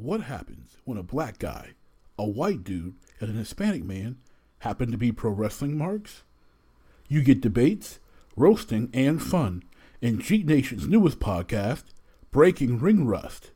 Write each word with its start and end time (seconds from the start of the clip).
What 0.00 0.20
happens 0.20 0.76
when 0.84 0.96
a 0.96 1.02
black 1.02 1.40
guy, 1.40 1.72
a 2.16 2.24
white 2.24 2.62
dude, 2.62 2.94
and 3.18 3.30
an 3.30 3.36
Hispanic 3.36 3.82
man 3.82 4.18
happen 4.60 4.92
to 4.92 4.96
be 4.96 5.10
pro 5.10 5.32
wrestling 5.32 5.76
marks? 5.76 6.22
You 7.08 7.20
get 7.20 7.40
debates, 7.40 7.98
roasting, 8.36 8.90
and 8.94 9.20
fun 9.20 9.64
in 10.00 10.18
Geek 10.18 10.46
Nation's 10.46 10.86
newest 10.86 11.18
podcast, 11.18 11.82
Breaking 12.30 12.78
Ring 12.78 13.06
Rust. 13.06 13.50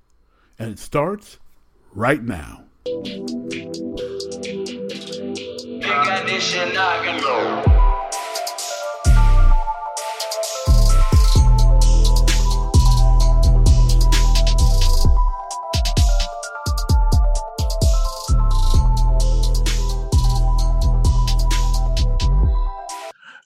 And 0.59 0.69
it 0.73 0.81
starts 0.81 1.39
right 1.95 2.25
now. 2.25 2.65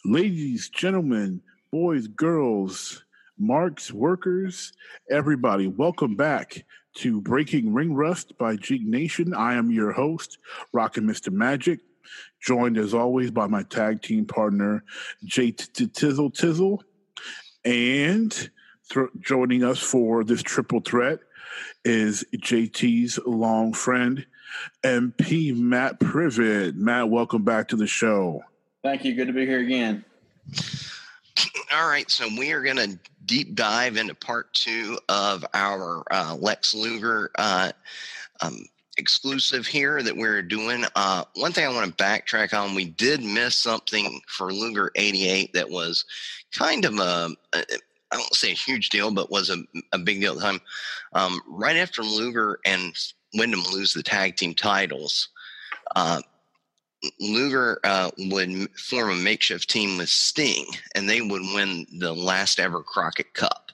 Ladies, 0.09 0.69
gentlemen, 0.69 1.43
boys, 1.73 2.07
girls, 2.07 3.05
marks, 3.37 3.93
workers, 3.93 4.73
everybody, 5.11 5.67
welcome 5.67 6.15
back 6.15 6.65
to 6.99 7.21
Breaking 7.21 7.75
Ring 7.75 7.93
Rust 7.93 8.39
by 8.39 8.55
Geek 8.55 8.87
Nation. 8.87 9.35
I 9.35 9.55
am 9.55 9.73
your 9.73 9.91
host, 9.91 10.39
Rockin' 10.73 11.03
Mr. 11.03 11.33
Magic, 11.33 11.81
joined 12.41 12.79
as 12.79 12.95
always 12.95 13.33
by 13.33 13.49
my 13.49 13.65
tag 13.65 14.01
team 14.01 14.27
partner, 14.27 14.85
J 15.25 15.51
Tizzle 15.51 16.33
Tizzle, 16.33 16.83
and 17.65 18.51
joining 19.19 19.65
us 19.65 19.81
for 19.81 20.23
this 20.23 20.41
triple 20.41 20.79
threat 20.79 21.19
is 21.85 22.25
JT's 22.33 23.19
long 23.27 23.73
friend, 23.73 24.25
MP 24.85 25.53
Matt 25.53 25.99
Privet. 25.99 26.77
Matt, 26.77 27.11
welcome 27.11 27.43
back 27.43 27.67
to 27.69 27.77
the 27.77 27.89
show. 27.89 28.45
Thank 28.87 29.05
you. 29.05 29.15
Good 29.15 29.27
to 29.27 29.33
be 29.33 29.45
here 29.45 29.59
again. 29.59 30.05
All 31.75 31.89
right, 31.89 32.09
so 32.09 32.29
we 32.39 32.53
are 32.53 32.63
going 32.63 32.77
to 32.77 32.97
deep 33.25 33.57
dive 33.57 33.97
into 33.97 34.15
part 34.15 34.55
two 34.55 34.97
of 35.09 35.45
our 35.55 36.05
uh, 36.09 36.37
Lex 36.39 36.73
Luger 36.73 37.33
uh, 37.37 37.73
um, 38.43 38.65
exclusive 38.97 39.67
here 39.67 40.01
that 40.01 40.17
we're 40.17 40.41
doing. 40.41 40.85
Uh, 40.95 41.25
one 41.35 41.51
thing 41.51 41.67
I 41.67 41.75
want 41.75 41.99
to 41.99 42.05
backtrack 42.05 42.57
on, 42.57 42.77
we 42.77 42.85
did 42.85 43.25
miss 43.25 43.57
something 43.57 44.21
for 44.29 44.53
Luger 44.53 44.93
88 44.95 45.55
that 45.55 45.69
was 45.69 46.05
kind 46.57 46.85
of 46.85 46.95
a, 47.01 47.31
a 47.57 47.65
I 48.13 48.17
don't 48.19 48.35
say 48.37 48.53
a 48.53 48.55
huge 48.55 48.91
deal, 48.91 49.11
but 49.11 49.33
was 49.33 49.51
a, 49.51 49.65
a 49.91 49.99
big 49.99 50.21
deal 50.21 50.35
at 50.35 50.39
the 50.39 50.45
time. 50.45 50.61
Um, 51.13 51.41
right 51.49 51.77
after 51.77 52.05
Luger 52.05 52.61
and 52.65 52.93
Windham 53.35 53.65
lose 53.73 53.95
the 53.95 54.05
tag 54.05 54.37
team 54.37 54.55
titles, 54.55 55.31
uh, 55.97 56.23
Luger 57.21 57.81
uh, 57.85 58.11
would 58.19 58.71
form 58.79 59.11
a 59.11 59.15
makeshift 59.17 59.69
team 59.69 59.99
with 59.99 60.09
Sting, 60.09 60.67
and 60.95 61.09
they 61.09 61.21
would 61.21 61.43
win 61.55 61.87
the 61.99 62.13
last 62.13 62.61
ever 62.61 62.83
Crockett 62.83 63.35
Cup. 63.35 63.67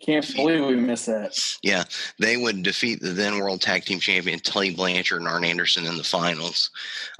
Can't 0.00 0.34
believe 0.34 0.66
we 0.66 0.76
missed 0.76 1.06
that. 1.06 1.38
Yeah, 1.62 1.84
they 2.18 2.36
would 2.36 2.62
defeat 2.62 3.00
the 3.00 3.10
then 3.10 3.38
World 3.38 3.60
Tag 3.60 3.84
Team 3.84 4.00
Champion 4.00 4.40
Tully 4.40 4.74
Blanchard 4.74 5.20
and 5.20 5.28
Arn 5.28 5.44
Anderson 5.44 5.86
in 5.86 5.96
the 5.96 6.02
finals. 6.02 6.70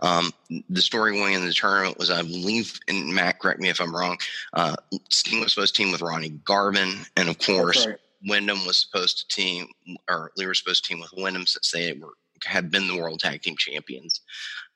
Um, 0.00 0.32
the 0.68 0.80
story 0.80 1.12
going 1.12 1.34
in 1.34 1.46
the 1.46 1.52
tournament 1.52 1.98
was, 1.98 2.10
I 2.10 2.22
believe, 2.22 2.78
and 2.88 3.14
Matt, 3.14 3.38
correct 3.38 3.60
me 3.60 3.68
if 3.68 3.80
I'm 3.80 3.94
wrong. 3.94 4.18
Uh, 4.52 4.74
Sting 5.10 5.40
was 5.40 5.52
supposed 5.52 5.76
to 5.76 5.82
team 5.82 5.92
with 5.92 6.02
Ronnie 6.02 6.40
Garvin, 6.44 6.92
and 7.16 7.28
of 7.28 7.38
course, 7.38 7.86
right. 7.86 7.98
Windham 8.26 8.66
was 8.66 8.78
supposed 8.78 9.18
to 9.18 9.28
team, 9.28 9.68
or 10.08 10.32
Lee 10.36 10.46
was 10.46 10.58
supposed 10.58 10.84
to 10.84 10.88
team 10.88 11.00
with 11.00 11.12
Windham 11.16 11.46
since 11.46 11.70
they 11.70 11.92
were 11.92 12.14
had 12.44 12.70
been 12.70 12.88
the 12.88 12.96
World 12.96 13.20
Tag 13.20 13.42
Team 13.42 13.56
Champions. 13.56 14.20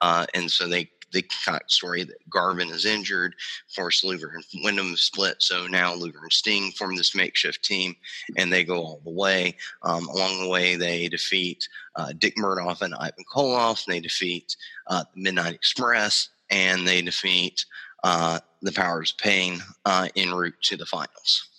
Uh, 0.01 0.27
and 0.35 0.51
so 0.51 0.69
they 0.69 0.91
got 1.45 1.71
story 1.71 2.05
that 2.05 2.31
Garvin 2.31 2.71
is 2.71 2.87
injured, 2.87 3.35
Forrest 3.69 4.05
Luger 4.05 4.33
and 4.35 4.45
Windham 4.65 4.97
split. 4.97 5.37
So 5.39 5.67
now 5.67 5.95
Luger 5.95 6.21
and 6.23 6.33
Sting 6.33 6.71
form 6.73 6.97
this 6.97 7.15
makeshift 7.15 7.65
team, 7.65 7.97
and 8.37 8.53
they 8.53 8.65
go 8.65 8.77
all 8.77 9.01
the 9.05 9.11
way. 9.11 9.57
Um, 9.83 10.09
along 10.09 10.41
the 10.41 10.49
way, 10.49 10.77
they 10.77 11.09
defeat 11.09 11.69
uh, 11.97 12.13
Dick 12.19 12.39
Murdoch 12.39 12.83
and 12.83 12.95
Ivan 12.95 13.25
Koloff. 13.33 13.85
They 13.85 14.01
defeat 14.01 14.57
uh, 14.87 15.05
Midnight 15.15 15.55
Express, 15.55 16.29
and 16.51 16.87
they 16.87 17.03
defeat 17.03 17.65
uh, 18.05 18.41
the 18.63 18.73
Powers 18.73 19.13
of 19.13 19.19
Pain 19.19 19.61
uh, 19.85 20.09
en 20.17 20.33
route 20.33 20.55
to 20.63 20.77
the 20.77 20.87
finals. 20.87 21.50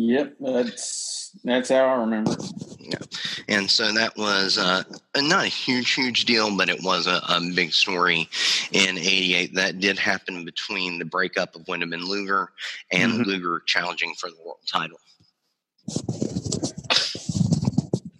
Yep, 0.00 0.36
that's 0.38 1.36
that's 1.42 1.70
how 1.70 1.86
I 1.86 1.94
remember. 1.94 2.36
Yeah, 2.78 3.00
and 3.48 3.68
so 3.68 3.90
that 3.90 4.16
was 4.16 4.56
uh, 4.56 4.84
not 5.16 5.46
a 5.46 5.48
huge, 5.48 5.92
huge 5.92 6.24
deal, 6.24 6.56
but 6.56 6.68
it 6.68 6.84
was 6.84 7.08
a, 7.08 7.20
a 7.28 7.40
big 7.52 7.72
story 7.72 8.28
in 8.70 8.96
'88. 8.96 9.56
That 9.56 9.80
did 9.80 9.98
happen 9.98 10.44
between 10.44 11.00
the 11.00 11.04
breakup 11.04 11.56
of 11.56 11.66
Windham 11.66 11.92
and 11.92 12.04
Luger, 12.04 12.52
and 12.92 13.14
mm-hmm. 13.14 13.22
Luger 13.22 13.60
challenging 13.66 14.14
for 14.20 14.30
the 14.30 14.36
world 14.44 14.58
title. 14.70 14.98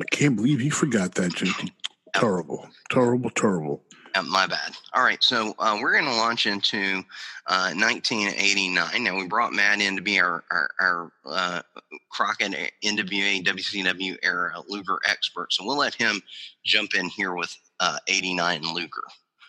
I 0.00 0.05
can't 0.10 0.34
believe 0.34 0.59
he 0.59 0.71
forgot 0.71 1.15
that, 1.15 1.31
JT. 1.31 1.71
Terrible, 2.12 2.66
terrible, 2.91 3.31
terrible. 3.31 3.84
Uh, 4.18 4.22
my 4.22 4.46
bad. 4.46 4.72
All 4.94 5.04
right, 5.04 5.22
so 5.22 5.54
uh, 5.58 5.78
we're 5.80 5.92
going 5.92 6.04
to 6.04 6.14
launch 6.14 6.46
into 6.46 7.04
uh, 7.46 7.72
1989. 7.74 9.04
Now 9.04 9.16
we 9.16 9.28
brought 9.28 9.52
Matt 9.52 9.80
in 9.80 9.94
to 9.94 10.02
be 10.02 10.18
our 10.18 10.42
our, 10.50 10.70
our 10.80 11.12
uh, 11.24 11.62
Crockett 12.10 12.72
NWA 12.84 13.44
WCW 13.44 14.16
era 14.22 14.54
Luger 14.68 14.98
expert. 15.08 15.52
So 15.52 15.64
we'll 15.64 15.78
let 15.78 15.94
him 15.94 16.20
jump 16.64 16.94
in 16.94 17.08
here 17.08 17.34
with 17.34 17.54
uh, 17.78 17.98
89 18.08 18.62
Luger. 18.74 19.02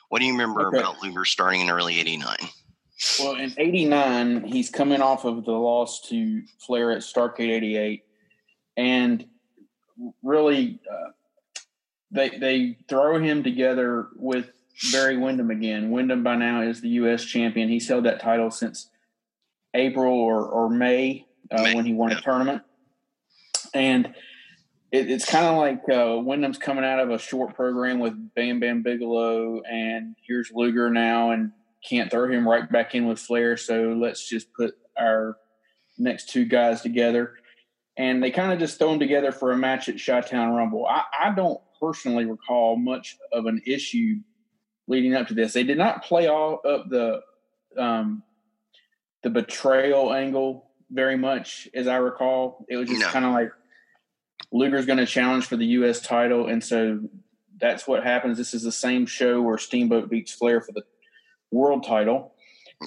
What 0.09 0.19
do 0.19 0.25
you 0.25 0.33
remember 0.33 0.67
okay. 0.67 0.77
about 0.77 1.01
Luger 1.01 1.25
starting 1.25 1.61
in 1.61 1.71
early 1.71 1.99
89? 1.99 2.35
Well, 3.19 3.35
in 3.35 3.53
89, 3.57 4.43
he's 4.43 4.69
coming 4.69 5.01
off 5.01 5.25
of 5.25 5.45
the 5.45 5.51
loss 5.51 6.01
to 6.09 6.43
Flair 6.59 6.91
at 6.91 6.99
Starcade 6.99 7.49
88. 7.49 8.03
And 8.77 9.25
really, 10.21 10.79
uh, 10.91 11.11
they 12.11 12.29
they 12.29 12.77
throw 12.87 13.19
him 13.19 13.43
together 13.43 14.07
with 14.15 14.51
Barry 14.91 15.17
Windham 15.17 15.51
again. 15.51 15.91
Windham 15.91 16.23
by 16.23 16.35
now 16.35 16.61
is 16.61 16.81
the 16.81 16.89
U.S. 16.89 17.23
champion. 17.23 17.69
He's 17.69 17.87
held 17.87 18.05
that 18.05 18.21
title 18.21 18.49
since 18.51 18.89
April 19.73 20.13
or, 20.13 20.45
or 20.45 20.69
May, 20.69 21.27
uh, 21.51 21.63
May. 21.63 21.75
when 21.75 21.85
he 21.85 21.93
won 21.93 22.11
yeah. 22.11 22.19
a 22.19 22.21
tournament. 22.21 22.63
And 23.73 24.07
it, 24.91 25.11
it's 25.11 25.25
kind 25.25 25.45
of 25.45 25.57
like 25.57 25.81
uh, 25.89 26.17
Windham's 26.21 26.57
coming 26.57 26.85
out 26.85 26.99
of 26.99 27.11
a 27.11 27.19
short 27.19 27.55
program 27.55 27.99
with 27.99 28.33
Bam 28.35 28.59
Bam 28.59 28.81
Bigelow, 28.81 29.61
and 29.69 30.15
here's 30.25 30.51
Luger 30.51 30.89
now, 30.89 31.31
and 31.31 31.51
can't 31.87 32.09
throw 32.09 32.29
him 32.29 32.47
right 32.47 32.69
back 32.71 32.95
in 32.95 33.07
with 33.07 33.19
Flair. 33.19 33.57
So 33.57 33.95
let's 33.99 34.27
just 34.27 34.51
put 34.53 34.75
our 34.97 35.37
next 35.97 36.29
two 36.29 36.45
guys 36.45 36.81
together. 36.81 37.35
And 37.97 38.23
they 38.23 38.31
kind 38.31 38.53
of 38.53 38.59
just 38.59 38.79
throw 38.79 38.89
them 38.89 38.99
together 38.99 39.31
for 39.31 39.51
a 39.51 39.57
match 39.57 39.89
at 39.89 40.03
Chi-Town 40.03 40.53
Rumble. 40.53 40.85
I, 40.85 41.03
I 41.21 41.31
don't 41.35 41.59
personally 41.79 42.25
recall 42.25 42.77
much 42.77 43.17
of 43.31 43.45
an 43.45 43.61
issue 43.65 44.15
leading 44.89 45.15
up 45.15 45.27
to 45.27 45.33
this. 45.33 45.53
They 45.53 45.63
did 45.63 45.77
not 45.77 46.03
play 46.03 46.27
all 46.27 46.59
up 46.67 46.89
the 46.89 47.21
um, 47.77 48.23
the 49.23 49.29
betrayal 49.29 50.11
angle 50.11 50.65
very 50.91 51.15
much, 51.15 51.69
as 51.73 51.87
I 51.87 51.97
recall. 51.97 52.65
It 52.67 52.75
was 52.75 52.89
just 52.89 53.01
no. 53.01 53.07
kind 53.07 53.23
of 53.23 53.31
like 53.31 53.51
Luger's 54.51 54.85
going 54.85 54.97
to 54.97 55.05
challenge 55.05 55.45
for 55.45 55.55
the 55.55 55.65
U.S. 55.67 56.01
title, 56.01 56.47
and 56.47 56.61
so 56.61 56.99
that's 57.61 57.87
what 57.87 58.03
happens. 58.03 58.37
This 58.37 58.53
is 58.53 58.63
the 58.63 58.71
same 58.71 59.05
show 59.05 59.41
where 59.41 59.57
Steamboat 59.57 60.09
beats 60.09 60.33
Flair 60.33 60.59
for 60.59 60.71
the 60.71 60.83
world 61.51 61.85
title, 61.85 62.33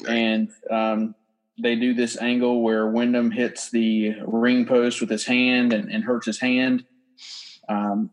and 0.09 0.51
um, 0.71 1.15
they 1.62 1.77
do 1.77 1.95
this 1.95 2.21
angle 2.21 2.62
where 2.62 2.89
Windham 2.89 3.31
hits 3.31 3.71
the 3.71 4.17
ring 4.27 4.67
post 4.67 5.01
with 5.01 5.11
his 5.11 5.25
hand 5.25 5.73
and, 5.73 5.91
and 5.91 6.03
hurts 6.03 6.27
his 6.27 6.41
hand. 6.41 6.85
Um, 7.69 8.11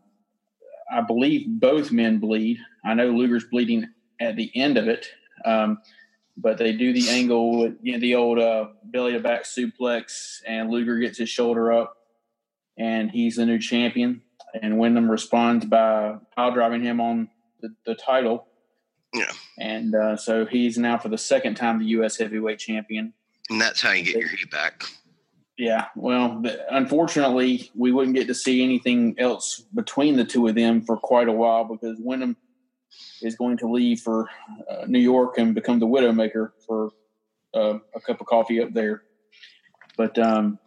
I 0.92 1.00
believe 1.00 1.46
both 1.48 1.90
men 1.90 2.18
bleed. 2.18 2.58
I 2.84 2.94
know 2.94 3.08
Luger's 3.08 3.44
bleeding 3.44 3.88
at 4.20 4.36
the 4.36 4.50
end 4.54 4.76
of 4.78 4.88
it, 4.88 5.06
um, 5.44 5.78
but 6.36 6.58
they 6.58 6.72
do 6.72 6.92
the 6.92 7.08
angle 7.10 7.58
with 7.58 7.76
you 7.82 7.92
know, 7.92 7.98
the 7.98 8.14
old 8.14 8.38
uh, 8.38 8.68
belly 8.84 9.12
to 9.12 9.20
back 9.20 9.44
suplex, 9.44 10.40
and 10.46 10.70
Luger 10.70 10.98
gets 10.98 11.18
his 11.18 11.28
shoulder 11.28 11.72
up, 11.72 11.96
and 12.78 13.10
he's 13.10 13.36
the 13.36 13.46
new 13.46 13.58
champion. 13.58 14.22
And 14.60 14.78
Windham 14.78 15.10
responds 15.10 15.64
by 15.64 16.16
pile 16.34 16.52
driving 16.52 16.82
him 16.82 17.00
on 17.00 17.28
the, 17.60 17.74
the 17.86 17.94
title. 17.94 18.48
Yeah. 19.14 19.30
And 19.58 19.94
uh, 19.94 20.16
so 20.16 20.46
he's 20.46 20.76
now 20.78 20.98
for 20.98 21.08
the 21.08 21.18
second 21.18 21.54
time 21.54 21.78
the 21.78 21.84
U.S. 21.86 22.18
heavyweight 22.18 22.58
champion. 22.58 23.12
And 23.48 23.60
that's 23.60 23.80
how 23.80 23.92
you 23.92 24.04
get 24.04 24.16
your 24.16 24.28
heat 24.28 24.50
back. 24.50 24.84
Yeah, 25.60 25.88
well, 25.94 26.42
unfortunately, 26.70 27.70
we 27.74 27.92
wouldn't 27.92 28.16
get 28.16 28.26
to 28.28 28.34
see 28.34 28.64
anything 28.64 29.14
else 29.18 29.62
between 29.74 30.16
the 30.16 30.24
two 30.24 30.48
of 30.48 30.54
them 30.54 30.80
for 30.80 30.96
quite 30.96 31.28
a 31.28 31.32
while 31.32 31.64
because 31.64 31.98
Windham 32.00 32.34
is 33.22 33.36
going 33.36 33.56
to 33.58 33.70
leave 33.70 34.00
for 34.00 34.28
uh, 34.70 34.86
New 34.86 34.98
York 34.98 35.38
and 35.38 35.54
become 35.54 35.78
the 35.78 35.86
Widowmaker 35.86 36.52
for 36.66 36.90
uh, 37.54 37.78
a 37.94 38.00
cup 38.00 38.20
of 38.20 38.26
coffee 38.26 38.60
up 38.60 38.72
there. 38.72 39.02
But 39.96 40.18
um, 40.18 40.58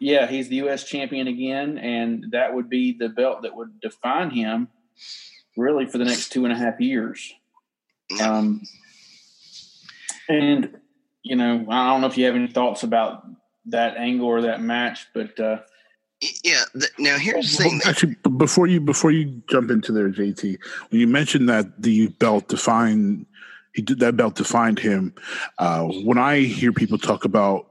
yeah, 0.00 0.26
he's 0.26 0.48
the 0.48 0.56
U.S. 0.56 0.84
champion 0.84 1.28
again, 1.28 1.78
and 1.78 2.26
that 2.32 2.54
would 2.54 2.68
be 2.68 2.92
the 2.92 3.08
belt 3.08 3.42
that 3.42 3.54
would 3.54 3.80
define 3.80 4.30
him 4.30 4.68
really 5.56 5.86
for 5.86 5.98
the 5.98 6.04
next 6.04 6.30
two 6.30 6.44
and 6.44 6.52
a 6.52 6.56
half 6.56 6.80
years. 6.80 7.32
Um, 8.20 8.62
and 10.28 10.76
you 11.22 11.36
know, 11.36 11.66
I 11.68 11.90
don't 11.90 12.00
know 12.00 12.08
if 12.08 12.18
you 12.18 12.26
have 12.26 12.34
any 12.34 12.48
thoughts 12.48 12.82
about 12.82 13.24
that 13.66 13.96
angle 13.96 14.26
or 14.26 14.42
that 14.42 14.60
match, 14.60 15.06
but 15.14 15.38
uh, 15.38 15.58
yeah. 16.44 16.64
now 16.98 17.18
here's 17.18 17.56
the 17.56 17.64
thing. 17.64 17.80
Actually, 17.84 18.16
before 18.36 18.66
you 18.66 18.80
before 18.80 19.10
you 19.10 19.42
jump 19.48 19.70
into 19.70 19.92
there, 19.92 20.10
JT, 20.10 20.58
when 20.90 21.00
you 21.00 21.06
mentioned 21.06 21.48
that 21.48 21.82
the 21.82 22.08
belt 22.08 22.48
defined, 22.48 23.26
he 23.74 23.82
did 23.82 24.00
that 24.00 24.16
belt 24.16 24.36
defined 24.36 24.78
him. 24.78 25.14
Uh, 25.58 25.84
when 26.04 26.18
I 26.18 26.40
hear 26.40 26.72
people 26.72 26.98
talk 26.98 27.24
about. 27.24 27.68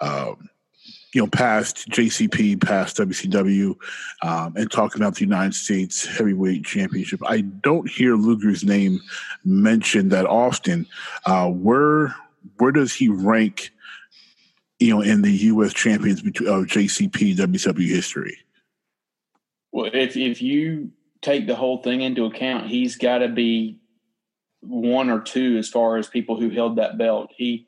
Um, 0.00 0.48
you 1.12 1.20
know, 1.20 1.26
past 1.26 1.88
JCP, 1.88 2.64
past 2.64 2.96
WCW, 2.98 3.74
um, 4.22 4.54
and 4.56 4.70
talking 4.70 5.02
about 5.02 5.16
the 5.16 5.22
United 5.22 5.54
States 5.54 6.06
Heavyweight 6.06 6.64
Championship. 6.64 7.20
I 7.26 7.40
don't 7.40 7.90
hear 7.90 8.14
Luger's 8.14 8.62
name 8.62 9.00
mentioned 9.44 10.12
that 10.12 10.26
often. 10.26 10.86
Uh, 11.26 11.48
where 11.48 12.14
where 12.58 12.70
does 12.70 12.94
he 12.94 13.08
rank? 13.08 13.72
You 14.80 14.94
know, 14.94 15.02
in 15.02 15.22
the 15.22 15.30
U.S. 15.30 15.72
champions 15.72 16.22
between 16.22 16.48
of 16.48 16.64
JCP 16.66 17.36
WCW 17.36 17.86
history. 17.86 18.38
Well, 19.72 19.90
if 19.92 20.16
if 20.16 20.42
you 20.42 20.90
take 21.22 21.46
the 21.46 21.54
whole 21.54 21.82
thing 21.82 22.00
into 22.00 22.24
account, 22.24 22.66
he's 22.66 22.96
got 22.96 23.18
to 23.18 23.28
be 23.28 23.78
one 24.60 25.10
or 25.10 25.20
two 25.20 25.56
as 25.58 25.68
far 25.68 25.96
as 25.96 26.08
people 26.08 26.40
who 26.40 26.50
held 26.50 26.76
that 26.76 26.98
belt. 26.98 27.30
He 27.36 27.66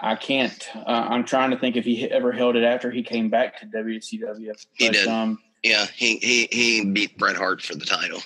I 0.00 0.14
can't. 0.14 0.68
Uh, 0.74 1.06
I'm 1.10 1.24
trying 1.24 1.50
to 1.50 1.58
think 1.58 1.76
if 1.76 1.84
he 1.84 2.08
ever 2.10 2.30
held 2.30 2.56
it 2.56 2.62
after 2.62 2.90
he 2.90 3.02
came 3.02 3.30
back 3.30 3.58
to 3.60 3.66
WCW. 3.66 4.46
But, 4.46 4.56
he 4.74 4.88
did. 4.90 5.08
Um, 5.08 5.38
yeah, 5.64 5.86
he, 5.86 6.18
he 6.18 6.48
he 6.52 6.84
beat 6.84 7.18
Bret 7.18 7.36
Hart 7.36 7.62
for 7.62 7.74
the 7.74 7.84
title. 7.84 8.20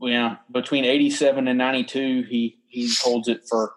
Yeah, 0.00 0.36
between 0.50 0.84
'87 0.84 1.46
and 1.46 1.58
'92, 1.58 2.22
he 2.22 2.58
he 2.68 2.90
holds 3.02 3.28
it 3.28 3.42
for 3.48 3.74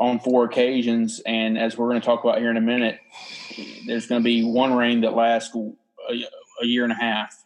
on 0.00 0.18
four 0.18 0.44
occasions. 0.44 1.20
And 1.26 1.58
as 1.58 1.76
we're 1.76 1.88
going 1.88 2.00
to 2.00 2.04
talk 2.04 2.24
about 2.24 2.38
here 2.38 2.50
in 2.50 2.56
a 2.56 2.62
minute, 2.62 2.98
there's 3.86 4.06
going 4.06 4.22
to 4.22 4.24
be 4.24 4.42
one 4.42 4.74
reign 4.74 5.02
that 5.02 5.14
lasts 5.14 5.54
a, 5.54 6.24
a 6.62 6.66
year 6.66 6.82
and 6.82 6.92
a 6.92 6.96
half, 6.96 7.36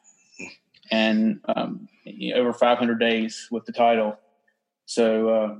and 0.90 1.40
um, 1.56 1.88
over 2.34 2.52
500 2.52 2.98
days 2.98 3.48
with 3.50 3.66
the 3.66 3.72
title. 3.72 4.16
So 4.86 5.28
uh, 5.28 5.56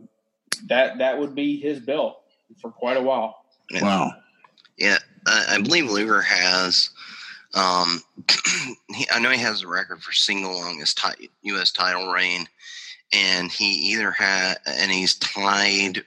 that 0.69 0.99
that 0.99 1.19
would 1.19 1.35
be 1.35 1.59
his 1.59 1.81
belt 1.81 2.23
for 2.61 2.71
quite 2.71 2.97
a 2.97 3.03
while. 3.03 3.45
Wow. 3.73 4.13
Yeah, 4.77 4.99
I, 5.27 5.57
I 5.57 5.61
believe 5.61 5.91
Luger 5.91 6.23
has. 6.23 6.91
Um, 7.55 8.03
he, 8.95 9.07
I 9.13 9.21
know 9.21 9.31
he 9.31 9.39
has 9.39 9.63
a 9.63 9.69
record 9.69 10.03
for 10.03 10.13
single 10.13 10.53
longest 10.53 10.99
t- 10.99 11.31
U.S. 11.43 11.71
title 11.71 12.13
reign, 12.13 12.47
and 13.13 13.51
he 13.51 13.93
either 13.93 14.11
had 14.11 14.57
and 14.67 14.91
he's 14.91 15.15
tied, 15.15 16.05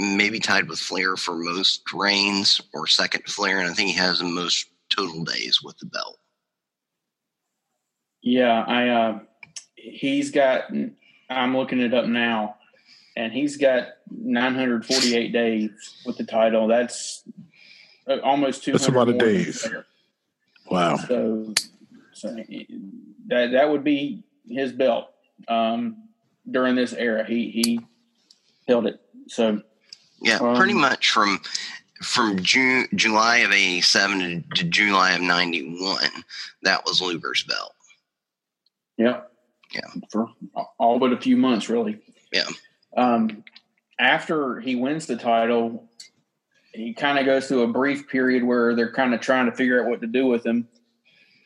maybe 0.00 0.40
tied 0.40 0.68
with 0.68 0.78
Flair 0.78 1.16
for 1.16 1.34
most 1.34 1.92
reigns 1.92 2.60
or 2.72 2.86
second 2.86 3.22
to 3.24 3.32
Flair, 3.32 3.58
and 3.58 3.70
I 3.70 3.74
think 3.74 3.90
he 3.90 3.96
has 3.96 4.18
the 4.18 4.24
most 4.24 4.66
total 4.88 5.24
days 5.24 5.62
with 5.62 5.78
the 5.78 5.86
belt. 5.86 6.18
Yeah, 8.22 8.64
I. 8.66 8.88
Uh, 8.88 9.18
he's 9.76 10.30
got. 10.30 10.64
I'm 11.30 11.56
looking 11.56 11.80
it 11.80 11.94
up 11.94 12.06
now 12.06 12.56
and 13.16 13.32
he's 13.32 13.56
got 13.56 13.88
948 14.10 15.32
days 15.32 15.70
with 16.04 16.16
the 16.16 16.24
title. 16.24 16.66
That's 16.66 17.22
uh, 18.06 18.18
almost 18.22 18.64
two. 18.64 18.72
That's 18.72 18.88
a 18.88 18.92
lot 18.92 19.08
of 19.08 19.18
days. 19.18 19.68
Wow. 20.70 20.96
So, 20.96 21.52
so 22.12 22.28
that 23.26 23.50
that 23.52 23.70
would 23.70 23.84
be 23.84 24.22
his 24.48 24.72
belt 24.72 25.10
um, 25.48 26.08
during 26.50 26.76
this 26.76 26.92
era. 26.92 27.24
He 27.26 27.50
he 27.50 27.80
held 28.68 28.86
it. 28.86 29.00
So 29.28 29.62
yeah, 30.20 30.38
um, 30.38 30.56
pretty 30.56 30.74
much 30.74 31.10
from 31.10 31.40
from 32.02 32.42
June 32.42 32.86
July 32.94 33.38
of 33.38 33.52
'87 33.52 34.18
to, 34.18 34.62
to 34.62 34.64
July 34.64 35.12
of 35.12 35.20
'91. 35.20 36.04
That 36.62 36.84
was 36.84 37.00
Luger's 37.00 37.44
belt. 37.44 37.74
Yeah. 38.96 39.22
Yeah. 39.72 39.86
For 40.10 40.28
all 40.78 40.98
but 40.98 41.12
a 41.12 41.20
few 41.20 41.36
months, 41.36 41.68
really. 41.68 42.00
Yeah. 42.32 42.44
Um, 42.96 43.44
after 43.98 44.60
he 44.60 44.74
wins 44.76 45.06
the 45.06 45.16
title, 45.16 45.88
he 46.72 46.94
kind 46.94 47.18
of 47.18 47.24
goes 47.24 47.48
through 47.48 47.62
a 47.62 47.68
brief 47.68 48.08
period 48.08 48.44
where 48.44 48.74
they're 48.74 48.92
kind 48.92 49.14
of 49.14 49.20
trying 49.20 49.46
to 49.46 49.52
figure 49.52 49.82
out 49.82 49.88
what 49.88 50.00
to 50.00 50.06
do 50.06 50.26
with 50.26 50.44
him. 50.44 50.68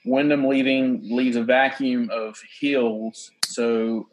Windham 0.04 0.46
leaving 0.46 1.00
leaves 1.14 1.36
a 1.36 1.42
vacuum 1.42 2.10
of 2.12 2.40
heels. 2.58 3.30
So 3.46 4.08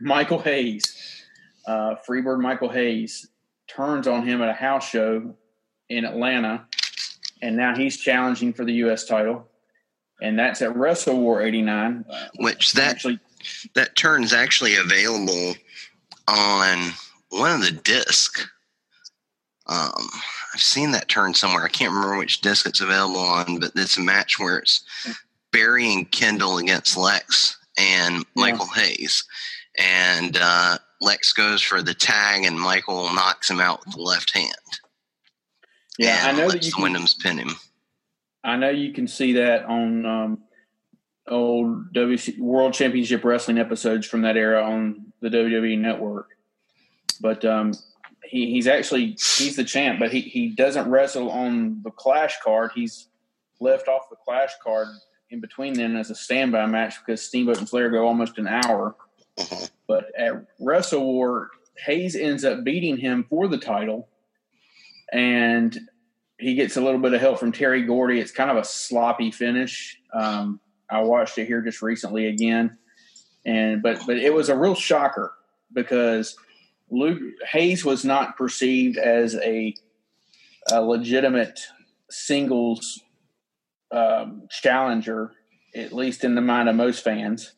Michael 0.00 0.38
Hayes, 0.38 1.24
uh, 1.66 1.96
Freebird 2.06 2.40
Michael 2.40 2.68
Hayes, 2.68 3.28
turns 3.74 4.06
on 4.06 4.26
him 4.26 4.42
at 4.42 4.48
a 4.48 4.54
house 4.54 4.88
show 4.88 5.34
in 5.88 6.04
Atlanta, 6.04 6.66
and 7.42 7.56
now 7.56 7.74
he's 7.76 7.98
challenging 7.98 8.52
for 8.52 8.64
the 8.64 8.74
U.S. 8.74 9.04
title, 9.04 9.48
and 10.20 10.38
that's 10.38 10.62
at 10.62 10.76
Wrestle 10.76 11.18
War 11.18 11.42
'89. 11.42 12.04
Which 12.36 12.72
that 12.74 12.90
actually 12.90 13.18
that 13.74 13.96
turn's 13.96 14.32
actually 14.32 14.76
available 14.76 15.54
on 16.28 16.92
one 17.30 17.52
of 17.52 17.60
the 17.62 17.72
disc. 17.72 18.40
Um, 19.66 20.08
I've 20.52 20.60
seen 20.60 20.90
that 20.92 21.08
turn 21.08 21.34
somewhere. 21.34 21.64
I 21.64 21.68
can't 21.68 21.92
remember 21.92 22.18
which 22.18 22.40
disc 22.40 22.66
it's 22.66 22.80
available 22.80 23.20
on, 23.20 23.60
but 23.60 23.72
it's 23.76 23.98
a 23.98 24.00
match 24.00 24.38
where 24.38 24.58
it's 24.58 24.84
Barry 25.52 25.92
and 25.92 26.10
Kendall 26.10 26.58
against 26.58 26.96
Lex 26.96 27.56
and 27.78 28.24
Michael 28.34 28.68
yeah. 28.76 28.82
Hayes. 28.82 29.24
And 29.78 30.36
uh, 30.40 30.78
Lex 31.00 31.32
goes 31.32 31.62
for 31.62 31.82
the 31.82 31.94
tag, 31.94 32.44
and 32.44 32.60
Michael 32.60 33.12
knocks 33.14 33.50
him 33.50 33.60
out 33.60 33.84
with 33.84 33.94
the 33.94 34.02
left 34.02 34.34
hand. 34.34 34.54
Yeah, 35.98 36.22
I 36.24 36.32
know 36.32 36.50
that 36.50 36.64
you 36.64 36.72
can, 36.72 36.82
Windham's 36.82 37.14
pin 37.14 37.38
him. 37.38 37.56
I 38.44 38.56
know 38.56 38.70
you 38.70 38.92
can 38.92 39.06
see 39.06 39.34
that 39.34 39.64
on 39.64 40.06
um, 40.06 40.38
old 41.28 41.92
WC 41.92 42.38
World 42.38 42.74
Championship 42.74 43.24
Wrestling 43.24 43.58
episodes 43.58 44.06
from 44.06 44.22
that 44.22 44.36
era 44.36 44.62
on 44.62 45.12
the 45.20 45.28
WWE 45.28 45.78
Network. 45.78 46.30
But 47.20 47.44
um, 47.44 47.72
he, 48.24 48.52
he's 48.52 48.66
actually 48.66 49.16
he's 49.36 49.56
the 49.56 49.64
champ, 49.64 49.98
but 49.98 50.12
he, 50.12 50.20
he 50.20 50.48
doesn't 50.48 50.88
wrestle 50.88 51.30
on 51.30 51.82
the 51.82 51.90
Clash 51.90 52.38
card. 52.42 52.70
He's 52.74 53.08
left 53.60 53.88
off 53.88 54.08
the 54.10 54.16
Clash 54.16 54.52
card 54.62 54.88
in 55.30 55.40
between 55.40 55.74
then 55.74 55.96
as 55.96 56.10
a 56.10 56.14
standby 56.14 56.66
match 56.66 56.96
because 57.04 57.22
Steamboat 57.22 57.58
and 57.58 57.68
Flair 57.68 57.90
go 57.90 58.06
almost 58.06 58.38
an 58.38 58.48
hour. 58.48 58.96
But 59.90 60.16
at 60.16 60.34
Wrestle 60.60 61.04
War, 61.04 61.50
Hayes 61.84 62.14
ends 62.14 62.44
up 62.44 62.62
beating 62.62 62.96
him 62.96 63.26
for 63.28 63.48
the 63.48 63.58
title, 63.58 64.08
and 65.12 65.76
he 66.38 66.54
gets 66.54 66.76
a 66.76 66.80
little 66.80 67.00
bit 67.00 67.12
of 67.12 67.20
help 67.20 67.40
from 67.40 67.50
Terry 67.50 67.82
Gordy. 67.82 68.20
It's 68.20 68.30
kind 68.30 68.52
of 68.52 68.56
a 68.56 68.62
sloppy 68.62 69.32
finish. 69.32 69.98
Um, 70.14 70.60
I 70.88 71.00
watched 71.00 71.38
it 71.38 71.46
here 71.46 71.60
just 71.60 71.82
recently 71.82 72.26
again, 72.26 72.78
and 73.44 73.82
but 73.82 73.98
but 74.06 74.16
it 74.16 74.32
was 74.32 74.48
a 74.48 74.56
real 74.56 74.76
shocker 74.76 75.32
because 75.72 76.36
Luke 76.88 77.20
Hayes 77.50 77.84
was 77.84 78.04
not 78.04 78.36
perceived 78.36 78.96
as 78.96 79.34
a, 79.34 79.74
a 80.70 80.80
legitimate 80.80 81.58
singles 82.10 83.02
um, 83.90 84.46
challenger, 84.50 85.32
at 85.74 85.92
least 85.92 86.22
in 86.22 86.36
the 86.36 86.40
mind 86.40 86.68
of 86.68 86.76
most 86.76 87.02
fans. 87.02 87.54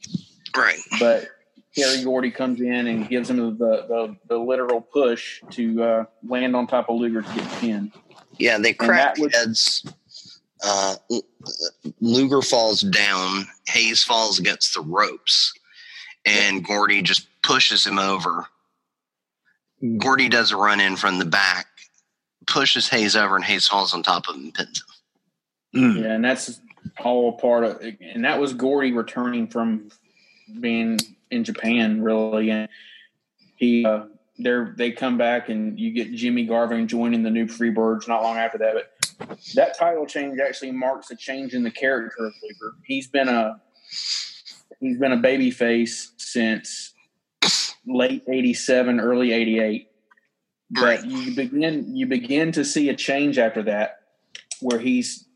Right. 0.57 0.81
But 0.99 1.29
Terry 1.75 2.05
Gordy 2.05 2.31
comes 2.31 2.61
in 2.61 2.87
and 2.87 3.09
gives 3.09 3.31
him 3.31 3.39
the 3.39 3.51
the, 3.57 4.17
the 4.29 4.39
literal 4.39 4.81
push 4.81 5.43
to 5.51 5.83
uh, 5.83 6.05
land 6.27 6.55
on 6.55 6.67
top 6.67 6.89
of 6.89 6.97
Luger 6.97 7.23
to 7.23 7.35
get 7.35 7.49
the 7.51 7.57
pin. 7.57 7.93
Yeah, 8.39 8.59
they 8.59 8.73
cracked 8.73 9.19
heads 9.35 9.85
uh, 10.63 10.97
Luger 12.01 12.43
falls 12.43 12.81
down. 12.81 13.47
Hayes 13.69 14.05
falls 14.05 14.39
against 14.39 14.75
the 14.75 14.81
ropes, 14.81 15.53
and 16.25 16.65
Gordy 16.65 17.03
just 17.03 17.27
pushes 17.43 17.87
him 17.87 17.99
over. 17.99 18.47
Gordy 19.99 20.29
does 20.29 20.53
a 20.53 20.57
run 20.57 20.81
in 20.81 20.97
from 20.97 21.19
the 21.19 21.25
back, 21.25 21.67
pushes 22.47 22.89
Hayes 22.89 23.17
over, 23.17 23.35
and 23.35 23.45
Hayes 23.45 23.67
falls 23.67 23.93
on 23.93 24.03
top 24.03 24.29
of 24.29 24.37
him 24.37 24.45
and 24.45 24.55
pins 24.55 24.85
him. 25.73 25.83
Mm. 25.83 26.03
Yeah, 26.03 26.13
and 26.13 26.25
that's 26.25 26.61
all 27.01 27.33
part 27.33 27.65
of. 27.65 27.83
And 28.01 28.25
that 28.25 28.39
was 28.39 28.53
Gordy 28.53 28.93
returning 28.93 29.49
from 29.49 29.91
being 30.61 30.99
in 31.31 31.45
Japan, 31.45 32.03
really. 32.03 32.51
And 32.51 32.69
he, 33.57 33.85
uh, 33.85 34.05
they 34.39 34.65
they 34.77 34.91
come 34.93 35.19
back, 35.19 35.49
and 35.49 35.79
you 35.79 35.93
get 35.93 36.13
Jimmy 36.13 36.45
Garvin 36.45 36.89
joining 36.89 37.23
the 37.23 37.31
new 37.31 37.47
Freebirds 37.47 38.09
not 38.09 38.23
long 38.23 38.37
after 38.37 38.59
that. 38.59 38.75
But 38.75 39.39
that 39.55 39.79
title 39.79 40.07
change 40.07 40.41
actually 40.41 40.73
marks 40.73 41.11
a 41.11 41.17
change 41.17 41.55
in 41.55 41.63
the 41.63 41.71
character 41.71 42.27
of 42.27 42.33
Luger. 42.43 42.77
He's 42.85 43.09
been 43.09 43.29
a 43.29 43.61
he's 44.81 44.99
been 44.99 45.13
a 45.13 45.19
baby 45.19 45.51
face 45.51 46.13
since 46.17 46.93
late 47.87 48.25
'87, 48.29 49.01
early 49.01 49.33
'88. 49.33 49.89
But 50.71 51.05
you 51.05 51.35
begin 51.35 51.95
you 51.95 52.07
begin 52.07 52.53
to 52.53 52.65
see 52.65 52.89
a 52.89 52.97
change 52.97 53.39
after 53.39 53.63
that, 53.65 54.01
where 54.61 54.79
he's 54.79 55.27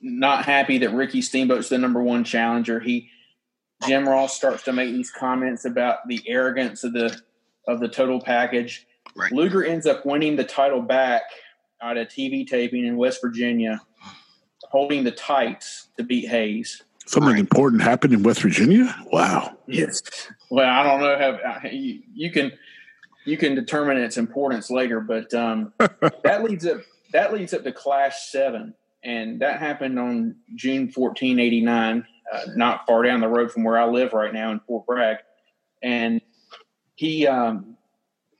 not 0.00 0.44
happy 0.44 0.78
that 0.78 0.90
Ricky 0.90 1.22
Steamboat's 1.22 1.68
the 1.68 1.78
number 1.78 2.02
one 2.02 2.24
challenger. 2.24 2.78
He 2.78 3.10
Jim 3.86 4.08
Ross 4.08 4.34
starts 4.36 4.62
to 4.64 4.72
make 4.72 4.92
these 4.92 5.10
comments 5.10 5.64
about 5.64 6.06
the 6.08 6.22
arrogance 6.26 6.84
of 6.84 6.92
the 6.92 7.16
of 7.66 7.80
the 7.80 7.88
total 7.88 8.20
package. 8.20 8.86
Right. 9.16 9.32
Luger 9.32 9.64
ends 9.64 9.86
up 9.86 10.04
winning 10.04 10.36
the 10.36 10.44
title 10.44 10.82
back 10.82 11.22
at 11.82 11.96
a 11.96 12.04
TV 12.04 12.46
taping 12.46 12.84
in 12.86 12.96
West 12.96 13.20
Virginia, 13.22 13.80
holding 14.70 15.04
the 15.04 15.10
tights 15.12 15.88
to 15.96 16.02
beat 16.02 16.28
Hayes. 16.28 16.82
Something 17.06 17.32
Right. 17.32 17.40
important 17.40 17.82
happened 17.82 18.12
in 18.14 18.22
West 18.22 18.40
Virginia. 18.42 18.94
Wow. 19.12 19.56
Yes. 19.66 20.02
Well, 20.50 20.68
I 20.68 20.82
don't 20.82 21.00
know 21.00 21.38
how 21.44 21.68
you, 21.68 22.00
you 22.14 22.30
can 22.30 22.52
you 23.26 23.36
can 23.36 23.54
determine 23.54 23.96
its 23.98 24.16
importance 24.16 24.70
later, 24.70 25.00
but 25.00 25.32
um, 25.34 25.72
that 26.24 26.42
leads 26.44 26.66
up 26.66 26.78
that 27.12 27.32
leads 27.32 27.54
up 27.54 27.62
to 27.64 27.72
Clash 27.72 28.30
Seven, 28.30 28.74
and 29.04 29.40
that 29.40 29.60
happened 29.60 29.98
on 29.98 30.36
June 30.54 30.90
14, 30.90 31.38
89, 31.38 32.06
uh, 32.32 32.40
not 32.54 32.86
far 32.86 33.02
down 33.02 33.20
the 33.20 33.28
road 33.28 33.52
from 33.52 33.64
where 33.64 33.78
I 33.78 33.86
live 33.86 34.12
right 34.12 34.32
now 34.32 34.50
in 34.52 34.60
Fort 34.60 34.86
Bragg, 34.86 35.18
and 35.82 36.20
he 36.94 37.26
um, 37.26 37.76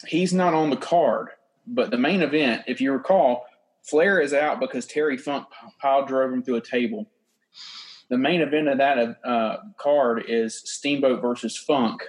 he's 0.07 0.33
not 0.33 0.55
on 0.55 0.71
the 0.71 0.77
card, 0.77 1.29
but 1.67 1.91
the 1.91 1.99
main 1.99 2.23
event, 2.23 2.63
if 2.67 2.81
you 2.81 2.93
recall, 2.93 3.47
Flair 3.83 4.21
is 4.21 4.33
out 4.33 4.61
because 4.61 4.87
Terry 4.87 5.17
Funk 5.17 5.47
pile 5.81 6.07
drove 6.07 6.33
him 6.33 6.43
through 6.43 6.57
a 6.57 6.61
table. 6.61 7.11
The 8.11 8.19
main 8.19 8.41
event 8.41 8.69
of 8.69 8.79
that 8.79 9.19
uh, 9.25 9.57
card 9.79 10.25
is 10.29 10.61
Steamboat 10.65 11.21
versus 11.21 11.57
Funk, 11.57 12.03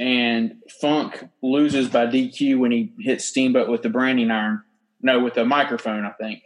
and 0.00 0.56
Funk 0.80 1.28
loses 1.42 1.88
by 1.88 2.06
DQ 2.06 2.58
when 2.58 2.72
he 2.72 2.92
hits 2.98 3.24
Steamboat 3.24 3.68
with 3.68 3.82
the 3.82 3.88
branding 3.88 4.30
iron. 4.30 4.62
No, 5.00 5.20
with 5.20 5.34
the 5.34 5.44
microphone, 5.44 6.04
I 6.04 6.12
think. 6.12 6.42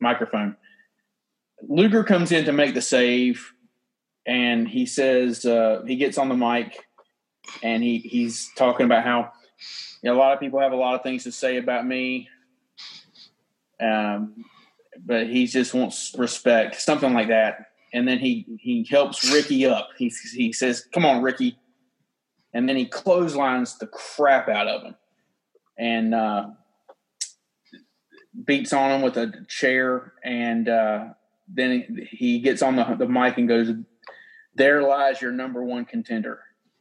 Microphone. 0.00 0.56
Luger 1.62 2.04
comes 2.04 2.32
in 2.32 2.44
to 2.44 2.52
make 2.52 2.74
the 2.74 2.82
save, 2.82 3.52
and 4.26 4.68
he 4.68 4.86
says 4.86 5.44
uh, 5.44 5.82
he 5.86 5.96
gets 5.96 6.18
on 6.18 6.28
the 6.28 6.36
mic, 6.36 6.78
and 7.62 7.82
he 7.82 7.98
he's 7.98 8.50
talking 8.56 8.86
about 8.86 9.04
how 9.04 9.32
you 10.02 10.10
know, 10.10 10.16
a 10.16 10.18
lot 10.18 10.32
of 10.32 10.40
people 10.40 10.60
have 10.60 10.72
a 10.72 10.76
lot 10.76 10.94
of 10.94 11.02
things 11.02 11.24
to 11.24 11.32
say 11.32 11.56
about 11.56 11.86
me, 11.86 12.28
um, 13.80 14.44
but 15.04 15.26
he 15.26 15.46
just 15.46 15.74
wants 15.74 16.14
respect, 16.16 16.80
something 16.80 17.14
like 17.14 17.28
that. 17.28 17.66
And 17.92 18.06
then 18.06 18.18
he 18.18 18.46
he 18.60 18.86
helps 18.88 19.32
Ricky 19.32 19.64
up. 19.66 19.88
He 19.96 20.12
he 20.34 20.52
says, 20.52 20.86
"Come 20.92 21.06
on, 21.06 21.22
Ricky," 21.22 21.58
and 22.52 22.68
then 22.68 22.76
he 22.76 22.86
clotheslines 22.86 23.78
the 23.78 23.86
crap 23.86 24.48
out 24.48 24.66
of 24.66 24.82
him, 24.82 24.96
and 25.78 26.14
uh, 26.14 26.46
beats 28.44 28.72
on 28.72 28.90
him 28.90 29.02
with 29.02 29.16
a 29.16 29.32
chair. 29.48 30.12
And 30.24 30.68
uh, 30.68 31.04
then 31.48 32.06
he 32.10 32.38
gets 32.40 32.62
on 32.62 32.76
the 32.76 32.84
the 32.96 33.06
mic 33.06 33.38
and 33.38 33.48
goes, 33.48 33.70
"There 34.54 34.82
lies 34.82 35.20
your 35.20 35.32
number 35.32 35.62
one 35.64 35.84
contender." 35.84 36.40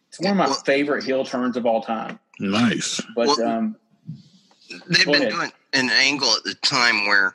It's 0.10 0.20
one 0.20 0.32
of 0.32 0.38
my 0.38 0.46
Well- 0.48 0.64
favorite 0.66 1.04
heel 1.04 1.26
turns 1.26 1.58
of 1.58 1.66
all 1.66 1.82
time. 1.84 2.20
Nice. 2.40 3.02
But 3.16 3.28
Well- 3.28 3.44
um, 3.44 3.76
They've 4.88 5.06
been 5.06 5.16
ahead. 5.16 5.30
doing 5.32 5.52
an 5.74 5.90
angle 5.92 6.34
at 6.36 6.44
the 6.44 6.56
time 6.56 7.06
where 7.06 7.34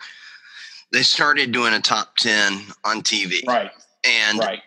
they 0.93 1.03
started 1.03 1.53
doing 1.53 1.73
a 1.75 1.81
top 1.81 2.17
10 2.17 2.61
on 2.85 3.03
TV. 3.03 3.43
right, 3.47 3.71
And 4.03 4.39
right, 4.41 4.63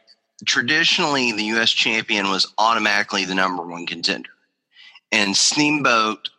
traditionally, 0.46 1.34
the 1.34 1.44
U.S. 1.46 1.72
champion 1.72 2.30
was 2.30 2.48
automatically 2.58 3.26
the 3.26 3.36
number 3.36 3.64
one 3.64 3.86
contender. 3.86 4.30
And 5.12 5.36
Steamboat 5.36 6.30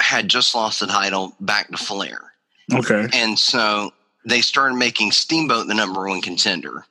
had 0.00 0.28
just 0.28 0.54
lost 0.54 0.80
the 0.80 0.86
title 0.86 1.36
back 1.40 1.68
to 1.70 1.76
Flair. 1.76 2.32
Okay. 2.72 3.06
And 3.12 3.38
so 3.38 3.92
they 4.28 4.40
started 4.40 4.74
making 4.74 5.12
Steamboat 5.12 5.66
the 5.66 5.74
number 5.74 6.06
one 6.06 6.20
contender 6.20 6.84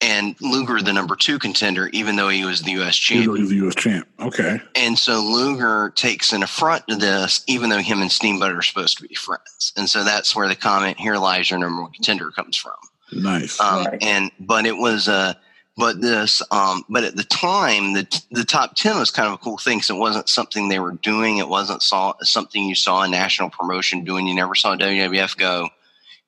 and 0.00 0.36
Luger 0.40 0.82
the 0.82 0.92
number 0.92 1.16
two 1.16 1.38
contender, 1.38 1.88
even 1.88 2.16
though 2.16 2.28
he 2.28 2.44
was 2.44 2.62
the 2.62 2.72
U.S. 2.72 3.10
Even 3.10 3.26
though 3.26 3.26
champion. 3.26 3.36
he's 3.36 3.50
the 3.50 3.56
U.S. 3.64 3.74
champ. 3.74 4.08
Okay. 4.20 4.60
And 4.74 4.98
so 4.98 5.20
Luger 5.20 5.90
takes 5.94 6.32
an 6.32 6.42
affront 6.42 6.86
to 6.88 6.96
this, 6.96 7.42
even 7.46 7.70
though 7.70 7.78
him 7.78 8.02
and 8.02 8.12
Steamboat 8.12 8.54
are 8.54 8.62
supposed 8.62 8.98
to 8.98 9.08
be 9.08 9.14
friends. 9.14 9.72
And 9.76 9.88
so 9.88 10.04
that's 10.04 10.34
where 10.36 10.48
the 10.48 10.56
comment 10.56 10.98
"Here 10.98 11.16
lies 11.16 11.50
your 11.50 11.58
number 11.58 11.82
one 11.82 11.92
contender" 11.92 12.30
comes 12.30 12.56
from. 12.56 12.74
Nice. 13.12 13.58
Um, 13.60 13.84
Right. 13.84 14.02
And 14.02 14.30
but 14.40 14.66
it 14.66 14.76
was 14.76 15.08
uh, 15.08 15.34
but 15.76 16.00
this 16.00 16.42
um, 16.50 16.84
but 16.88 17.04
at 17.04 17.16
the 17.16 17.24
time 17.24 17.94
the 17.94 18.22
the 18.30 18.44
top 18.44 18.74
ten 18.74 18.98
was 18.98 19.10
kind 19.10 19.28
of 19.28 19.34
a 19.34 19.38
cool 19.38 19.58
thing. 19.58 19.80
So 19.80 19.96
it 19.96 20.00
wasn't 20.00 20.28
something 20.28 20.68
they 20.68 20.80
were 20.80 20.92
doing. 20.92 21.38
It 21.38 21.48
wasn't 21.48 21.82
saw 21.82 22.14
something 22.22 22.62
you 22.62 22.74
saw 22.74 23.02
a 23.02 23.08
national 23.08 23.50
promotion 23.50 24.04
doing. 24.04 24.26
You 24.26 24.34
never 24.34 24.54
saw 24.54 24.76
WWF 24.76 25.36
go. 25.36 25.68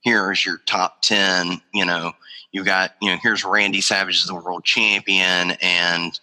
Here's 0.06 0.46
your 0.46 0.58
top 0.66 1.02
ten. 1.02 1.60
You 1.74 1.84
know, 1.84 2.12
you 2.52 2.62
got 2.62 2.94
you 3.02 3.10
know 3.10 3.18
here's 3.20 3.44
Randy 3.44 3.80
Savage 3.80 4.18
is 4.22 4.26
the 4.26 4.34
world 4.36 4.64
champion 4.64 5.50
and. 5.60 6.18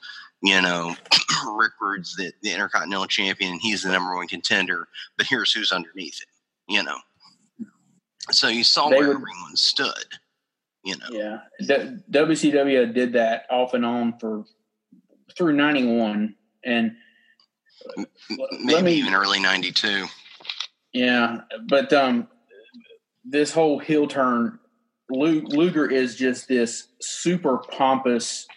You 0.45 0.61
know, 0.61 0.93
Rick 1.55 1.71
Rude's 1.79 2.17
the, 2.17 2.33
the 2.41 2.51
Intercontinental 2.51 3.05
Champion, 3.07 3.53
and 3.53 3.61
he's 3.61 3.83
the 3.83 3.91
number 3.93 4.13
one 4.13 4.27
contender. 4.27 4.89
But 5.17 5.25
here's 5.25 5.53
who's 5.53 5.71
underneath 5.71 6.19
it 6.21 6.27
You 6.67 6.83
know, 6.83 6.97
so 8.29 8.49
you 8.49 8.65
saw 8.65 8.89
They 8.89 8.97
where 8.97 9.07
would- 9.07 9.15
everyone 9.15 9.55
stood. 9.55 10.03
You 10.83 10.97
know, 10.97 11.05
yeah. 11.11 11.37
D- 11.61 11.95
WCW 12.11 12.93
did 12.93 13.13
that 13.13 13.45
off 13.49 13.73
and 13.73 13.85
on 13.85 14.17
for 14.19 14.43
through 15.37 15.53
'91, 15.53 16.35
and 16.65 16.91
maybe 18.65 18.81
me- 18.81 18.93
even 18.95 19.13
early 19.13 19.39
92 19.39 20.07
Yeah, 20.91 21.39
but 21.69 21.93
um, 21.93 22.27
this 23.23 23.51
whole 23.51 23.79
heel 23.79 24.07
turn, 24.07 24.59
Luger 25.09 25.89
is 25.89 26.15
just 26.15 26.47
this 26.47 26.87
super 27.01 27.57
pompous. 27.57 28.47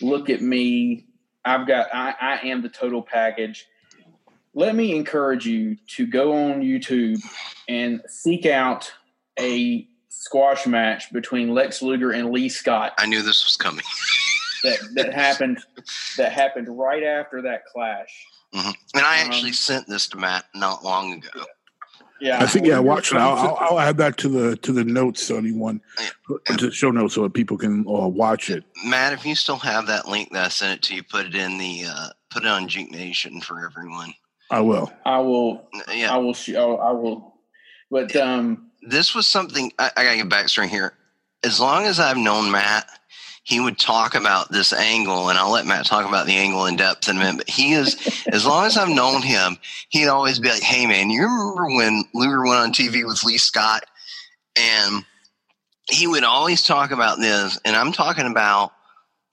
Look 0.00 0.30
at 0.30 0.42
me! 0.42 1.06
I've 1.44 1.66
got. 1.66 1.88
I, 1.94 2.14
I 2.20 2.46
am 2.48 2.62
the 2.62 2.68
total 2.68 3.02
package. 3.02 3.66
Let 4.54 4.74
me 4.74 4.94
encourage 4.96 5.46
you 5.46 5.76
to 5.96 6.06
go 6.06 6.32
on 6.32 6.62
YouTube 6.62 7.20
and 7.68 8.00
seek 8.08 8.46
out 8.46 8.90
a 9.38 9.86
squash 10.08 10.66
match 10.66 11.12
between 11.12 11.52
Lex 11.52 11.82
Luger 11.82 12.10
and 12.10 12.30
Lee 12.30 12.48
Scott 12.48 12.94
i 12.96 13.04
knew 13.06 13.20
this 13.22 13.44
was 13.44 13.54
coming 13.56 13.84
that 14.64 14.78
that 14.94 15.12
happened 15.14 15.58
that 16.16 16.32
happened 16.32 16.68
right 16.70 17.02
after 17.02 17.42
that 17.42 17.66
clash. 17.66 18.26
Mhm. 18.54 18.74
and 18.94 19.04
i 19.04 19.20
Um, 19.20 19.26
actually 19.26 19.52
sent 19.52 19.86
this 19.86 20.08
to 20.08 20.16
matt 20.16 20.46
not 20.54 20.82
long 20.82 21.12
ago 21.12 21.44
Yeah, 22.20 22.42
I 22.42 22.46
think 22.46 22.66
yeah. 22.66 22.78
Watch 22.78 23.12
it. 23.12 23.18
I'll, 23.18 23.36
I'll, 23.36 23.56
I'll 23.60 23.80
add 23.80 23.98
that 23.98 24.16
to 24.18 24.28
the 24.28 24.56
to 24.58 24.72
the 24.72 24.84
notes 24.84 25.22
so 25.22 25.36
anyone 25.36 25.80
Yeah. 26.00 26.56
to 26.56 26.70
show 26.70 26.90
notes 26.90 27.14
so 27.14 27.22
that 27.24 27.34
people 27.34 27.58
can 27.58 27.80
uh, 27.86 28.08
watch 28.08 28.48
it. 28.50 28.64
matt 28.84 29.12
if 29.12 29.24
you 29.26 29.34
still 29.34 29.56
have 29.58 29.86
that 29.88 30.08
link 30.08 30.32
that 30.32 30.46
i 30.46 30.48
sent 30.48 30.78
it 30.78 30.82
to 30.82 30.94
you 30.94 31.02
put 31.02 31.26
it 31.26 31.34
in 31.34 31.58
the 31.58 31.84
uh 31.86 32.08
put 32.30 32.44
it 32.44 32.48
on 32.48 32.66
Geek 32.66 32.90
nation 32.90 33.40
for 33.40 33.64
everyone 33.64 34.14
I 34.50 34.60
will. 34.60 34.92
I 35.04 35.18
will. 35.18 35.66
yeah 35.92 36.14
I 36.14 36.18
will. 36.18 36.32
sh- 36.34 36.54
I 36.54 36.64
will- 36.64 36.80
I 36.80 36.92
will. 36.92 37.34
But 37.90 38.14
um, 38.16 38.70
this 38.82 39.14
was 39.14 39.26
something 39.26 39.72
I, 39.78 39.90
I 39.96 40.04
gotta 40.04 40.16
get 40.18 40.28
backstory 40.28 40.68
here. 40.68 40.92
As 41.44 41.58
long 41.60 41.84
as 41.86 41.98
I've 42.00 42.16
known 42.16 42.50
Matt, 42.50 42.88
he 43.46 43.60
would 43.60 43.78
talk 43.78 44.16
about 44.16 44.50
this 44.50 44.72
angle, 44.72 45.28
and 45.28 45.38
I'll 45.38 45.52
let 45.52 45.66
Matt 45.66 45.86
talk 45.86 46.04
about 46.04 46.26
the 46.26 46.36
angle 46.36 46.66
in 46.66 46.74
depth 46.74 47.08
in 47.08 47.14
a 47.14 47.20
minute. 47.20 47.36
But 47.36 47.48
he 47.48 47.74
is, 47.74 47.96
as 48.32 48.44
long 48.44 48.66
as 48.66 48.76
I've 48.76 48.88
known 48.88 49.22
him, 49.22 49.56
he'd 49.88 50.08
always 50.08 50.40
be 50.40 50.48
like, 50.48 50.64
"Hey, 50.64 50.84
man, 50.84 51.10
you 51.10 51.22
remember 51.22 51.66
when 51.66 52.02
Luger 52.12 52.42
went 52.42 52.58
on 52.58 52.72
TV 52.72 53.06
with 53.06 53.22
Lee 53.22 53.38
Scott?" 53.38 53.84
And 54.56 55.04
he 55.88 56.08
would 56.08 56.24
always 56.24 56.64
talk 56.64 56.90
about 56.90 57.20
this, 57.20 57.56
and 57.64 57.76
I'm 57.76 57.92
talking 57.92 58.26
about 58.26 58.72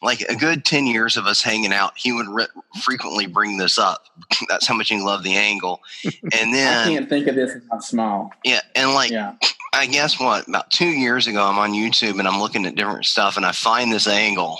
like 0.04 0.22
a 0.22 0.36
good 0.36 0.66
10 0.66 0.86
years 0.86 1.18
of 1.18 1.26
us 1.26 1.42
hanging 1.42 1.74
out 1.74 1.94
he 1.96 2.12
would 2.12 2.28
re- 2.28 2.48
frequently 2.82 3.26
bring 3.26 3.58
this 3.58 3.78
up 3.80 4.06
that's 4.50 4.68
how 4.68 4.76
much 4.76 4.90
he 4.90 5.00
loved 5.02 5.24
the 5.24 5.36
angle 5.36 5.82
and 6.04 6.22
then 6.54 6.88
I 6.88 6.92
can't 6.92 7.10
think 7.10 7.28
of 7.28 7.36
this 7.36 7.52
and 7.52 7.64
not 7.72 7.84
smile. 7.84 8.32
yeah 8.44 8.62
and 8.76 8.94
like 8.94 9.12
Yeah, 9.12 9.36
I 9.74 9.88
guess 9.88 10.20
what 10.20 10.48
about 10.48 10.70
two 10.70 10.86
years 10.86 11.26
ago, 11.26 11.44
I'm 11.44 11.58
on 11.58 11.72
YouTube 11.74 12.20
and 12.20 12.28
I'm 12.28 12.40
looking 12.40 12.66
at 12.68 12.76
different 12.76 13.06
stuff, 13.06 13.38
and 13.38 13.46
I 13.46 13.52
find 13.52 13.92
this 13.92 14.08
angle, 14.08 14.60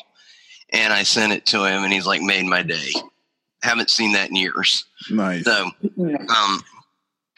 and 0.72 0.92
I 0.92 1.04
sent 1.04 1.32
it 1.34 1.46
to 1.48 1.64
him, 1.66 1.84
and 1.84 1.94
he's 1.94 2.08
like, 2.08 2.22
"Made 2.22 2.46
my 2.46 2.64
day." 2.64 2.92
Haven't 3.62 3.92
seen 3.92 4.14
that 4.14 4.30
in 4.30 4.36
years. 4.36 4.86
Nice. 5.12 5.46
So, 5.46 5.70
um, 6.00 6.64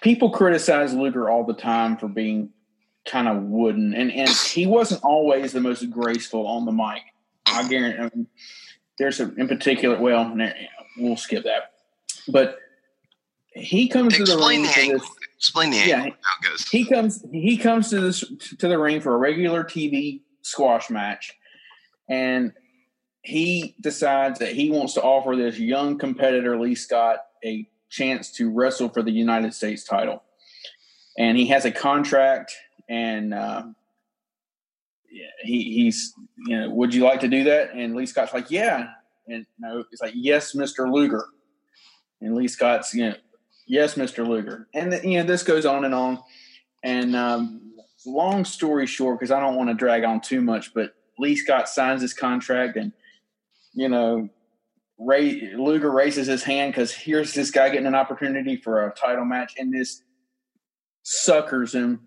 people 0.02 0.30
criticize 0.30 0.94
Luger 0.94 1.30
all 1.30 1.44
the 1.44 1.54
time 1.54 1.98
for 1.98 2.08
being 2.08 2.50
kind 3.06 3.28
of 3.28 3.44
wooden, 3.44 3.94
and 3.94 4.10
and 4.10 4.30
he 4.30 4.66
wasn't 4.66 5.04
always 5.04 5.52
the 5.52 5.62
most 5.62 5.90
graceful 5.92 6.48
on 6.48 6.66
the 6.66 6.72
mic. 6.72 7.02
I 7.48 7.68
guarantee. 7.68 7.98
I 8.00 8.10
mean, 8.16 8.28
there's 8.98 9.20
a, 9.20 9.34
in 9.36 9.48
particular. 9.48 10.00
Well, 10.00 10.36
we'll 10.98 11.18
skip 11.18 11.44
that. 11.44 11.74
But 12.28 12.60
he 13.54 13.88
comes 13.88 14.16
to 14.18 14.24
the 14.24 14.38
ring 14.38 14.64
the 14.64 14.68
this. 14.94 15.10
Explain 15.38 15.72
the 15.72 15.78
Yeah. 15.78 16.02
angle. 16.04 16.18
How 16.22 16.50
it 16.50 16.52
goes. 16.52 16.70
he 16.70 16.86
comes 16.86 17.24
he 17.32 17.58
comes 17.58 17.90
to 17.90 18.00
this 18.00 18.24
to 18.60 18.68
the 18.68 18.78
ring 18.80 19.02
for 19.02 19.14
a 19.14 19.18
regular 19.18 19.64
TV 19.64 20.22
squash 20.42 20.90
match, 20.90 21.34
and 22.10 22.54
he 23.22 23.76
decides 23.82 24.40
that 24.40 24.54
he 24.54 24.70
wants 24.70 24.94
to 24.94 25.02
offer 25.02 25.36
this 25.36 25.60
young 25.60 25.98
competitor 25.98 26.60
Lee 26.60 26.76
Scott 26.76 27.20
a 27.44 27.68
chance 27.90 28.32
to 28.34 28.50
wrestle 28.50 28.90
for 28.90 29.02
the 29.04 29.12
United 29.12 29.54
States 29.54 29.84
title, 29.84 30.24
and 31.18 31.38
he 31.38 31.48
has 31.48 31.66
a 31.66 31.72
contract 31.72 32.54
and 32.90 33.34
uh, 33.34 33.64
he, 35.44 35.64
he's 35.74 36.14
you 36.48 36.60
know, 36.60 36.70
would 36.70 36.94
you 36.94 37.04
like 37.04 37.20
to 37.22 37.28
do 37.28 37.44
that? 37.46 37.74
And 37.74 37.96
Lee 37.96 38.06
Scott's 38.06 38.34
like, 38.34 38.52
yeah, 38.52 38.88
and 39.28 39.46
you 39.60 39.68
no, 39.68 39.84
it's 39.92 40.02
like, 40.02 40.14
yes, 40.16 40.56
Mister 40.56 40.90
Luger, 40.90 41.26
and 42.22 42.36
Lee 42.36 42.48
Scott's 42.48 42.94
you 42.94 43.10
know, 43.10 43.16
yes, 43.68 43.98
Mister 43.98 44.24
Luger, 44.24 44.68
and 44.74 44.94
the, 44.94 45.08
you 45.08 45.18
know 45.18 45.24
this 45.24 45.44
goes 45.44 45.66
on 45.66 45.86
and 45.86 45.94
on, 45.94 46.20
and 46.84 47.16
um, 47.16 47.74
long 48.06 48.46
story 48.46 48.88
short, 48.88 49.20
because 49.20 49.32
I 49.32 49.40
don't 49.40 49.56
want 49.56 49.70
to 49.70 49.76
drag 49.76 50.04
on 50.04 50.22
too 50.22 50.42
much, 50.42 50.74
but 50.74 50.94
Lee 51.18 51.36
Scott 51.36 51.70
signs 51.70 52.02
his 52.02 52.14
contract, 52.14 52.78
and 52.78 52.92
you 53.74 53.90
know 53.90 54.30
Ray 55.00 55.52
Luger 55.56 55.92
raises 55.92 56.28
his 56.28 56.44
hand 56.44 56.74
because 56.74 56.94
here's 56.94 57.34
this 57.34 57.52
guy 57.52 57.70
getting 57.70 57.88
an 57.88 57.96
opportunity 57.96 58.58
for 58.58 58.88
a 58.88 58.94
title 58.94 59.26
match, 59.26 59.54
and 59.58 59.74
this 59.74 60.04
suckers 61.04 61.74
him 61.76 62.02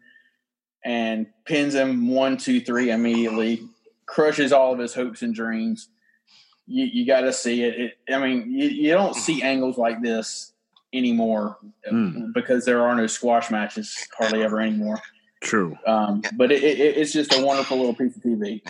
and 0.84 1.26
pins 1.44 1.74
him 1.74 2.08
one, 2.08 2.36
two, 2.36 2.60
three 2.60 2.90
immediately, 2.90 3.62
crushes 4.06 4.52
all 4.52 4.72
of 4.72 4.78
his 4.78 4.94
hopes 4.94 5.22
and 5.22 5.34
dreams. 5.34 5.88
You, 6.66 6.84
you 6.84 7.06
got 7.06 7.22
to 7.22 7.32
see 7.32 7.62
it. 7.62 7.94
it. 8.06 8.14
I 8.14 8.18
mean, 8.18 8.50
you, 8.50 8.68
you, 8.68 8.90
don't 8.92 9.14
see 9.14 9.42
angles 9.42 9.78
like 9.78 10.02
this 10.02 10.52
anymore 10.92 11.58
mm. 11.90 12.32
because 12.34 12.64
there 12.64 12.82
are 12.82 12.94
no 12.94 13.06
squash 13.06 13.50
matches 13.50 14.06
hardly 14.18 14.42
ever 14.42 14.60
anymore. 14.60 15.00
True. 15.40 15.78
Um, 15.86 16.22
but 16.34 16.50
it, 16.50 16.62
it, 16.62 16.78
it's 16.78 17.12
just 17.12 17.34
a 17.34 17.44
wonderful 17.44 17.76
little 17.78 17.94
piece 17.94 18.16
of 18.16 18.22
TV. 18.22 18.60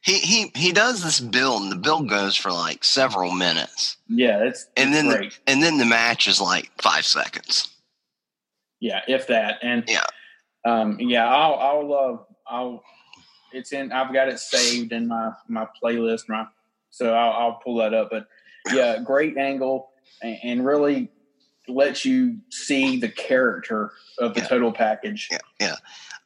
He 0.00 0.18
he 0.18 0.52
he 0.54 0.72
does 0.72 1.02
this 1.02 1.20
build, 1.20 1.62
and 1.62 1.72
the 1.72 1.76
build 1.76 2.08
goes 2.08 2.36
for 2.36 2.50
like 2.50 2.84
several 2.84 3.30
minutes. 3.30 3.96
Yeah, 4.08 4.44
it's 4.44 4.66
and 4.76 4.92
then 4.92 5.08
great. 5.08 5.32
The, 5.32 5.52
and 5.52 5.62
then 5.62 5.78
the 5.78 5.84
match 5.84 6.26
is 6.26 6.40
like 6.40 6.70
five 6.80 7.04
seconds. 7.04 7.68
Yeah, 8.80 9.00
if 9.08 9.26
that. 9.28 9.58
And 9.62 9.84
yeah, 9.86 10.04
um, 10.64 10.98
yeah, 11.00 11.26
I'll 11.26 11.54
I'll 11.54 11.92
uh, 11.94 12.52
I'll 12.54 12.82
it's 13.52 13.72
in. 13.72 13.92
I've 13.92 14.12
got 14.12 14.28
it 14.28 14.38
saved 14.38 14.92
in 14.92 15.06
my 15.08 15.32
my 15.48 15.66
playlist, 15.82 16.28
my 16.28 16.46
so 16.90 17.14
I'll, 17.14 17.32
I'll 17.32 17.60
pull 17.64 17.76
that 17.76 17.94
up. 17.94 18.10
But 18.10 18.26
yeah, 18.72 18.98
great 18.98 19.36
angle 19.36 19.90
and, 20.22 20.38
and 20.42 20.66
really 20.66 21.10
lets 21.68 22.04
you 22.04 22.38
see 22.50 22.98
the 22.98 23.08
character 23.08 23.92
of 24.18 24.34
the 24.34 24.40
Yeah. 24.40 24.46
total 24.48 24.72
package. 24.72 25.28
yeah, 25.30 25.38
yeah. 25.60 25.76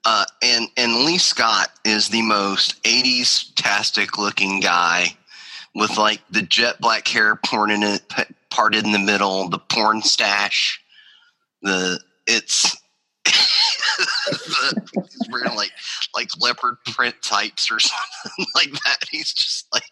Uh, 0.05 0.25
and 0.43 0.69
and 0.77 1.05
Lee 1.05 1.19
Scott 1.19 1.71
is 1.85 2.09
the 2.09 2.23
most 2.23 2.83
'80s 2.85 3.51
tastic 3.57 4.17
looking 4.19 4.61
guy 4.61 5.17
with 5.75 5.97
like 5.99 6.21
the 6.31 6.43
jet 6.43 6.81
black 6.81 7.07
hair 7.09 7.37
poured 7.37 7.71
in 7.71 7.83
it, 7.83 8.03
parted 8.51 8.85
in 8.85 8.93
the 8.93 8.99
middle, 8.99 9.49
the 9.49 9.59
porn 9.59 10.01
stash. 10.03 10.81
The 11.63 12.01
it's 12.27 12.77
he's 14.95 15.29
wearing 15.31 15.55
like 15.55 15.73
like 16.15 16.29
leopard 16.41 16.77
print 16.87 17.17
tights 17.23 17.71
or 17.71 17.79
something 17.81 18.47
like 18.55 18.73
that. 18.85 18.99
He's 19.11 19.33
just 19.33 19.67
like 19.73 19.85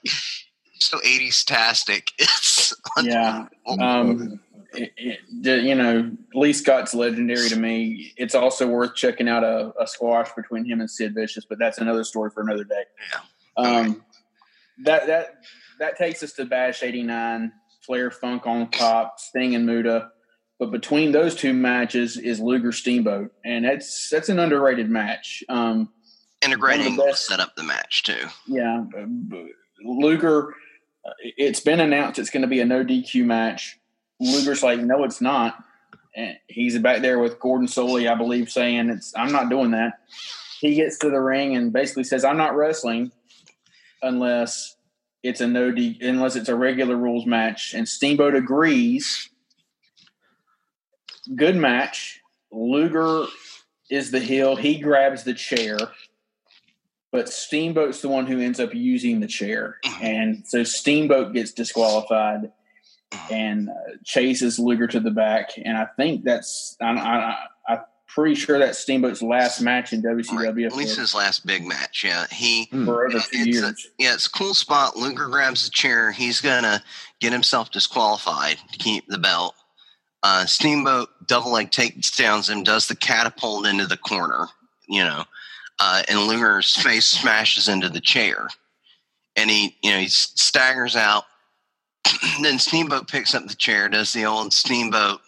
so 0.79 0.99
'80s 0.99 1.45
tastic. 1.45 2.13
It's 2.19 2.75
Yeah. 3.03 3.47
Um, 3.79 4.41
it, 4.73 4.93
it, 4.97 5.63
you 5.63 5.75
know, 5.75 6.11
Lee 6.35 6.53
Scott's 6.53 6.95
legendary 6.95 7.49
to 7.49 7.57
me. 7.57 8.13
It's 8.17 8.35
also 8.35 8.67
worth 8.67 8.95
checking 8.95 9.29
out 9.29 9.45
a, 9.45 9.73
a 9.81 9.87
squash 9.87 10.31
between 10.35 10.65
him 10.65 10.81
and 10.81 10.91
Sid 10.91 11.15
Vicious, 11.15 11.45
but 11.45 11.59
that's 11.59 11.79
another 11.79 12.05
story 12.05 12.31
for 12.31 12.43
another 12.43 12.65
day. 12.65 12.85
Yeah. 13.13 13.65
Um, 13.65 14.05
that 14.85 15.07
that 15.07 15.45
that 15.79 15.97
takes 15.97 16.23
us 16.23 16.33
to 16.35 16.45
Bash 16.45 16.83
'89. 16.83 17.53
Flair 17.87 18.11
Funk 18.11 18.47
on 18.47 18.69
top, 18.71 19.21
Sting 19.21 19.55
and 19.55 19.65
Muta. 19.65 20.11
But 20.59 20.71
between 20.71 21.13
those 21.13 21.35
two 21.35 21.53
matches 21.53 22.17
is 22.17 22.41
Luger 22.41 22.73
Steamboat, 22.73 23.31
and 23.45 23.65
that's 23.65 24.09
that's 24.09 24.29
an 24.31 24.39
underrated 24.39 24.89
match. 24.89 25.45
Um, 25.49 25.91
and 26.43 26.53
a 26.53 26.57
great 26.57 26.79
one 26.79 26.81
of 26.81 26.85
the 26.85 26.91
angle 26.91 27.05
to 27.07 27.11
best- 27.13 27.27
set 27.27 27.41
up 27.41 27.55
the 27.57 27.63
match 27.63 28.03
too. 28.05 28.27
yeah, 28.47 28.85
Luger. 29.85 30.55
uh, 31.05 31.11
It's 31.23 31.61
been 31.61 31.81
announced 31.81 32.19
it's 32.19 32.31
going 32.31 32.43
to 32.43 32.49
be 32.49 32.61
a 32.61 32.65
no 32.67 32.85
DQ 32.85 33.25
match. 33.25 33.79
Luger's 34.21 34.63
like, 34.63 34.81
no, 34.81 35.05
it's 35.05 35.21
not. 35.21 35.63
And 36.15 36.37
he's 36.49 36.79
back 36.79 37.03
there 37.03 37.19
with 37.19 37.39
Gordon 37.39 37.67
Solie, 37.67 38.11
I 38.11 38.15
believe, 38.15 38.51
saying 38.51 38.89
it's 38.89 39.13
I'm 39.17 39.33
not 39.33 39.51
doing 39.51 39.73
that. 39.73 40.01
He 40.61 40.75
gets 40.75 40.97
to 40.99 41.11
the 41.11 41.21
ring 41.21 41.55
and 41.55 41.71
basically 41.73 42.05
says, 42.05 42.25
I'm 42.25 42.39
not 42.39 42.57
wrestling 42.57 43.13
unless 44.03 44.75
it's 45.23 45.41
a 45.43 45.47
no 45.47 45.71
D 45.71 45.99
unless 46.01 46.37
it's 46.37 46.49
a 46.49 46.55
regular 46.55 46.97
rules 46.97 47.27
match. 47.27 47.75
And 47.75 47.87
Steamboat 47.87 48.35
agrees. 48.35 49.29
Good 51.35 51.57
match. 51.57 52.21
Luger 52.53 53.27
is 53.91 54.11
the 54.11 54.21
heel. 54.21 54.57
He 54.57 54.79
grabs 54.79 55.25
the 55.25 55.35
chair 55.35 55.79
but 57.17 57.31
Steamboat's 57.31 58.03
the 58.03 58.09
one 58.09 58.27
who 58.27 58.41
ends 58.41 58.61
up 58.61 58.75
using 58.75 59.21
the 59.21 59.27
chair, 59.27 59.79
mm-hmm. 59.85 60.05
and 60.05 60.47
so 60.47 60.65
Steamboat 60.65 61.33
gets 61.33 61.53
disqualified 61.53 62.53
mm-hmm. 63.11 63.35
and 63.35 63.69
uh, 63.71 63.73
chases 64.05 64.59
Luger 64.59 64.87
to 64.89 65.01
the 65.01 65.11
back. 65.11 65.53
And 65.57 65.79
I 65.79 65.87
think 65.97 66.25
that's 66.25 66.77
I, 66.79 66.91
I, 66.91 67.37
I'm 67.67 67.79
pretty 68.07 68.35
sure 68.35 68.59
that's 68.59 68.79
Steamboat's 68.79 69.23
last 69.23 69.63
match 69.63 69.95
in 69.95 70.03
Right. 70.03 70.17
WCW 70.19 70.67
At 70.67 70.77
least 70.77 70.99
his 70.99 71.15
last 71.15 71.47
big 71.47 71.65
match. 71.65 72.05
Yeah, 72.05 72.27
he. 72.31 72.67
Hmm. 72.67 72.85
for 72.85 73.07
over 73.07 73.17
Yeah, 73.17 73.23
two 73.23 73.39
it's 73.39 73.47
a- 73.47 73.61
years. 73.61 73.87
Yeah, 73.99 74.15
it's 74.15 74.27
a 74.27 74.31
cool 74.31 74.53
spot. 74.53 74.97
Luger 74.97 75.29
grabs 75.29 75.65
the 75.65 75.71
chair. 75.71 76.11
He's 76.13 76.43
gonna 76.43 76.83
get 77.21 77.33
himself 77.33 77.71
disqualified 77.71 78.59
to 78.73 78.79
keep 78.79 79.07
the 79.09 79.19
belt. 79.19 79.55
Uh, 80.29 80.45
Steamboat 80.45 81.09
double 81.29 81.53
leg 81.53 81.71
takedowns 81.71 82.51
him, 82.51 82.65
does 82.65 82.89
the 82.89 82.97
catapult 82.97 83.65
into 83.65 83.87
the 83.87 83.97
corner. 83.97 84.49
You 84.89 85.05
know, 85.05 85.23
uh, 85.79 86.03
and 86.09 86.19
Luger's 86.27 86.75
face 86.75 87.07
smashes 87.21 87.69
into 87.69 87.89
the 87.89 88.01
chair, 88.01 88.49
and 89.37 89.49
he, 89.49 89.77
you 89.85 89.93
know, 89.93 89.99
he 90.01 90.09
staggers 90.09 90.97
out. 90.97 91.25
then 92.43 92.59
Steamboat 92.59 93.07
picks 93.07 93.37
up 93.37 93.47
the 93.47 93.55
chair, 93.55 93.89
does 93.89 94.13
the 94.13 94.25
old 94.25 94.53
Steamboat 94.53 95.21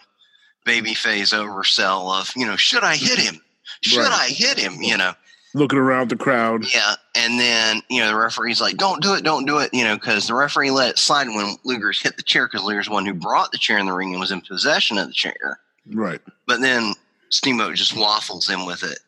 baby 0.64 0.94
face 0.94 1.32
oversell 1.32 2.20
of, 2.20 2.32
you 2.34 2.44
know, 2.44 2.56
should 2.56 2.82
I 2.82 2.96
hit 2.96 3.20
him? 3.20 3.40
Should 3.82 4.00
Right. 4.00 4.10
I 4.10 4.28
hit 4.28 4.58
him? 4.58 4.82
You 4.82 4.96
know, 4.96 5.12
Looking 5.54 5.78
around 5.78 6.10
the 6.10 6.16
crowd. 6.16 6.66
yeah, 6.72 6.94
and 7.14 7.40
then 7.40 7.82
you 7.88 8.00
know 8.00 8.08
the 8.08 8.16
referee's 8.16 8.60
like, 8.60 8.76
"Don't 8.76 9.02
do 9.02 9.14
it, 9.14 9.24
don't 9.24 9.46
do 9.46 9.58
it," 9.58 9.72
you 9.72 9.82
know, 9.82 9.94
because 9.94 10.26
the 10.26 10.34
referee 10.34 10.70
let 10.70 10.90
it 10.90 10.98
slide 10.98 11.28
when 11.28 11.56
Luger's 11.64 12.02
hit 12.02 12.16
the 12.16 12.22
chair 12.22 12.46
because 12.46 12.62
Luger's 12.64 12.86
the 12.86 12.92
one 12.92 13.06
who 13.06 13.14
brought 13.14 13.50
the 13.50 13.58
chair 13.58 13.78
in 13.78 13.86
the 13.86 13.92
ring 13.92 14.10
and 14.10 14.20
was 14.20 14.30
in 14.30 14.40
possession 14.42 14.98
of 14.98 15.06
the 15.06 15.12
chair. 15.14 15.60
Right. 15.90 16.20
But 16.46 16.60
then 16.60 16.92
Steamboat 17.30 17.76
just 17.76 17.96
waffles 17.96 18.50
in 18.50 18.66
with 18.66 18.82
it. 18.82 18.98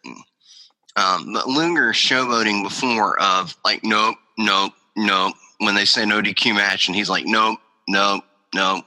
Um, 0.97 1.33
but 1.33 1.47
Luger's 1.47 1.97
showboating 1.97 2.63
before 2.63 3.21
of 3.21 3.55
like, 3.65 3.85
nope, 3.85 4.17
nope, 4.39 4.73
nope. 4.97 5.35
When 5.59 5.75
they 5.75 5.85
say 5.85 6.07
no 6.07 6.23
DQ 6.23 6.55
match, 6.55 6.89
and 6.89 6.97
he's 6.97 7.11
like, 7.11 7.27
nope, 7.27 7.59
nope, 7.87 8.25
nope. 8.55 8.85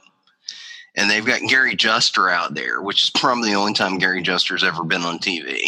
And 0.96 1.08
they've 1.10 1.24
got 1.24 1.40
Gary 1.48 1.74
Juster 1.74 2.28
out 2.28 2.54
there, 2.54 2.82
which 2.82 3.04
is 3.04 3.10
probably 3.10 3.50
the 3.50 3.56
only 3.56 3.74
time 3.74 3.98
Gary 3.98 4.22
Juster's 4.22 4.64
ever 4.64 4.84
been 4.84 5.02
on 5.02 5.18
TV. 5.18 5.62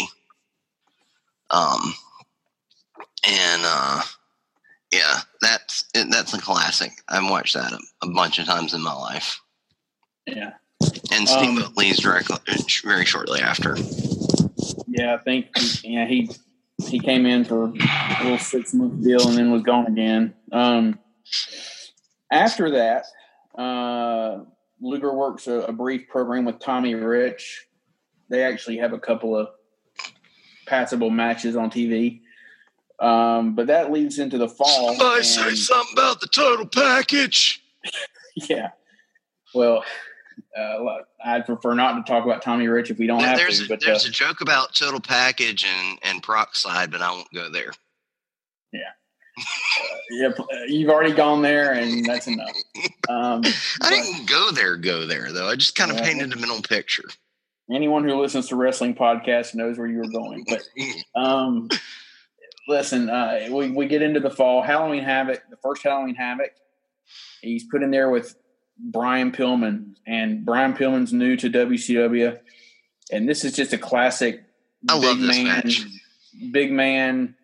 Um, 1.49 1.93
and 3.27 3.61
uh, 3.65 4.01
yeah, 4.91 5.19
that's 5.41 5.85
it, 5.93 6.07
that's 6.11 6.33
a 6.33 6.41
classic. 6.41 6.91
I've 7.07 7.29
watched 7.29 7.53
that 7.55 7.73
a, 7.73 7.79
a 8.03 8.09
bunch 8.11 8.39
of 8.39 8.45
times 8.45 8.73
in 8.73 8.81
my 8.81 8.93
life. 8.93 9.39
Yeah, 10.25 10.53
And 11.11 11.21
Um, 11.21 11.25
Steamboat 11.27 11.77
leaves 11.77 11.99
directly, 11.99 12.37
very 12.83 13.05
shortly 13.05 13.39
after. 13.41 13.75
yeah. 14.87 15.15
I 15.15 15.17
think 15.23 15.47
yeah 15.83 16.05
he 16.05 16.29
he 16.85 16.99
came 16.99 17.25
in 17.25 17.43
for 17.45 17.63
a 17.65 18.23
little 18.23 18.37
six 18.37 18.73
month 18.73 19.03
deal 19.03 19.27
and 19.27 19.37
then 19.37 19.51
was 19.51 19.63
gone 19.63 19.87
again. 19.87 20.33
Um, 20.51 20.99
after 22.31 22.71
that, 22.71 23.05
uh, 23.57 24.43
Luger 24.81 25.13
works 25.13 25.47
a, 25.47 25.61
a 25.61 25.71
brief 25.71 26.07
program 26.09 26.45
with 26.45 26.59
Tommy 26.59 26.93
Rich. 26.93 27.65
They 28.29 28.43
actually 28.43 28.77
have 28.77 28.93
a 28.93 28.99
couple 28.99 29.35
of 29.35 29.47
passable 30.67 31.09
matches 31.09 31.55
on 31.55 31.71
TV. 31.71 32.21
Um, 32.99 33.55
but 33.55 33.67
that 33.67 33.91
leads 33.91 34.19
into 34.19 34.37
the 34.37 34.47
fall. 34.49 34.95
Somebody 34.95 35.23
say 35.23 35.55
something 35.55 35.93
about 35.93 36.19
the 36.21 36.27
total 36.27 36.65
package. 36.65 37.63
yeah. 38.35 38.69
Well, 39.53 39.83
uh, 40.57 40.79
I'd 41.23 41.45
prefer 41.45 41.73
not 41.73 41.93
to 42.05 42.11
talk 42.11 42.25
about 42.25 42.41
Tommy 42.41 42.67
Rich 42.67 42.91
if 42.91 42.99
we 42.99 43.07
don't 43.07 43.23
have 43.23 43.37
there's 43.37 43.59
to. 43.59 43.65
a, 43.65 43.67
But 43.69 43.81
there's 43.81 44.05
uh, 44.05 44.09
a 44.09 44.11
joke 44.11 44.41
about 44.41 44.75
total 44.75 44.99
package 44.99 45.63
and 45.65 45.99
and 46.03 46.21
peroxide, 46.21 46.91
but 46.91 47.01
I 47.01 47.11
won't 47.11 47.31
go 47.33 47.49
there. 47.49 47.71
yeah, 50.11 50.29
uh, 50.29 50.43
you've 50.67 50.89
already 50.89 51.13
gone 51.13 51.41
there, 51.41 51.73
and 51.73 52.05
that's 52.05 52.27
enough. 52.27 52.49
Um, 53.09 53.41
I 53.45 53.53
but 53.79 53.89
didn't 53.91 54.27
go 54.27 54.51
there, 54.51 54.75
go 54.75 55.05
there 55.05 55.31
though. 55.31 55.47
I 55.47 55.55
just 55.55 55.75
kind 55.75 55.91
of 55.91 55.97
Yeah. 55.97 56.03
painted 56.07 56.33
a 56.33 56.35
mental 56.35 56.61
picture. 56.61 57.05
Anyone 57.71 58.07
who 58.07 58.19
listens 58.19 58.47
to 58.47 58.55
wrestling 58.55 58.95
podcasts 58.95 59.55
knows 59.55 59.77
where 59.77 59.87
you 59.87 59.97
were 59.97 60.09
going. 60.09 60.45
But 60.47 60.67
um, 61.15 61.69
listen, 62.67 63.09
uh, 63.09 63.47
we 63.51 63.71
we 63.71 63.87
get 63.87 64.01
into 64.01 64.19
the 64.19 64.29
fall. 64.29 64.61
Halloween 64.61 65.03
Havoc, 65.03 65.41
the 65.49 65.57
first 65.57 65.83
Halloween 65.83 66.15
Havoc. 66.15 66.51
He's 67.41 67.63
put 67.65 67.83
in 67.83 67.91
there 67.91 68.09
with 68.09 68.35
Brian 68.77 69.31
Pillman, 69.31 69.95
and 70.05 70.45
Brian 70.45 70.73
Pillman's 70.73 71.13
new 71.13 71.35
to 71.37 71.49
WCW, 71.49 72.37
and 73.11 73.27
this 73.27 73.43
is 73.43 73.53
just 73.53 73.73
a 73.73 73.77
classic. 73.77 74.43
I 74.89 74.93
love 74.93 75.17
big 75.17 75.27
this 75.27 75.43
match. 75.43 75.85
big 76.51 76.71
man 76.71 77.35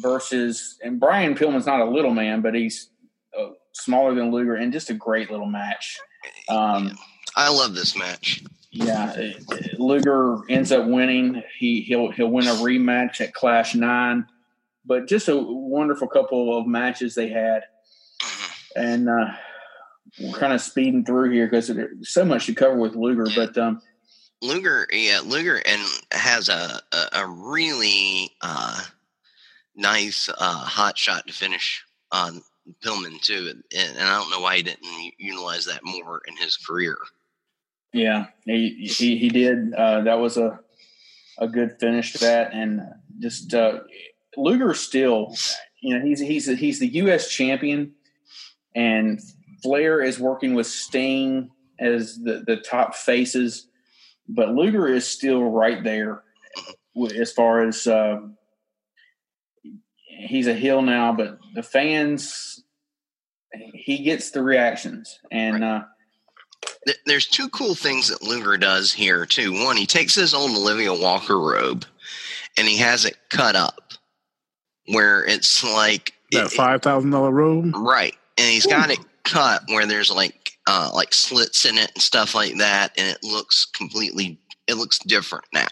versus 0.00 0.78
and 0.82 1.00
Brian 1.00 1.34
Pillman's 1.34 1.66
not 1.66 1.80
a 1.80 1.86
little 1.86 2.12
man, 2.12 2.42
but 2.42 2.54
he's 2.54 2.90
uh, 3.38 3.50
smaller 3.72 4.14
than 4.14 4.30
Luger, 4.30 4.54
and 4.54 4.72
just 4.72 4.90
a 4.90 4.94
great 4.94 5.30
little 5.30 5.46
match. 5.46 5.98
Um, 6.48 6.96
I 7.36 7.48
love 7.48 7.74
this 7.74 7.96
match. 7.96 8.44
Yeah, 8.72 9.14
Luger 9.78 10.38
ends 10.48 10.72
up 10.72 10.86
winning. 10.86 11.42
He 11.58 11.82
he'll 11.82 12.10
he'll 12.10 12.30
win 12.30 12.46
a 12.46 12.54
rematch 12.54 13.20
at 13.20 13.34
Clash 13.34 13.74
Nine, 13.74 14.26
but 14.86 15.06
just 15.06 15.28
a 15.28 15.36
wonderful 15.36 16.08
couple 16.08 16.56
of 16.56 16.66
matches 16.66 17.14
they 17.14 17.28
had, 17.28 17.64
and 18.74 19.10
uh, 19.10 19.26
we're 20.18 20.38
kind 20.38 20.54
of 20.54 20.62
speeding 20.62 21.04
through 21.04 21.32
here 21.32 21.46
because 21.46 21.68
there's 21.68 22.08
so 22.08 22.24
much 22.24 22.46
to 22.46 22.54
cover 22.54 22.76
with 22.76 22.96
Luger. 22.96 23.26
But 23.36 23.58
um, 23.58 23.82
Luger, 24.40 24.88
yeah, 24.90 25.20
Luger, 25.22 25.60
and 25.66 25.82
has 26.10 26.48
a 26.48 26.80
a, 26.92 27.08
a 27.12 27.26
really 27.26 28.30
uh, 28.40 28.82
nice 29.76 30.30
uh, 30.30 30.64
hot 30.64 30.96
shot 30.96 31.26
to 31.26 31.34
finish 31.34 31.84
on 32.10 32.42
Pillman 32.82 33.20
too, 33.20 33.48
and, 33.50 33.62
and 33.98 33.98
I 33.98 34.18
don't 34.18 34.30
know 34.30 34.40
why 34.40 34.56
he 34.56 34.62
didn't 34.62 35.12
utilize 35.18 35.66
that 35.66 35.84
more 35.84 36.22
in 36.26 36.38
his 36.38 36.56
career. 36.56 36.96
Yeah, 37.92 38.26
he 38.44 38.70
he, 38.86 39.18
he 39.18 39.28
did. 39.28 39.74
Uh, 39.74 40.02
that 40.02 40.18
was 40.18 40.36
a 40.36 40.60
a 41.38 41.48
good 41.48 41.78
finish 41.78 42.12
to 42.12 42.18
that, 42.20 42.52
and 42.52 42.80
just 43.18 43.52
uh, 43.54 43.80
Luger 44.36 44.74
still, 44.74 45.34
you 45.80 45.96
know, 45.96 46.04
he's 46.04 46.20
he's 46.20 46.46
he's 46.46 46.78
the 46.78 46.88
U.S. 46.88 47.28
champion, 47.28 47.92
and 48.74 49.20
Flair 49.62 50.00
is 50.00 50.18
working 50.18 50.54
with 50.54 50.66
Sting 50.66 51.50
as 51.78 52.18
the 52.18 52.42
the 52.46 52.56
top 52.56 52.94
faces, 52.94 53.68
but 54.28 54.50
Luger 54.50 54.86
is 54.86 55.06
still 55.06 55.44
right 55.44 55.82
there 55.82 56.22
as 57.16 57.32
far 57.32 57.66
as 57.66 57.86
uh, 57.86 58.20
he's 60.06 60.46
a 60.46 60.54
heel 60.54 60.82
now, 60.82 61.12
but 61.12 61.38
the 61.54 61.62
fans 61.62 62.62
he 63.74 64.02
gets 64.02 64.30
the 64.30 64.42
reactions, 64.42 65.18
and 65.30 65.60
right. 65.60 65.76
uh, 65.76 65.84
there's 67.06 67.26
two 67.26 67.48
cool 67.50 67.74
things 67.74 68.08
that 68.08 68.22
Luger 68.22 68.56
does 68.56 68.92
here 68.92 69.26
too. 69.26 69.52
One, 69.64 69.76
he 69.76 69.86
takes 69.86 70.14
his 70.14 70.34
old 70.34 70.50
Olivia 70.50 70.92
Walker 70.92 71.38
robe 71.38 71.84
and 72.58 72.66
he 72.66 72.76
has 72.78 73.04
it 73.04 73.16
cut 73.30 73.56
up 73.56 73.92
where 74.86 75.24
it's 75.24 75.62
like 75.62 76.12
that 76.32 76.50
five 76.50 76.82
thousand 76.82 77.10
dollar 77.10 77.30
robe, 77.30 77.74
right? 77.76 78.14
And 78.38 78.46
he's 78.46 78.66
got 78.66 78.90
it 78.90 78.98
cut 79.24 79.62
where 79.68 79.86
there's 79.86 80.10
like 80.10 80.52
uh, 80.66 80.90
like 80.94 81.14
slits 81.14 81.64
in 81.64 81.78
it 81.78 81.92
and 81.94 82.02
stuff 82.02 82.34
like 82.34 82.56
that, 82.58 82.92
and 82.96 83.08
it 83.08 83.22
looks 83.22 83.66
completely 83.66 84.38
it 84.66 84.74
looks 84.74 84.98
different 85.00 85.44
now. 85.52 85.68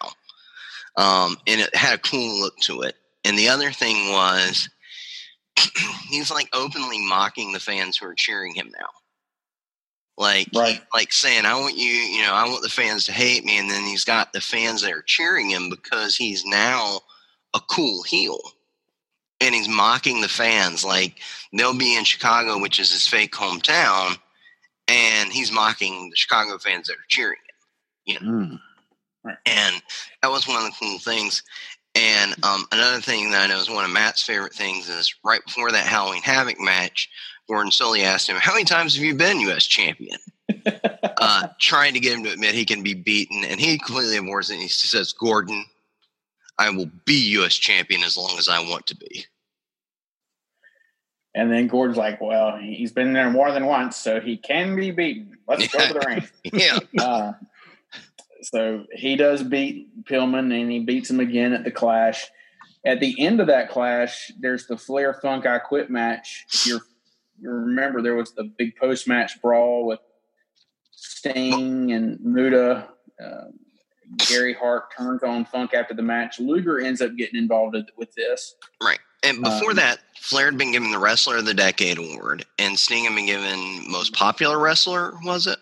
Um, 0.97 1.37
and 1.47 1.61
it 1.61 1.73
had 1.75 1.95
a 1.95 2.01
cool 2.01 2.41
look 2.41 2.57
to 2.63 2.81
it. 2.81 2.95
And 3.23 3.37
the 3.37 3.47
other 3.47 3.71
thing 3.71 4.11
was 4.11 4.69
he's 6.09 6.31
like 6.31 6.49
openly 6.53 6.99
mocking 7.07 7.53
the 7.53 7.59
fans 7.59 7.97
who 7.97 8.07
are 8.07 8.15
cheering 8.15 8.53
him 8.53 8.71
now 8.77 8.87
like 10.17 10.47
right. 10.55 10.81
like 10.93 11.11
saying 11.11 11.45
i 11.45 11.59
want 11.59 11.77
you 11.77 11.89
you 11.89 12.21
know 12.21 12.33
i 12.33 12.47
want 12.47 12.61
the 12.61 12.69
fans 12.69 13.05
to 13.05 13.11
hate 13.11 13.43
me 13.45 13.57
and 13.57 13.69
then 13.69 13.83
he's 13.83 14.05
got 14.05 14.31
the 14.33 14.41
fans 14.41 14.81
that 14.81 14.91
are 14.91 15.03
cheering 15.03 15.49
him 15.49 15.69
because 15.69 16.15
he's 16.15 16.45
now 16.45 16.99
a 17.55 17.59
cool 17.69 18.03
heel 18.03 18.39
and 19.39 19.55
he's 19.55 19.69
mocking 19.69 20.21
the 20.21 20.27
fans 20.27 20.83
like 20.83 21.19
they'll 21.53 21.77
be 21.77 21.97
in 21.97 22.03
chicago 22.03 22.59
which 22.59 22.79
is 22.79 22.91
his 22.91 23.07
fake 23.07 23.33
hometown 23.33 24.17
and 24.87 25.31
he's 25.31 25.51
mocking 25.51 26.09
the 26.09 26.15
chicago 26.15 26.57
fans 26.57 26.87
that 26.87 26.93
are 26.93 27.07
cheering 27.07 27.39
him 28.05 28.13
you 28.13 28.19
know 28.19 28.45
mm. 28.45 28.59
right. 29.23 29.37
and 29.45 29.81
that 30.21 30.31
was 30.31 30.47
one 30.47 30.57
of 30.57 30.65
the 30.65 30.75
cool 30.79 30.99
things 30.99 31.43
and 31.95 32.33
um, 32.43 32.65
another 32.71 33.01
thing 33.01 33.31
that 33.31 33.43
I 33.43 33.47
know 33.47 33.59
is 33.59 33.69
one 33.69 33.83
of 33.83 33.91
Matt's 33.91 34.23
favorite 34.23 34.53
things 34.53 34.87
is 34.87 35.13
right 35.25 35.43
before 35.45 35.71
that 35.71 35.85
Halloween 35.85 36.21
Havoc 36.21 36.59
match, 36.59 37.09
Gordon 37.51 37.69
Solie 37.69 38.03
asked 38.03 38.29
him, 38.29 38.37
How 38.37 38.53
many 38.53 38.63
times 38.63 38.95
have 38.95 39.03
you 39.03 39.13
been 39.13 39.41
U.S. 39.41 39.65
champion? 39.65 40.17
uh, 41.17 41.49
trying 41.59 41.93
to 41.93 41.99
get 41.99 42.13
him 42.13 42.23
to 42.23 42.31
admit 42.31 42.55
he 42.55 42.63
can 42.63 42.81
be 42.81 42.93
beaten. 42.93 43.43
And 43.43 43.59
he 43.59 43.77
completely 43.77 44.15
ignores 44.15 44.49
it. 44.49 44.53
And 44.53 44.63
he 44.63 44.69
says, 44.69 45.11
Gordon, 45.11 45.65
I 46.57 46.69
will 46.69 46.89
be 47.03 47.19
U.S. 47.31 47.55
champion 47.55 48.03
as 48.03 48.15
long 48.15 48.37
as 48.37 48.47
I 48.47 48.61
want 48.61 48.87
to 48.87 48.95
be. 48.95 49.25
And 51.35 51.51
then 51.51 51.67
Gordon's 51.67 51.97
like, 51.97 52.21
Well, 52.21 52.57
he's 52.57 52.93
been 52.93 53.11
there 53.11 53.29
more 53.29 53.51
than 53.51 53.65
once, 53.65 53.97
so 53.97 54.21
he 54.21 54.37
can 54.37 54.73
be 54.77 54.91
beaten. 54.91 55.37
Let's 55.45 55.67
go 55.67 55.85
to 55.85 55.93
the 55.93 56.05
ring. 56.07 56.27
yeah. 56.53 56.79
Uh, 56.97 57.33
so 58.43 58.85
he 58.93 59.17
does 59.17 59.43
beat 59.43 60.05
Pillman 60.05 60.57
and 60.57 60.71
he 60.71 60.79
beats 60.79 61.09
him 61.09 61.19
again 61.19 61.51
at 61.51 61.65
the 61.65 61.71
clash. 61.71 62.27
At 62.85 63.01
the 63.01 63.13
end 63.19 63.41
of 63.41 63.47
that 63.47 63.69
clash, 63.69 64.31
there's 64.39 64.67
the 64.67 64.77
Flair 64.77 65.13
Funk 65.13 65.45
I 65.45 65.59
Quit 65.59 65.89
match. 65.89 66.45
You're 66.65 66.81
remember 67.41 68.01
there 68.01 68.15
was 68.15 68.33
the 68.33 68.43
big 68.43 68.75
post 68.75 69.07
match 69.07 69.41
brawl 69.41 69.85
with 69.85 69.99
Sting 70.91 71.91
and 71.91 72.19
Muta. 72.21 72.87
Uh, 73.23 73.45
Gary 74.17 74.53
Hart 74.53 74.95
turns 74.97 75.23
on 75.23 75.45
Funk 75.45 75.73
after 75.73 75.93
the 75.93 76.01
match. 76.01 76.39
Luger 76.39 76.79
ends 76.79 77.01
up 77.01 77.15
getting 77.15 77.39
involved 77.39 77.77
with 77.97 78.13
this. 78.13 78.55
Right. 78.83 78.99
And 79.23 79.41
before 79.41 79.71
um, 79.71 79.75
that, 79.77 79.99
Flair 80.19 80.45
had 80.45 80.57
been 80.57 80.71
given 80.71 80.91
the 80.91 80.99
Wrestler 80.99 81.37
of 81.37 81.45
the 81.45 81.53
Decade 81.53 81.97
award, 81.97 82.45
and 82.59 82.77
Sting 82.77 83.05
had 83.05 83.15
been 83.15 83.27
given 83.27 83.89
Most 83.89 84.13
Popular 84.13 84.59
Wrestler, 84.59 85.13
was 85.23 85.47
it? 85.47 85.59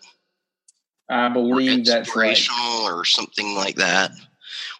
I 1.08 1.28
believe 1.28 1.84
that's 1.84 2.14
right. 2.16 2.38
or 2.84 3.04
something 3.04 3.54
like 3.54 3.76
that. 3.76 4.12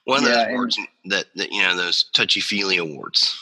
One 0.04 0.24
of 0.24 0.30
yeah, 0.30 0.44
those 0.44 0.46
awards 0.48 0.78
that, 1.06 1.26
that, 1.34 1.52
you 1.52 1.62
know, 1.62 1.76
those 1.76 2.04
touchy 2.12 2.40
feely 2.40 2.78
awards. 2.78 3.38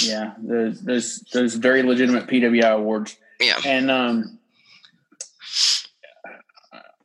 Yeah, 0.00 0.34
those 0.38 0.80
those 0.82 1.20
those 1.32 1.54
very 1.54 1.82
legitimate 1.82 2.26
PWI 2.26 2.74
awards. 2.74 3.16
Yeah, 3.40 3.60
and 3.64 3.90
um, 3.90 4.38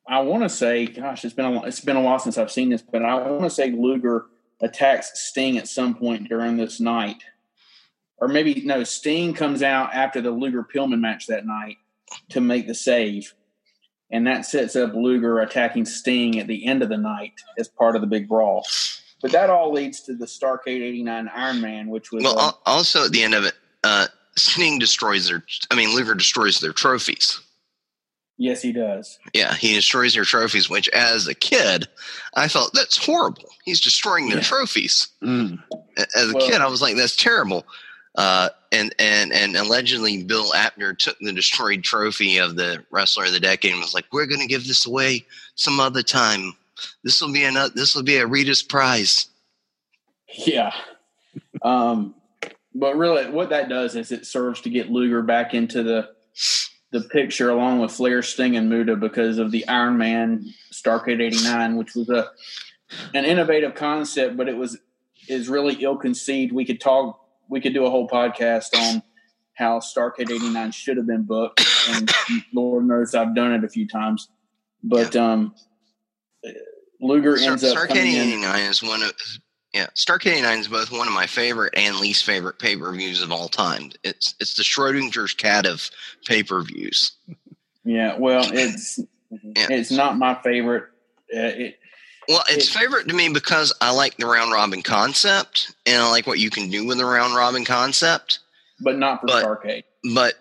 I 0.07 0.21
want 0.21 0.43
to 0.43 0.49
say, 0.49 0.85
gosh, 0.85 1.25
it's 1.25 1.33
been 1.33 1.45
a 1.45 1.63
it's 1.63 1.81
been 1.81 1.97
a 1.97 2.01
while 2.01 2.19
since 2.19 2.37
I've 2.37 2.51
seen 2.51 2.69
this, 2.69 2.81
but 2.81 3.03
I 3.03 3.15
want 3.29 3.43
to 3.43 3.49
say 3.49 3.71
Luger 3.71 4.25
attacks 4.61 5.11
Sting 5.27 5.57
at 5.57 5.67
some 5.67 5.95
point 5.95 6.29
during 6.29 6.55
this 6.55 6.79
night, 6.79 7.23
or 8.17 8.29
maybe 8.29 8.61
no, 8.63 8.83
Sting 8.83 9.33
comes 9.33 9.61
out 9.61 9.93
after 9.93 10.21
the 10.21 10.31
Luger 10.31 10.63
Pillman 10.63 11.01
match 11.01 11.27
that 11.27 11.45
night 11.45 11.77
to 12.29 12.39
make 12.39 12.67
the 12.67 12.75
save, 12.75 13.33
and 14.09 14.25
that 14.27 14.45
sets 14.45 14.77
up 14.77 14.93
Luger 14.93 15.39
attacking 15.39 15.85
Sting 15.85 16.39
at 16.39 16.47
the 16.47 16.65
end 16.65 16.81
of 16.81 16.89
the 16.89 16.97
night 16.97 17.33
as 17.57 17.67
part 17.67 17.95
of 17.95 18.01
the 18.01 18.07
big 18.07 18.29
brawl. 18.29 18.65
But 19.21 19.31
that 19.31 19.49
all 19.49 19.71
leads 19.71 20.01
to 20.01 20.15
the 20.15 20.25
Starcade 20.25 20.81
'89 20.81 21.29
Iron 21.33 21.61
Man, 21.61 21.87
which 21.89 22.11
was 22.11 22.23
well. 22.23 22.39
Uh, 22.39 22.51
also, 22.65 23.05
at 23.05 23.11
the 23.11 23.23
end 23.23 23.33
of 23.33 23.45
it, 23.45 23.53
uh, 23.83 24.07
Sting 24.35 24.79
destroys 24.79 25.27
their. 25.27 25.43
I 25.71 25.75
mean, 25.75 25.95
Luger 25.95 26.15
destroys 26.15 26.59
their 26.59 26.73
trophies. 26.73 27.39
Yes, 28.39 28.61
he 28.61 28.71
does. 28.71 29.17
Yeah, 29.33 29.55
he 29.55 29.73
destroys 29.73 30.13
their 30.13 30.23
trophies. 30.23 30.69
Which, 30.69 30.87
as 30.89 31.27
a 31.27 31.33
kid, 31.33 31.87
I 32.35 32.47
felt 32.47 32.71
that's 32.73 33.03
horrible. 33.03 33.49
He's 33.65 33.81
destroying 33.81 34.27
their 34.27 34.37
yeah. 34.37 34.43
trophies. 34.43 35.07
Mm. 35.23 35.63
As 36.15 36.29
a 36.29 36.33
well, 36.33 36.47
kid, 36.47 36.61
I 36.61 36.67
was 36.67 36.81
like, 36.81 36.95
that's 36.95 37.15
terrible. 37.15 37.65
Uh, 38.15 38.49
and 38.71 38.93
and 38.99 39.33
and 39.33 39.55
allegedly, 39.55 40.23
Bill 40.23 40.53
Apter 40.53 40.93
took 40.93 41.17
the 41.19 41.33
destroyed 41.33 41.83
trophy 41.83 42.37
of 42.37 42.55
the 42.55 42.83
Wrestler 42.91 43.25
of 43.25 43.31
the 43.31 43.39
Decade 43.39 43.71
and 43.71 43.81
was 43.81 43.93
like, 43.93 44.05
"We're 44.11 44.25
going 44.25 44.41
to 44.41 44.47
give 44.47 44.67
this 44.67 44.85
away 44.85 45.25
some 45.55 45.79
other 45.79 46.03
time." 46.03 46.53
This 47.03 47.21
will 47.21 47.33
be 47.33 47.43
another. 47.43 47.73
This 47.73 47.95
will 47.95 48.03
be 48.03 48.17
a 48.17 48.27
Rita's 48.27 48.63
prize. 48.63 49.27
Yeah, 50.33 50.73
um, 51.61 52.15
but 52.75 52.97
really, 52.97 53.29
what 53.29 53.49
that 53.49 53.69
does 53.69 53.95
is 53.95 54.11
it 54.11 54.25
serves 54.25 54.61
to 54.61 54.69
get 54.69 54.91
Luger 54.91 55.21
back 55.21 55.53
into 55.53 55.83
the 55.83 56.09
the 56.91 57.01
picture 57.01 57.49
along 57.49 57.79
with 57.79 57.91
Flair, 57.91 58.21
Sting, 58.21 58.55
and 58.55 58.69
Muta 58.69 58.95
because 58.95 59.39
of 59.39 59.51
the 59.51 59.67
Iron 59.67 59.97
Man 59.97 60.45
Starcade 60.71 61.21
'89, 61.21 61.75
which 61.75 61.95
was 61.95 62.09
a 62.09 62.31
an 63.13 63.25
innovative 63.25 63.75
concept, 63.75 64.37
but 64.37 64.47
it 64.47 64.55
was 64.55 64.77
is 65.27 65.49
really 65.49 65.75
ill 65.81 65.97
conceived. 65.97 66.53
We 66.53 66.65
could 66.65 66.79
talk. 66.79 67.19
We 67.49 67.61
could 67.61 67.73
do 67.73 67.85
a 67.85 67.89
whole 67.89 68.07
podcast 68.07 68.75
on 68.75 69.01
how 69.53 69.79
Starcade 69.79 70.31
'89 70.31 70.71
should 70.71 70.97
have 70.97 71.07
been 71.07 71.23
booked, 71.23 71.65
and 71.89 72.11
Lord 72.53 72.85
knows 72.85 73.15
I've 73.15 73.35
done 73.35 73.53
it 73.53 73.63
a 73.63 73.69
few 73.69 73.87
times. 73.87 74.29
But 74.83 75.15
yeah. 75.15 75.31
um, 75.31 75.55
Luger 77.01 77.37
ends 77.37 77.67
Star- 77.67 77.83
up. 77.83 77.89
Starcade 77.89 77.95
'89 77.95 78.61
is 78.61 78.83
one 78.83 79.03
of 79.03 79.13
yeah. 79.73 79.87
Starcade 79.95 80.33
'89 80.33 80.59
is 80.59 80.67
both 80.67 80.91
one 80.91 81.07
of 81.07 81.13
my 81.13 81.27
favorite 81.27 81.73
and 81.75 81.97
least 81.97 82.25
favorite 82.25 82.59
pay 82.59 82.75
per 82.75 82.91
views 82.91 83.21
of 83.21 83.31
all 83.31 83.47
time. 83.47 83.91
It's 84.03 84.35
it's 84.39 84.55
the 84.55 84.63
Schrodinger's 84.63 85.33
cat 85.33 85.65
of 85.65 85.89
pay 86.25 86.43
per 86.43 86.61
views. 86.61 87.11
Yeah, 87.83 88.17
well, 88.17 88.49
it's 88.53 88.99
yeah. 89.31 89.67
it's 89.69 89.91
not 89.91 90.17
my 90.17 90.35
favorite. 90.35 90.85
Uh, 91.33 91.53
it, 91.53 91.79
well, 92.27 92.43
it's 92.49 92.67
it, 92.67 92.79
favorite 92.79 93.07
to 93.07 93.15
me 93.15 93.29
because 93.29 93.73
I 93.79 93.91
like 93.91 94.17
the 94.17 94.25
round 94.25 94.51
robin 94.51 94.81
concept 94.81 95.73
and 95.85 96.01
I 96.01 96.09
like 96.09 96.27
what 96.27 96.39
you 96.39 96.49
can 96.49 96.69
do 96.69 96.85
with 96.85 96.97
the 96.97 97.05
round 97.05 97.35
robin 97.35 97.65
concept. 97.65 98.39
But 98.79 98.97
not 98.97 99.21
for 99.21 99.27
but, 99.27 99.45
Starcade. 99.45 99.83
But 100.13 100.35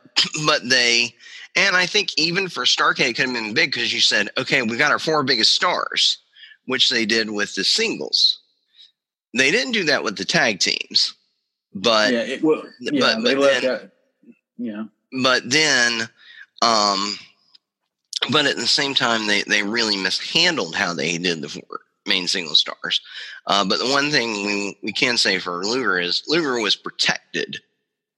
but 0.44 0.68
they 0.68 1.14
and 1.56 1.74
I 1.74 1.86
think 1.86 2.10
even 2.16 2.48
for 2.48 2.64
Starcade 2.64 3.10
it 3.10 3.14
could 3.14 3.26
have 3.26 3.34
been 3.34 3.54
big 3.54 3.72
because 3.72 3.92
you 3.92 4.00
said, 4.00 4.28
okay, 4.38 4.62
we 4.62 4.76
got 4.76 4.92
our 4.92 4.98
four 4.98 5.22
biggest 5.22 5.52
stars 5.52 6.18
which 6.66 6.90
they 6.90 7.06
did 7.06 7.30
with 7.30 7.54
the 7.54 7.64
singles. 7.64 8.40
they 9.34 9.50
didn't 9.50 9.72
do 9.72 9.84
that 9.84 10.02
with 10.02 10.16
the 10.16 10.24
tag 10.24 10.58
teams, 10.58 11.14
but 11.74 12.12
yeah, 12.12 12.22
it, 12.22 12.42
well, 12.42 12.62
yeah, 12.80 13.00
but, 13.00 13.22
but 13.22 13.40
then, 13.40 13.62
that. 13.62 13.90
Yeah, 14.58 14.84
but 15.22 15.48
then 15.48 16.08
um 16.62 17.16
but 18.30 18.46
at 18.46 18.56
the 18.56 18.66
same 18.66 18.94
time 18.94 19.26
they 19.26 19.42
they 19.42 19.62
really 19.62 19.96
mishandled 19.96 20.74
how 20.74 20.92
they 20.92 21.18
did 21.18 21.42
the 21.42 21.48
four 21.48 21.80
main 22.06 22.26
single 22.28 22.54
stars 22.54 23.00
uh, 23.46 23.64
but 23.64 23.78
the 23.78 23.90
one 23.90 24.10
thing 24.10 24.46
we, 24.46 24.78
we 24.82 24.92
can 24.92 25.16
say 25.16 25.38
for 25.38 25.64
luger 25.64 25.98
is 25.98 26.22
luger 26.28 26.58
was 26.60 26.76
protected 26.76 27.58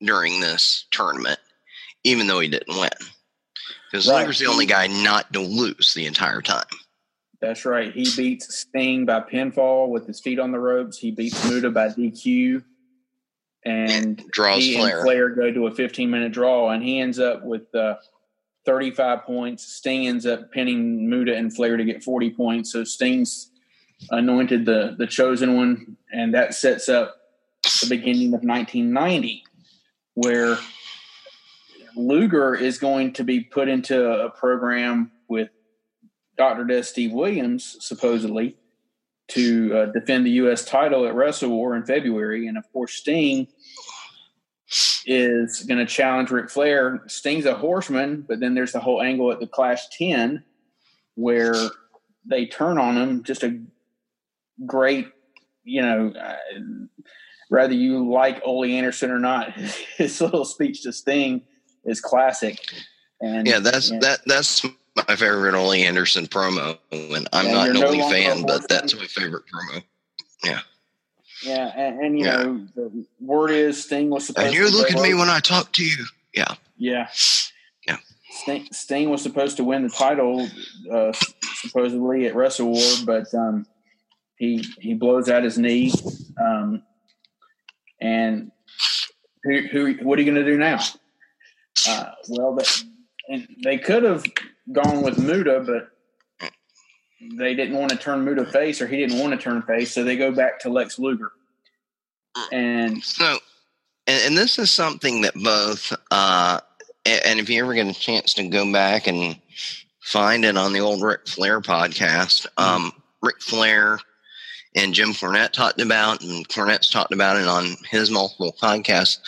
during 0.03 0.41
this 0.41 0.87
tournament 0.91 1.41
even 2.05 2.27
though 2.27 2.41
he 2.41 2.49
didn't 2.49 2.79
win 2.79 2.91
because 3.91 4.09
Right. 4.09 4.21
luger's 4.21 4.39
the 4.39 4.47
only 4.47 4.67
guy 4.67 4.87
not 4.87 5.33
to 5.33 5.41
lose 5.41 5.95
the 5.95 6.07
entire 6.07 6.43
time 6.43 6.67
that's 7.41 7.65
right. 7.65 7.93
He 7.93 8.09
beats 8.17 8.53
Sting 8.59 9.07
by 9.07 9.21
pinfall 9.21 9.89
with 9.89 10.07
his 10.07 10.21
feet 10.21 10.39
on 10.39 10.51
the 10.51 10.59
ropes. 10.59 10.99
He 10.99 11.11
beats 11.11 11.49
Muta 11.49 11.71
by 11.71 11.89
DQ, 11.89 12.65
and 13.65 14.23
draws 14.33 14.59
he 14.59 14.77
flair 14.77 14.99
and 14.99 15.05
Flair 15.05 15.29
go 15.31 15.53
to 15.53 15.67
a 15.69 15.75
15 15.75 16.11
minute 16.11 16.33
draw, 16.33 16.71
and 16.71 16.83
he 16.83 17.01
ends 17.01 17.19
up 17.19 17.45
with 17.45 17.73
uh, 17.75 17.97
35 18.67 19.23
points. 19.23 19.67
Sting 19.67 20.07
ends 20.09 20.27
up 20.27 20.51
pinning 20.51 21.09
Muta 21.09 21.37
and 21.37 21.55
Flair 21.55 21.77
to 21.77 21.85
get 21.85 22.03
40 22.03 22.31
points. 22.31 22.73
So 22.73 22.83
Sting's 22.85 23.51
anointed 24.11 24.67
the 24.67 24.97
the 24.99 25.07
chosen 25.07 25.57
one, 25.57 25.97
and 26.13 26.35
that 26.35 26.55
sets 26.55 26.89
up 26.89 27.17
the 27.63 27.87
beginning 27.89 28.35
of 28.35 28.43
1990, 28.43 29.45
where 30.15 30.59
Luger 31.99 32.55
is 32.55 32.79
going 32.79 33.13
to 33.15 33.25
be 33.25 33.41
put 33.41 33.69
into 33.69 34.09
a 34.09 34.31
program 34.31 35.11
with 35.29 35.51
Dr. 36.37 36.65
Death 36.65 36.87
Steve 36.87 37.13
Williams, 37.13 37.77
supposedly, 37.81 38.57
to 39.29 39.77
uh, 39.77 39.87
defend 39.87 40.25
the 40.25 40.31
U.S. 40.31 40.65
title 40.65 41.07
at 41.07 41.15
Wrestle 41.15 41.51
War 41.51 41.77
in 41.77 41.85
February. 41.85 42.47
And 42.47 42.57
of 42.57 42.73
course, 42.73 42.95
Sting 42.95 43.49
is 45.07 45.65
going 45.65 45.79
to 45.79 45.87
challenge 45.87 46.31
Ric 46.31 46.49
Flair. 46.49 47.03
Sting's 47.09 47.47
a 47.47 47.55
horseman, 47.55 48.25
but 48.27 48.41
then 48.41 48.55
there's 48.55 48.73
the 48.73 48.81
whole 48.81 49.03
angle 49.03 49.33
at 49.33 49.41
the 49.41 49.47
Clash 49.47 49.89
10 49.89 50.45
where 51.17 51.55
they 52.25 52.47
turn 52.47 52.79
on 52.79 52.97
him. 52.97 53.25
Just 53.25 53.43
a 53.43 53.61
great, 54.65 55.09
you 55.65 55.83
know, 55.83 56.13
uh, 56.19 56.37
whether 57.49 57.75
you 57.75 58.09
like 58.09 58.41
Ole 58.45 58.65
Anderson 58.65 59.11
or 59.11 59.19
not, 59.19 59.53
his 59.97 60.21
little 60.21 60.45
speech 60.45 60.83
to 60.83 60.93
Sting 60.93 61.43
is 61.85 62.01
classic. 62.01 62.59
And 63.21 63.47
yeah 63.47 63.59
that's 63.59 63.91
yeah. 63.91 63.99
that 64.01 64.21
that's 64.27 64.65
my 64.97 65.17
favorite 65.17 65.55
Ole 65.55 65.73
Anderson 65.73 66.27
promo 66.27 66.79
and 66.93 67.29
i'm 67.33 67.47
Yeah, 67.47 67.53
not 67.53 67.69
an 67.71 67.75
no 67.81 67.89
Ole 67.89 68.11
fan 68.11 68.43
but 68.47 68.69
that's 68.69 68.95
my 68.95 69.07
favorite 69.07 69.45
promo 69.53 69.83
Yeah, 71.45 71.73
and, 71.77 72.01
and 72.01 72.19
you 72.19 72.25
Yeah. 72.27 72.43
know, 72.43 72.67
the 72.75 73.07
word 73.21 73.51
is 73.51 73.85
Sting 73.85 74.11
was 74.11 74.27
supposed 74.27 74.47
and 74.47 74.55
you 74.55 74.69
to 74.71 74.77
look 74.77 74.91
at 74.91 75.01
me 75.01 75.15
when 75.15 75.29
i 75.29 75.41
talk 75.41 75.73
to 75.75 75.85
you 75.85 76.05
yeah 76.35 76.55
Yeah. 76.77 77.09
Yeah. 77.87 77.97
Sting, 78.31 78.69
Sting 78.73 79.11
was 79.11 79.23
supposed 79.23 79.57
to 79.57 79.65
win 79.65 79.83
the 79.83 79.89
title 79.89 80.49
uh, 80.93 81.13
supposedly 81.55 82.27
at 82.27 82.37
Wrestle 82.37 82.71
War, 82.71 82.93
but 83.05 83.33
um, 83.35 83.67
he 84.37 84.65
he 84.81 84.95
blows 84.95 85.29
out 85.29 85.43
his 85.43 85.59
knee. 85.59 85.93
Um, 86.41 86.83
and 88.01 88.53
who, 89.43 89.61
who 89.73 89.95
what 90.03 90.19
are 90.19 90.23
you 90.23 90.31
going 90.33 90.45
to 90.45 90.49
do 90.51 90.57
now? 90.59 90.79
Uh, 91.89 92.11
well, 92.29 92.55
they, 92.55 92.65
and 93.29 93.49
they 93.65 93.79
could 93.79 94.03
have 94.03 94.25
gone 94.73 95.03
with 95.03 95.19
Muta, 95.19 95.61
but 95.67 96.51
they 97.39 97.55
didn't 97.55 97.77
want 97.77 97.91
to 97.91 97.97
turn 97.97 98.25
Muta 98.25 98.45
face, 98.45 98.81
or 98.81 98.87
he 98.87 98.99
didn't 98.99 99.19
want 99.19 99.33
to 99.33 99.39
turn 99.39 99.63
face, 99.63 99.93
so 99.93 100.05
they 100.05 100.17
go 100.17 100.31
back 100.33 100.61
to 100.61 100.69
Lex 100.69 100.99
Luger. 100.99 101.33
And 102.53 103.03
So, 103.03 103.39
and, 104.07 104.23
and 104.27 104.37
this 104.39 104.59
is 104.59 104.71
something 104.71 105.23
that 105.23 105.35
both, 105.35 105.93
uh, 106.11 106.61
a- 107.07 107.27
and 107.27 107.41
if 107.41 107.49
you 107.51 107.63
ever 107.63 107.75
get 107.75 107.87
a 107.87 107.95
chance 107.99 108.35
to 108.35 108.47
go 108.49 108.71
back 108.73 109.07
and 109.07 109.39
find 110.01 110.45
it 110.45 110.57
on 110.57 110.73
the 110.73 110.81
old 110.81 111.03
Ric 111.03 111.27
Flair 111.27 111.61
podcast, 111.61 112.47
um, 112.57 112.93
Ric 113.23 113.41
Flair 113.43 113.99
and 114.77 114.95
Jim 114.95 115.11
Cornette 115.13 115.53
talked 115.53 115.81
about, 115.81 116.23
and 116.23 116.49
Cornette's 116.49 116.91
talked 116.91 117.13
about 117.13 117.37
it 117.37 117.49
on 117.49 117.77
his 117.91 118.11
multiple 118.11 118.55
podcasts. 118.63 119.19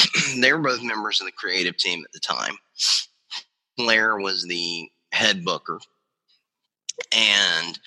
they 0.38 0.52
were 0.52 0.58
both 0.58 0.82
members 0.82 1.20
of 1.20 1.26
the 1.26 1.32
creative 1.32 1.76
team 1.76 2.04
at 2.04 2.12
the 2.12 2.20
time. 2.20 2.56
Flair 3.76 4.18
was 4.18 4.44
the 4.44 4.90
head 5.12 5.44
booker, 5.44 5.80
and 7.12 7.78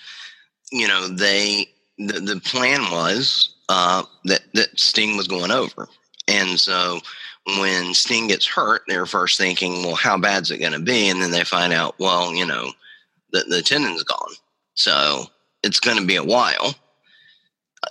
you 0.72 0.88
know 0.88 1.08
they 1.08 1.68
the, 1.98 2.20
the 2.20 2.40
plan 2.40 2.90
was 2.90 3.54
uh, 3.68 4.02
that 4.24 4.42
that 4.54 4.78
Sting 4.78 5.16
was 5.16 5.28
going 5.28 5.50
over, 5.50 5.88
and 6.28 6.58
so 6.58 7.00
when 7.58 7.94
Sting 7.94 8.26
gets 8.26 8.46
hurt, 8.46 8.82
they're 8.88 9.06
first 9.06 9.38
thinking, 9.38 9.84
well, 9.84 9.94
how 9.94 10.18
bad's 10.18 10.50
it 10.50 10.58
going 10.58 10.72
to 10.72 10.80
be? 10.80 11.08
And 11.08 11.22
then 11.22 11.30
they 11.30 11.44
find 11.44 11.72
out, 11.72 11.94
well, 12.00 12.34
you 12.34 12.44
know, 12.44 12.72
the 13.32 13.44
the 13.48 13.62
tendon's 13.62 14.02
gone, 14.02 14.34
so 14.74 15.26
it's 15.62 15.80
going 15.80 15.98
to 15.98 16.06
be 16.06 16.16
a 16.16 16.24
while. 16.24 16.74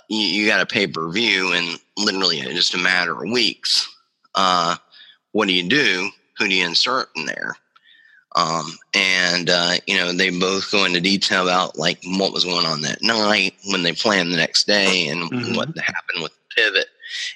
You, 0.08 0.20
you 0.20 0.46
got 0.46 0.60
a 0.60 0.66
pay 0.66 0.86
per 0.86 1.10
view, 1.10 1.52
in 1.52 1.76
literally 1.96 2.40
just 2.40 2.74
a 2.74 2.78
matter 2.78 3.22
of 3.22 3.30
weeks. 3.30 3.88
Uh, 4.36 4.76
what 5.32 5.48
do 5.48 5.54
you 5.54 5.68
do? 5.68 6.10
Who 6.38 6.48
do 6.48 6.54
you 6.54 6.66
insert 6.66 7.08
in 7.16 7.24
there? 7.26 7.56
Um, 8.34 8.70
and 8.94 9.48
uh, 9.48 9.74
you 9.86 9.96
know 9.96 10.12
they 10.12 10.28
both 10.28 10.70
go 10.70 10.84
into 10.84 11.00
detail 11.00 11.44
about 11.44 11.78
like 11.78 11.98
what 12.04 12.34
was 12.34 12.44
going 12.44 12.66
on 12.66 12.82
that 12.82 13.00
night 13.02 13.54
when 13.70 13.82
they 13.82 13.92
planned 13.92 14.30
the 14.30 14.36
next 14.36 14.66
day 14.66 15.08
and 15.08 15.30
Mhm. 15.30 15.56
what 15.56 15.68
happened 15.78 16.22
with 16.22 16.32
the 16.32 16.54
pivot, 16.62 16.88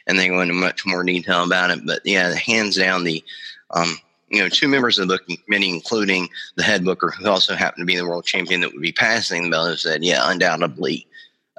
and 0.06 0.18
they 0.18 0.28
go 0.28 0.42
into 0.42 0.52
much 0.52 0.84
more 0.84 1.02
detail 1.02 1.42
about 1.44 1.70
it. 1.70 1.86
But 1.86 2.02
yeah, 2.04 2.34
hands 2.34 2.76
down, 2.76 3.04
the 3.04 3.24
um, 3.70 3.96
you 4.28 4.42
know 4.42 4.50
two 4.50 4.68
members 4.68 4.98
of 4.98 5.08
the 5.08 5.14
booking 5.16 5.38
committee, 5.44 5.70
including 5.70 6.28
the 6.56 6.62
head 6.62 6.84
booker, 6.84 7.10
who 7.18 7.26
also 7.30 7.54
happened 7.54 7.82
to 7.82 7.86
be 7.86 7.96
the 7.96 8.06
world 8.06 8.26
champion 8.26 8.60
that 8.60 8.72
would 8.72 8.82
be 8.82 8.92
passing 8.92 9.44
the 9.44 9.50
belt, 9.50 9.78
said, 9.78 10.04
yeah, 10.04 10.30
undoubtedly, 10.30 11.06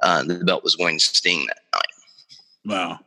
uh, 0.04 0.22
the 0.22 0.36
belt 0.44 0.62
was 0.62 0.76
going 0.76 0.98
to 1.00 1.04
Sting 1.04 1.46
that 1.46 1.62
night. 1.74 1.84
Wow. 2.64 3.00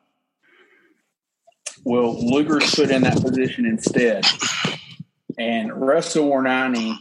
Well, 1.85 2.15
Luger's 2.29 2.73
put 2.73 2.89
in 2.89 3.03
that 3.03 3.21
position 3.21 3.65
instead. 3.65 4.25
And 5.37 5.71
Wrestle 5.73 6.25
War 6.25 6.41
90 6.41 6.97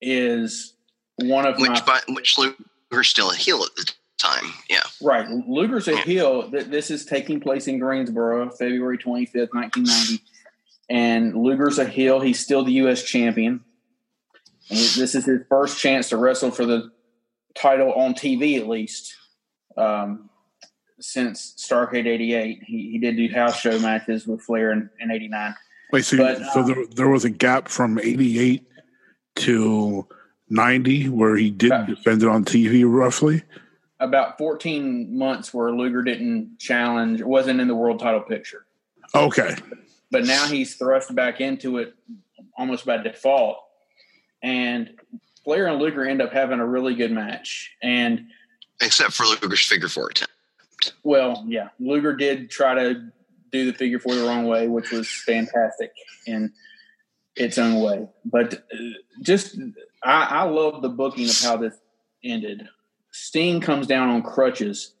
is 0.00 0.74
one 1.16 1.46
of 1.46 1.58
my 1.58 1.70
Which, 1.70 1.86
by, 1.86 2.00
which 2.08 2.38
Luger's 2.38 3.08
still 3.08 3.30
a 3.30 3.34
heel 3.34 3.62
at 3.64 3.74
the 3.76 3.90
time. 4.18 4.52
Yeah. 4.68 4.82
right. 5.02 5.26
Luger's 5.28 5.88
a 5.88 5.96
heel. 5.96 6.50
Th- 6.50 6.66
This 6.66 6.90
is 6.90 7.04
taking 7.04 7.40
place 7.40 7.66
in 7.66 7.78
Greensboro, 7.78 8.50
February 8.50 8.98
25th, 8.98 9.52
1990. 9.54 10.22
And 10.90 11.34
Luger's 11.36 11.78
a 11.78 11.86
heel. 11.86 12.20
He's 12.20 12.38
still 12.40 12.64
the 12.64 12.72
U.S. 12.72 13.02
champion. 13.02 13.60
And 14.70 14.78
this 14.78 15.14
is 15.14 15.24
his 15.24 15.40
first 15.48 15.78
chance 15.80 16.10
to 16.10 16.16
wrestle 16.16 16.50
for 16.50 16.66
the 16.66 16.90
title 17.54 17.92
on 17.92 18.14
TV, 18.14 18.58
at 18.58 18.66
least, 18.68 19.14
um, 19.76 20.28
since 21.08 21.54
Starcade 21.58 22.06
88. 22.06 22.62
He, 22.64 22.90
he 22.92 22.98
did 22.98 23.16
do 23.16 23.28
house 23.32 23.60
show 23.60 23.78
matches 23.78 24.26
with 24.26 24.40
Flair 24.40 24.72
in, 24.72 24.88
in 24.98 25.10
89. 25.10 25.54
Wait, 25.92 26.04
so, 26.04 26.16
But, 26.16 26.38
so 26.52 26.60
um, 26.60 26.66
there, 26.66 26.86
there 26.94 27.08
was 27.08 27.24
a 27.24 27.30
gap 27.30 27.68
from 27.68 27.98
88 27.98 28.66
to 29.36 30.06
90 30.48 31.08
where 31.10 31.36
he 31.36 31.50
didn't 31.50 31.88
Yeah. 31.88 31.94
defend 31.94 32.22
it 32.22 32.28
on 32.28 32.44
TV 32.44 32.84
roughly? 32.86 33.42
about 34.00 34.36
14 34.36 35.16
months 35.16 35.54
where 35.54 35.70
Luger 35.70 36.02
didn't 36.02 36.58
challenge, 36.58 37.22
wasn't 37.22 37.58
in 37.58 37.68
the 37.68 37.74
world 37.74 37.98
title 38.00 38.20
picture. 38.20 38.66
Okay. 39.14 39.54
But 40.10 40.24
now 40.26 40.46
he's 40.46 40.74
thrust 40.74 41.14
back 41.14 41.40
into 41.40 41.78
it 41.78 41.94
almost 42.58 42.84
by 42.84 42.98
default. 42.98 43.62
And 44.42 44.90
Flair 45.44 45.68
and 45.68 45.80
Luger 45.80 46.04
end 46.06 46.20
up 46.20 46.32
having 46.34 46.58
a 46.60 46.66
really 46.66 46.94
good 46.94 47.12
match. 47.12 47.70
And 47.82 48.26
Except 48.82 49.12
for 49.12 49.24
Luger's 49.24 49.64
figure 49.64 49.88
four 49.88 50.08
attempt. 50.08 50.33
Well, 51.02 51.44
yeah, 51.46 51.68
Luger 51.78 52.14
did 52.14 52.50
try 52.50 52.74
to 52.74 53.12
do 53.52 53.70
the 53.70 53.76
figure 53.76 53.98
four 53.98 54.14
the 54.14 54.24
wrong 54.24 54.46
way, 54.46 54.68
which 54.68 54.90
was 54.90 55.08
fantastic 55.08 55.92
in 56.26 56.52
its 57.36 57.58
own 57.58 57.80
way. 57.80 58.08
But 58.24 58.54
uh, 58.54 58.76
just, 59.22 59.58
I, 60.02 60.24
I 60.24 60.42
love 60.44 60.82
the 60.82 60.88
booking 60.88 61.28
of 61.28 61.38
how 61.40 61.56
this 61.56 61.74
ended. 62.22 62.68
Sting 63.12 63.60
comes 63.60 63.86
down 63.86 64.08
on 64.08 64.22
crutches 64.22 64.94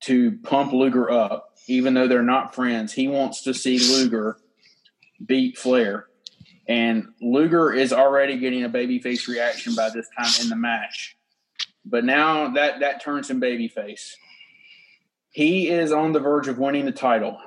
to 0.00 0.32
pump 0.42 0.72
Luger 0.72 1.10
up, 1.10 1.54
even 1.68 1.94
though 1.94 2.08
they're 2.08 2.22
not 2.22 2.54
friends. 2.54 2.92
He 2.92 3.08
wants 3.08 3.42
to 3.44 3.54
see 3.54 3.78
Luger 3.78 4.36
beat 5.24 5.56
Flair. 5.56 6.06
And 6.68 7.08
Luger 7.20 7.72
is 7.72 7.92
already 7.92 8.38
getting 8.38 8.64
a 8.64 8.68
babyface 8.68 9.28
reaction 9.28 9.74
by 9.74 9.90
this 9.90 10.08
time 10.18 10.32
in 10.42 10.48
the 10.48 10.56
match. 10.56 11.16
But 11.84 12.04
now 12.04 12.48
that 12.54 12.80
that 12.80 13.02
turns 13.02 13.30
him 13.30 13.40
babyface. 13.40 14.14
He 15.36 15.68
is 15.68 15.92
on 15.92 16.12
the 16.12 16.18
verge 16.18 16.48
of 16.48 16.58
winning 16.58 16.86
the 16.86 16.92
title. 16.92 17.38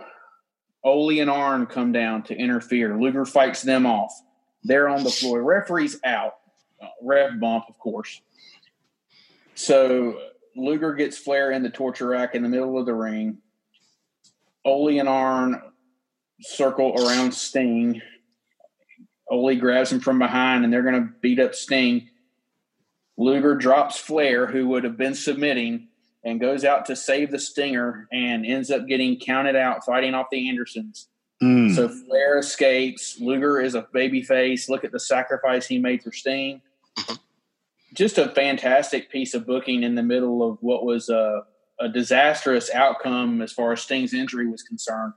Ole 0.84 1.20
and 1.22 1.28
Arn 1.28 1.66
come 1.66 1.92
down 1.92 2.22
to 2.26 2.36
interfere. 2.36 2.96
Luger 2.96 3.26
fights 3.26 3.64
them 3.64 3.88
off. 3.88 4.14
They're 4.64 4.88
on 4.88 5.04
the 5.04 5.10
floor. 5.10 5.42
Referee's 5.42 6.00
out. 6.04 6.36
Uh, 6.80 6.86
ref 7.02 7.40
bump, 7.40 7.66
of 7.68 7.80
course. 7.80 8.22
So 9.56 10.22
Luger 10.56 10.94
gets 10.94 11.18
Flair 11.18 11.50
in 11.50 11.64
the 11.64 11.72
torture 11.72 12.10
rack 12.10 12.36
in 12.36 12.44
the 12.44 12.48
middle 12.48 12.78
of 12.78 12.86
the 12.86 12.94
ring. 12.94 13.40
Ole 14.64 15.00
and 15.00 15.10
Arn 15.10 15.60
circle 16.42 16.94
around 16.96 17.34
Sting. 17.34 18.04
Ole 19.32 19.56
grabs 19.56 19.92
him 19.92 20.00
from 20.00 20.20
behind, 20.20 20.64
and 20.64 20.72
they're 20.72 20.84
going 20.84 21.08
to 21.08 21.14
beat 21.22 21.40
up 21.40 21.56
Sting. 21.56 22.08
Luger 23.18 23.56
drops 23.56 23.98
Flair, 23.98 24.46
who 24.46 24.68
would 24.68 24.84
have 24.84 24.96
been 24.96 25.16
submitting, 25.16 25.89
and 26.24 26.40
goes 26.40 26.66
out 26.66 26.86
to 26.86 26.96
save 26.96 27.32
the 27.32 27.40
Stinger 27.40 28.08
and 28.12 28.46
ends 28.46 28.72
up 28.72 28.88
getting 28.88 29.20
counted 29.20 29.56
out 29.56 29.86
fighting 29.86 30.14
off 30.14 30.28
the 30.32 30.50
Andersons. 30.50 31.08
Mm. 31.42 31.74
So 31.74 31.88
Flair 31.88 32.40
escapes. 32.40 33.20
Luger 33.20 33.62
is 33.62 33.76
a 33.76 33.84
babyface. 33.84 34.68
Look 34.68 34.84
at 34.84 34.92
the 34.92 35.00
sacrifice 35.00 35.66
he 35.68 35.80
made 35.80 36.04
for 36.04 36.12
Sting. 36.12 36.62
Just 37.94 38.18
a 38.18 38.30
fantastic 38.30 39.10
piece 39.10 39.34
of 39.34 39.48
booking 39.48 39.84
in 39.84 39.96
the 39.96 40.04
middle 40.04 40.48
of 40.48 40.58
what 40.62 40.86
was 40.86 41.10
a, 41.10 41.44
a 41.80 41.88
disastrous 41.88 42.70
outcome 42.70 43.42
as 43.42 43.54
far 43.54 43.72
as 43.72 43.82
Sting's 43.82 44.14
injury 44.14 44.48
was 44.48 44.64
concerned. 44.64 45.14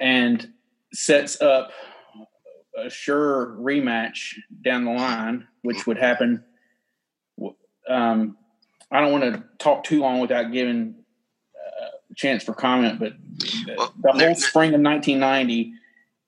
And 0.00 0.52
sets 0.92 1.40
up 1.40 1.70
a 2.76 2.90
sure 2.90 3.56
rematch 3.58 4.34
down 4.62 4.84
the 4.84 4.92
line, 4.92 5.46
which 5.62 5.86
would 5.86 5.98
happen. 5.98 6.44
Um, 7.88 8.36
I 8.90 9.00
don't 9.00 9.12
want 9.12 9.24
to 9.24 9.44
talk 9.58 9.84
too 9.84 10.00
long 10.00 10.20
without 10.20 10.52
giving 10.52 10.94
uh, 11.54 11.86
a 12.10 12.14
chance 12.14 12.42
for 12.42 12.54
comment, 12.54 12.98
but 12.98 13.12
the, 13.38 13.74
Well, 13.76 13.94
the 14.02 14.12
whole 14.12 14.34
spring 14.34 14.74
of 14.74 14.80
1990 14.80 15.72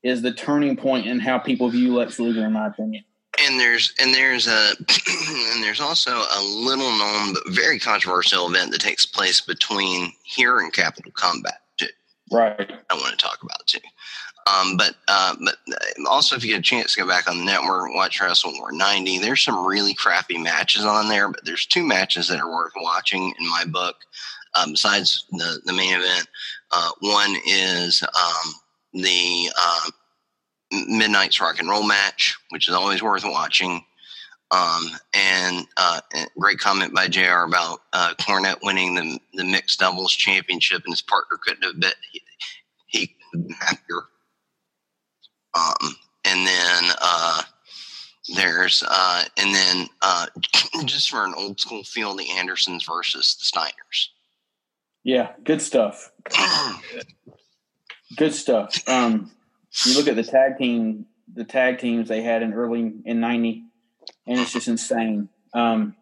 is 0.03 0.22
the 0.22 0.33
turning 0.33 0.77
point 0.77 1.07
in 1.07 1.20
how 1.20 1.38
people 1.38 1.68
view 1.68 1.94
Lex 1.94 2.18
Luger, 2.18 2.44
in 2.44 2.53
my 2.53 2.66
opinion. 2.68 3.05
and 3.40 3.59
there's 3.59 3.94
and 3.98 4.12
there's 4.14 4.46
a 4.46 4.70
and 5.55 5.62
there's 5.62 5.81
also 5.81 6.11
a 6.11 6.42
little 6.42 6.90
known 6.98 7.35
but 7.35 7.42
very 7.48 7.79
controversial 7.79 8.48
event 8.48 8.70
that 8.72 8.81
takes 8.81 9.07
place 9.07 9.40
between 9.40 10.12
here 10.22 10.59
and 10.59 10.72
Capital 10.72 11.12
Combat 11.12 11.61
too. 11.79 11.87
Right. 12.31 12.70
I 12.90 12.94
want 12.94 13.18
to 13.18 13.25
talk 13.25 13.42
about 13.42 13.66
too. 13.66 13.79
Um, 14.46 14.76
but 14.76 14.94
uh, 15.09 15.37
but 15.44 15.57
also, 16.09 16.37
if 16.37 16.44
you 16.44 16.50
get 16.50 16.59
a 16.59 16.62
chance 16.62 16.94
to 16.94 17.00
go 17.00 17.07
back 17.07 17.28
on 17.31 17.38
the 17.38 17.44
network 17.44 17.87
and 17.87 17.94
watch 17.94 18.20
Wrestle 18.20 18.52
War 18.59 18.72
'90, 18.72 19.18
there's 19.18 19.42
some 19.42 19.66
really 19.66 19.94
crappy 19.94 20.38
matches 20.38 20.85
on 20.85 21.09
there. 21.09 21.28
But 21.28 21.44
there's 21.44 21.66
two 21.66 21.85
matches 21.85 22.28
that 22.28 22.40
are 22.40 22.50
worth 22.50 22.72
watching 22.76 23.33
in 23.38 23.48
my 23.48 23.64
book. 23.66 23.96
Um, 24.55 24.72
besides 24.72 25.26
the 25.31 25.61
the 25.64 25.72
main 25.72 25.94
event, 25.94 26.26
uh, 26.72 26.90
one 27.00 27.37
is 27.46 28.02
um, 28.02 28.55
the 28.94 29.50
uh, 29.57 29.90
Midnight's 30.88 31.40
Rock 31.40 31.59
and 31.61 31.68
Roll 31.68 31.87
match, 31.87 32.37
which 32.50 32.68
is 32.68 32.74
always 32.74 33.02
worth 33.02 33.24
watching. 33.24 33.85
Um, 34.50 34.90
and 35.14 35.66
uh, 35.78 36.00
great 36.38 36.59
comment 36.59 36.94
by 36.94 37.09
Jr. 37.09 37.44
about 37.46 37.81
uh, 37.94 38.12
Cornette 38.20 38.62
winning 38.62 38.94
the 38.94 39.18
the 39.35 39.44
mixed 39.44 39.78
doubles 39.78 40.12
championship, 40.12 40.83
and 40.85 40.92
his 40.92 41.00
partner 41.02 41.38
couldn't 41.42 41.62
have 41.62 41.81
been 41.81 41.92
he, 42.11 42.22
he 42.87 43.16
happier. 43.61 44.02
Um, 45.54 45.96
and 46.24 46.46
then 46.46 46.84
uh, 47.00 47.42
there's 48.36 48.82
uh, 48.88 49.24
and 49.36 49.54
then 49.54 49.88
uh, 50.00 50.26
just 50.84 51.10
for 51.10 51.24
an 51.24 51.34
old 51.36 51.60
school 51.60 51.84
feel, 51.84 52.14
the 52.14 52.30
Andersons 52.30 52.84
versus 52.84 53.36
the 53.36 53.58
Steiners. 53.58 54.08
Yeah. 55.04 55.32
Good 55.44 55.62
stuff. 55.62 56.12
Good 58.16 58.34
stuff. 58.34 58.88
Um, 58.88 59.30
you 59.86 59.96
look 59.96 60.08
at 60.08 60.16
the 60.16 60.22
tag 60.22 60.58
team, 60.58 61.06
the 61.32 61.44
tag 61.44 61.78
teams 61.78 62.08
they 62.08 62.22
had 62.22 62.42
in 62.42 62.52
early 62.52 62.92
in 63.04 63.20
'90, 63.20 63.64
and 64.26 64.38
it's 64.38 64.52
just 64.52 64.68
insane. 64.68 65.30
Um, 65.54 65.96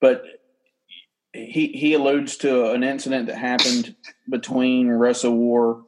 but 0.00 0.24
he 1.34 1.68
he 1.68 1.92
alludes 1.94 2.38
to 2.38 2.70
an 2.72 2.82
incident 2.82 3.26
that 3.26 3.36
happened 3.36 3.94
between 4.28 4.88
Wrestle 4.88 5.36
War 5.36 5.84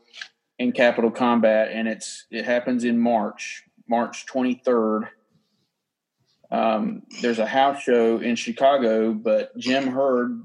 and 0.61 0.75
Capital 0.75 1.11
Combat, 1.11 1.71
and 1.73 1.89
it's 1.89 2.27
it 2.31 2.45
happens 2.45 2.85
in 2.85 2.99
March, 3.01 3.65
March 3.89 4.27
23rd. 4.27 5.09
Um, 6.53 7.03
there's 7.23 7.39
a 7.39 7.47
house 7.47 7.81
show 7.83 8.19
in 8.19 8.37
Chicago, 8.37 9.13
but 9.13 9.57
Jim 9.57 9.89
Herd 9.89 10.43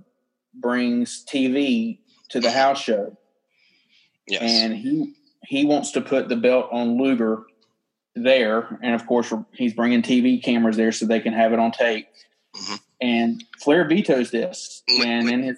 brings 0.54 1.26
TV 1.26 2.00
to 2.30 2.40
the 2.40 2.50
house 2.52 2.82
show 2.82 3.18
Yes. 4.28 4.42
and 4.42 4.74
he 4.76 5.14
he 5.44 5.66
wants 5.66 5.92
to 5.92 6.02
put 6.02 6.30
the 6.30 6.36
belt 6.38 6.70
on 6.72 6.98
Luger 6.98 7.44
there, 8.16 8.80
and 8.82 8.96
of 8.96 9.06
course 9.06 9.32
he's 9.52 9.74
bringing 9.74 10.02
TV 10.02 10.42
cameras 10.42 10.78
there 10.78 10.92
so 10.94 11.06
they 11.06 11.20
can 11.20 11.34
have 11.34 11.52
it 11.54 11.60
on 11.60 11.72
tape. 11.72 12.08
Mhm. 12.56 12.80
And 13.02 13.44
Flair 13.62 13.86
vetoes 13.88 14.32
this, 14.32 14.82
and 15.06 15.30
in 15.30 15.44
his 15.44 15.58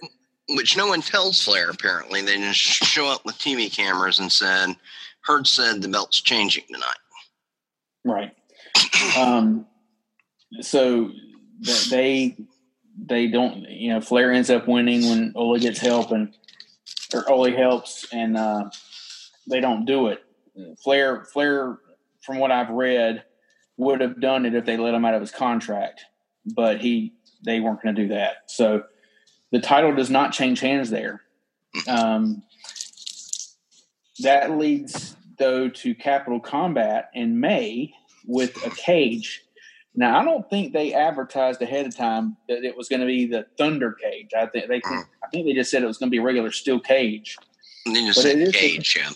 which 0.50 0.78
no 0.78 0.88
one 0.88 1.02
tells 1.02 1.44
Flair 1.44 1.70
apparently. 1.70 2.22
They 2.22 2.38
just 2.38 2.60
show 2.60 3.08
up 3.08 3.26
with 3.26 3.38
TV 3.38 3.74
cameras 3.74 4.20
and 4.20 4.32
said, 4.32 4.76
Herd 5.22 5.48
said 5.48 5.82
the 5.82 5.88
belt's 5.88 6.22
changing 6.22 6.64
tonight. 6.72 6.98
right. 8.04 8.32
Um, 9.18 9.68
so 10.62 11.12
they 11.90 12.36
they 13.00 13.28
don't 13.28 13.70
you 13.70 13.94
know 13.94 14.02
Flair 14.02 14.32
ends 14.32 14.50
up 14.50 14.68
winning 14.68 15.08
when 15.10 15.34
Ole 15.36 15.60
gets 15.60 15.80
help 15.80 16.12
and 16.12 16.34
or 17.14 17.30
Ole 17.30 17.52
helps 17.52 18.08
and 18.12 18.38
uh, 18.38 18.70
they 19.48 19.60
don't 19.60 19.86
do 19.86 20.08
it. 20.08 20.24
Flair 20.84 21.26
Flair 21.26 21.78
from 22.22 22.40
what 22.40 22.52
I've 22.52 22.70
read 22.70 23.24
would 23.78 24.02
have 24.02 24.20
done 24.20 24.46
it 24.46 24.56
if 24.56 24.66
they 24.66 24.78
let 24.78 24.94
him 24.94 25.06
out 25.06 25.14
of 25.14 25.22
his 25.22 25.32
contract, 25.32 26.02
but 26.46 26.80
he 26.82 27.14
they 27.46 27.60
weren't 27.60 27.82
going 27.82 27.96
to 27.96 28.02
do 28.02 28.08
that. 28.10 28.38
So 28.48 28.84
the 29.52 29.60
title 29.60 29.96
does 29.96 30.10
not 30.10 30.32
change 30.34 30.60
hands 30.60 30.90
there. 30.90 31.22
Um, 31.88 32.44
that 34.20 34.52
leads 34.58 35.16
though 35.38 35.70
to 35.70 35.94
Capital 35.96 36.40
Combat 36.40 37.10
in 37.14 37.40
May 37.40 37.94
with 38.26 38.56
a 38.66 38.70
cage. 38.72 39.44
Now 39.96 40.20
I 40.20 40.26
don't 40.26 40.50
think 40.50 40.74
they 40.74 40.94
advertised 40.94 41.62
ahead 41.62 41.86
of 41.86 41.96
time 41.96 42.38
that 42.50 42.64
it 42.64 42.76
was 42.76 42.90
going 42.90 43.02
to 43.02 43.06
be 43.06 43.26
the 43.28 43.46
Thunder 43.58 43.94
cage. 43.94 44.32
I 44.38 44.48
think 44.48 44.68
they 44.68 44.82
Mm. 44.82 45.04
I 45.24 45.28
think 45.30 45.46
they 45.46 45.54
just 45.54 45.70
said 45.70 45.84
it 45.84 45.88
was 45.88 45.98
going 45.98 46.10
to 46.10 46.12
be 46.12 46.20
a 46.20 46.24
regular 46.24 46.52
steel 46.52 46.80
cage. 46.80 47.38
And 47.86 47.96
just 47.96 48.18
But 48.18 48.24
said 48.24 48.38
is- 48.40 48.56
cage, 48.56 48.98
yeah. 48.98 49.10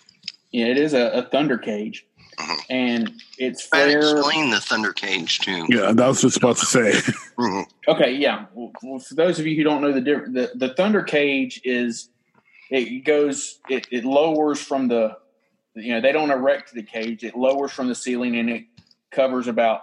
Yeah, 0.51 0.65
it 0.65 0.77
is 0.77 0.93
a, 0.93 1.07
a 1.11 1.21
Thunder 1.23 1.57
cage, 1.57 2.05
Mhm. 2.39 2.59
and 2.69 3.21
it's 3.37 3.67
I 3.73 3.83
Flair. 3.83 3.99
explain 3.99 4.49
the 4.49 4.59
Thunder 4.59 4.93
Cage 4.93 5.39
too. 5.39 5.65
Yeah, 5.69 5.91
that 5.91 6.07
was 6.07 6.21
just 6.21 6.37
about 6.37 6.57
to 6.57 6.65
say. 6.65 6.91
Mhm. 7.37 7.65
Okay, 7.87 8.13
yeah. 8.15 8.45
Well, 8.53 8.71
well, 8.83 8.99
for 8.99 9.15
those 9.15 9.39
of 9.39 9.45
you 9.47 9.55
who 9.55 9.63
don't 9.63 9.81
know 9.81 9.91
the 9.91 10.01
difference, 10.01 10.33
the, 10.33 10.51
the 10.67 10.73
Thunder 10.75 11.01
cage 11.03 11.59
is 11.63 12.09
it 12.69 13.03
goes 13.03 13.59
it, 13.69 13.87
it 13.91 14.05
lowers 14.05 14.61
from 14.61 14.87
the 14.87 15.17
you 15.75 15.93
know 15.93 16.01
they 16.01 16.11
don't 16.11 16.31
erect 16.31 16.73
the 16.73 16.83
cage 16.83 17.23
it 17.23 17.35
lowers 17.35 17.71
from 17.71 17.87
the 17.87 17.95
ceiling 17.95 18.35
and 18.37 18.49
it 18.49 18.63
covers 19.11 19.47
about 19.47 19.81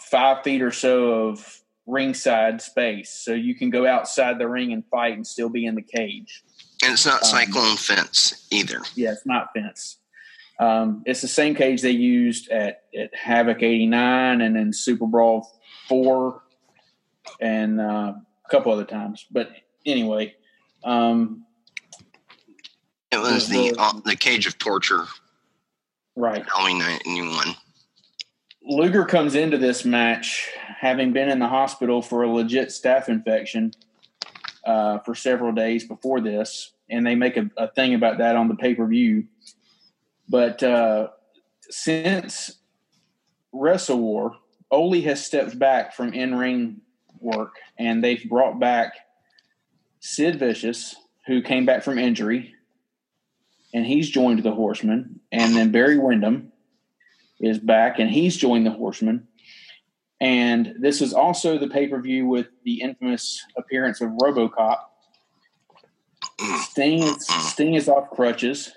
five 0.00 0.42
feet 0.44 0.62
or 0.62 0.70
so 0.72 1.28
of 1.28 1.60
ringside 1.86 2.60
space 2.60 3.10
so 3.10 3.32
you 3.32 3.54
can 3.54 3.70
go 3.70 3.86
outside 3.86 4.38
the 4.38 4.48
ring 4.48 4.72
and 4.72 4.84
fight 4.90 5.14
and 5.14 5.26
still 5.26 5.48
be 5.48 5.64
in 5.66 5.74
the 5.74 5.82
cage 5.82 6.42
And 6.82 6.92
it's 6.92 7.06
not 7.06 7.22
Um, 7.22 7.28
cyclone 7.30 7.76
fence 7.76 8.46
either. 8.50 8.80
yeah 8.96 9.12
it's 9.12 9.26
not 9.26 9.48
fence 9.54 9.98
um, 10.58 11.02
it's 11.06 11.20
the 11.20 11.28
same 11.28 11.54
cage 11.54 11.82
they 11.82 11.90
used 11.90 12.48
at, 12.50 12.82
at 12.98 13.14
havoc 13.14 13.62
89 13.62 14.40
and 14.40 14.56
then 14.56 14.72
super 14.72 15.06
brawl 15.06 15.60
4 15.88 16.42
and 17.40 17.80
uh, 17.80 18.14
a 18.14 18.50
couple 18.50 18.72
other 18.72 18.84
times 18.84 19.26
but 19.30 19.50
anyway 19.84 20.34
um, 20.84 21.44
It 23.10 23.18
was 23.18 23.48
the- 23.48 23.72
the 23.72 23.80
uh, 23.80 23.92
the 24.04 24.16
cage 24.16 24.46
of 24.46 24.58
torture, 24.58 25.04
right 26.14 26.44
Halloween 26.54 26.78
'91. 26.78 27.54
Luger 28.62 29.04
comes 29.04 29.34
into 29.34 29.58
this 29.58 29.84
match 29.84 30.50
having 30.78 31.12
been 31.12 31.28
in 31.28 31.38
the 31.38 31.46
hospital 31.48 32.02
for 32.02 32.22
a 32.24 32.28
legit 32.32 32.68
staph 32.68 33.08
infection 33.08 33.72
uh, 34.64 34.98
for 34.98 35.14
several 35.14 35.52
days 35.52 35.86
before 35.86 36.20
this, 36.20 36.72
and 36.90 37.06
they 37.06 37.14
make 37.14 37.36
a, 37.36 37.48
a 37.56 37.68
thing 37.68 37.94
about 37.94 38.18
that 38.18 38.36
on 38.36 38.48
the 38.48 38.54
pay 38.56 38.74
per 38.74 38.86
view. 38.86 39.24
But 40.28 40.62
uh, 40.62 41.08
since 41.68 42.58
Wrestle 43.52 43.98
War, 43.98 44.36
Ole 44.70 45.00
has 45.02 45.24
stepped 45.24 45.58
back 45.58 45.94
from 45.94 46.12
in 46.12 46.34
ring 46.34 46.80
work, 47.20 47.54
and 47.78 48.02
they've 48.02 48.28
brought 48.28 48.58
back 48.58 48.94
Sid 50.00 50.38
Vicious, 50.38 50.96
who 51.26 51.42
came 51.42 51.66
back 51.66 51.82
from 51.82 51.98
injury, 51.98 52.54
and 53.72 53.86
he's 53.86 54.10
joined 54.10 54.42
the 54.42 54.52
Horsemen, 54.52 55.20
and 55.32 55.54
then 55.54 55.70
Barry 55.70 55.98
Windham 55.98 56.52
is 57.40 57.58
back 57.58 57.98
and 57.98 58.10
he's 58.10 58.36
joined 58.36 58.66
the 58.66 58.70
Horsemen. 58.70 59.26
And 60.20 60.74
this 60.78 61.02
is 61.02 61.12
also 61.12 61.58
the 61.58 61.68
pay 61.68 61.88
per 61.88 62.00
view 62.00 62.26
with 62.26 62.46
the 62.64 62.80
infamous 62.80 63.44
appearance 63.56 64.00
of 64.00 64.10
RoboCop. 64.10 64.78
Sting 66.60 67.18
Sting 67.18 67.74
is 67.74 67.88
off 67.88 68.10
crutches. 68.10 68.72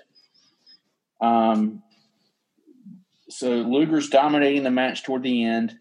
Um, 1.20 1.82
so 3.28 3.48
Luger's 3.48 4.08
dominating 4.08 4.62
the 4.62 4.70
match 4.70 5.04
toward 5.04 5.22
the 5.22 5.44
end. 5.44 5.78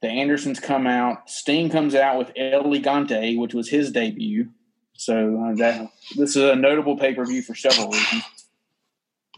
The 0.00 0.08
Andersons 0.08 0.60
come 0.60 0.86
out. 0.86 1.28
Sting 1.28 1.70
comes 1.70 1.94
out 1.94 2.18
with 2.18 2.32
El 2.36 2.64
Gigante, 2.64 3.38
which 3.38 3.54
was 3.54 3.68
his 3.68 3.90
debut. 3.90 4.48
So 4.94 5.14
uh, 5.44 5.54
that 5.56 5.90
this 6.16 6.36
is 6.36 6.42
a 6.42 6.56
notable 6.56 6.96
pay 6.96 7.14
per 7.14 7.24
view 7.24 7.42
for 7.42 7.54
several 7.54 7.90
reasons. 7.90 8.24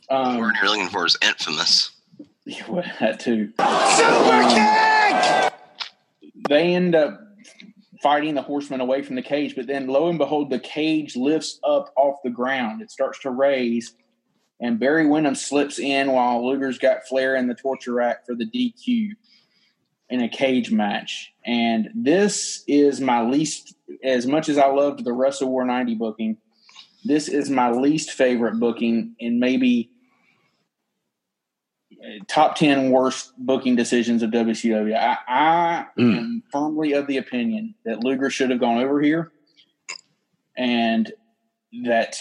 Um, 0.08 0.34
the 0.34 0.40
word 0.40 0.54
you're 0.60 0.70
looking 0.70 0.88
for 0.88 1.06
is 1.06 1.16
infamous. 1.22 1.90
Yeah, 2.44 2.64
well, 2.68 2.84
that 2.98 3.20
too. 3.20 3.52
Super 3.58 4.48
kick. 4.48 5.52
They 6.48 6.74
end 6.74 6.94
up 6.94 7.20
fighting 8.02 8.34
the 8.34 8.42
horseman 8.42 8.80
away 8.80 9.02
from 9.02 9.16
the 9.16 9.22
cage, 9.22 9.54
but 9.54 9.66
then 9.66 9.86
lo 9.86 10.08
and 10.08 10.18
behold, 10.18 10.50
the 10.50 10.58
cage 10.58 11.14
lifts 11.16 11.60
up 11.62 11.92
off 11.96 12.16
the 12.24 12.30
ground. 12.30 12.80
It 12.82 12.90
starts 12.90 13.20
to 13.20 13.30
raise, 13.30 13.94
and 14.60 14.78
Barry 14.78 15.06
Windham 15.06 15.34
slips 15.34 15.78
in 15.78 16.12
while 16.12 16.46
Luger's 16.46 16.78
got 16.78 17.06
Flair 17.08 17.34
in 17.34 17.48
the 17.48 17.54
torture 17.54 17.94
rack 17.94 18.26
for 18.26 18.34
the 18.34 18.44
DQ 18.44 19.12
in 20.10 20.20
a 20.20 20.28
cage 20.28 20.70
match. 20.70 21.32
And 21.46 21.88
this 21.94 22.62
is 22.68 23.00
my 23.00 23.22
least, 23.22 23.74
as 24.04 24.26
much 24.26 24.48
as 24.48 24.58
I 24.58 24.66
loved 24.66 25.04
the 25.04 25.12
Wrestle 25.12 25.48
War 25.48 25.64
90 25.64 25.94
booking, 25.94 26.36
this 27.04 27.28
is 27.28 27.48
my 27.48 27.70
least 27.70 28.10
favorite 28.10 28.60
booking 28.60 29.14
and 29.20 29.40
maybe 29.40 29.90
top 32.28 32.56
10 32.56 32.90
worst 32.90 33.32
booking 33.38 33.76
decisions 33.76 34.22
of 34.22 34.30
WCW. 34.30 34.96
I, 34.96 35.16
I 35.28 35.86
mm. 35.98 36.18
am 36.18 36.42
firmly 36.52 36.92
of 36.92 37.06
the 37.06 37.16
opinion 37.16 37.74
that 37.84 38.04
Luger 38.04 38.28
should 38.28 38.50
have 38.50 38.60
gone 38.60 38.78
over 38.78 39.00
here 39.00 39.32
and 40.56 41.10
that 41.84 42.16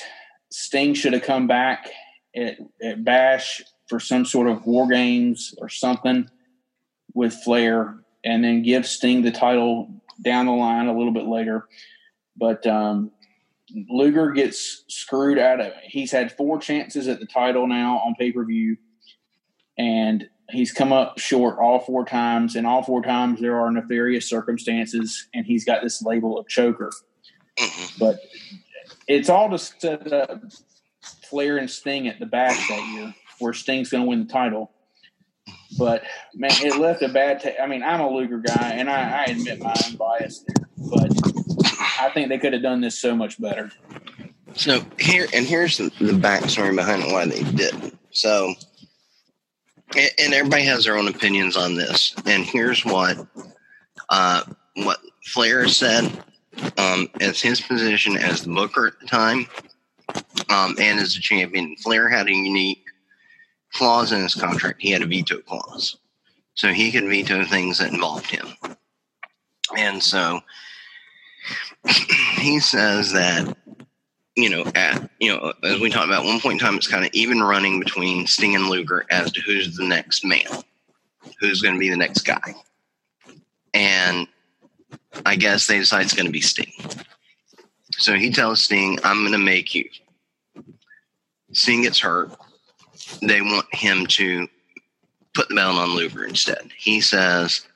Sting 0.52 0.94
should 0.94 1.14
have 1.14 1.24
come 1.24 1.48
back 1.48 1.90
at, 2.36 2.57
at 2.82 3.03
Bash 3.03 3.61
for 3.88 3.99
some 3.99 4.25
sort 4.25 4.47
of 4.47 4.65
war 4.65 4.88
games 4.88 5.55
or 5.57 5.69
something 5.69 6.30
with 7.13 7.34
Flair 7.34 7.99
and 8.23 8.43
then 8.43 8.61
give 8.61 8.86
Sting 8.86 9.21
the 9.21 9.32
title 9.32 9.89
down 10.21 10.45
the 10.45 10.51
line 10.51 10.88
a 10.88 10.97
little 10.97 11.13
bit 11.13 11.25
later. 11.25 11.67
But 12.36 12.65
um, 12.67 13.11
Luger 13.89 14.32
gets 14.32 14.84
screwed 14.88 15.39
out 15.39 15.59
of 15.59 15.67
it. 15.67 15.75
He's 15.84 16.11
had 16.11 16.32
four 16.32 16.59
chances 16.59 17.07
at 17.07 17.19
the 17.19 17.25
title 17.25 17.67
now 17.67 17.97
on 17.99 18.15
pay 18.15 18.32
per 18.32 18.45
view 18.45 18.77
and 19.80 20.30
he's 20.49 20.71
come 20.71 20.91
up 20.91 21.17
short 21.17 21.57
all 21.57 21.80
four 21.80 22.05
times, 22.05 22.55
and 22.55 22.67
all 22.67 22.84
four 22.84 23.01
times 23.01 23.39
there 23.39 23.59
are 23.59 23.71
nefarious 23.71 24.30
circumstances, 24.30 25.27
and 25.34 25.45
he's 25.45 25.65
got 25.65 25.82
this 25.82 26.03
label 26.03 26.38
of 26.38 26.47
choker. 26.47 26.91
Mm-hmm. 27.57 27.97
But 27.97 28.19
it's 29.07 29.30
all 29.30 29.49
to 29.49 29.57
set 29.57 30.11
up 30.11 30.41
Flair 31.30 31.58
and 31.58 31.70
Sting 31.70 32.08
at 32.08 32.20
the 32.20 32.26
back 32.26 32.56
that 32.70 32.93
year, 32.93 33.14
where 33.39 33.54
Sting's 33.54 33.89
going 33.89 34.04
to 34.04 34.10
win 34.10 34.26
the 34.26 34.32
title. 34.32 34.72
But 35.78 36.04
man, 36.34 36.52
it 36.62 36.78
left 36.78 37.02
a 37.02 37.10
bad. 37.10 37.56
I 37.62 37.68
mean, 37.68 37.84
I'm 37.84 38.02
a 38.02 38.10
Luger 38.10 38.39
guy, 38.39 38.72
and 38.74 38.89
I, 38.89 39.24
I 39.24 39.24
admit 39.26 39.60
my 39.60 39.74
own 39.86 39.95
bias 39.95 40.43
there, 40.47 40.68
but 40.78 41.12
I 42.00 42.10
think 42.14 42.30
they 42.30 42.38
could 42.38 42.54
have 42.54 42.62
done 42.62 42.82
this 42.82 43.00
so 43.00 43.16
much 43.16 43.39
better. 43.39 43.72
So 44.56 44.84
here, 45.00 45.28
and 45.34 45.45
here's 45.45 45.78
the, 45.78 45.91
the 46.00 46.14
backstory 46.14 46.76
behind 46.76 47.04
why 47.12 47.26
they 47.26 47.43
didn't. 47.43 47.97
So 48.12 48.56
and, 49.95 50.34
everybody 50.34 50.64
has 50.64 50.86
their 50.86 50.97
own 50.97 51.08
opinions 51.08 51.58
on 51.58 51.76
this. 51.76 52.14
And 52.26 52.43
here's 52.43 52.86
what 52.86 53.26
uh, 54.10 54.43
what 54.76 55.00
Flair 55.26 55.68
said 55.68 56.24
um, 56.78 57.10
as 57.20 57.41
his 57.41 57.62
position 57.62 58.18
as 58.18 58.43
the 58.43 58.54
booker 58.54 58.88
at 58.88 59.00
the 59.00 59.08
time 59.08 59.47
um, 60.49 60.76
and 60.80 60.99
as 60.99 61.16
a 61.16 61.22
champion. 61.22 61.76
Flair 61.78 62.10
had 62.10 62.28
a 62.28 62.34
unique 62.34 62.84
clause 63.74 64.12
in 64.12 64.22
his 64.22 64.36
contract. 64.36 64.82
He 64.82 64.91
had 64.91 65.01
a 65.01 65.07
veto 65.07 65.39
clause, 65.39 65.97
so 66.53 66.70
he 66.70 66.91
could 66.91 67.05
veto 67.05 67.43
things 67.45 67.78
that 67.78 67.91
involved 67.91 68.30
him. 68.30 68.47
And 69.78 70.01
so 70.01 70.41
he 72.38 72.60
says 72.60 73.12
that 73.14 73.55
you 74.39 74.49
know, 74.49 74.72
at 74.74 75.10
you 75.20 75.36
know, 75.36 75.53
as 75.64 75.80
we 75.80 75.89
talked 75.89 76.07
about, 76.07 76.24
one 76.24 76.39
point 76.39 76.62
in 76.62 76.66
time, 76.66 76.76
it's 76.76 76.88
kind 76.88 77.05
of 77.05 77.12
even 77.14 77.41
running 77.41 77.80
between 77.80 78.26
Sting 78.26 78.55
and 78.55 78.70
Luger 78.70 79.05
as 79.12 79.32
to 79.34 79.41
who's 79.41 79.76
the 79.76 79.86
next 79.86 80.24
man, 80.24 80.45
who's 81.39 81.62
going 81.62 81.74
to 81.74 81.80
be 81.80 81.89
the 81.89 81.97
next 81.97 82.22
guy, 82.22 82.55
and 83.74 84.28
I 85.26 85.36
guess 85.36 85.68
they 85.68 85.80
decide 85.80 86.05
it's 86.05 86.14
going 86.14 86.26
to 86.26 86.32
be 86.32 86.41
Sting. 86.41 86.72
So 88.00 88.16
he 88.16 88.32
tells 88.32 88.64
Sting, 88.64 88.97
"I'm 89.04 89.20
going 89.20 89.34
to 89.34 89.38
make 89.38 89.76
you." 89.76 89.88
Sting 91.52 91.84
gets 91.84 92.00
hurt. 92.00 92.32
They 93.22 93.41
want 93.41 93.74
him 93.74 94.06
to 94.08 94.47
put 95.34 95.50
the 95.50 95.56
belt 95.56 95.78
on 95.78 95.95
Luger 95.95 96.26
instead. 96.26 96.72
He 96.78 97.02
says, 97.02 97.68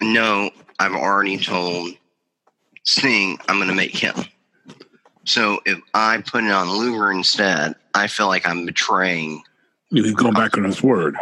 "No, 0.00 0.50
I've 0.78 0.94
already 0.94 1.38
told 1.38 1.94
Sting 2.84 3.38
I'm 3.48 3.56
going 3.56 3.68
to 3.68 3.74
make 3.74 3.96
him." 3.96 4.14
So 5.24 5.60
if 5.66 5.80
I 5.92 6.22
put 6.24 6.44
it 6.44 6.52
on 6.52 6.70
Luger 6.70 7.10
instead, 7.10 7.74
I 7.94 8.06
feel 8.06 8.28
like 8.28 8.46
I'm 8.46 8.64
betraying. 8.64 9.42
He's 9.90 10.12
going 10.12 10.34
back 10.34 10.56
on 10.56 10.64
his 10.64 10.82
word. 10.82 11.16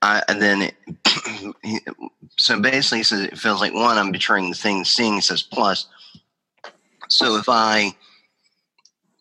I, 0.00 0.22
and 0.28 0.40
then, 0.40 0.62
it, 1.62 1.84
so 2.38 2.60
basically, 2.60 2.98
he 2.98 3.04
says 3.04 3.20
it 3.20 3.38
feels 3.38 3.60
like 3.60 3.74
one, 3.74 3.98
I'm 3.98 4.10
betraying 4.10 4.50
the 4.50 4.56
thing. 4.56 4.84
Seeing 4.84 5.20
says 5.20 5.42
plus. 5.42 5.86
So 7.08 7.36
if 7.36 7.48
I 7.48 7.94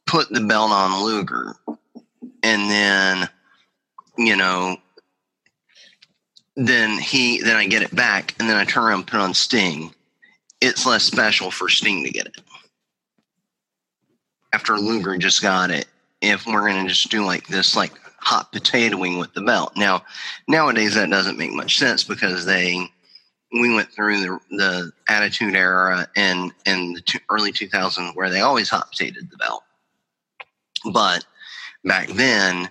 put 0.06 0.30
the 0.30 0.42
belt 0.42 0.72
on 0.72 1.04
Luger, 1.04 1.56
and 2.44 2.70
then, 2.70 3.30
you 4.18 4.36
know, 4.36 4.78
then 6.56 7.00
he, 7.00 7.42
then 7.42 7.56
I 7.56 7.68
get 7.68 7.84
it 7.84 7.94
back, 7.96 8.36
and 8.40 8.50
then 8.50 8.58
I 8.58 8.66
turn 8.66 8.84
around 8.84 9.00
and 9.00 9.08
put 9.08 9.20
on 9.20 9.34
Sting. 9.34 9.94
It's 10.62 10.86
less 10.86 11.04
special 11.04 11.52
for 11.52 11.70
Sting 11.70 12.04
to 12.04 12.10
get 12.10 12.28
it 12.28 12.38
after 14.56 14.78
Luger 14.78 15.18
just 15.18 15.42
got 15.42 15.70
it 15.70 15.86
if 16.22 16.48
we're 16.48 16.66
going 16.66 16.82
to 16.82 16.90
just 16.90 17.12
do 17.12 17.26
like 17.26 17.46
this, 17.48 17.76
like 17.76 17.92
hot 18.20 18.54
potatoing 18.54 19.20
with 19.20 19.34
the 19.34 19.42
belt. 19.42 19.74
Now, 19.76 20.06
nowadays 20.48 20.96
that 20.96 21.10
doesn't 21.10 21.38
make 21.38 21.52
much 21.52 21.78
sense 21.78 22.06
because 22.06 22.46
they 22.46 22.88
we 23.62 23.74
went 23.74 23.92
through 23.92 24.22
the, 24.22 24.40
the 24.52 24.92
attitude 25.08 25.56
era 25.56 26.08
and 26.16 26.52
in 26.66 26.94
the 26.94 27.20
early 27.30 27.52
2000s 27.52 28.16
where 28.16 28.30
they 28.30 28.42
always 28.42 28.70
hot 28.70 28.92
potatoed 28.92 29.30
the 29.30 29.38
belt. 29.38 29.64
But 30.92 31.26
back 31.84 32.10
then, 32.10 32.70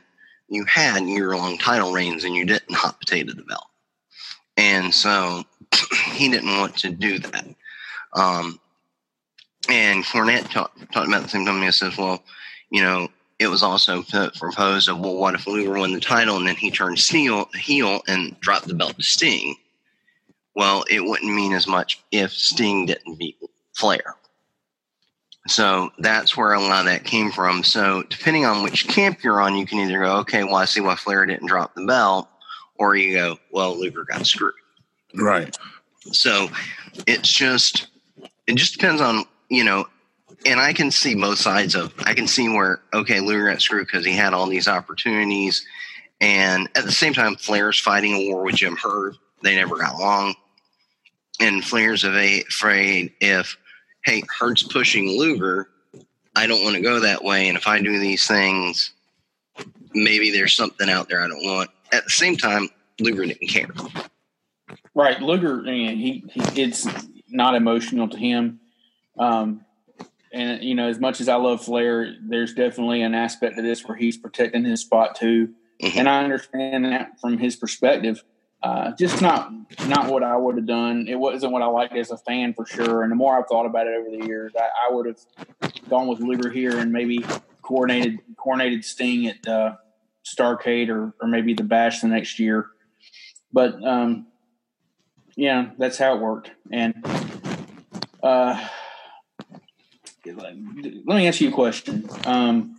you 0.49 0.65
had 0.67 1.05
year 1.05 1.37
long 1.37 1.59
title 1.59 1.93
reigns 1.93 2.25
and 2.25 2.35
you 2.35 2.45
didn't 2.45 2.75
hot 2.75 3.01
potato 3.01 3.33
the 3.35 3.43
belt. 3.43 3.67
And 4.57 4.95
so 4.95 5.43
he 6.13 6.29
didn't 6.29 6.59
want 6.59 6.77
to 6.79 6.91
do 6.91 7.19
that. 7.19 7.47
Um, 8.13 8.61
and 9.69 10.05
Cornette 10.05 10.51
talked 10.51 10.93
talk 10.93 11.09
about 11.09 11.23
the 11.23 11.29
same 11.29 11.47
time. 11.47 11.63
He 11.63 11.73
says, 11.73 11.97
well, 11.97 12.23
you 12.71 12.83
know, 12.83 13.09
it 13.39 13.49
was 13.49 13.63
also 13.63 14.03
proposed 14.39 14.89
of, 14.89 15.01
well, 15.01 15.17
what 15.17 15.35
if 15.35 15.47
Luger 15.47 15.79
won 15.79 15.93
the 15.93 16.01
title 16.01 16.37
and 16.37 16.47
then 16.47 16.57
he 16.57 16.71
turned 16.71 16.99
heel, 16.99 17.49
heel 17.55 18.03
and 18.07 18.39
dropped 18.41 18.69
the 18.69 18.75
belt 18.75 18.97
to 18.97 19.03
Sting? 19.03 19.57
Well, 20.55 20.85
it 20.91 21.05
wouldn't 21.05 21.35
mean 21.35 21.53
as 21.53 21.67
much 21.67 22.03
if 22.11 22.33
Sting 22.33 22.87
didn't 22.87 23.19
beat 23.19 23.37
Flair. 23.73 24.17
So 25.47 25.91
that's 25.99 26.37
where 26.37 26.53
a 26.53 26.61
lot 26.61 26.81
of 26.81 26.87
that 26.87 27.05
came 27.05 27.31
from. 27.31 27.65
So 27.65 28.03
depending 28.05 28.47
on 28.47 28.63
which 28.63 28.89
camp 28.89 29.23
you're 29.23 29.43
on, 29.43 29.57
you 29.57 29.67
can 29.67 29.79
either 29.79 30.01
go, 30.01 30.17
okay, 30.19 30.45
well, 30.45 30.57
I 30.57 30.65
see 30.65 30.81
why 30.81 30.95
Flair 30.95 31.27
didn't 31.27 31.49
drop 31.49 31.75
the 31.75 31.85
belt, 31.85 32.29
or 32.77 32.97
you 32.97 33.15
go, 33.15 33.39
well, 33.51 33.79
Luger 33.79 34.05
got 34.05 34.27
screwed. 34.27 34.55
Right. 35.15 35.55
So 36.13 36.49
it's 37.07 37.31
just, 37.31 37.89
it 38.47 38.57
just 38.57 38.75
depends 38.75 39.01
on 39.01 39.25
you 39.49 39.65
know, 39.65 39.87
and 40.47 40.61
I 40.61 40.73
can 40.73 40.91
see 40.91 41.15
both 41.15 41.39
sides 41.39 41.75
of. 41.75 41.93
I 42.05 42.15
can 42.15 42.27
see 42.27 42.49
where 42.49 42.81
okay, 42.93 43.21
Luger 43.21 43.49
got 43.51 43.63
screwed 43.63 43.87
because 43.87 44.05
he 44.05 44.13
had 44.13 44.35
all 44.35 44.47
these 44.47 44.69
opportunities, 44.69 45.65
and 46.21 46.69
at 46.75 46.85
the 46.85 46.93
same 46.93 47.15
time, 47.15 47.37
Flair's 47.37 47.79
fighting 47.79 48.15
a 48.15 48.31
war 48.31 48.43
with 48.43 48.57
Jim 48.57 48.77
Herd. 48.77 49.17
They 49.43 49.55
never 49.55 49.77
got 49.77 49.95
along, 49.95 50.35
and 51.41 51.65
Flair's 51.65 52.05
afraid 52.05 53.13
if 53.21 53.57
hey 54.05 54.23
Herd's 54.39 54.63
pushing 54.63 55.09
Luger, 55.09 55.69
I 56.37 56.47
don't 56.47 56.63
want 56.63 56.77
to 56.77 56.83
go 56.83 57.01
that 57.01 57.25
way, 57.25 57.49
and 57.49 57.57
if 57.57 57.67
I 57.67 57.81
do 57.81 57.99
these 57.99 58.27
things, 58.27 58.93
maybe 59.95 60.31
there's 60.31 60.57
something 60.57 60.89
out 60.89 61.09
there 61.09 61.23
I 61.23 61.29
don't 61.29 61.45
want. 61.45 61.71
At 61.93 62.05
the 62.05 62.11
same 62.11 62.37
time, 62.37 62.69
Luger 63.01 63.25
didn't 63.25 63.49
care. 63.49 63.71
Right, 64.95 65.21
Luger. 65.21 65.61
I 65.61 65.71
mean, 65.71 65.97
he, 65.97 66.25
he 66.33 66.63
it's 66.63 66.87
not 67.29 67.55
emotional 67.55 68.09
to 68.09 68.17
him 68.17 68.61
um, 69.19 69.65
and 70.33 70.63
you 70.63 70.75
know, 70.75 70.89
as 70.89 70.99
much 70.99 71.21
as 71.21 71.29
I 71.29 71.37
love 71.37 71.65
Flair, 71.65 72.17
there's 72.21 72.55
definitely 72.55 73.03
an 73.03 73.15
aspect 73.15 73.59
of 73.59 73.65
this 73.65 73.85
where 73.87 73.97
he's 73.97 74.17
protecting 74.17 74.65
his 74.65 74.81
spot 74.81 75.15
too, 75.15 75.55
mm-hmm. 75.81 75.99
and 75.99 76.09
I 76.09 76.25
understand 76.25 76.85
that 76.87 77.21
from 77.21 77.39
his 77.39 77.57
perspective. 77.57 78.23
Uh, 78.65 78.93
just 78.97 79.21
not 79.21 79.53
not 79.87 80.11
what 80.11 80.23
I 80.23 80.35
would 80.39 80.57
have 80.57 80.67
done. 80.67 81.07
It 81.07 81.17
wasn't 81.17 81.53
what 81.53 81.61
I 81.61 81.67
liked 81.67 81.95
as 81.95 82.11
a 82.11 82.17
fan 82.17 82.55
for 82.55 82.65
sure. 82.65 83.03
And 83.03 83.13
the 83.13 83.17
more 83.17 83.39
I've 83.39 83.47
thought 83.47 83.67
about 83.67 83.87
it 83.87 83.95
over 83.95 84.09
the 84.09 84.27
years, 84.27 84.55
I, 84.59 84.89
I 84.89 84.95
would 84.95 85.05
have 85.05 85.19
gone 85.91 86.07
with 86.07 86.21
Luger 86.21 86.51
here 86.51 86.79
and 86.79 86.91
maybe 86.91 87.23
coordinated 87.61 88.21
coordinated 88.39 88.83
Sting 88.83 89.27
at 89.27 89.47
uh, 89.47 89.75
Starcade 90.27 90.89
or 90.89 91.15
or 91.21 91.29
maybe 91.29 91.53
the 91.53 91.63
Bash 91.63 92.01
the 92.01 92.09
next 92.09 92.39
year. 92.39 92.69
But 93.53 93.85
um, 93.85 94.29
yeah, 95.37 95.73
that's 95.77 95.99
how 95.99 96.17
it 96.17 96.23
worked. 96.23 96.51
And 96.73 96.95
uh, 98.23 98.67
let 100.25 100.57
me 101.07 101.29
ask 101.29 101.39
you 101.43 101.51
a 101.51 101.53
question. 101.53 102.09
Um, 102.25 102.79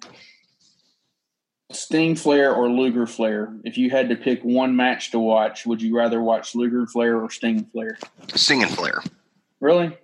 Sting 1.75 2.15
Flair 2.15 2.53
or 2.53 2.69
Luger 2.69 3.07
Flair? 3.07 3.53
If 3.63 3.77
you 3.77 3.89
had 3.89 4.09
to 4.09 4.15
pick 4.15 4.41
one 4.43 4.75
match 4.75 5.11
to 5.11 5.19
watch, 5.19 5.65
would 5.65 5.81
you 5.81 5.95
rather 5.95 6.21
watch 6.21 6.55
Luger 6.55 6.85
Flair 6.87 7.21
or 7.21 7.29
Sting 7.29 7.65
Flair? 7.65 7.97
Sting 8.33 8.63
and 8.63 8.71
Flair. 8.71 9.03
Really? 9.59 9.97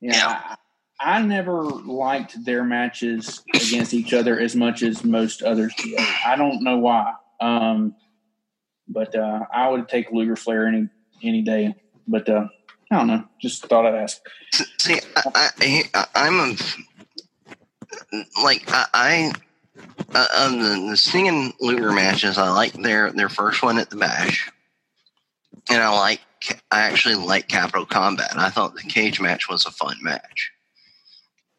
Yeah. 0.00 0.16
yeah. 0.16 0.56
I, 1.00 1.18
I, 1.18 1.22
never 1.22 1.62
liked 1.62 2.44
their 2.44 2.64
matches 2.64 3.42
against 3.54 3.94
each 3.94 4.12
other 4.12 4.38
as 4.38 4.54
much 4.54 4.82
as 4.82 5.04
most 5.04 5.42
others 5.42 5.74
did. 5.76 5.98
I 6.24 6.36
don't 6.36 6.62
know 6.62 6.78
why. 6.78 7.12
Um, 7.40 7.94
but 8.88 9.14
uh, 9.14 9.40
I 9.52 9.68
would 9.68 9.88
take 9.88 10.10
Luger 10.10 10.36
Flair 10.36 10.66
any 10.66 10.88
any 11.22 11.42
day. 11.42 11.74
But 12.06 12.28
uh, 12.28 12.48
I 12.90 12.96
don't 12.96 13.06
know. 13.06 13.24
Just 13.40 13.66
thought 13.66 13.86
I'd 13.86 13.94
ask. 13.94 14.20
See, 14.78 14.98
I, 15.16 15.50
I, 16.14 16.26
am 16.26 16.40
a 16.40 16.56
like 18.42 18.64
I, 18.68 18.86
I 18.94 19.32
uh, 20.14 20.26
of 20.38 20.52
the, 20.52 20.86
the 20.90 20.96
Sting 20.96 21.28
and 21.28 21.52
Luger 21.60 21.92
matches, 21.92 22.38
I 22.38 22.50
like 22.50 22.72
their 22.72 23.12
their 23.12 23.28
first 23.28 23.62
one 23.62 23.78
at 23.78 23.90
the 23.90 23.96
Bash, 23.96 24.50
and 25.70 25.82
I 25.82 25.88
like 25.90 26.20
I 26.70 26.80
actually 26.80 27.16
like 27.16 27.48
Capital 27.48 27.86
Combat. 27.86 28.32
I 28.36 28.50
thought 28.50 28.74
the 28.74 28.82
cage 28.82 29.20
match 29.20 29.48
was 29.48 29.66
a 29.66 29.70
fun 29.70 29.96
match, 30.02 30.50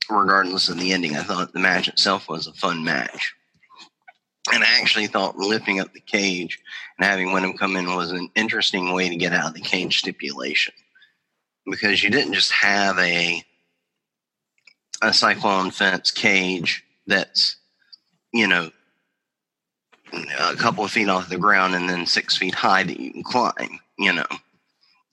regardless 0.09 0.69
of 0.69 0.79
the 0.79 0.93
ending. 0.93 1.15
I 1.15 1.23
thought 1.23 1.53
the 1.53 1.59
match 1.59 1.87
itself 1.87 2.29
was 2.29 2.47
a 2.47 2.53
fun 2.53 2.83
match, 2.83 3.33
and 4.53 4.63
I 4.63 4.79
actually 4.79 5.07
thought 5.07 5.37
lifting 5.37 5.79
up 5.79 5.93
the 5.93 5.99
cage 5.99 6.59
and 6.97 7.05
having 7.05 7.31
Windham 7.31 7.57
come 7.57 7.75
in 7.75 7.95
was 7.95 8.11
an 8.11 8.29
interesting 8.35 8.93
way 8.93 9.09
to 9.09 9.15
get 9.15 9.33
out 9.33 9.49
of 9.49 9.53
the 9.53 9.61
cage 9.61 9.99
stipulation 9.99 10.73
because 11.65 12.03
you 12.03 12.09
didn't 12.09 12.33
just 12.33 12.51
have 12.51 12.97
a 12.99 13.43
a 15.01 15.13
cyclone 15.13 15.71
fence 15.71 16.11
cage 16.11 16.83
that's 17.07 17.55
you 18.33 18.47
know, 18.47 18.71
a 20.13 20.55
couple 20.55 20.83
of 20.83 20.91
feet 20.91 21.09
off 21.09 21.29
the 21.29 21.37
ground 21.37 21.75
and 21.75 21.89
then 21.89 22.05
six 22.05 22.37
feet 22.37 22.55
high 22.55 22.83
that 22.83 22.99
you 22.99 23.11
can 23.11 23.23
climb, 23.23 23.79
you 23.97 24.13
know. 24.13 24.25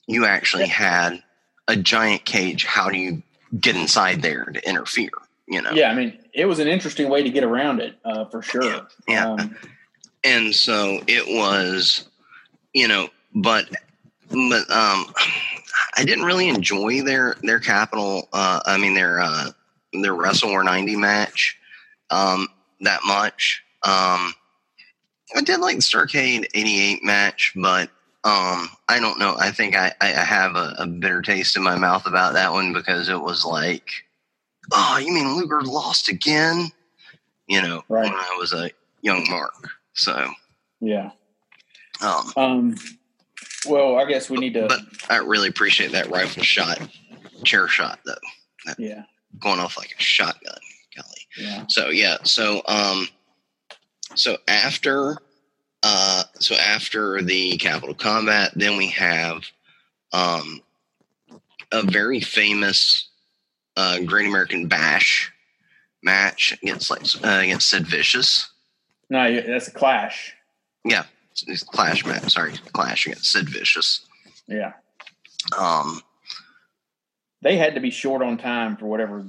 You 0.07 0.25
actually 0.25 0.67
had 0.67 1.21
a 1.67 1.75
giant 1.75 2.25
cage. 2.25 2.65
How 2.65 2.89
do 2.89 2.97
you 2.97 3.21
get 3.59 3.75
inside 3.75 4.21
there 4.21 4.45
to 4.45 4.67
interfere? 4.67 5.09
You 5.47 5.61
know. 5.61 5.71
Yeah, 5.71 5.91
I 5.91 5.95
mean, 5.95 6.17
it 6.33 6.45
was 6.45 6.59
an 6.59 6.67
interesting 6.67 7.09
way 7.09 7.23
to 7.23 7.29
get 7.29 7.43
around 7.43 7.81
it, 7.81 7.95
uh, 8.05 8.25
for 8.25 8.41
sure. 8.41 8.63
Yeah. 8.63 8.81
yeah. 9.07 9.29
Um, 9.29 9.55
and 10.23 10.55
so 10.55 11.01
it 11.07 11.25
was, 11.27 12.07
you 12.73 12.87
know, 12.87 13.09
but 13.35 13.69
but 14.29 14.69
um, 14.69 15.13
I 15.95 16.03
didn't 16.03 16.25
really 16.25 16.49
enjoy 16.49 17.01
their 17.01 17.35
their 17.43 17.59
capital. 17.59 18.27
Uh, 18.33 18.61
I 18.65 18.77
mean 18.77 18.93
their 18.93 19.19
uh, 19.19 19.51
their 19.93 20.13
Wrestle 20.13 20.49
War 20.49 20.63
ninety 20.63 20.95
match. 20.95 21.57
Um, 22.09 22.47
that 22.81 23.01
much. 23.05 23.63
Um, 23.83 24.33
I 25.35 25.41
did 25.43 25.59
like 25.59 25.77
the 25.77 25.81
Starcade 25.81 26.47
88 26.53 27.03
match, 27.03 27.53
but 27.55 27.89
um, 28.23 28.69
I 28.89 28.99
don't 28.99 29.19
know. 29.19 29.35
I 29.39 29.51
think 29.51 29.75
I, 29.75 29.93
I 30.01 30.07
have 30.07 30.55
a, 30.55 30.75
a, 30.79 30.87
bitter 30.87 31.21
taste 31.21 31.55
in 31.55 31.63
my 31.63 31.77
mouth 31.77 32.05
about 32.05 32.33
that 32.33 32.51
one 32.51 32.73
because 32.73 33.09
it 33.09 33.21
was 33.21 33.45
like, 33.45 33.89
oh, 34.71 34.97
you 34.97 35.13
mean 35.13 35.35
Luger 35.35 35.61
lost 35.61 36.09
again? 36.09 36.71
You 37.47 37.61
know, 37.61 37.83
right. 37.87 38.03
when 38.03 38.13
I 38.13 38.35
was 38.37 38.53
a 38.53 38.71
young 39.01 39.25
Mark. 39.29 39.69
So, 39.93 40.29
yeah. 40.81 41.11
Um, 42.01 42.33
um, 42.35 42.75
well, 43.67 43.97
I 43.97 44.05
guess 44.05 44.29
we 44.29 44.37
need 44.37 44.53
to. 44.55 44.67
But 44.67 44.81
I 45.09 45.17
really 45.17 45.47
appreciate 45.47 45.91
that 45.93 46.09
rifle 46.09 46.43
shot, 46.43 46.79
chair 47.43 47.67
shot, 47.67 47.99
though. 48.05 48.15
That 48.65 48.79
yeah. 48.79 49.03
Going 49.39 49.59
off 49.59 49.77
like 49.77 49.95
a 49.97 50.01
shotgun. 50.01 50.59
Yeah. 51.37 51.65
So 51.69 51.89
yeah. 51.89 52.17
So 52.23 52.61
um, 52.67 53.07
so 54.15 54.37
after 54.47 55.17
uh, 55.83 56.23
so 56.39 56.55
after 56.55 57.21
the 57.21 57.57
Capital 57.57 57.95
Combat, 57.95 58.51
then 58.55 58.77
we 58.77 58.87
have 58.89 59.43
um, 60.13 60.61
a 61.71 61.83
very 61.83 62.19
famous 62.19 63.09
uh, 63.75 63.99
Great 63.99 64.27
American 64.27 64.67
Bash 64.67 65.31
match 66.03 66.57
against 66.61 66.89
like 66.89 67.01
uh, 67.23 67.41
against 67.43 67.69
Sid 67.69 67.87
Vicious. 67.87 68.49
No, 69.09 69.41
that's 69.41 69.67
a 69.67 69.71
clash. 69.71 70.33
Yeah, 70.83 71.03
it's, 71.47 71.63
clash 71.63 72.05
match. 72.05 72.31
Sorry, 72.31 72.53
clash 72.73 73.05
against 73.05 73.31
Sid 73.31 73.49
Vicious. 73.49 74.05
Yeah. 74.47 74.73
Um, 75.57 76.01
they 77.41 77.57
had 77.57 77.75
to 77.75 77.79
be 77.79 77.91
short 77.91 78.21
on 78.21 78.37
time 78.37 78.77
for 78.77 78.87
whatever 78.87 79.23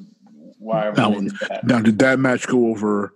why 0.59 0.91
now, 0.97 1.15
now, 1.63 1.81
did 1.81 1.99
that 2.01 2.19
match 2.19 2.47
go 2.47 2.69
over 2.69 3.13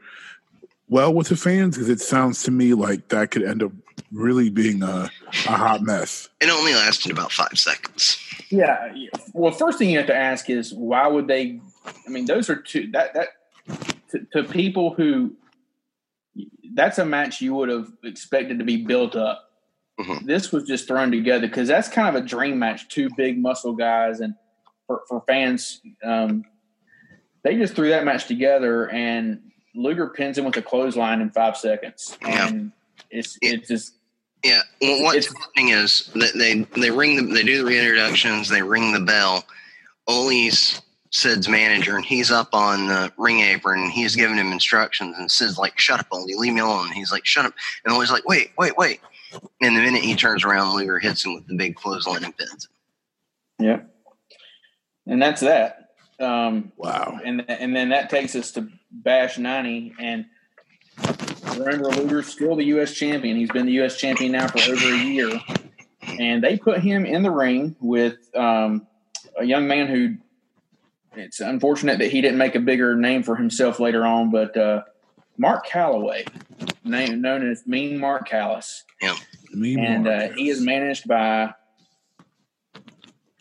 well 0.89 1.13
with 1.13 1.29
the 1.29 1.37
fans? 1.37 1.77
Because 1.77 1.89
it 1.89 2.01
sounds 2.01 2.43
to 2.45 2.51
me 2.51 2.75
like 2.75 3.09
that 3.09 3.31
could 3.31 3.43
end 3.43 3.63
up 3.63 3.73
really 4.13 4.51
being 4.51 4.83
a, 4.83 5.11
a 5.47 5.57
hot 5.57 5.83
mess. 5.83 6.29
It 6.41 6.51
only 6.51 6.75
lasted 6.75 7.11
about 7.11 7.33
five 7.33 7.59
seconds. 7.59 8.19
Yeah. 8.51 8.95
Well, 9.33 9.53
first 9.53 9.79
thing 9.79 9.91
you 9.91 9.99
have 9.99 10.07
to 10.07 10.17
ask 10.17 10.51
is 10.51 10.73
why 10.73 11.09
would 11.09 11.27
they? 11.27 11.61
I 12.07 12.11
mean, 12.11 12.27
those 12.27 12.49
are 12.49 12.57
two 12.57 12.91
that 12.93 13.15
that 13.15 13.29
to, 14.11 14.27
to 14.33 14.45
people 14.45 14.95
who 14.95 15.35
that's 16.75 16.99
a 16.99 17.05
match 17.05 17.41
you 17.41 17.55
would 17.55 17.69
have 17.69 17.89
expected 18.05 18.59
to 18.59 18.65
be 18.65 18.85
built 18.85 19.17
up. 19.17 19.51
Mm-hmm. 20.01 20.27
This 20.27 20.53
was 20.53 20.65
just 20.65 20.89
thrown 20.89 21.11
together 21.11 21.47
because 21.47 21.69
that's 21.69 21.89
kind 21.89 22.15
of 22.15 22.23
a 22.23 22.27
dream 22.27 22.59
match. 22.59 22.89
Two 22.89 23.11
big 23.17 23.39
muscle 23.39 23.75
guys, 23.75 24.21
and 24.21 24.35
for, 24.87 25.03
for 25.09 25.23
fans, 25.27 25.81
um, 26.03 26.45
they 27.45 27.57
just 27.57 27.75
threw 27.75 27.89
that 27.91 28.05
match 28.05 28.27
together 28.27 28.89
and 28.91 29.41
Luger 29.75 30.09
pins 30.09 30.39
him 30.39 30.45
with 30.45 30.57
a 30.57 30.63
clothesline 30.63 31.21
in 31.21 31.31
five 31.31 31.57
seconds. 31.57 32.17
And 32.23 32.73
yeah. 33.11 33.19
it's 33.19 33.39
it's 33.41 33.69
just 33.69 33.95
yeah. 34.45 34.61
Well, 34.81 35.03
what's 35.05 35.27
it's, 35.27 35.39
happening 35.39 35.71
is 35.71 36.11
that 36.15 36.33
they 36.37 36.61
they 36.81 36.91
ring 36.91 37.17
the 37.17 37.35
they 37.35 37.43
do 37.43 37.65
the 37.65 37.71
reintroductions, 37.71 38.49
they 38.49 38.63
ring 38.63 38.93
the 38.93 39.01
bell. 39.01 39.45
Ole's 40.09 40.83
Sid's 41.11 41.49
manager, 41.49 41.97
and 41.97 42.05
he's 42.05 42.31
up 42.31 42.55
on 42.55 42.87
the 42.87 43.13
ring 43.19 43.41
apron, 43.41 43.83
and 43.83 43.93
he's 43.93 44.17
giving 44.17 44.37
him 44.37 44.51
instructions, 44.51 45.17
and 45.19 45.31
Sid's 45.31 45.59
like, 45.59 45.79
"Shut 45.79 46.01
up, 46.01 46.07
Ole, 46.11 46.25
leave 46.25 46.55
me 46.55 46.61
alone." 46.61 46.87
And 46.87 46.95
he's 46.95 47.13
like, 47.13 47.25
"Shut 47.25 47.45
up," 47.47 47.55
and 47.85 47.95
Ole's 47.95 48.11
like, 48.11 48.27
"Wait, 48.27 48.51
wait, 48.59 48.77
wait." 48.77 49.01
And 49.61 49.77
the 49.77 49.81
minute 49.81 50.03
he 50.03 50.17
turns 50.17 50.45
around, 50.45 50.75
Luger 50.75 50.99
hits 50.99 51.25
him 51.25 51.35
with 51.35 51.47
the 51.47 51.55
big 51.55 51.77
clothesline 51.77 52.25
and 52.25 52.37
pins 52.37 52.69
him. 53.59 53.67
Yeah, 53.67 53.81
and 55.07 55.23
that's 55.23 55.41
that. 55.43 55.82
Um, 56.23 56.73
wow. 56.77 57.19
And 57.25 57.45
and 57.49 57.75
then 57.75 57.91
that 57.91 58.09
takes 58.09 58.37
us 58.37 58.53
to 58.53 58.69
Bash 58.91 59.39
90. 59.39 59.95
And 59.99 60.27
remember, 61.57 61.91
Luger's 61.91 62.29
still 62.29 62.57
the 62.57 62.65
U.S. 62.65 62.93
champion. 62.93 63.37
He's 63.37 63.51
been 63.51 63.67
the 63.67 63.73
U.S. 63.73 63.97
champion 63.97 64.33
now 64.33 64.47
for 64.47 64.61
over 64.61 64.95
a 64.95 64.99
year. 64.99 65.41
And 66.19 66.43
they 66.43 66.57
put 66.57 66.81
him 66.81 67.05
in 67.05 67.23
the 67.23 67.31
ring 67.31 67.77
with 67.81 68.17
um, 68.37 68.87
a 69.39 69.45
young 69.45 69.67
man 69.67 69.89
who 69.89 70.17
it's 71.15 71.41
unfortunate 71.41 71.99
that 71.99 72.11
he 72.11 72.21
didn't 72.21 72.39
make 72.39 72.55
a 72.55 72.61
bigger 72.61 72.97
name 72.97 73.23
for 73.23 73.37
himself 73.37 73.79
later 73.79 74.05
on, 74.07 74.31
but 74.31 74.57
uh, 74.57 74.83
Mark 75.37 75.67
Calaway, 75.67 76.27
name, 76.85 77.21
known 77.21 77.49
as 77.51 77.67
Mean 77.67 77.99
Mark 77.99 78.29
Callous. 78.29 78.85
Yeah. 79.01 79.17
Mean 79.53 79.79
and 79.79 80.09
uh, 80.09 80.29
he 80.31 80.49
is 80.49 80.61
managed 80.61 81.07
by 81.07 81.53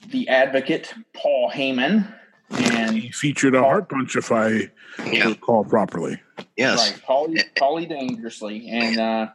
the 0.10 0.28
advocate, 0.28 0.94
Paul 1.14 1.50
Heyman 1.50 2.14
and 2.54 2.98
he 2.98 3.12
featured 3.12 3.56
a 3.56 3.62
heart 3.62 3.90
punch 3.90 4.16
if 4.16 4.32
I 4.32 4.72
yeah. 5.06 5.28
recall 5.28 5.64
properly. 5.64 6.20
Yes, 6.58 6.92
right. 6.92 7.02
Paulie, 7.02 7.44
Paulie 7.56 7.90
dangerously, 7.90 8.68
and 8.70 9.00
uh, 9.00 9.28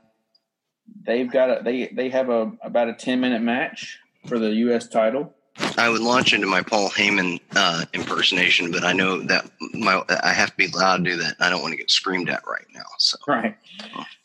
they've 1.04 1.30
got 1.30 1.50
a, 1.50 1.62
they 1.62 1.88
they 1.88 2.08
have 2.10 2.28
a 2.28 2.52
about 2.62 2.88
a 2.88 2.94
ten 2.94 3.20
minute 3.20 3.42
match 3.42 3.98
for 4.26 4.38
the 4.38 4.52
U.S. 4.54 4.88
title. 4.88 5.32
I 5.78 5.88
would 5.88 6.02
launch 6.02 6.34
into 6.34 6.46
my 6.46 6.60
Paul 6.60 6.90
Heyman 6.90 7.40
uh, 7.54 7.86
impersonation, 7.94 8.70
but 8.70 8.84
I 8.84 8.92
know 8.92 9.20
that 9.22 9.50
my 9.72 10.02
I 10.22 10.32
have 10.32 10.50
to 10.50 10.56
be 10.56 10.68
loud 10.68 11.04
to 11.04 11.10
do 11.10 11.16
that. 11.16 11.36
I 11.40 11.48
don't 11.48 11.62
want 11.62 11.72
to 11.72 11.78
get 11.78 11.90
screamed 11.90 12.28
at 12.28 12.46
right 12.46 12.66
now. 12.74 12.84
So 12.98 13.18
right. 13.26 13.56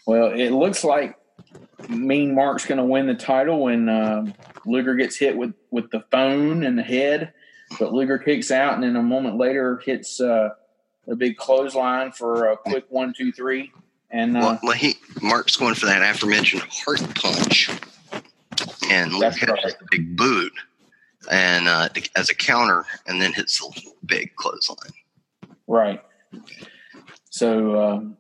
Well, 0.06 0.32
it 0.32 0.50
looks 0.50 0.84
like 0.84 1.18
Mean 1.88 2.36
Mark's 2.36 2.66
going 2.66 2.80
to 2.80 2.84
win 2.84 3.08
the 3.08 3.16
title 3.16 3.64
when 3.64 3.88
uh, 3.88 4.26
Luger 4.66 4.96
gets 4.96 5.16
hit 5.16 5.38
with 5.38 5.54
with 5.70 5.92
the 5.92 6.02
phone 6.12 6.64
in 6.64 6.76
the 6.76 6.84
head 6.84 7.34
but 7.80 7.94
Luger 7.94 8.18
kicks 8.18 8.52
out, 8.52 8.76
and 8.76 8.84
then 8.84 8.96
a 8.96 9.04
moment 9.04 9.38
later 9.38 9.78
hits 9.78 10.20
uh, 10.20 10.50
a 11.08 11.16
big 11.16 11.38
clothesline 11.38 12.12
for 12.12 12.50
a 12.50 12.58
quick 12.58 12.86
one, 12.90 13.14
two, 13.16 13.32
three. 13.32 13.72
And 14.10 14.38
uh, 14.38 14.58
well, 14.62 14.74
he 14.74 14.96
Mark's 15.22 15.56
going 15.56 15.76
for 15.76 15.86
that 15.86 16.02
aforementioned 16.02 16.64
heart 16.70 17.02
punch, 17.16 17.70
and 18.90 19.14
Luger 19.14 19.54
right. 19.54 19.74
a 19.74 19.86
big 19.90 20.18
boot, 20.18 20.52
and 21.30 21.68
uh, 21.68 21.90
as 22.16 22.30
a 22.30 22.36
counter, 22.36 22.86
and 23.08 23.22
then 23.22 23.34
hits 23.34 23.60
the 23.60 23.92
big 24.06 24.36
clothesline. 24.36 24.92
Right. 25.68 26.04
So, 27.30 27.82
um, 27.82 28.18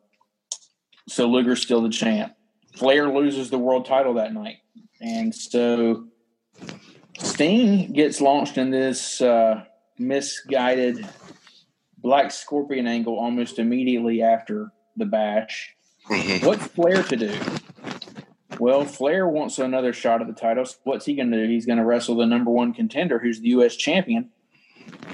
so 1.09 1.27
Luger's 1.27 1.61
still 1.61 1.81
the 1.81 1.89
champ. 1.89 2.33
Flair 2.75 3.09
loses 3.09 3.49
the 3.49 3.59
world 3.59 3.85
title 3.85 4.13
that 4.13 4.33
night, 4.33 4.59
and 5.01 5.35
so 5.35 6.07
Sting 7.19 7.91
gets 7.93 8.21
launched 8.21 8.57
in 8.57 8.71
this 8.71 9.21
uh, 9.21 9.63
misguided 9.97 11.07
black 11.97 12.31
scorpion 12.31 12.87
angle 12.87 13.17
almost 13.17 13.59
immediately 13.59 14.21
after 14.21 14.71
the 14.97 15.05
bash. 15.05 15.75
Mhm. 16.09 16.45
What's 16.45 16.65
Flair 16.67 17.03
to 17.03 17.15
do? 17.15 17.39
Well, 18.59 18.85
Flair 18.85 19.27
wants 19.27 19.59
another 19.59 19.93
shot 19.93 20.21
at 20.21 20.27
the 20.27 20.33
title. 20.33 20.65
So 20.65 20.77
what's 20.83 21.05
he 21.05 21.15
going 21.15 21.31
to 21.31 21.45
do? 21.45 21.51
He's 21.51 21.65
going 21.65 21.79
to 21.79 21.85
wrestle 21.85 22.15
the 22.15 22.25
number 22.25 22.51
one 22.51 22.73
contender, 22.73 23.17
who's 23.19 23.39
the 23.39 23.49
U.S. 23.49 23.75
champion. 23.75 24.29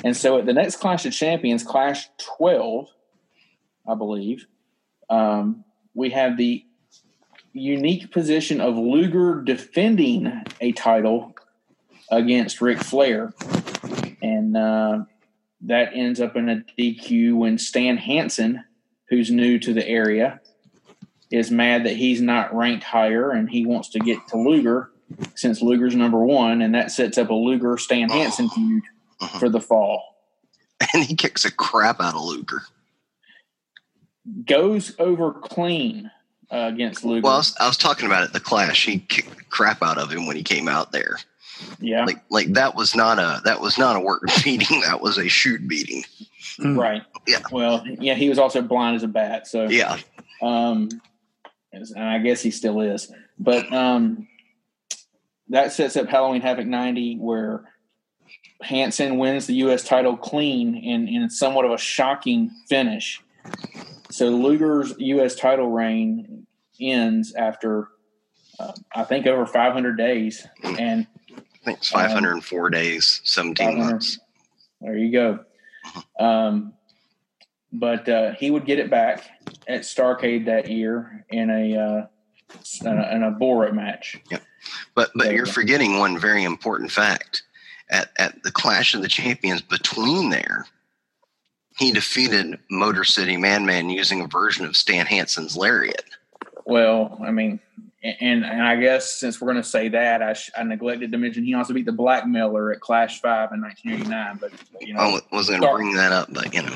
And 0.03 0.15
so 0.15 0.37
at 0.37 0.45
the 0.45 0.53
next 0.53 0.77
Clash 0.77 1.05
of 1.05 1.13
Champions, 1.13 1.63
Clash 1.63 2.09
12, 2.17 2.87
I 3.87 3.95
believe, 3.95 4.47
um, 5.09 5.63
we 5.93 6.09
have 6.09 6.37
the 6.37 6.65
unique 7.53 8.11
position 8.11 8.59
of 8.61 8.77
Luger 8.77 9.41
defending 9.41 10.43
a 10.61 10.71
title 10.73 11.33
against 12.11 12.61
Ric 12.61 12.79
Flair. 12.79 13.33
And 14.21 14.55
uh, 14.57 14.99
that 15.61 15.91
ends 15.93 16.19
up 16.21 16.35
in 16.35 16.49
a 16.49 16.63
DQ 16.77 17.35
when 17.35 17.57
Stan 17.57 17.97
Hansen, 17.97 18.63
who's 19.09 19.31
new 19.31 19.59
to 19.59 19.73
the 19.73 19.87
area, 19.87 20.39
is 21.31 21.51
mad 21.51 21.85
that 21.85 21.95
he's 21.97 22.21
not 22.21 22.55
ranked 22.55 22.83
higher 22.85 23.31
and 23.31 23.49
he 23.49 23.65
wants 23.65 23.89
to 23.89 23.99
get 23.99 24.25
to 24.29 24.37
Luger 24.37 24.91
since 25.35 25.61
Luger's 25.61 25.95
number 25.95 26.19
one. 26.23 26.61
And 26.61 26.73
that 26.75 26.91
sets 26.91 27.17
up 27.17 27.29
a 27.29 27.33
Luger 27.33 27.77
Stan 27.77 28.09
Hansen 28.09 28.49
feud 28.49 28.83
Mhm. 29.21 29.39
for 29.39 29.49
the 29.49 29.59
fall. 29.61 30.03
And 30.93 31.03
he 31.03 31.15
kicks 31.15 31.41
the 31.43 31.51
crap 31.51 31.99
out 31.99 32.13
of 32.13 32.21
Luger. 32.21 32.61
Goes 34.45 34.93
over 34.99 35.31
clean 35.31 36.11
uh, 36.51 36.69
against 36.73 37.03
Luger. 37.05 37.21
Well, 37.23 37.33
I 37.33 37.37
was, 37.37 37.55
I 37.59 37.67
was 37.67 37.77
talking 37.77 38.05
about 38.05 38.23
it. 38.23 38.33
The 38.33 38.39
Clash. 38.39 38.85
He 38.85 38.99
kicked 38.99 39.35
the 39.37 39.43
crap 39.45 39.81
out 39.81 39.97
of 39.97 40.11
him 40.11 40.27
when 40.27 40.35
he 40.35 40.43
came 40.43 40.67
out 40.67 40.91
there. 40.91 41.17
Yeah, 41.79 42.05
Like, 42.05 42.23
like 42.29 42.53
that 42.53 42.75
was 42.75 42.95
not 42.95 43.19
a 43.19 43.41
that 43.45 43.61
was 43.61 43.77
not 43.77 43.95
a 43.95 43.99
work 43.99 44.23
beating. 44.43 44.81
That 44.81 45.01
was 45.01 45.17
a 45.17 45.27
shoot 45.27 45.67
beating. 45.67 46.03
Mm. 46.59 46.77
right. 46.77 47.03
Yeah. 47.27 47.39
Well, 47.51 47.83
yeah, 47.85 48.15
he 48.15 48.29
was 48.29 48.39
also 48.39 48.61
blind 48.61 48.95
as 48.95 49.03
a 49.03 49.07
bat. 49.07 49.47
So 49.47 49.67
Yeah. 49.69 49.97
Um, 50.41 50.89
and 51.71 51.85
I 51.97 52.19
guess 52.19 52.41
he 52.41 52.51
still 52.51 52.81
is. 52.81 53.11
But 53.37 53.71
um, 53.71 54.27
that 55.49 55.71
sets 55.71 55.95
up 55.95 56.07
Halloween 56.07 56.41
Havoc 56.41 56.65
90, 56.65 57.17
where 57.17 57.65
Hansen 58.61 59.17
wins 59.17 59.47
the 59.47 59.53
U.S. 59.55 59.83
title 59.83 60.17
clean 60.17 60.75
in, 60.75 61.07
in 61.07 61.29
somewhat 61.29 61.65
of 61.65 61.71
a 61.71 61.77
shocking 61.77 62.49
finish. 62.67 63.21
So 64.09 64.29
Luger's 64.29 64.93
U.S. 64.97 65.35
title 65.35 65.69
reign 65.69 66.47
ends 66.79 67.33
after, 67.35 67.89
uh, 68.59 68.73
I 68.95 69.03
think, 69.03 69.27
over 69.27 69.45
500 69.45 69.97
days. 69.97 70.45
And 70.63 71.07
I 71.67 71.71
think 71.71 71.79
it's 71.79 71.89
504 71.89 72.69
days, 72.69 73.19
17 73.25 73.77
months. 73.77 74.19
There 74.79 74.97
you 74.97 75.11
go. 75.11 75.39
Um, 76.17 76.71
but 77.73 78.07
uh, 78.07 78.35
he 78.35 78.49
would 78.51 78.65
get 78.65 78.79
it 78.79 78.89
back 78.89 79.25
at 79.67 79.81
Starcade 79.81 80.45
that 80.45 80.69
year 80.71 81.25
in 81.29 81.49
a 81.49 81.75
uh, 81.75 82.07
in 82.89 82.97
a, 82.97 83.15
in 83.15 83.23
a 83.23 83.31
Bora 83.31 83.73
match. 83.73 84.17
But 84.31 84.41
but 84.95 85.11
There 85.15 85.31
you 85.31 85.37
you're 85.39 85.45
forgetting 85.45 85.99
one 85.99 86.17
very 86.17 86.45
important 86.45 86.89
fact. 86.89 87.43
At 87.89 88.11
at 88.17 88.43
the 88.43 88.51
Clash 88.51 88.93
of 88.93 89.01
the 89.01 89.09
Champions 89.09 89.61
between 89.61 90.29
there, 90.29 90.67
he 91.77 91.91
defeated 91.91 92.59
Motor 92.71 93.03
City 93.03 93.35
Madman 93.35 93.89
using 93.89 94.21
a 94.21 94.27
version 94.27 94.65
of 94.65 94.77
Stan 94.77 95.05
Hansen's 95.05 95.57
lariat. 95.57 96.05
Well, 96.65 97.19
I 97.21 97.31
mean, 97.31 97.59
and 98.03 98.45
and 98.45 98.61
I 98.61 98.75
guess 98.75 99.11
since 99.11 99.41
we're 99.41 99.51
going 99.51 99.63
to 99.63 99.67
say 99.67 99.89
that, 99.89 100.21
I, 100.21 100.33
sh- 100.33 100.51
I 100.57 100.63
neglected 100.63 101.11
to 101.11 101.17
mention 101.17 101.43
he 101.43 101.53
also 101.53 101.73
beat 101.73 101.85
the 101.85 101.91
Blackmailer 101.91 102.71
at 102.71 102.79
Clash 102.79 103.21
Five 103.21 103.51
in 103.51 103.61
1989. 103.61 104.37
But 104.39 104.51
you 104.85 104.93
know, 104.93 104.99
I 104.99 105.19
wasn't 105.31 105.61
going 105.61 105.71
to 105.71 105.75
bring 105.75 105.95
that 105.95 106.11
up, 106.11 106.31
but 106.31 106.53
you 106.53 106.61
know, 106.61 106.75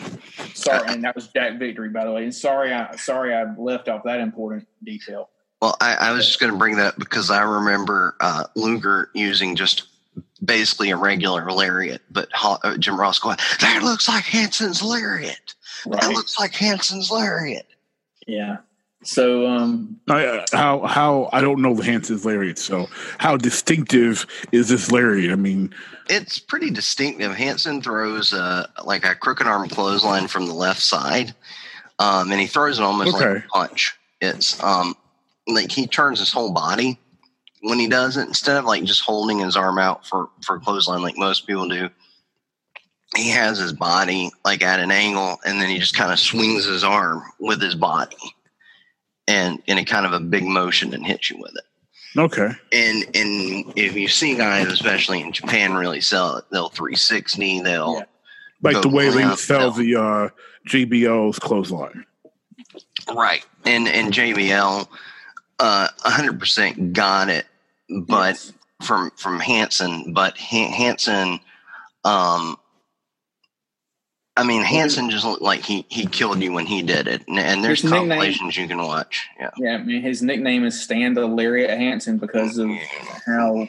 sorry, 0.53 0.91
and 0.91 1.03
that 1.03 1.15
was 1.15 1.27
Jack 1.27 1.59
Victory, 1.59 1.89
by 1.89 2.05
the 2.05 2.11
way. 2.11 2.23
And 2.23 2.33
sorry, 2.33 2.73
I 2.73 2.95
sorry 2.95 3.35
I 3.35 3.45
left 3.55 3.87
off 3.87 4.03
that 4.05 4.19
important 4.19 4.67
detail. 4.83 5.29
well, 5.61 5.77
I, 5.79 5.95
I 5.95 6.11
was 6.11 6.25
just 6.25 6.39
going 6.39 6.51
to 6.51 6.57
bring 6.57 6.75
that 6.77 6.87
up 6.87 6.97
because 6.97 7.29
I 7.29 7.41
remember 7.43 8.15
uh, 8.19 8.45
Luger 8.55 9.11
using 9.13 9.55
just 9.55 9.83
basically 10.43 10.89
a 10.89 10.97
regular 10.97 11.49
lariat, 11.51 12.01
but 12.09 12.29
uh, 12.43 12.77
Jim 12.77 12.99
Ross 12.99 13.19
going, 13.19 13.37
"That 13.59 13.83
looks 13.83 14.07
like 14.07 14.23
Hansen's 14.23 14.81
lariat. 14.81 15.53
That 15.85 16.11
looks 16.11 16.39
like 16.39 16.53
Hansen's 16.55 17.11
lariat." 17.11 17.67
Yeah. 18.27 18.57
So 19.03 19.47
um, 19.47 19.99
I, 20.07 20.25
uh, 20.25 20.45
how 20.53 20.85
how 20.85 21.29
I 21.33 21.41
don't 21.41 21.61
know 21.61 21.73
the 21.73 21.83
Hansen's 21.83 22.23
lariat. 22.23 22.59
So 22.59 22.87
how 23.17 23.35
distinctive 23.35 24.27
is 24.51 24.69
this 24.69 24.91
lariat? 24.91 25.31
I 25.31 25.35
mean, 25.35 25.73
It's 26.07 26.37
pretty 26.37 26.69
distinctive. 26.69 27.33
Hansen 27.35 27.81
throws 27.81 28.33
uh, 28.33 28.67
like 28.85 29.03
a 29.03 29.15
crooked 29.15 29.47
arm 29.47 29.69
clothesline 29.69 30.27
from 30.27 30.45
the 30.45 30.53
left 30.53 30.81
side, 30.81 31.33
um, 31.97 32.31
and 32.31 32.39
he 32.39 32.45
throws 32.47 32.77
it 32.77 32.83
almost 32.83 33.13
like 33.13 33.37
a 33.37 33.43
punch. 33.51 33.97
It's 34.21 34.61
um, 34.63 34.95
like 35.47 35.71
he 35.71 35.87
turns 35.87 36.19
his 36.19 36.31
whole 36.31 36.51
body 36.51 36.99
when 37.61 37.79
he 37.79 37.87
does 37.87 38.17
it 38.17 38.27
instead 38.27 38.57
of 38.57 38.65
like 38.65 38.83
just 38.83 39.01
holding 39.01 39.39
his 39.39 39.55
arm 39.55 39.79
out 39.79 40.05
for 40.05 40.29
for 40.43 40.57
a 40.57 40.59
clothesline 40.59 41.01
like 41.01 41.17
most 41.17 41.47
people 41.47 41.67
do. 41.67 41.89
He 43.15 43.29
has 43.31 43.57
his 43.57 43.73
body 43.73 44.31
like 44.45 44.61
at 44.61 44.79
an 44.79 44.91
angle, 44.91 45.39
and 45.43 45.59
then 45.59 45.69
he 45.69 45.79
just 45.79 45.95
kind 45.95 46.11
of 46.11 46.19
swings 46.19 46.65
his 46.65 46.83
arm 46.83 47.23
with 47.39 47.61
his 47.61 47.75
body, 47.75 48.15
and 49.31 49.61
in 49.67 49.77
a 49.77 49.85
kind 49.85 50.05
of 50.05 50.13
a 50.13 50.19
big 50.19 50.43
motion 50.43 50.93
and 50.93 51.05
hits 51.05 51.29
you 51.29 51.37
with 51.37 51.55
it 51.55 51.63
okay, 52.17 52.49
and 52.73 53.03
and 53.15 53.73
if 53.77 53.95
you 53.95 54.07
see 54.07 54.35
guys, 54.35 54.67
especially 54.67 55.21
in 55.21 55.31
Japan, 55.31 55.73
really 55.73 56.01
sell 56.01 56.35
it, 56.37 56.45
they'll 56.51 56.69
360. 56.69 57.61
They'll 57.61 57.95
Yeah. 57.99 58.03
like 58.61 58.81
the 58.81 58.89
way 58.89 59.09
they 59.09 59.23
limp, 59.25 59.37
sell 59.39 59.71
the 59.71 59.95
uh, 59.95 60.29
JBL's 60.67 61.39
clothesline. 61.39 62.05
right, 63.15 63.45
and 63.65 63.87
and 63.87 64.13
JBL, 64.13 64.87
uh, 65.59 65.87
100 66.03 66.39
percent 66.39 66.93
got 66.93 67.29
it, 67.29 67.45
but 68.07 68.35
yes. 68.35 68.53
from 68.83 69.11
from 69.11 69.39
Hansen, 69.39 70.13
but 70.13 70.37
Han- 70.37 70.73
Hansen, 70.73 71.39
um. 72.03 72.57
I 74.41 74.43
mean, 74.43 74.63
Hansen 74.63 75.11
just 75.11 75.23
looked 75.23 75.43
like 75.43 75.63
he, 75.63 75.85
he 75.87 76.07
killed 76.07 76.41
you 76.41 76.51
when 76.51 76.65
he 76.65 76.81
did 76.81 77.07
it, 77.07 77.23
and, 77.27 77.37
and 77.37 77.63
there's 77.63 77.81
His 77.83 77.91
nickname- 77.91 78.09
compilations 78.09 78.57
you 78.57 78.67
can 78.67 78.79
watch. 78.81 79.27
Yeah, 79.39 79.49
Yeah, 79.57 79.75
I 79.75 79.83
mean, 79.83 80.01
his 80.01 80.23
nickname 80.23 80.63
is 80.65 80.81
Stan 80.81 81.13
the 81.13 81.27
Lariat 81.27 81.69
Hansen 81.69 82.17
because 82.17 82.57
of 82.57 82.69
how 83.27 83.67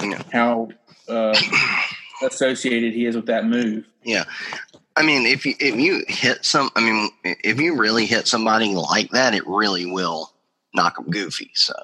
Yeah. 0.00 0.22
how 0.32 0.70
uh, 1.08 1.34
associated 2.22 2.94
he 2.94 3.04
is 3.06 3.16
with 3.16 3.26
that 3.26 3.44
move. 3.44 3.84
Yeah, 4.02 4.24
I 4.96 5.02
mean, 5.02 5.26
if 5.26 5.44
you 5.44 5.54
if 5.60 5.74
you 5.76 6.04
hit 6.08 6.44
some, 6.44 6.70
I 6.74 6.80
mean, 6.80 7.10
if 7.22 7.60
you 7.60 7.76
really 7.76 8.06
hit 8.06 8.26
somebody 8.26 8.74
like 8.74 9.10
that, 9.10 9.34
it 9.34 9.46
really 9.46 9.84
will 9.86 10.32
knock 10.74 10.96
them 10.96 11.10
goofy. 11.10 11.50
So, 11.54 11.74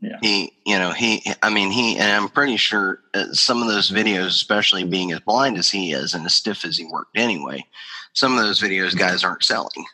Yeah. 0.00 0.18
he, 0.20 0.52
you 0.66 0.78
know, 0.78 0.92
he, 0.92 1.22
I 1.42 1.48
mean, 1.50 1.70
he, 1.70 1.96
and 1.96 2.12
I'm 2.12 2.28
pretty 2.28 2.56
sure 2.58 3.00
uh, 3.14 3.32
some 3.32 3.62
of 3.62 3.68
those 3.68 3.90
videos, 3.90 4.26
especially 4.28 4.84
being 4.84 5.10
as 5.12 5.20
blind 5.20 5.56
as 5.56 5.70
he 5.70 5.92
is 5.92 6.12
and 6.14 6.24
as 6.26 6.34
stiff 6.34 6.64
as 6.64 6.76
he 6.76 6.84
worked 6.84 7.16
anyway, 7.16 7.64
some 8.12 8.32
of 8.36 8.44
those 8.44 8.60
videos 8.60 8.96
guys 8.96 9.24
aren't 9.24 9.42
selling 9.44 9.86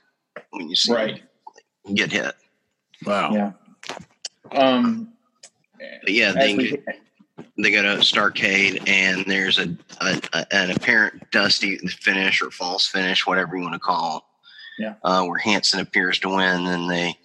when 0.51 0.69
you 0.69 0.75
see 0.77 0.93
Right. 0.93 1.23
them 1.85 1.95
get 1.95 2.11
hit. 2.13 2.35
Wow. 3.07 3.33
Yeah. 3.33 3.53
Um. 4.53 5.13
But 6.03 6.13
yeah, 6.13 6.33
they 6.33 6.55
we- 6.57 6.71
get, 6.71 6.85
they 7.59 7.71
go 7.71 7.83
to 7.83 7.97
Starcade, 8.03 8.89
and 8.89 9.25
there's 9.27 9.59
a, 9.59 9.77
a, 10.01 10.21
a 10.33 10.47
an 10.55 10.71
apparent 10.73 11.31
dusty 11.31 11.79
finish 11.79 12.43
or 12.43 12.51
false 12.51 12.87
finish, 12.87 13.27
whatever 13.27 13.57
you 13.57 13.63
want 13.63 13.75
to 13.75 13.79
call. 13.81 14.29
Yeah. 14.79 14.95
Uh, 15.03 15.25
where 15.25 15.39
Hansen 15.39 15.81
appears 15.81 16.19
to 16.21 16.29
win, 16.29 16.67
and 16.67 16.91
they 16.91 17.17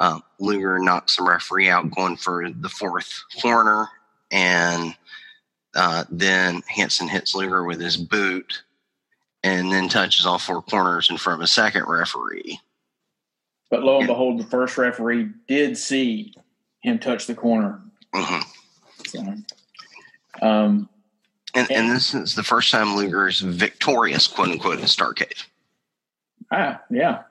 uh, 0.00 0.18
Luger 0.38 0.78
knocks 0.78 1.16
the 1.16 1.22
referee 1.22 1.68
out, 1.68 1.90
going 1.94 2.16
for 2.16 2.48
the 2.50 2.68
fourth 2.70 3.22
corner, 3.40 3.86
and 4.30 4.96
uh, 5.76 6.04
then 6.10 6.62
Hansen 6.66 7.06
hits 7.06 7.34
Luger 7.34 7.64
with 7.64 7.80
his 7.80 7.98
boot, 7.98 8.62
and 9.44 9.70
then 9.70 9.88
touches 9.88 10.24
all 10.24 10.38
four 10.38 10.62
corners 10.62 11.10
in 11.10 11.18
front 11.18 11.40
of 11.40 11.44
a 11.44 11.46
second 11.46 11.84
referee. 11.86 12.58
But 13.70 13.84
lo 13.84 13.98
and 13.98 14.06
behold, 14.06 14.40
the 14.40 14.44
first 14.44 14.78
referee 14.78 15.28
did 15.46 15.76
see 15.76 16.34
him 16.80 16.98
touch 16.98 17.26
the 17.26 17.34
corner. 17.34 17.80
hmm 18.14 18.40
So, 19.06 19.20
um, 20.42 20.88
And, 21.54 21.70
and 21.70 21.90
this 21.90 22.14
is 22.14 22.34
the 22.34 22.42
first 22.42 22.70
time 22.70 22.96
Luger 22.96 23.28
is 23.28 23.40
victorious, 23.40 24.26
quote 24.26 24.48
unquote, 24.48 24.78
in 24.78 24.86
Starcade. 24.86 25.44
ah, 26.50 26.80
yeah. 26.90 27.22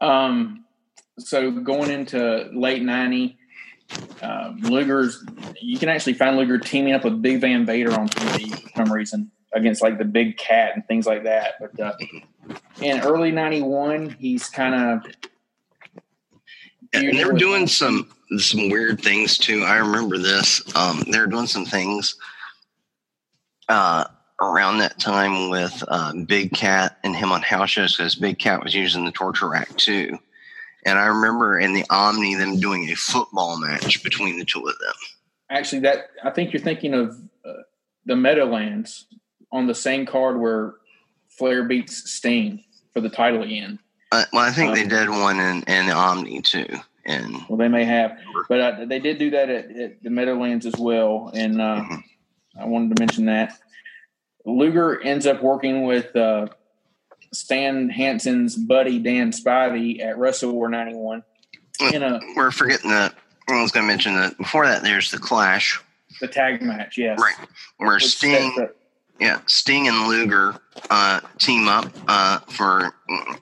Um, 0.00 0.64
so 1.18 1.50
going 1.50 1.90
into 1.90 2.50
late 2.52 2.82
ninety, 2.82 3.38
um, 4.22 4.60
Luger's 4.60 5.24
you 5.60 5.78
can 5.78 5.88
actually 5.88 6.14
find 6.14 6.36
Luger 6.36 6.58
teaming 6.58 6.94
up 6.94 7.04
with 7.04 7.20
Big 7.22 7.40
Van 7.40 7.64
Vader 7.66 7.92
on 7.92 8.08
TV 8.08 8.50
for 8.50 8.84
some 8.84 8.92
reason 8.92 9.30
against 9.52 9.82
like 9.82 9.98
the 9.98 10.04
Big 10.04 10.36
Cat 10.36 10.72
and 10.74 10.86
things 10.86 11.06
like 11.06 11.24
that. 11.24 11.54
But 11.60 11.80
uh, 11.80 11.92
in 12.80 13.00
early 13.00 13.30
ninety 13.30 13.62
one, 13.62 14.10
he's 14.18 14.48
kind 14.48 14.74
of 14.74 15.06
and 16.94 17.18
they 17.18 17.24
were 17.24 17.32
doing 17.32 17.66
some 17.66 18.08
some 18.38 18.70
weird 18.70 19.00
things 19.00 19.38
too. 19.38 19.62
I 19.62 19.76
remember 19.76 20.18
this. 20.18 20.62
Um, 20.76 21.04
they 21.10 21.18
were 21.18 21.26
doing 21.26 21.46
some 21.46 21.64
things 21.64 22.16
uh, 23.68 24.04
around 24.40 24.78
that 24.78 24.98
time 24.98 25.50
with 25.50 25.82
uh, 25.88 26.12
Big 26.26 26.52
Cat 26.52 26.98
and 27.04 27.14
him 27.14 27.32
on 27.32 27.42
house 27.42 27.70
shows 27.70 27.96
because 27.96 28.14
Big 28.14 28.38
Cat 28.38 28.62
was 28.62 28.74
using 28.74 29.04
the 29.04 29.12
torture 29.12 29.48
rack 29.48 29.74
too. 29.76 30.18
And 30.84 30.98
I 30.98 31.06
remember 31.06 31.58
in 31.58 31.72
the 31.72 31.84
Omni 31.88 32.34
them 32.34 32.60
doing 32.60 32.88
a 32.90 32.94
football 32.94 33.58
match 33.58 34.02
between 34.02 34.38
the 34.38 34.44
two 34.44 34.60
of 34.60 34.78
them. 34.78 34.94
Actually, 35.50 35.80
that 35.80 36.08
I 36.22 36.30
think 36.30 36.52
you're 36.52 36.62
thinking 36.62 36.94
of 36.94 37.16
uh, 37.44 37.62
the 38.04 38.16
Meadowlands 38.16 39.06
on 39.52 39.66
the 39.66 39.74
same 39.74 40.04
card 40.04 40.38
where 40.40 40.74
Flair 41.28 41.64
beats 41.64 42.10
Sting 42.10 42.64
for 42.92 43.00
the 43.00 43.08
title 43.08 43.42
again. 43.42 43.78
Uh, 44.12 44.24
well, 44.32 44.44
I 44.44 44.52
think 44.52 44.70
um, 44.70 44.74
they 44.74 44.86
did 44.86 45.08
one 45.08 45.40
in, 45.40 45.62
in 45.62 45.86
the 45.86 45.92
Omni 45.92 46.42
too. 46.42 46.66
And 47.06 47.44
well, 47.48 47.58
they 47.58 47.68
may 47.68 47.84
have, 47.84 48.16
but 48.48 48.60
uh, 48.60 48.84
they 48.86 48.98
did 48.98 49.18
do 49.18 49.30
that 49.30 49.50
at, 49.50 49.76
at, 49.76 50.02
the 50.02 50.10
Meadowlands 50.10 50.64
as 50.64 50.76
well. 50.78 51.30
And 51.34 51.60
uh, 51.60 51.82
mm-hmm. 51.82 52.60
I 52.60 52.64
wanted 52.64 52.96
to 52.96 53.02
mention 53.02 53.26
that 53.26 53.58
Luger 54.46 55.02
ends 55.02 55.26
up 55.26 55.42
working 55.42 55.84
with 55.84 56.14
uh, 56.16 56.48
Stan 57.34 57.88
Hansen's 57.88 58.56
buddy 58.56 58.98
Dan 58.98 59.32
Spivey 59.32 60.00
at 60.00 60.16
Wrestle 60.18 60.52
War 60.52 60.68
'91. 60.68 61.22
A, 61.80 62.20
We're 62.36 62.50
forgetting 62.50 62.90
that. 62.90 63.14
I 63.48 63.60
was 63.60 63.72
going 63.72 63.84
to 63.84 63.88
mention 63.88 64.14
that 64.14 64.38
before 64.38 64.66
that. 64.66 64.82
There's 64.82 65.10
the 65.10 65.18
Clash, 65.18 65.82
the 66.20 66.28
tag 66.28 66.62
match. 66.62 66.96
Yes, 66.96 67.18
right. 67.20 67.34
Where 67.76 67.94
Which 67.94 68.16
Sting, 68.16 68.68
yeah, 69.20 69.40
Sting 69.46 69.88
and 69.88 70.08
Luger 70.08 70.54
uh, 70.90 71.20
team 71.38 71.68
up 71.68 71.92
uh, 72.08 72.38
for, 72.48 72.94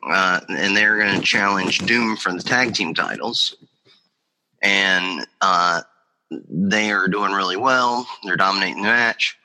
uh, 0.03 0.41
and 0.49 0.77
they're 0.77 0.99
going 0.99 1.19
to 1.19 1.25
challenge 1.25 1.79
Doom 1.81 2.17
for 2.17 2.33
the 2.33 2.43
tag 2.43 2.75
team 2.75 2.95
titles, 2.95 3.57
and 4.61 5.27
uh, 5.41 5.83
they 6.31 6.91
are 6.91 7.09
doing 7.09 7.33
really 7.33 7.57
well. 7.57 8.07
They're 8.25 8.37
dominating 8.37 8.83
the 8.83 8.89
match. 8.89 9.39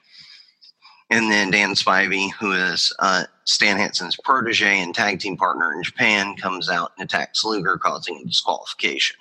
And 1.10 1.32
then 1.32 1.52
Dan 1.52 1.70
Spivey, 1.72 2.32
who 2.34 2.52
is 2.52 2.94
uh, 3.00 3.24
Stan 3.46 3.78
Hansen's 3.78 4.18
protege 4.18 4.82
and 4.82 4.94
tag 4.94 5.20
team 5.20 5.38
partner 5.38 5.74
in 5.74 5.82
Japan, 5.82 6.36
comes 6.36 6.70
out 6.70 6.92
and 6.98 7.06
attacks 7.06 7.46
Luger, 7.46 7.78
causing 7.78 8.20
a 8.22 8.26
disqualification. 8.26 9.16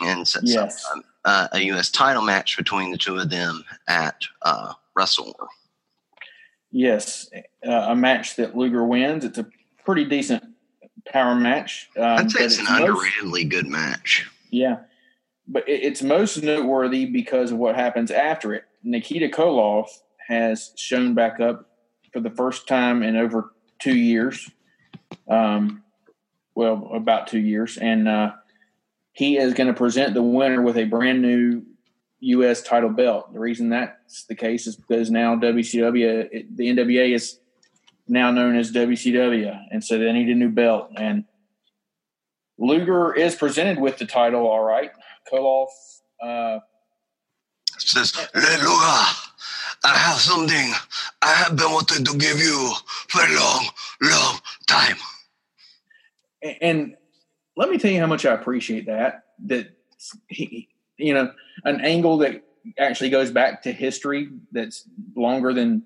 And 0.00 0.26
sets 0.26 0.52
yes. 0.52 0.84
up 0.86 0.96
um, 0.96 1.04
uh, 1.24 1.48
a 1.52 1.60
U.S. 1.66 1.90
title 1.90 2.22
match 2.22 2.56
between 2.56 2.90
the 2.90 2.98
two 2.98 3.16
of 3.16 3.30
them 3.30 3.64
at 3.86 4.24
uh, 4.42 4.72
Wrestle 4.96 5.34
Yes, 6.72 7.30
uh, 7.64 7.70
a 7.70 7.94
match 7.94 8.34
that 8.34 8.56
Luger 8.56 8.84
wins. 8.84 9.24
It's 9.24 9.38
a 9.38 9.46
pretty 9.84 10.04
decent 10.04 10.42
power 11.06 11.36
match. 11.36 11.88
Um, 11.96 12.04
I'd 12.04 12.30
say 12.32 12.44
it's, 12.44 12.58
it's 12.58 12.68
an 12.68 12.80
most, 12.80 12.90
underratedly 12.90 13.48
good 13.48 13.68
match. 13.68 14.28
Yeah, 14.50 14.78
but 15.46 15.62
it's 15.68 16.02
most 16.02 16.42
noteworthy 16.42 17.06
because 17.06 17.52
of 17.52 17.58
what 17.58 17.76
happens 17.76 18.10
after 18.10 18.52
it. 18.54 18.64
Nikita 18.82 19.28
Koloff 19.28 19.86
has 20.28 20.72
shown 20.76 21.14
back 21.14 21.40
up 21.40 21.70
for 22.12 22.20
the 22.20 22.30
first 22.30 22.66
time 22.68 23.02
in 23.02 23.16
over 23.16 23.52
two 23.78 23.96
years. 23.96 24.50
Um, 25.28 25.82
well, 26.54 26.90
about 26.94 27.26
two 27.26 27.40
years, 27.40 27.76
and 27.76 28.08
uh, 28.08 28.32
he 29.12 29.36
is 29.36 29.54
going 29.54 29.66
to 29.66 29.74
present 29.74 30.14
the 30.14 30.22
winner 30.22 30.62
with 30.62 30.76
a 30.76 30.84
brand 30.84 31.20
new 31.20 31.62
U.S. 32.20 32.62
title 32.62 32.90
belt. 32.90 33.32
The 33.32 33.40
reason 33.40 33.68
that's 33.68 34.24
the 34.24 34.34
case 34.34 34.66
is 34.66 34.76
because 34.76 35.10
now 35.10 35.36
WCW, 35.36 36.28
it, 36.30 36.56
the 36.56 36.68
NWA 36.68 37.14
is 37.14 37.38
now 38.06 38.30
known 38.30 38.56
as 38.56 38.72
WCW, 38.72 39.58
and 39.70 39.82
so 39.82 39.98
they 39.98 40.12
need 40.12 40.28
a 40.28 40.34
new 40.34 40.50
belt. 40.50 40.90
And 40.96 41.24
Luger 42.58 43.12
is 43.12 43.34
presented 43.34 43.80
with 43.80 43.98
the 43.98 44.06
title, 44.06 44.46
all 44.46 44.62
right. 44.62 44.90
Koloff 45.30 45.68
uh, 46.22 46.60
says, 47.78 48.14
Luger, 48.34 49.33
I 49.84 49.96
have 49.96 50.16
something 50.16 50.72
I 51.20 51.32
have 51.34 51.56
been 51.56 51.70
wanting 51.70 52.04
to 52.04 52.16
give 52.16 52.38
you 52.38 52.72
for 53.08 53.20
a 53.22 53.36
long, 53.36 53.66
long 54.00 54.38
time. 54.66 54.96
And 56.60 56.96
let 57.56 57.68
me 57.68 57.78
tell 57.78 57.90
you 57.90 58.00
how 58.00 58.06
much 58.06 58.24
I 58.24 58.32
appreciate 58.32 58.86
that. 58.86 59.24
That 59.46 59.68
he, 60.28 60.68
you 60.96 61.12
know, 61.12 61.32
an 61.64 61.82
angle 61.82 62.18
that 62.18 62.42
actually 62.78 63.10
goes 63.10 63.30
back 63.30 63.62
to 63.62 63.72
history 63.72 64.30
that's 64.52 64.84
longer 65.14 65.52
than 65.52 65.82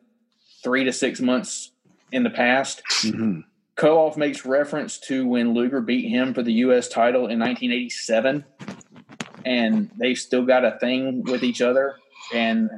three 0.62 0.84
to 0.84 0.92
six 0.92 1.20
months 1.20 1.72
in 2.12 2.22
the 2.22 2.30
past. 2.30 2.82
Mm-hmm. 3.02 3.40
Koloff 3.76 4.16
makes 4.16 4.44
reference 4.44 4.98
to 4.98 5.26
when 5.26 5.54
Luger 5.54 5.80
beat 5.80 6.08
him 6.08 6.34
for 6.34 6.42
the 6.42 6.52
U.S. 6.54 6.88
title 6.88 7.28
in 7.28 7.38
1987, 7.38 8.44
and 9.44 9.90
they've 9.96 10.18
still 10.18 10.44
got 10.44 10.64
a 10.64 10.78
thing 10.78 11.22
with 11.24 11.44
each 11.44 11.62
other. 11.62 11.96
And 12.34 12.70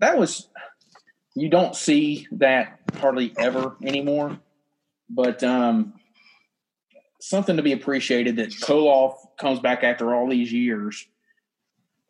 that 0.00 0.18
was 0.18 0.48
you 1.34 1.48
don't 1.48 1.74
see 1.74 2.26
that 2.32 2.80
hardly 2.98 3.32
ever 3.38 3.76
anymore. 3.82 4.38
But 5.08 5.42
um, 5.42 5.94
something 7.20 7.56
to 7.56 7.62
be 7.62 7.72
appreciated 7.72 8.36
that 8.36 8.50
Koloff 8.50 9.16
comes 9.38 9.60
back 9.60 9.84
after 9.84 10.14
all 10.14 10.28
these 10.28 10.52
years, 10.52 11.06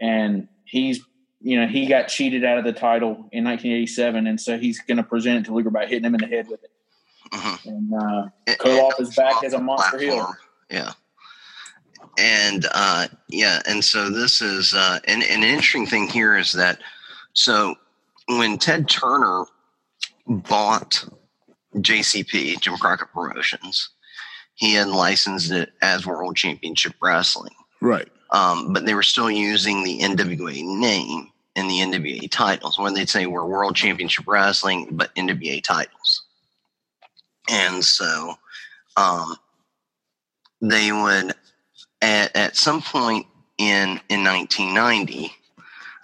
and 0.00 0.48
he's 0.64 1.00
you 1.40 1.60
know 1.60 1.66
he 1.66 1.86
got 1.86 2.08
cheated 2.08 2.44
out 2.44 2.58
of 2.58 2.64
the 2.64 2.72
title 2.72 3.28
in 3.32 3.44
1987, 3.44 4.26
and 4.26 4.40
so 4.40 4.58
he's 4.58 4.80
going 4.80 4.98
to 4.98 5.02
present 5.02 5.40
it 5.40 5.44
to 5.46 5.54
Luger 5.54 5.70
by 5.70 5.86
hitting 5.86 6.04
him 6.04 6.14
in 6.14 6.20
the 6.20 6.28
head 6.28 6.48
with 6.48 6.62
it. 6.62 6.70
Mm-hmm. 7.32 7.68
And 7.68 7.94
uh, 7.94 8.54
Koloff 8.56 9.00
is 9.00 9.14
back 9.16 9.42
as 9.44 9.52
a 9.52 9.60
monster 9.60 9.98
heel. 9.98 10.34
Yeah 10.70 10.92
and 12.18 12.66
uh, 12.72 13.08
yeah, 13.28 13.62
and 13.66 13.84
so 13.84 14.10
this 14.10 14.42
is 14.42 14.74
uh, 14.74 14.98
and, 15.04 15.22
and, 15.22 15.42
an 15.42 15.48
interesting 15.48 15.86
thing 15.86 16.08
here 16.08 16.36
is 16.36 16.52
that 16.52 16.80
so 17.32 17.74
when 18.28 18.58
Ted 18.58 18.88
Turner 18.88 19.44
bought 20.26 21.04
JCP, 21.76 22.60
Jim 22.60 22.76
Crockett 22.76 23.12
Promotions, 23.12 23.90
he 24.54 24.74
had 24.74 24.88
licensed 24.88 25.50
it 25.50 25.72
as 25.80 26.06
World 26.06 26.36
Championship 26.36 26.94
Wrestling. 27.00 27.54
Right. 27.80 28.08
Um, 28.30 28.72
but 28.72 28.86
they 28.86 28.94
were 28.94 29.02
still 29.02 29.30
using 29.30 29.82
the 29.82 30.00
NWA 30.00 30.62
name 30.78 31.28
and 31.54 31.68
the 31.68 31.80
NWA 31.80 32.30
titles, 32.30 32.78
when 32.78 32.94
they'd 32.94 33.08
say 33.08 33.26
we're 33.26 33.44
World 33.44 33.76
Championship 33.76 34.26
Wrestling, 34.26 34.88
but 34.92 35.14
NWA 35.14 35.62
titles. 35.62 36.22
And 37.50 37.84
so 37.84 38.34
um, 38.96 39.36
they 40.62 40.92
would, 40.92 41.34
at, 42.00 42.34
at 42.34 42.56
some 42.56 42.80
point 42.80 43.26
in, 43.58 44.00
in 44.08 44.24
1990, 44.24 45.32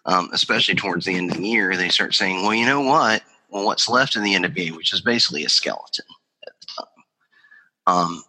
um, 0.09 0.31
especially 0.33 0.75
towards 0.75 1.05
the 1.05 1.15
end 1.15 1.31
of 1.31 1.37
the 1.37 1.47
year, 1.47 1.77
they 1.77 1.91
start 1.91 2.15
saying, 2.15 2.43
well, 2.43 2.55
you 2.55 2.65
know 2.65 2.81
what? 2.81 3.23
Well, 3.51 3.67
what's 3.67 3.91
left 3.91 4.17
of 4.17 4.23
the 4.23 4.35
NWA, 4.35 4.75
which 4.75 4.95
is 4.95 5.03
basically 5.03 5.45
a 5.45 5.51
skeleton 5.51 6.07
at 6.47 6.55
the 6.61 6.67
time, 6.79 7.05
um, 7.87 8.23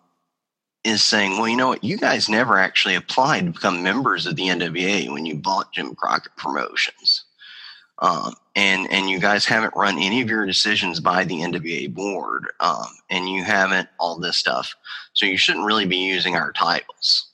is 0.84 1.02
saying, 1.02 1.38
well, 1.38 1.48
you 1.48 1.56
know 1.56 1.70
what? 1.70 1.84
You 1.84 1.98
guys 1.98 2.28
never 2.28 2.58
actually 2.58 2.96
applied 2.96 3.46
to 3.46 3.52
become 3.52 3.82
members 3.82 4.26
of 4.26 4.36
the 4.36 4.48
NWA 4.48 5.10
when 5.10 5.26
you 5.26 5.36
bought 5.36 5.72
Jim 5.72 5.96
Crockett 5.96 6.36
Promotions. 6.36 7.24
Um, 8.02 8.34
and 8.56 8.90
and 8.92 9.10
you 9.10 9.20
guys 9.20 9.46
haven't 9.46 9.76
run 9.76 9.98
any 9.98 10.22
of 10.22 10.30
your 10.30 10.46
decisions 10.46 11.02
by 11.02 11.26
the 11.26 11.36
NWA 11.36 11.94
board, 11.94 12.46
um, 12.62 12.88
and 13.10 13.28
you 13.28 13.44
haven't 13.44 13.90
all 14.00 14.18
this 14.18 14.38
stuff, 14.38 14.74
so 15.12 15.26
you 15.26 15.38
shouldn't 15.38 15.66
really 15.66 15.86
be 15.86 15.98
using 15.98 16.38
our 16.38 16.54
titles. 16.54 17.28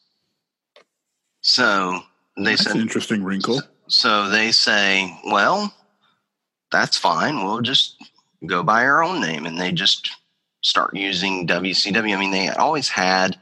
So 1.42 2.02
they 2.36 2.44
That's 2.44 2.64
said, 2.64 2.76
an 2.78 2.82
interesting 2.82 3.24
wrinkle. 3.24 3.62
So 3.88 4.30
they 4.30 4.52
say, 4.52 5.18
well, 5.26 5.74
that's 6.72 6.98
fine. 6.98 7.44
We'll 7.44 7.62
just 7.62 7.96
go 8.46 8.64
by 8.64 8.84
our 8.86 9.04
own 9.04 9.22
name. 9.22 9.46
And 9.46 9.60
they 9.60 9.72
just 9.72 10.12
start 10.62 10.96
using 10.96 11.48
WCW. 11.48 12.16
I 12.16 12.20
mean, 12.20 12.32
they 12.32 12.50
always 12.50 12.90
had 12.90 13.38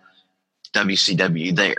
WCW 0.74 1.56
there. 1.56 1.76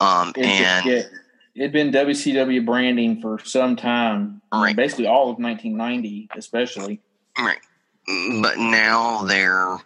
Um, 0.00 0.32
and 0.36 0.86
it 0.86 1.10
had 1.56 1.72
been 1.72 1.92
WCW 1.92 2.66
branding 2.66 3.20
for 3.20 3.38
some 3.44 3.76
time, 3.76 4.42
right. 4.52 4.74
basically 4.74 5.06
all 5.06 5.30
of 5.30 5.38
1990, 5.38 6.28
especially. 6.36 7.00
Right. 7.38 7.60
But 8.06 8.58
now 8.58 9.22
they're, 9.22 9.78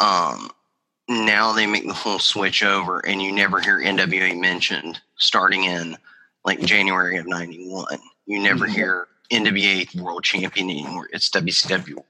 um, 0.00 0.50
now 1.12 1.52
they 1.52 1.66
make 1.66 1.86
the 1.86 1.94
full 1.94 2.18
switch 2.18 2.62
over 2.62 3.00
and 3.00 3.22
you 3.22 3.32
never 3.32 3.60
hear 3.60 3.78
NWA 3.78 4.38
mentioned 4.38 5.00
starting 5.16 5.64
in 5.64 5.96
like 6.44 6.60
January 6.60 7.16
of 7.16 7.26
91. 7.26 7.98
You 8.26 8.40
never 8.40 8.66
mm-hmm. 8.66 8.74
hear 8.74 9.08
NWA 9.30 10.00
world 10.00 10.24
champion 10.24 10.70
anymore. 10.70 11.08
It's 11.12 11.30
WCW 11.30 12.02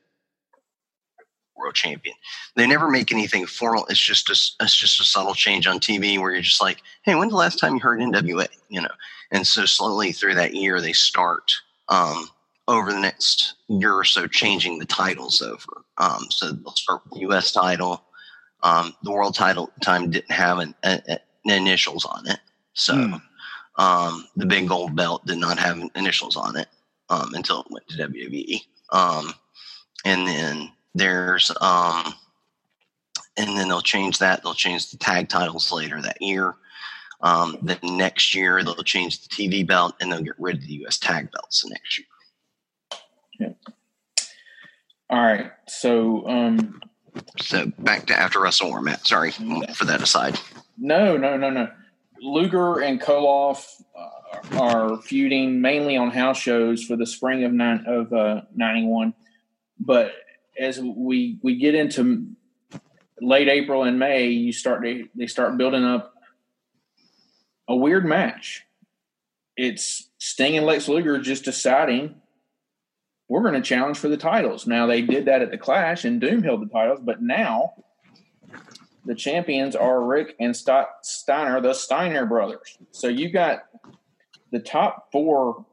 world 1.57 1.75
champion. 1.75 2.17
They 2.57 2.67
never 2.67 2.91
make 2.91 3.13
anything 3.13 3.47
formal. 3.47 3.87
It's 3.87 4.01
just 4.01 4.29
a, 4.29 4.65
it's 4.65 4.77
just 4.77 5.01
a 5.01 5.05
subtle 5.05 5.35
change 5.35 5.67
on 5.67 5.79
TV 5.79 6.19
where 6.19 6.33
you're 6.33 6.43
just 6.43 6.61
like, 6.61 6.83
hey, 7.05 7.15
when's 7.15 7.33
the 7.33 7.39
last 7.39 7.59
time 7.59 7.75
you 7.75 7.81
heard 7.81 8.01
NWA? 8.01 8.49
You 8.69 8.83
know, 8.83 8.91
and 9.31 9.47
so 9.47 9.65
slowly 9.65 10.13
through 10.13 10.35
that 10.35 10.55
year 10.55 10.81
they 10.81 10.93
start 10.93 11.53
um, 11.89 12.29
over 12.69 12.93
the 12.93 13.01
next 13.01 13.55
year 13.69 13.93
or 13.95 14.05
so 14.05 14.27
changing 14.27 14.79
the 14.79 14.87
titles 14.87 15.41
over. 15.41 15.85
Um, 15.99 16.27
so 16.31 16.53
they'll 16.53 16.73
start 16.73 17.03
with 17.05 17.15
the 17.15 17.21
U.S. 17.21 17.53
title. 17.53 18.03
Um, 18.63 18.95
the 19.03 19.11
world 19.11 19.35
title 19.35 19.71
time 19.83 20.11
didn't 20.11 20.31
have 20.31 20.59
an, 20.59 20.75
initials 21.45 22.05
on 22.05 22.27
it, 22.27 22.39
so. 22.75 22.95
Mm 22.95 23.23
um, 23.77 24.27
the 24.37 24.47
big 24.47 24.69
gold 24.69 24.95
belt 24.95 25.25
did 25.27 25.39
not 25.39 25.59
have 25.59 25.81
initials 25.95 26.37
on 26.37 26.57
it. 26.57 26.69
um, 27.09 27.35
until 27.35 27.61
it 27.61 27.67
went 27.71 27.87
to 27.89 28.09
WWE. 28.09 28.61
Um, 28.91 29.35
and 30.05 30.27
then 30.27 30.73
there's 30.95 31.51
um, 31.61 32.15
and 33.37 33.57
then 33.57 33.69
they'll 33.69 33.83
change 33.83 34.19
that. 34.19 34.43
They'll 34.43 34.55
change 34.55 34.91
the 34.91 34.97
tag 34.97 35.29
titles 35.29 35.71
later 35.73 36.01
that 36.01 36.21
year. 36.23 36.55
Um, 37.21 37.59
then 37.63 37.79
next 37.83 38.35
year 38.35 38.65
they'll 38.65 38.75
change 38.77 39.23
the 39.23 39.29
TV 39.29 39.67
belt 39.67 39.95
and 40.01 40.11
they'll 40.11 40.23
get 40.23 40.39
rid 40.39 40.57
of 40.57 40.63
the 40.63 40.73
U.S. 40.75 40.99
tag 40.99 41.31
belts 41.33 41.63
the 41.63 41.71
next 41.71 41.99
year. 41.99 42.07
Yeah. 43.39 43.73
All 45.11 45.21
right. 45.23 45.53
So, 45.69 46.27
um, 46.29 46.81
So 47.39 47.67
back 47.79 48.07
to 48.07 48.19
after 48.19 48.41
Wrestle 48.41 48.69
War, 48.69 48.81
Matt. 48.81 49.07
Sorry 49.07 49.31
for 49.31 49.85
that 49.85 50.01
aside. 50.03 50.39
no, 50.79 51.17
no, 51.17 51.37
no, 51.37 51.51
no. 51.51 51.69
Luger 52.21 52.81
and 52.81 53.01
Koloff 53.01 53.67
uh, 53.99 54.59
are 54.61 55.03
feuding 55.03 55.61
mainly 55.61 55.97
on 55.97 56.11
house 56.11 56.39
shows 56.39 56.85
for 56.85 56.97
the 56.97 57.07
spring 57.07 57.45
of 57.45 57.53
nine 57.53 57.85
of 57.87 58.13
uh, 58.13 58.43
ninety 58.55 58.87
one. 58.87 59.15
But 59.79 60.13
as 60.59 60.81
we 60.81 61.39
we 61.43 61.57
get 61.57 61.75
into 61.75 62.29
late 63.21 63.49
April 63.49 63.85
and 63.85 63.99
May, 63.99 64.29
you 64.29 64.53
start 64.53 64.83
to, 64.85 65.09
they 65.15 65.27
start 65.27 65.59
building 65.59 65.85
up 65.85 66.15
a 67.69 67.77
weird 67.77 68.05
match. 68.05 68.63
It's 69.57 70.09
Sting 70.19 70.57
and 70.57 70.67
Lex 70.67 70.89
Luger 70.89 71.19
just 71.19 71.45
deciding 71.45 72.22
we're 73.33 73.41
going 73.41 73.55
to 73.55 73.63
challenge 73.63 73.97
for 73.97 74.09
the 74.09 74.17
titles. 74.19 74.67
Now 74.67 74.87
they 74.87 75.01
did 75.01 75.25
that 75.25 75.41
at 75.41 75.51
the 75.51 75.57
Clash, 75.57 76.05
and 76.05 76.21
Doom 76.21 76.43
held 76.43 76.61
the 76.61 76.67
titles, 76.73 77.01
but 77.03 77.23
now 77.23 77.73
the 79.07 79.15
champions 79.15 79.75
are 79.75 80.03
Rick 80.05 80.37
and 80.39 80.55
St- 80.55 80.87
Steiner, 81.03 81.61
the 81.63 81.73
Steiner 81.73 82.27
brothers. 82.27 82.77
So 82.91 83.09
you 83.09 83.31
got 83.31 83.63
the 84.51 84.61
top 84.61 85.09
four. 85.11 85.65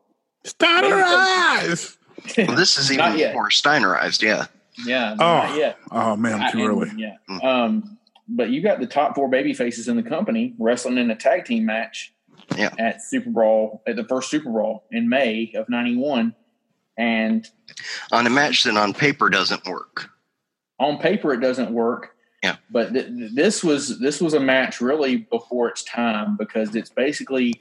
Steiner 0.45 0.95
eyes. 1.05 1.97
Well, 2.37 2.55
this 2.55 2.77
is 2.77 2.89
Not 2.97 3.09
even 3.09 3.19
yet. 3.19 3.33
more 3.33 3.49
Steinerized. 3.49 4.21
Yeah. 4.21 4.45
Yeah, 4.85 5.11
Oh. 5.13 5.17
not 5.17 5.57
yet. 5.57 5.77
Oh 5.91 6.15
man, 6.15 6.41
I'm 6.41 6.51
too 6.53 6.59
I- 6.59 6.61
and- 6.61 6.69
early. 6.71 6.91
Yeah. 6.95 7.15
Mm. 7.29 7.43
Um, 7.43 7.97
but 8.29 8.49
you 8.51 8.61
got 8.61 8.79
the 8.79 8.87
top 8.87 9.15
four 9.15 9.27
baby 9.27 9.53
faces 9.53 9.89
in 9.89 9.97
the 9.97 10.03
company 10.03 10.55
wrestling 10.57 10.97
in 10.97 11.11
a 11.11 11.15
tag 11.15 11.43
team 11.43 11.65
match 11.65 12.13
Yeah. 12.55 12.73
at 12.79 12.99
SuperBrawl 13.01 13.81
at 13.85 13.97
the 13.97 14.05
first 14.05 14.31
SuperBrawl 14.31 14.83
in 14.91 15.09
May 15.09 15.51
of 15.55 15.67
'91, 15.67 16.33
and 16.99 17.47
On 18.11 18.27
a 18.27 18.29
match 18.29 18.63
that 18.65 18.77
on 18.77 18.93
paper 18.93 19.29
doesn't 19.29 19.65
work. 19.65 20.09
on 20.79 20.97
paper 20.99 21.33
it 21.33 21.39
doesn't 21.39 21.71
work. 21.71 22.11
Yeah. 22.43 22.57
But 22.69 22.93
th- 22.93 23.07
th- 23.07 23.31
this 23.33 23.63
was 23.63 23.99
this 23.99 24.21
was 24.21 24.33
a 24.33 24.39
match 24.39 24.79
really 24.81 25.17
before 25.17 25.69
its 25.69 25.83
time 25.83 26.37
because 26.37 26.75
it's 26.75 26.89
basically, 26.89 27.59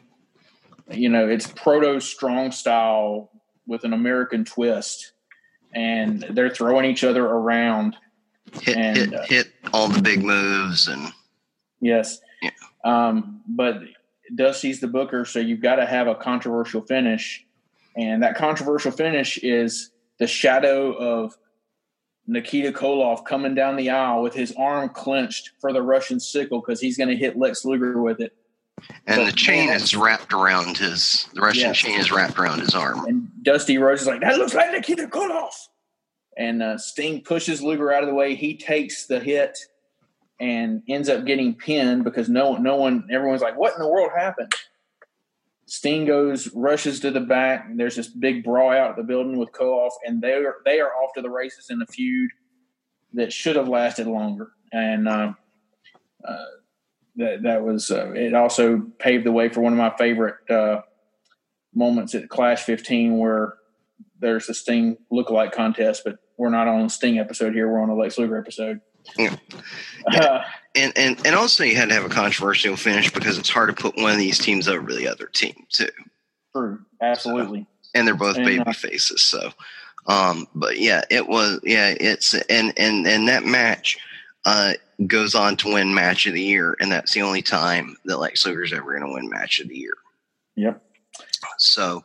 you 0.90 1.08
know, 1.08 1.26
it's 1.28 1.46
proto 1.46 2.00
strong 2.00 2.52
style 2.52 3.30
with 3.66 3.84
an 3.84 3.92
American 3.92 4.44
twist, 4.44 5.12
and 5.74 6.22
they're 6.30 6.50
throwing 6.50 6.84
each 6.84 7.04
other 7.04 7.24
around. 7.24 7.96
Hit, 8.62 8.76
And, 8.76 8.96
hit, 8.96 9.14
uh, 9.14 9.22
hit 9.26 9.52
all 9.74 9.88
the 9.88 10.00
big 10.02 10.22
moves 10.24 10.88
and 10.88 11.12
Yes. 11.80 12.18
Yeah. 12.42 12.50
Um, 12.84 13.42
but 13.46 13.80
Dusty's 14.34 14.80
the 14.80 14.88
booker, 14.88 15.24
so 15.24 15.38
you've 15.38 15.60
got 15.60 15.76
to 15.76 15.86
have 15.86 16.06
a 16.08 16.14
controversial 16.14 16.80
finish. 16.82 17.44
And 17.98 18.22
that 18.22 18.36
controversial 18.36 18.92
finish 18.92 19.38
is 19.38 19.90
the 20.18 20.26
shadow 20.28 20.92
of 20.92 21.36
Nikita 22.28 22.70
Koloff 22.72 23.24
coming 23.24 23.54
down 23.54 23.74
the 23.76 23.90
aisle 23.90 24.22
with 24.22 24.34
his 24.34 24.54
arm 24.56 24.88
clenched 24.90 25.50
for 25.60 25.72
the 25.72 25.82
Russian 25.82 26.20
sickle 26.20 26.60
because 26.60 26.80
he's 26.80 26.96
going 26.96 27.08
to 27.08 27.16
hit 27.16 27.36
Lex 27.36 27.64
Luger 27.64 28.00
with 28.00 28.20
it. 28.20 28.34
and 29.06 29.16
But, 29.16 29.24
the 29.26 29.32
chain 29.32 29.66
man, 29.66 29.76
is 29.76 29.96
wrapped 29.96 30.32
around 30.32 30.76
his 30.78 31.26
the 31.34 31.40
Russian 31.40 31.62
Yes. 31.68 31.78
chain 31.78 31.98
is 31.98 32.12
wrapped 32.12 32.38
around 32.38 32.60
his 32.60 32.74
arm. 32.74 33.04
And 33.06 33.28
Dusty 33.42 33.78
Rhodes 33.78 34.02
is 34.02 34.06
like, 34.06 34.20
that 34.20 34.38
looks 34.38 34.54
like 34.54 34.70
Nikita 34.70 35.08
Koloff. 35.08 35.54
And 36.36 36.62
uh, 36.62 36.78
Sting 36.78 37.22
pushes 37.22 37.60
Luger 37.62 37.92
out 37.92 38.04
of 38.04 38.08
the 38.08 38.14
way. 38.14 38.36
He 38.36 38.56
takes 38.56 39.06
the 39.06 39.18
hit 39.18 39.58
and 40.38 40.82
ends 40.88 41.08
up 41.08 41.24
getting 41.24 41.52
pinned 41.54 42.04
because 42.04 42.28
no, 42.28 42.56
no 42.58 42.76
one, 42.76 43.08
everyone's 43.10 43.42
like, 43.42 43.58
what 43.58 43.74
in 43.74 43.80
the 43.80 43.88
world 43.88 44.10
happened? 44.16 44.52
Sting 45.68 46.06
goes, 46.06 46.48
rushes 46.54 47.00
to 47.00 47.10
the 47.10 47.20
back. 47.20 47.66
And 47.66 47.78
there's 47.78 47.96
this 47.96 48.08
big 48.08 48.42
brawl 48.42 48.72
out 48.72 48.90
of 48.90 48.96
the 48.96 49.02
building 49.02 49.36
with 49.36 49.52
Koloff, 49.52 49.92
and 50.04 50.22
they 50.22 50.32
are 50.32 50.56
they 50.64 50.80
are 50.80 50.90
off 50.94 51.12
to 51.14 51.22
the 51.22 51.30
races 51.30 51.68
in 51.70 51.82
a 51.82 51.86
feud 51.86 52.30
that 53.12 53.32
should 53.32 53.56
have 53.56 53.68
lasted 53.68 54.06
longer. 54.06 54.50
And 54.72 55.06
uh, 55.06 55.32
uh, 56.26 56.44
that 57.16 57.42
that 57.42 57.62
was 57.62 57.90
uh, 57.90 58.12
it. 58.12 58.34
Also 58.34 58.80
paved 58.98 59.26
the 59.26 59.32
way 59.32 59.50
for 59.50 59.60
one 59.60 59.72
of 59.72 59.78
my 59.78 59.94
favorite 59.96 60.36
uh, 60.50 60.80
moments 61.74 62.14
at 62.14 62.30
Clash 62.30 62.62
15 62.62 63.18
where 63.18 63.54
there's 64.20 64.48
a 64.48 64.54
Sting 64.54 64.96
lookalike 65.12 65.52
contest, 65.52 66.02
but 66.04 66.18
we're 66.38 66.50
not 66.50 66.66
on 66.66 66.88
Sting 66.88 67.18
episode 67.18 67.52
here. 67.52 67.70
We're 67.70 67.82
on 67.82 67.90
a 67.90 67.94
Lex 67.94 68.18
Luger 68.18 68.38
episode. 68.38 68.80
Yeah. 69.16 69.36
Uh, 70.78 70.84
And, 70.84 70.92
and 70.96 71.26
and 71.26 71.34
also 71.34 71.64
you 71.64 71.76
had 71.76 71.88
to 71.88 71.94
have 71.94 72.04
a 72.04 72.08
controversial 72.08 72.76
finish 72.76 73.12
because 73.12 73.38
it's 73.38 73.50
hard 73.50 73.68
to 73.68 73.82
put 73.82 73.96
one 73.96 74.12
of 74.12 74.18
these 74.18 74.38
teams 74.38 74.68
over 74.68 74.92
the 74.92 75.08
other 75.08 75.26
team 75.26 75.66
too. 75.70 75.88
true, 76.54 76.80
absolutely. 77.02 77.66
and 77.94 78.06
they're 78.06 78.14
both 78.14 78.36
And, 78.36 78.46
baby 78.46 78.64
uh, 78.66 78.72
faces. 78.72 79.22
So, 79.22 79.52
um, 80.06 80.46
but 80.54 80.78
yeah, 80.78 81.02
it 81.10 81.26
was 81.26 81.60
yeah, 81.64 81.94
it's 81.98 82.34
and 82.34 82.72
and 82.76 83.06
and 83.06 83.28
that 83.28 83.44
match 83.44 83.98
uh, 84.44 84.74
goes 85.06 85.34
on 85.34 85.56
to 85.58 85.74
win 85.74 85.94
match 85.94 86.26
of 86.26 86.34
the 86.34 86.42
year, 86.42 86.76
and 86.80 86.90
that's 86.90 87.12
the 87.12 87.22
only 87.22 87.42
time 87.42 87.96
that 88.04 88.18
Lex 88.18 88.46
Luger's 88.46 88.72
ever 88.72 88.98
going 88.98 89.06
to 89.06 89.14
win 89.14 89.28
match 89.28 89.60
of 89.60 89.68
the 89.68 89.76
year. 89.76 89.96
Yep. 90.56 90.82
So 91.58 92.04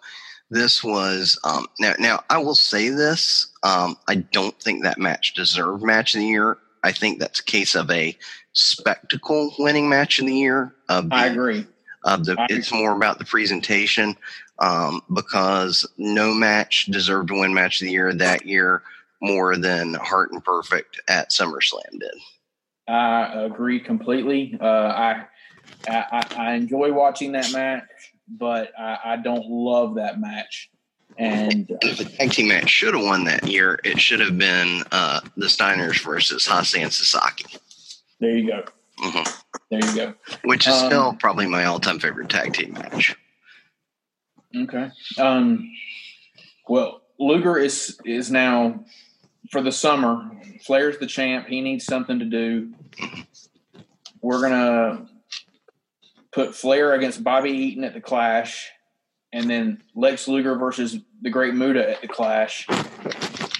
this 0.49 0.83
was 0.83 1.39
um, 1.43 1.67
now. 1.79 1.93
Now 1.99 2.23
I 2.29 2.37
will 2.37 2.55
say 2.55 2.89
this: 2.89 3.51
um, 3.63 3.97
I 4.07 4.15
don't 4.15 4.59
think 4.59 4.83
that 4.83 4.99
match 4.99 5.33
deserved 5.33 5.83
match 5.83 6.15
of 6.15 6.21
the 6.21 6.27
year. 6.27 6.57
I 6.83 6.91
think 6.91 7.19
that's 7.19 7.39
a 7.39 7.45
case 7.45 7.75
of 7.75 7.89
a 7.89 8.17
spectacle 8.53 9.53
winning 9.59 9.89
match 9.89 10.19
in 10.19 10.25
the 10.25 10.35
year. 10.35 10.73
The, 10.87 11.07
I 11.11 11.27
agree. 11.27 11.67
the 12.03 12.35
I 12.37 12.47
it's 12.49 12.71
more 12.71 12.95
about 12.95 13.19
the 13.19 13.25
presentation 13.25 14.15
um, 14.59 15.01
because 15.13 15.85
no 15.97 16.33
match 16.33 16.85
deserved 16.85 17.29
to 17.29 17.39
win 17.39 17.53
match 17.53 17.81
of 17.81 17.85
the 17.85 17.91
year 17.91 18.13
that 18.13 18.45
year 18.45 18.83
more 19.21 19.55
than 19.55 19.93
Hart 19.95 20.31
and 20.31 20.43
Perfect 20.43 21.01
at 21.07 21.31
SummerSlam 21.31 21.99
did. 21.99 22.15
I 22.87 23.43
agree 23.43 23.79
completely. 23.79 24.57
Uh, 24.59 24.65
I, 24.65 25.25
I 25.87 26.23
I 26.37 26.53
enjoy 26.53 26.91
watching 26.91 27.31
that 27.31 27.51
match, 27.53 27.83
but 28.27 28.71
I, 28.77 28.99
I 29.05 29.15
don't 29.17 29.45
love 29.47 29.95
that 29.95 30.19
match. 30.19 30.69
And 31.17 31.71
uh, 31.71 31.93
the 31.95 32.05
tag 32.05 32.31
team 32.31 32.47
match 32.49 32.69
should 32.69 32.93
have 32.95 33.03
won 33.03 33.23
that 33.25 33.47
year, 33.47 33.79
it 33.83 34.01
should 34.01 34.19
have 34.19 34.37
been 34.37 34.83
uh, 34.91 35.21
the 35.37 35.45
Steiners 35.45 36.03
versus 36.03 36.45
Hase 36.45 36.75
and 36.75 36.91
Sasaki, 36.91 37.45
there 38.23 38.37
you 38.37 38.47
go. 38.47 38.63
hmm 38.99 39.23
There 39.69 39.83
you 39.85 39.95
go. 39.95 40.13
which 40.45 40.67
is 40.67 40.73
Um, 40.73 40.85
still 40.87 41.13
probably 41.19 41.45
my 41.47 41.65
all-time 41.65 41.99
favorite 41.99 42.29
tag 42.29 42.53
team 42.53 42.73
match. 42.73 43.15
Okay. 44.55 44.89
Um, 45.17 45.69
well, 46.67 47.01
Luger 47.19 47.57
is 47.57 47.99
is 48.05 48.31
now 48.31 48.83
for 49.51 49.61
the 49.61 49.71
summer. 49.71 50.31
Flair's 50.65 50.97
the 50.99 51.07
champ. 51.07 51.47
He 51.47 51.61
needs 51.61 51.85
something 51.85 52.19
to 52.19 52.25
do. 52.25 52.73
We're 54.21 54.41
gonna 54.41 55.07
put 56.31 56.55
Flair 56.55 56.93
against 56.93 57.23
Bobby 57.23 57.49
Eaton 57.51 57.83
at 57.83 57.93
the 57.93 58.01
Clash, 58.01 58.69
and 59.33 59.49
then 59.49 59.83
Lex 59.95 60.27
Luger 60.27 60.55
versus 60.55 60.97
the 61.21 61.29
Great 61.29 61.55
Muta 61.55 61.89
at 61.89 62.01
the 62.01 62.07
Clash. 62.07 62.67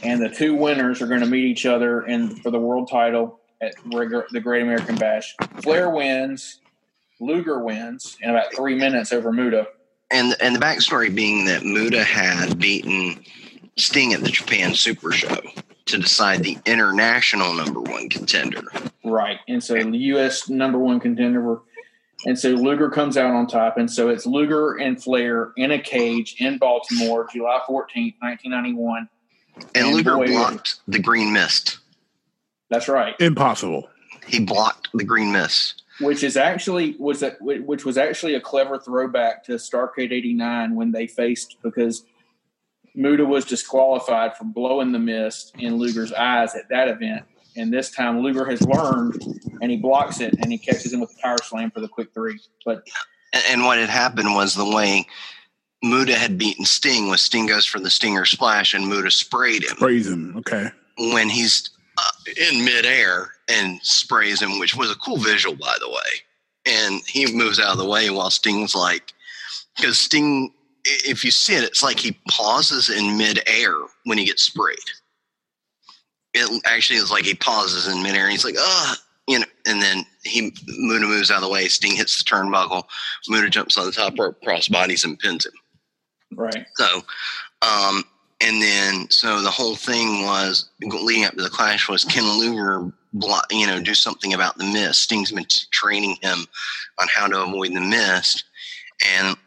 And 0.04 0.22
the 0.22 0.30
two 0.30 0.56
winners 0.56 1.02
are 1.02 1.08
going 1.08 1.22
to 1.22 1.26
meet 1.26 1.46
each 1.46 1.66
other 1.66 2.06
in 2.06 2.36
for 2.38 2.52
the 2.52 2.60
world 2.60 2.90
title 2.90 3.40
at 3.64 3.76
the 4.32 4.40
Great 4.42 4.64
American 4.64 4.96
Bash. 4.96 5.36
Flair 5.62 5.90
wins. 5.90 6.60
Luger 7.20 7.60
wins 7.60 8.18
in 8.22 8.30
about 8.30 8.54
three 8.54 8.76
minutes 8.76 9.14
over 9.14 9.32
Muta. 9.32 9.68
And 10.12 10.36
and 10.42 10.56
the 10.56 10.60
backstory 10.60 11.14
being 11.14 11.46
that 11.46 11.64
Muta 11.64 12.04
had 12.04 12.60
beaten 12.60 13.24
Sting 13.78 14.14
at 14.14 14.22
the 14.22 14.30
Japan 14.30 14.74
Super 14.76 15.12
Show 15.12 15.38
to 15.86 15.98
decide 15.98 16.44
the 16.44 16.58
international 16.66 17.54
number 17.54 17.82
one 17.82 18.10
contender. 18.10 18.64
Right. 19.04 19.40
And 19.48 19.64
so 19.64 19.74
the 19.74 19.98
U.S. 19.98 20.50
number 20.50 20.78
one 20.80 21.00
contender 21.00 21.42
were, 21.42 21.62
and 22.26 22.38
so 22.38 22.50
Luger 22.50 22.90
comes 22.90 23.18
out 23.18 23.34
on 23.34 23.48
top. 23.48 23.78
And 23.78 23.92
so 23.92 24.10
it's 24.10 24.26
Luger 24.26 24.76
and 24.76 25.02
Flair 25.02 25.52
in 25.58 25.72
a 25.72 25.80
cage 25.80 26.36
in 26.40 26.58
Baltimore, 26.58 27.28
July 27.32 27.60
14th, 27.68 28.16
1991. 28.20 29.10
And, 29.56 29.66
And 29.76 29.96
Luger 29.96 30.16
boy, 30.16 30.28
blocked 30.28 30.80
the 30.88 31.00
green 31.00 31.34
mist. 31.34 31.80
That's 32.74 32.88
right. 32.88 33.16
Impossible. 33.20 33.88
He 34.26 34.40
blocked 34.40 34.90
the 34.96 35.04
green 35.04 35.32
mist. 35.32 35.84
Which 36.02 36.24
is 36.24 36.36
actually 36.36 36.96
was 36.98 37.22
a, 37.22 37.38
which 37.40 37.86
was 37.86 38.00
actually 38.00 38.34
a 38.34 38.42
clever 38.42 38.80
throwback 38.80 39.44
to 39.44 39.54
Starcade 39.54 40.12
89 40.12 40.74
when 40.74 40.92
they 40.92 41.06
faced 41.06 41.58
because 41.62 42.04
Muta 42.96 43.26
was 43.26 43.46
disqualified 43.46 44.36
for 44.36 44.46
blowing 44.46 44.92
the 44.92 44.98
mist 44.98 45.54
in 45.60 45.76
Luger's 45.76 46.12
eyes 46.12 46.56
at 46.56 46.68
that 46.70 46.88
event. 46.88 47.26
And 47.56 47.72
this 47.72 47.92
time 47.92 48.22
Luger 48.22 48.44
has 48.46 48.64
learned 48.64 49.22
and 49.62 49.70
he 49.70 49.78
blocks 49.78 50.20
it 50.20 50.34
and 50.42 50.52
he 50.52 50.58
catches 50.58 50.92
him 50.92 51.00
with 51.00 51.12
the 51.12 51.22
power 51.22 51.38
slam 51.44 51.70
for 51.70 51.80
the 51.80 51.88
quick 51.88 52.12
three. 52.16 52.40
But 52.66 52.88
And, 53.34 53.44
and 53.52 53.66
what 53.66 53.78
had 53.78 53.90
happened 53.90 54.34
was 54.34 54.56
the 54.56 54.68
way 54.68 55.06
Muta 55.84 56.16
had 56.16 56.40
beaten 56.40 56.66
Sting 56.66 57.08
with 57.12 57.20
Sting 57.20 57.46
goes 57.46 57.68
for 57.68 57.80
the 57.80 57.92
Stinger 57.92 58.26
Splash 58.26 58.74
and 58.74 58.88
Muta 58.88 59.12
sprayed 59.12 59.62
him. 59.62 59.78
Sprays 59.78 60.08
him. 60.08 60.38
Okay. 60.38 60.72
When 60.98 61.30
he's 61.30 61.70
in 62.52 62.64
midair 62.64 63.32
and 63.50 63.80
sprays 63.82 64.42
him, 64.42 64.60
which 64.60 64.76
was 64.76 64.92
a 64.92 64.96
cool 64.96 65.18
visual, 65.18 65.56
by 65.56 65.76
the 65.80 65.90
way. 65.90 65.96
And 66.66 67.02
he 67.08 67.34
moves 67.34 67.60
out 67.60 67.74
of 67.74 67.78
the 67.78 67.88
way 67.88 68.10
while 68.10 68.30
Sting's 68.30 68.76
like, 68.76 69.14
because 69.76 70.00
Sting, 70.00 70.54
if 70.86 71.24
you 71.24 71.32
see 71.32 71.56
it, 71.56 71.64
it's 71.64 71.84
like 71.84 72.00
he 72.00 72.18
pauses 72.30 72.90
in 72.90 73.18
midair 73.18 73.74
when 74.06 74.18
he 74.18 74.26
gets 74.26 74.44
sprayed. 74.44 74.78
It 76.34 76.64
actually 76.66 76.98
is 76.98 77.12
like 77.12 77.26
he 77.26 77.36
pauses 77.36 77.88
in 77.88 78.02
midair 78.02 78.24
and 78.24 78.32
he's 78.32 78.46
like, 78.46 78.56
ah, 78.58 78.96
you 79.28 79.40
know, 79.40 79.46
and 79.66 79.82
then 79.82 80.06
he 80.24 80.54
Muta 80.68 81.06
moves 81.06 81.32
out 81.32 81.38
of 81.38 81.44
the 81.44 81.50
way. 81.50 81.68
Sting 81.68 81.96
hits 81.96 82.22
the 82.22 82.30
turnbuckle. 82.30 82.84
Muta 83.28 83.50
jumps 83.50 83.78
on 83.78 83.86
the 83.86 83.92
top 83.92 84.18
rope, 84.18 84.42
cross 84.42 84.68
bodies, 84.68 85.06
and 85.06 85.20
pins 85.20 85.46
him. 85.46 85.54
Right. 86.36 86.66
So, 86.76 87.04
um, 87.62 88.04
and 88.44 88.62
then 88.62 89.10
so 89.10 89.42
the 89.42 89.50
whole 89.50 89.76
thing 89.76 90.24
was 90.26 90.70
leading 90.82 91.26
up 91.26 91.34
to 91.36 91.44
the 91.44 91.50
clash 91.50 91.88
was 91.88 92.04
Ken 92.04 92.24
Luger, 92.38 92.92
you 93.52 93.66
know, 93.66 93.80
do 93.80 93.94
something 93.94 94.34
about 94.34 94.58
the 94.58 94.66
mist. 94.66 95.02
Sting's 95.02 95.32
been 95.32 95.46
training 95.72 96.18
him 96.22 96.46
on 97.00 97.08
how 97.14 97.28
to 97.28 97.42
avoid 97.42 97.74
the 97.74 97.82
mist, 97.82 98.44
and 99.18 99.38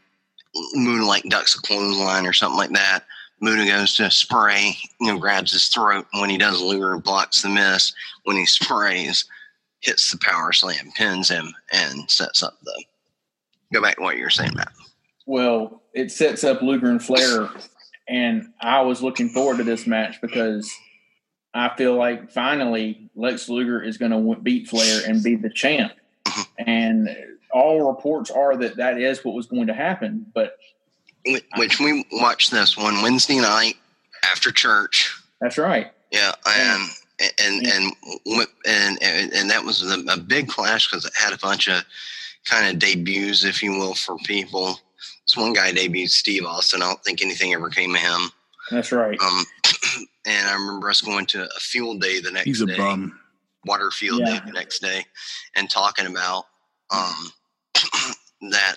like 1.07 1.25
ducks 1.25 1.55
a 1.55 1.61
clothesline 1.61 2.27
or 2.27 2.33
something 2.33 2.59
like 2.59 2.71
that. 2.71 3.05
Muta 3.41 3.67
goes 3.67 3.95
to 3.97 4.11
spray, 4.11 4.75
you 4.99 5.13
know, 5.13 5.19
grabs 5.19 5.53
his 5.53 5.69
throat. 5.69 6.07
When 6.15 6.31
he 6.31 6.39
does, 6.39 6.61
Luger 6.63 6.97
blocks 6.97 7.43
the 7.43 7.51
mist. 7.51 7.95
When 8.25 8.37
he 8.37 8.47
sprays, 8.47 9.27
hits 9.81 10.11
the 10.11 10.19
power 10.19 10.53
slam, 10.53 10.91
pins 10.97 11.29
him, 11.29 11.53
and 11.71 12.11
sets 12.11 12.43
up 12.43 12.55
the. 12.65 12.85
Go 13.75 13.83
back 13.83 13.97
to 13.97 14.03
what 14.03 14.17
you 14.17 14.25
were 14.25 14.31
saying, 14.31 14.53
Matt. 14.55 14.73
Well, 15.27 15.83
it 15.93 16.11
sets 16.11 16.45
up 16.45 16.63
Luger 16.63 16.89
and 16.89 17.03
Flair, 17.03 17.51
and 18.09 18.53
I 18.61 18.83
was 18.83 19.03
looking 19.03 19.31
forward 19.31 19.59
to 19.59 19.65
this 19.65 19.87
match 19.87 20.21
because 20.21 20.73
I 21.55 21.75
feel 21.77 21.95
like 21.95 22.31
finally 22.31 23.11
Lex 23.15 23.49
Luger 23.49 23.83
is 23.83 23.99
going 23.99 24.13
to 24.13 24.41
beat 24.41 24.69
Flair 24.69 25.03
and 25.09 25.23
be 25.23 25.37
the 25.37 25.51
champ. 25.51 25.93
Mm-hmm. 26.25 26.43
And 26.67 27.17
all 27.51 27.89
reports 27.89 28.31
are 28.31 28.57
that 28.59 28.77
that 28.77 29.01
is 29.01 29.25
what 29.25 29.35
was 29.35 29.47
going 29.47 29.69
to 29.69 29.75
happen. 29.75 30.27
But 30.35 30.59
which 31.57 31.81
we 31.81 32.05
watched 32.13 32.51
this 32.51 32.77
one 32.77 33.03
Wednesday 33.03 33.41
night 33.41 33.75
after 34.31 34.53
church. 34.53 35.15
That's 35.41 35.59
right. 35.59 35.91
Yeah, 36.11 36.33
and 36.47 36.89
and 37.39 37.67
and 37.67 37.93
and 38.67 38.99
and, 39.03 39.33
and 39.33 39.51
that 39.51 39.65
was 39.65 39.83
a, 39.83 40.01
a 40.13 40.19
big 40.19 40.49
clash 40.49 40.89
because 40.89 41.05
it 41.05 41.13
had 41.17 41.33
a 41.33 41.39
bunch 41.39 41.69
of 41.69 41.83
kind 42.45 42.69
of 42.69 42.79
debuts, 42.79 43.45
if 43.45 43.63
you 43.63 43.73
will, 43.73 43.95
for 43.95 44.17
people. 44.19 44.79
This 45.27 45.37
one 45.37 45.53
guy 45.53 45.73
debuted 45.73 46.11
Steve 46.11 46.45
Austin. 46.45 46.83
I 46.83 46.87
don't 46.87 47.03
think 47.03 47.23
anything 47.23 47.53
ever 47.53 47.69
came 47.69 47.95
of 47.95 48.01
him. 48.01 48.31
That's 48.71 48.93
right. 48.93 49.19
Um, 49.21 49.45
and 50.27 50.49
I 50.49 50.55
remember 50.55 50.89
us 50.91 51.01
going 51.01 51.27
to 51.27 51.45
a 51.45 51.61
field 51.61 52.01
day 52.01 52.21
the 52.21 52.31
next 52.31 52.45
He's 52.47 52.61
a 52.61 52.67
day, 52.67 52.77
bum. 52.77 53.19
water 53.65 53.91
field 53.91 54.21
Yeah. 54.21 54.39
day 54.39 54.41
the 54.47 54.53
next 54.53 54.81
day, 54.81 55.05
and 55.57 55.69
talking 55.69 56.07
about 56.07 56.45
um, 56.91 57.33
that. 58.51 58.77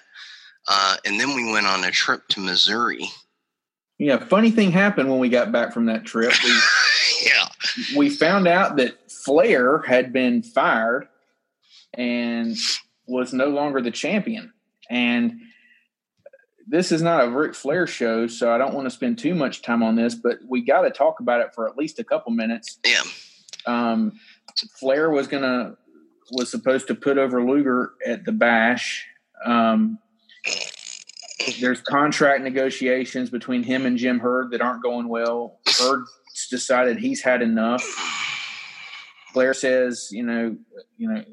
Uh, 0.68 0.96
and 1.06 1.20
then 1.20 1.36
we 1.36 1.52
went 1.52 1.66
on 1.66 1.84
a 1.84 1.92
trip 1.92 2.28
to 2.30 2.40
Missouri. 2.40 3.06
Yeah, 3.98 4.18
funny 4.18 4.50
thing 4.52 4.72
happened 4.72 5.10
when 5.10 5.20
we 5.20 5.30
got 5.30 5.52
back 5.52 5.74
from 5.74 5.88
that 5.88 6.06
trip. 6.06 6.32
We 6.44 6.60
yeah, 7.26 7.48
we 7.98 8.10
found 8.10 8.48
out 8.48 8.78
that 8.78 9.12
Flair 9.12 9.80
had 9.80 10.14
been 10.14 10.42
fired 10.42 11.08
and 11.94 12.56
was 13.08 13.34
no 13.34 13.48
longer 13.48 13.82
the 13.82 13.92
champion. 13.92 14.54
And 14.90 15.42
this 16.70 16.92
is 16.92 17.02
not 17.02 17.26
a 17.26 17.30
Ric 17.30 17.56
Flair 17.56 17.88
show, 17.88 18.28
so 18.28 18.54
I 18.54 18.58
don't 18.58 18.74
want 18.74 18.86
to 18.86 18.92
spend 18.92 19.18
too 19.18 19.34
much 19.34 19.62
time 19.62 19.82
on 19.82 19.96
this, 19.96 20.16
but 20.16 20.38
we 20.48 20.62
got 20.62 20.82
to 20.82 20.92
talk 20.92 21.20
about 21.20 21.42
it 21.42 21.54
for 21.54 21.68
at 21.68 21.78
least 21.78 22.00
a 22.00 22.04
couple 22.04 22.32
minutes. 22.32 22.80
yeah. 22.86 23.02
Um, 23.66 24.14
Flair 24.80 25.10
was 25.10 25.28
gonna 25.28 25.76
was 26.32 26.50
supposed 26.50 26.88
to 26.88 26.96
put 26.96 27.18
over 27.18 27.44
Luger 27.44 27.94
at 28.06 28.26
the 28.26 28.32
Bash. 28.32 29.06
Um, 29.46 30.00
there's 31.60 31.82
contract 31.82 32.44
negotiations 32.44 33.30
between 33.30 33.64
him 33.64 33.86
and 33.86 33.98
Jim 33.98 34.20
Herd 34.20 34.52
that 34.52 34.62
aren't 34.62 34.84
going 34.84 35.08
well. 35.08 35.60
Herd's 35.66 36.10
decided 36.50 36.98
he's 36.98 37.22
had 37.22 37.42
enough. 37.42 37.84
Flair 39.34 39.54
says, 39.54 40.10
you 40.12 40.24
know, 40.24 40.58
you 40.98 41.10
know, 41.12 41.24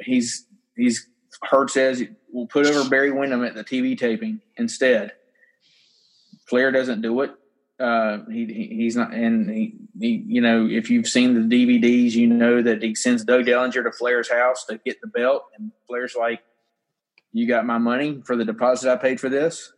he's 0.00 0.46
he's 0.76 1.08
Herd 1.42 1.70
says 1.70 2.02
we'll 2.30 2.46
put 2.46 2.66
over 2.66 2.88
Barry 2.88 3.10
Windham 3.10 3.44
at 3.44 3.54
the 3.54 3.64
TV 3.64 3.96
taping 3.96 4.40
instead. 4.56 5.12
Flair 6.48 6.70
doesn't 6.72 7.02
do 7.02 7.20
it. 7.22 7.32
Uh, 7.78 8.20
he, 8.30 8.46
he 8.46 8.66
he's 8.76 8.96
not, 8.96 9.12
and 9.12 9.50
he, 9.50 9.74
he, 10.00 10.24
you 10.26 10.40
know, 10.40 10.66
if 10.66 10.88
you've 10.88 11.06
seen 11.08 11.34
the 11.34 11.40
DVDs, 11.56 12.12
you 12.12 12.26
know 12.26 12.62
that 12.62 12.82
he 12.82 12.94
sends 12.94 13.22
Doug 13.24 13.44
Dellinger 13.44 13.84
to 13.84 13.92
Flair's 13.92 14.30
house 14.30 14.64
to 14.66 14.78
get 14.78 14.98
the 15.02 15.08
belt, 15.08 15.44
and 15.58 15.72
Flair's 15.86 16.16
like, 16.18 16.42
"You 17.34 17.46
got 17.46 17.66
my 17.66 17.76
money 17.76 18.22
for 18.24 18.34
the 18.34 18.46
deposit 18.46 18.90
I 18.90 18.96
paid 18.96 19.20
for 19.20 19.28
this." 19.28 19.72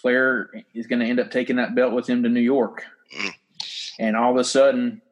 Flair 0.00 0.48
is 0.74 0.86
going 0.86 1.00
to 1.00 1.06
end 1.06 1.20
up 1.20 1.30
taking 1.30 1.56
that 1.56 1.74
belt 1.74 1.92
with 1.92 2.06
him 2.08 2.22
to 2.22 2.28
New 2.28 2.40
York, 2.40 2.84
Mm. 3.14 3.34
and 3.98 4.16
all 4.16 4.30
of 4.30 4.38
a 4.38 4.44
sudden, 4.44 5.02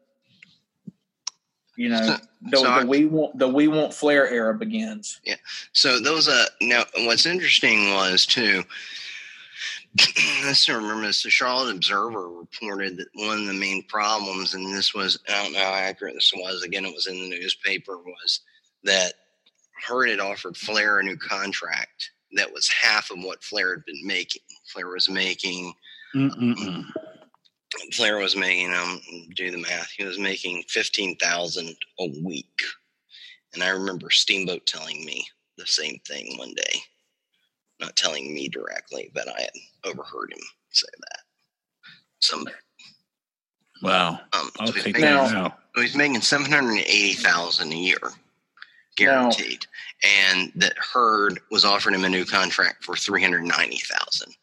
you 1.76 1.88
know, 1.90 2.16
the, 2.42 2.56
So 2.58 2.66
I- 2.68 2.80
the 2.82 2.86
we 2.86 3.04
want 3.04 3.38
the 3.38 3.48
we 3.48 3.68
want 3.68 3.92
Flair 3.94 4.28
era 4.28 4.54
begins. 4.54 5.20
Yeah 5.24 5.36
so 5.72 6.00
those 6.00 6.28
uh 6.28 6.46
now 6.60 6.84
what's 6.98 7.26
interesting 7.26 7.92
was 7.94 8.26
too. 8.26 8.64
I 10.44 10.52
still 10.52 10.76
remember 10.76 11.06
this. 11.06 11.22
The 11.22 11.30
Charlotte 11.30 11.74
Observer 11.74 12.28
reported 12.28 12.98
that 12.98 13.08
one 13.14 13.38
of 13.40 13.46
the 13.46 13.54
main 13.54 13.82
problems, 13.84 14.52
and 14.54 14.66
this 14.74 14.92
was 14.94 15.18
I 15.28 15.42
don't 15.42 15.52
know 15.54 15.60
how 15.60 15.72
accurate 15.74 16.14
this 16.14 16.32
was. 16.36 16.62
Again, 16.62 16.84
it 16.84 16.92
was 16.94 17.06
in 17.06 17.18
the 17.18 17.30
newspaper. 17.30 17.96
Was 17.96 18.40
that 18.84 19.14
Herd 19.86 20.10
had 20.10 20.20
offered 20.20 20.56
Flair 20.56 20.98
a 20.98 21.02
new 21.02 21.16
contract 21.16 22.10
that 22.32 22.52
was 22.52 22.68
half 22.68 23.10
of 23.10 23.18
what 23.22 23.42
Flair 23.42 23.70
had 23.76 23.84
been 23.86 24.06
making. 24.06 24.42
Flair 24.66 24.88
was 24.88 25.08
making 25.08 25.72
Mm-mm-mm. 26.14 26.84
Flair 27.92 28.18
was 28.18 28.36
making 28.36 28.72
um 28.74 29.00
do 29.34 29.50
the 29.50 29.58
math. 29.58 29.90
He 29.90 30.04
was 30.04 30.18
making 30.18 30.64
fifteen 30.68 31.16
thousand 31.16 31.76
a 32.00 32.08
week, 32.22 32.62
and 33.54 33.62
I 33.62 33.68
remember 33.68 34.10
Steamboat 34.10 34.66
telling 34.66 35.04
me 35.04 35.26
the 35.58 35.66
same 35.66 35.98
thing 36.06 36.36
one 36.38 36.54
day. 36.54 36.80
Not 37.80 37.96
telling 37.96 38.32
me 38.34 38.48
directly, 38.48 39.10
but 39.14 39.28
I 39.28 39.40
had 39.42 39.50
overheard 39.84 40.32
him 40.32 40.40
say 40.70 40.86
that. 41.00 41.20
Some 42.20 42.46
Wow. 43.82 44.20
um, 44.32 44.50
I'll 44.58 44.68
so 44.68 44.72
take 44.72 44.86
making, 44.86 45.00
Now- 45.02 45.24
that 45.28 45.32
now. 45.34 45.58
so 45.74 45.82
he's 45.82 45.94
making 45.96 46.22
seven 46.22 46.50
hundred 46.50 46.78
eighty 46.78 47.12
thousand 47.14 47.72
a 47.72 47.76
year, 47.76 47.98
guaranteed, 48.96 49.66
and 50.02 50.50
that 50.56 50.76
Herd 50.78 51.40
was 51.50 51.64
offering 51.66 51.94
him 51.94 52.04
a 52.04 52.08
new 52.08 52.24
contract 52.24 52.84
for 52.84 52.96
three 52.96 53.22
hundred 53.22 53.44
ninety 53.44 53.78
thousand, 53.78 54.34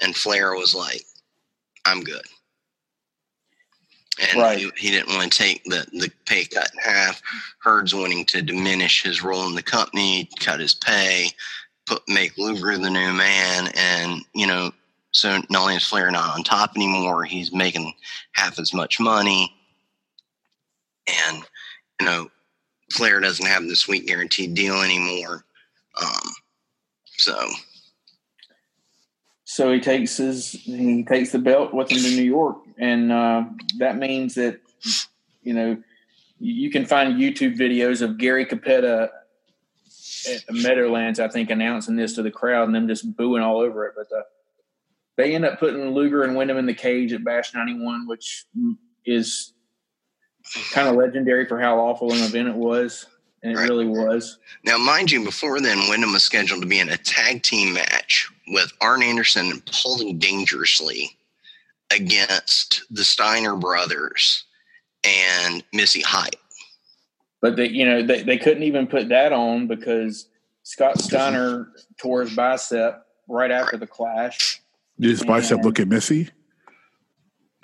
and 0.00 0.16
Flair 0.16 0.54
was 0.54 0.74
like, 0.74 1.04
"I'm 1.84 2.02
good." 2.02 2.24
And 4.18 4.40
Right. 4.40 4.58
he, 4.58 4.70
he 4.76 4.90
didn't 4.90 5.14
want 5.14 5.32
to 5.32 5.38
take 5.38 5.64
the, 5.64 5.86
the 5.92 6.10
pay 6.26 6.44
cut 6.44 6.70
in 6.72 6.78
half. 6.80 7.22
Herd's 7.60 7.94
wanting 7.94 8.26
to 8.26 8.42
diminish 8.42 9.02
his 9.02 9.22
role 9.22 9.46
in 9.46 9.54
the 9.54 9.62
company, 9.62 10.28
cut 10.40 10.60
his 10.60 10.74
pay, 10.74 11.30
put 11.86 12.02
make 12.08 12.36
Luger 12.38 12.76
the 12.76 12.90
new 12.90 13.12
man, 13.12 13.70
and 13.74 14.22
you 14.34 14.46
know, 14.46 14.72
so 15.12 15.40
not 15.48 15.62
only 15.62 15.76
is 15.76 15.84
Flair 15.86 16.10
not 16.10 16.36
on 16.36 16.44
top 16.44 16.72
anymore, 16.76 17.24
he's 17.24 17.52
making 17.52 17.92
half 18.32 18.58
as 18.58 18.72
much 18.72 19.00
money, 19.00 19.52
and 21.26 21.42
you 22.00 22.06
know, 22.06 22.30
Flair 22.92 23.20
doesn't 23.20 23.46
have 23.46 23.64
the 23.64 23.76
sweet 23.76 24.06
guaranteed 24.06 24.54
deal 24.54 24.82
anymore. 24.82 25.44
Um, 26.00 26.30
so 27.16 27.48
So 29.44 29.72
he 29.72 29.80
takes 29.80 30.16
his 30.16 30.52
he 30.52 31.04
takes 31.04 31.32
the 31.32 31.38
belt 31.40 31.74
with 31.74 31.90
him 31.90 31.98
to 31.98 32.10
New 32.10 32.22
York, 32.22 32.58
and 32.80 33.12
uh, 33.12 33.44
that 33.78 33.96
means 33.98 34.34
that 34.34 34.60
you 35.42 35.54
know 35.54 35.80
you 36.40 36.70
can 36.70 36.86
find 36.86 37.14
YouTube 37.20 37.56
videos 37.56 38.00
of 38.02 38.18
Gary 38.18 38.46
Cappetta 38.46 39.10
at 40.28 40.46
the 40.46 40.52
Meadowlands, 40.54 41.20
I 41.20 41.28
think, 41.28 41.50
announcing 41.50 41.96
this 41.96 42.14
to 42.14 42.22
the 42.22 42.30
crowd 42.30 42.64
and 42.66 42.74
them 42.74 42.88
just 42.88 43.14
booing 43.16 43.42
all 43.42 43.60
over 43.60 43.86
it. 43.86 43.94
But 43.94 44.16
uh, 44.16 44.22
they 45.16 45.34
end 45.34 45.44
up 45.44 45.58
putting 45.60 45.90
Luger 45.90 46.22
and 46.22 46.34
Windham 46.36 46.56
in 46.56 46.64
the 46.66 46.74
cage 46.74 47.12
at 47.12 47.22
Bash 47.24 47.52
91, 47.54 48.06
which 48.06 48.46
is 49.04 49.52
kind 50.72 50.88
of 50.88 50.96
legendary 50.96 51.46
for 51.46 51.60
how 51.60 51.78
awful 51.78 52.12
an 52.12 52.22
event 52.22 52.48
it 52.48 52.54
was, 52.54 53.06
and 53.42 53.52
it 53.52 53.56
Right. 53.56 53.68
really 53.68 53.86
was. 53.86 54.38
Now, 54.64 54.78
mind 54.78 55.10
you, 55.10 55.22
before 55.24 55.60
then, 55.60 55.78
Windham 55.90 56.12
was 56.12 56.22
scheduled 56.22 56.62
to 56.62 56.66
be 56.66 56.80
in 56.80 56.88
a 56.88 56.96
tag 56.96 57.42
team 57.42 57.74
match 57.74 58.28
with 58.48 58.72
Arn 58.80 59.02
Anderson 59.02 59.50
and 59.50 59.62
pulling 59.66 60.18
dangerously 60.18 61.16
against 61.90 62.82
the 62.90 63.04
Steiner 63.04 63.56
brothers 63.56 64.44
and 65.04 65.62
Missy 65.72 66.00
Hyatt. 66.02 66.36
But 67.40 67.56
they, 67.56 67.68
you 67.68 67.84
know, 67.86 68.02
they, 68.06 68.22
they 68.22 68.36
couldn't 68.38 68.62
even 68.64 68.86
put 68.86 69.08
that 69.08 69.32
on 69.32 69.66
because 69.66 70.28
Scott 70.62 71.00
Steiner 71.00 71.68
tore 71.98 72.22
his 72.22 72.34
bicep 72.34 73.06
right 73.28 73.50
after 73.50 73.76
the 73.78 73.86
clash. 73.86 74.60
Did 74.98 75.10
his 75.10 75.24
bicep 75.24 75.62
look 75.62 75.80
at 75.80 75.88
Missy? 75.88 76.28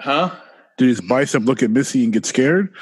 Huh? 0.01 0.31
Did 0.79 0.89
his 0.89 1.01
bicep 1.01 1.43
look 1.45 1.63
at 1.63 1.71
Missy 1.71 2.05
and 2.05 2.13
get 2.13 2.25
scared? 2.27 2.73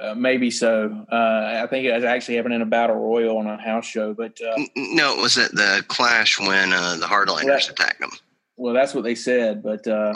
Uh, 0.00 0.14
maybe 0.14 0.50
so. 0.50 1.06
Uh, 1.10 1.60
I 1.62 1.66
think 1.68 1.86
it 1.86 1.92
was 1.94 2.04
actually 2.04 2.36
happening 2.36 2.56
in 2.56 2.62
a 2.62 2.66
battle 2.66 2.96
royal 2.96 3.38
on 3.38 3.46
a 3.46 3.56
house 3.60 3.86
show. 3.86 4.12
But 4.12 4.38
uh, 4.42 4.62
No, 4.76 5.16
it 5.18 5.22
was 5.22 5.38
at 5.38 5.52
the 5.52 5.82
clash 5.88 6.38
when 6.38 6.72
uh, 6.74 6.96
the 7.00 7.06
Hardliners 7.06 7.44
Right. 7.48 7.70
attacked 7.70 8.02
him. 8.02 8.10
well, 8.56 8.74
that's 8.74 8.92
what 8.94 9.04
they 9.04 9.14
said. 9.14 9.62
But 9.62 9.86
uh, 9.86 10.14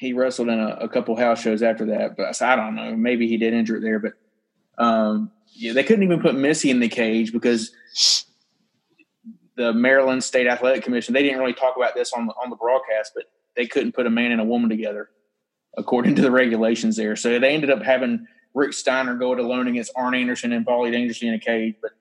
he 0.00 0.14
wrestled 0.14 0.48
in 0.48 0.58
a, 0.58 0.78
a 0.80 0.88
couple 0.88 1.14
house 1.14 1.42
shows 1.42 1.62
after 1.62 1.84
that. 1.86 2.16
But 2.16 2.42
I 2.42 2.52
I 2.52 2.56
don't 2.56 2.74
know. 2.74 2.96
Maybe 2.96 3.28
he 3.28 3.36
did 3.36 3.52
injure 3.52 3.76
it 3.76 3.82
there. 3.82 3.98
But 3.98 4.14
um, 4.82 5.30
yeah, 5.52 5.74
they 5.74 5.84
couldn't 5.84 6.04
even 6.04 6.22
put 6.22 6.34
Missy 6.34 6.70
in 6.70 6.80
the 6.80 6.88
cage 6.88 7.32
because 7.32 7.72
the 9.56 9.74
Maryland 9.74 10.24
State 10.24 10.46
Athletic 10.46 10.82
Commission 10.82 11.12
they 11.12 11.22
didn't 11.22 11.38
really 11.38 11.52
talk 11.52 11.76
about 11.76 11.94
this 11.94 12.14
on 12.14 12.26
the 12.26 12.32
on 12.42 12.48
the 12.48 12.56
broadcast, 12.56 13.12
but 13.14 13.24
they 13.56 13.66
couldn't 13.66 13.92
put 13.92 14.06
a 14.06 14.10
man 14.10 14.32
and 14.32 14.40
a 14.40 14.44
woman 14.44 14.70
together 14.70 15.10
according 15.76 16.14
to 16.14 16.22
the 16.22 16.30
regulations 16.30 16.96
there. 16.96 17.14
So 17.14 17.38
they 17.38 17.54
ended 17.54 17.70
up 17.70 17.82
having 17.82 18.26
Rick 18.54 18.72
Steiner 18.72 19.16
go 19.16 19.34
it 19.34 19.38
alone 19.38 19.68
against 19.68 19.92
Arn 19.94 20.14
Anderson 20.14 20.52
and 20.52 20.66
Paulie 20.66 20.90
Dangerously 20.90 21.28
in 21.28 21.34
a 21.34 21.38
cage, 21.38 21.74
but 21.82 21.92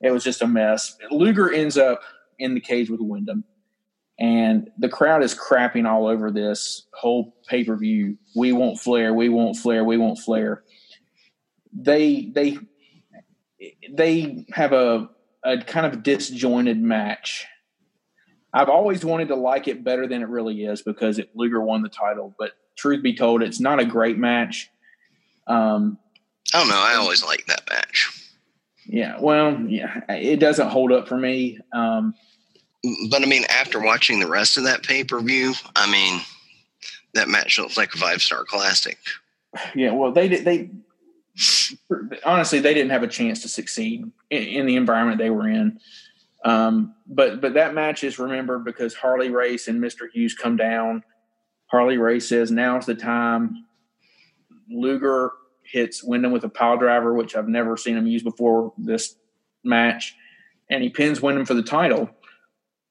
it 0.00 0.10
was 0.10 0.24
just 0.24 0.42
a 0.42 0.46
mess. 0.46 0.96
Luger 1.12 1.52
ends 1.52 1.78
up 1.78 2.02
in 2.38 2.54
the 2.54 2.60
cage 2.60 2.90
with 2.90 3.00
Windham, 3.00 3.44
and 4.18 4.70
the 4.78 4.88
crowd 4.88 5.22
is 5.22 5.34
crapping 5.34 5.88
all 5.88 6.06
over 6.06 6.30
this 6.30 6.86
whole 6.92 7.36
pay 7.48 7.64
per 7.64 7.76
view. 7.76 8.18
We 8.34 8.52
won't 8.52 8.80
Flair. 8.80 9.14
We 9.14 9.28
won't 9.28 9.56
Flair. 9.56 9.84
We 9.84 9.96
won't 9.96 10.18
Flair. 10.18 10.64
They 11.72 12.30
they 12.34 12.58
they 13.92 14.46
have 14.52 14.72
a 14.72 15.08
a 15.44 15.58
kind 15.58 15.86
of 15.86 16.02
disjointed 16.02 16.80
match. 16.80 17.46
I've 18.52 18.68
always 18.68 19.04
wanted 19.04 19.28
to 19.28 19.36
like 19.36 19.68
it 19.68 19.84
better 19.84 20.06
than 20.06 20.22
it 20.22 20.28
really 20.28 20.64
is 20.64 20.82
because 20.82 21.18
it, 21.18 21.30
Luger 21.34 21.60
won 21.60 21.82
the 21.82 21.88
title. 21.88 22.34
But 22.38 22.52
truth 22.76 23.02
be 23.02 23.14
told, 23.14 23.42
it's 23.42 23.60
not 23.60 23.78
a 23.78 23.84
great 23.84 24.18
match. 24.18 24.70
Um, 25.46 25.98
I 26.52 26.58
don't 26.58 26.68
know. 26.68 26.82
I 26.82 26.94
always 26.94 27.22
liked 27.24 27.46
that 27.48 27.68
match. 27.70 28.32
yeah, 28.86 29.18
well, 29.20 29.60
yeah, 29.60 30.00
it 30.08 30.40
doesn't 30.40 30.68
hold 30.68 30.92
up 30.92 31.08
for 31.08 31.16
me. 31.16 31.58
Um, 31.72 32.14
But 33.10 33.22
I 33.22 33.26
mean, 33.26 33.44
after 33.48 33.80
watching 33.80 34.20
the 34.20 34.28
rest 34.28 34.56
of 34.56 34.64
that 34.64 34.82
pay 34.82 35.04
per 35.04 35.20
view, 35.20 35.54
I 35.74 35.90
mean, 35.90 36.20
that 37.14 37.28
match 37.28 37.58
looks 37.58 37.76
like 37.76 37.94
a 37.94 37.98
five 37.98 38.22
star 38.22 38.44
classic. 38.44 38.98
yeah, 39.74 39.92
well, 39.92 40.12
they 40.12 40.28
did. 40.28 40.44
They 40.44 40.70
honestly, 42.24 42.60
they 42.60 42.74
didn't 42.74 42.90
have 42.90 43.02
a 43.02 43.08
chance 43.08 43.42
to 43.42 43.48
succeed 43.48 44.04
in, 44.30 44.42
in 44.42 44.66
the 44.66 44.76
environment 44.76 45.18
they 45.18 45.30
were 45.30 45.48
in. 45.48 45.80
Um, 46.44 46.94
but 47.06 47.40
but 47.40 47.54
that 47.54 47.74
match 47.74 48.04
is 48.04 48.18
remembered 48.18 48.64
because 48.64 48.94
Harley 48.94 49.30
Race 49.30 49.68
and 49.68 49.80
Mister 49.80 50.08
Hughes 50.12 50.34
come 50.34 50.56
down. 50.56 51.02
Harley 51.66 51.98
Race 51.98 52.28
says, 52.28 52.50
"Now's 52.50 52.86
the 52.86 52.94
time." 52.94 53.64
Luger 54.70 55.32
hits 55.62 56.02
Windham 56.04 56.32
with 56.32 56.44
a 56.44 56.48
pile 56.48 56.76
driver, 56.76 57.14
which 57.14 57.34
I've 57.34 57.48
never 57.48 57.76
seen 57.76 57.96
him 57.96 58.06
use 58.06 58.22
before 58.22 58.72
this 58.78 59.16
match, 59.64 60.14
and 60.70 60.82
he 60.82 60.90
pins 60.90 61.20
Windham 61.20 61.46
for 61.46 61.54
the 61.54 61.62
title. 61.62 62.10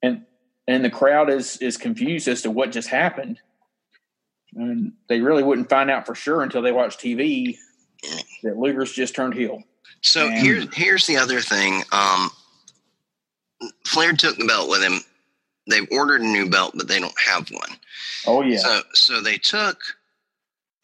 And 0.02 0.24
and 0.66 0.84
the 0.84 0.90
crowd 0.90 1.30
is 1.30 1.56
is 1.58 1.76
confused 1.76 2.28
as 2.28 2.42
to 2.42 2.50
what 2.50 2.72
just 2.72 2.88
happened. 2.88 3.40
And 4.54 4.92
they 5.08 5.20
really 5.20 5.42
wouldn't 5.42 5.68
find 5.68 5.90
out 5.90 6.06
for 6.06 6.14
sure 6.14 6.42
until 6.42 6.62
they 6.62 6.72
watch 6.72 6.96
TV 6.98 7.56
that 8.42 8.56
Luger's 8.56 8.92
just 8.92 9.14
turned 9.14 9.34
heel. 9.34 9.62
So 10.00 10.26
Yeah. 10.26 10.40
here's 10.42 10.74
here's 10.76 11.06
the 11.06 11.16
other 11.16 11.40
thing. 11.40 11.82
Um, 11.92 12.30
Flair 13.84 14.12
took 14.12 14.36
the 14.36 14.46
belt 14.46 14.68
with 14.70 14.82
him. 14.82 15.00
They've 15.68 15.88
ordered 15.90 16.22
a 16.22 16.26
new 16.26 16.48
belt, 16.48 16.74
but 16.76 16.88
they 16.88 16.98
don't 16.98 17.20
have 17.26 17.50
one. 17.50 17.76
Oh 18.26 18.42
yeah, 18.42 18.58
So 18.58 18.82
so 18.94 19.20
they 19.20 19.36
took 19.36 19.78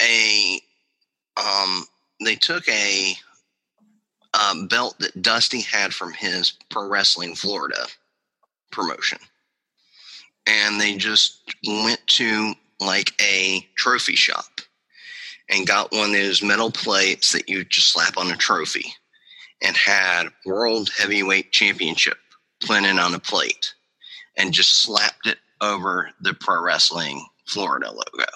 a 0.02 0.60
um 1.36 1.86
they 2.22 2.34
took 2.36 2.68
a 2.68 3.14
um, 4.34 4.66
belt 4.66 4.96
that 4.98 5.22
Dusty 5.22 5.60
had 5.60 5.94
from 5.94 6.12
his 6.12 6.54
Pro 6.68 6.88
Wrestling 6.88 7.34
Florida 7.36 7.86
promotion, 8.74 9.18
and 10.46 10.80
they 10.80 10.96
just 10.96 11.40
went 11.66 12.00
to 12.08 12.54
like 12.80 13.12
a 13.22 13.66
trophy 13.76 14.16
shop 14.16 14.44
and 15.48 15.66
got 15.66 15.92
one 15.92 16.10
of 16.10 16.16
those 16.16 16.42
metal 16.42 16.70
plates 16.70 17.32
that 17.32 17.48
you 17.48 17.64
just 17.64 17.92
slap 17.92 18.16
on 18.18 18.30
a 18.30 18.36
trophy, 18.36 18.84
and 19.62 19.76
had 19.76 20.24
World 20.44 20.90
Heavyweight 20.98 21.52
Championship 21.52 22.18
printed 22.66 22.98
on 22.98 23.14
a 23.14 23.18
plate, 23.18 23.72
and 24.36 24.52
just 24.52 24.82
slapped 24.82 25.26
it 25.26 25.38
over 25.60 26.10
the 26.20 26.34
Pro 26.34 26.60
Wrestling 26.62 27.24
Florida 27.46 27.90
logo. 27.90 28.26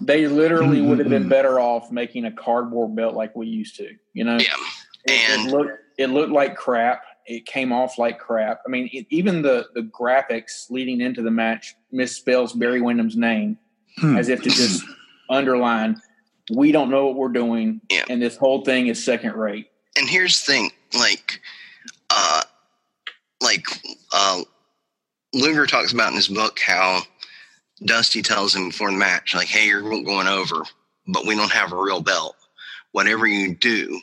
they 0.00 0.26
literally 0.26 0.80
would 0.80 0.98
have 0.98 1.10
been 1.10 1.24
Mhm. 1.26 1.28
better 1.28 1.60
off 1.60 1.92
making 1.92 2.24
a 2.24 2.32
cardboard 2.32 2.96
belt 2.96 3.14
like 3.14 3.36
we 3.36 3.46
used 3.46 3.76
to. 3.76 3.94
You 4.14 4.24
know, 4.24 4.38
Yeah, 4.38 4.56
It- 5.04 5.30
and- 5.30 5.48
it, 5.48 5.52
looked 5.52 5.78
it 5.98 6.06
looked 6.08 6.32
like 6.32 6.56
crap. 6.56 7.04
It 7.26 7.46
came 7.46 7.72
off 7.72 7.98
like 7.98 8.18
crap. 8.18 8.60
I 8.66 8.70
mean, 8.70 8.88
it, 8.92 9.06
even 9.10 9.42
the 9.42 9.66
the 9.74 9.82
graphics 9.82 10.70
leading 10.70 11.00
into 11.00 11.22
the 11.22 11.30
match 11.30 11.74
misspells 11.92 12.58
Barry 12.58 12.80
Windham's 12.80 13.16
name 13.16 13.58
Hmm. 13.98 14.16
as 14.16 14.28
if 14.30 14.42
to 14.42 14.48
just 14.50 14.82
underline, 15.30 16.00
"We 16.54 16.72
don't 16.72 16.88
know 16.90 17.06
what 17.06 17.16
we're 17.16 17.28
doing, 17.28 17.80
Yeah. 17.90 18.04
and 18.08 18.22
this 18.22 18.36
whole 18.36 18.64
thing 18.64 18.86
is 18.88 19.02
second 19.04 19.34
rate." 19.34 19.66
and 19.98 20.08
here's 20.08 20.40
the 20.40 20.52
thing 20.52 20.70
like 20.98 21.38
uh 22.08 22.40
like 23.42 23.66
uh 24.14 24.40
luger 25.34 25.66
talks 25.66 25.92
about 25.92 26.08
in 26.08 26.16
his 26.16 26.28
book 26.28 26.58
how 26.64 27.02
dusty 27.84 28.22
tells 28.22 28.54
him 28.56 28.68
before 28.70 28.90
the 28.90 28.96
match 28.96 29.34
like 29.34 29.48
hey 29.48 29.66
you're 29.66 29.82
going 29.82 30.26
over 30.28 30.62
but 31.08 31.26
we 31.26 31.34
don't 31.34 31.52
have 31.52 31.72
a 31.72 31.76
real 31.76 32.00
belt 32.00 32.34
whatever 32.92 33.26
you 33.26 33.54
do 33.54 34.00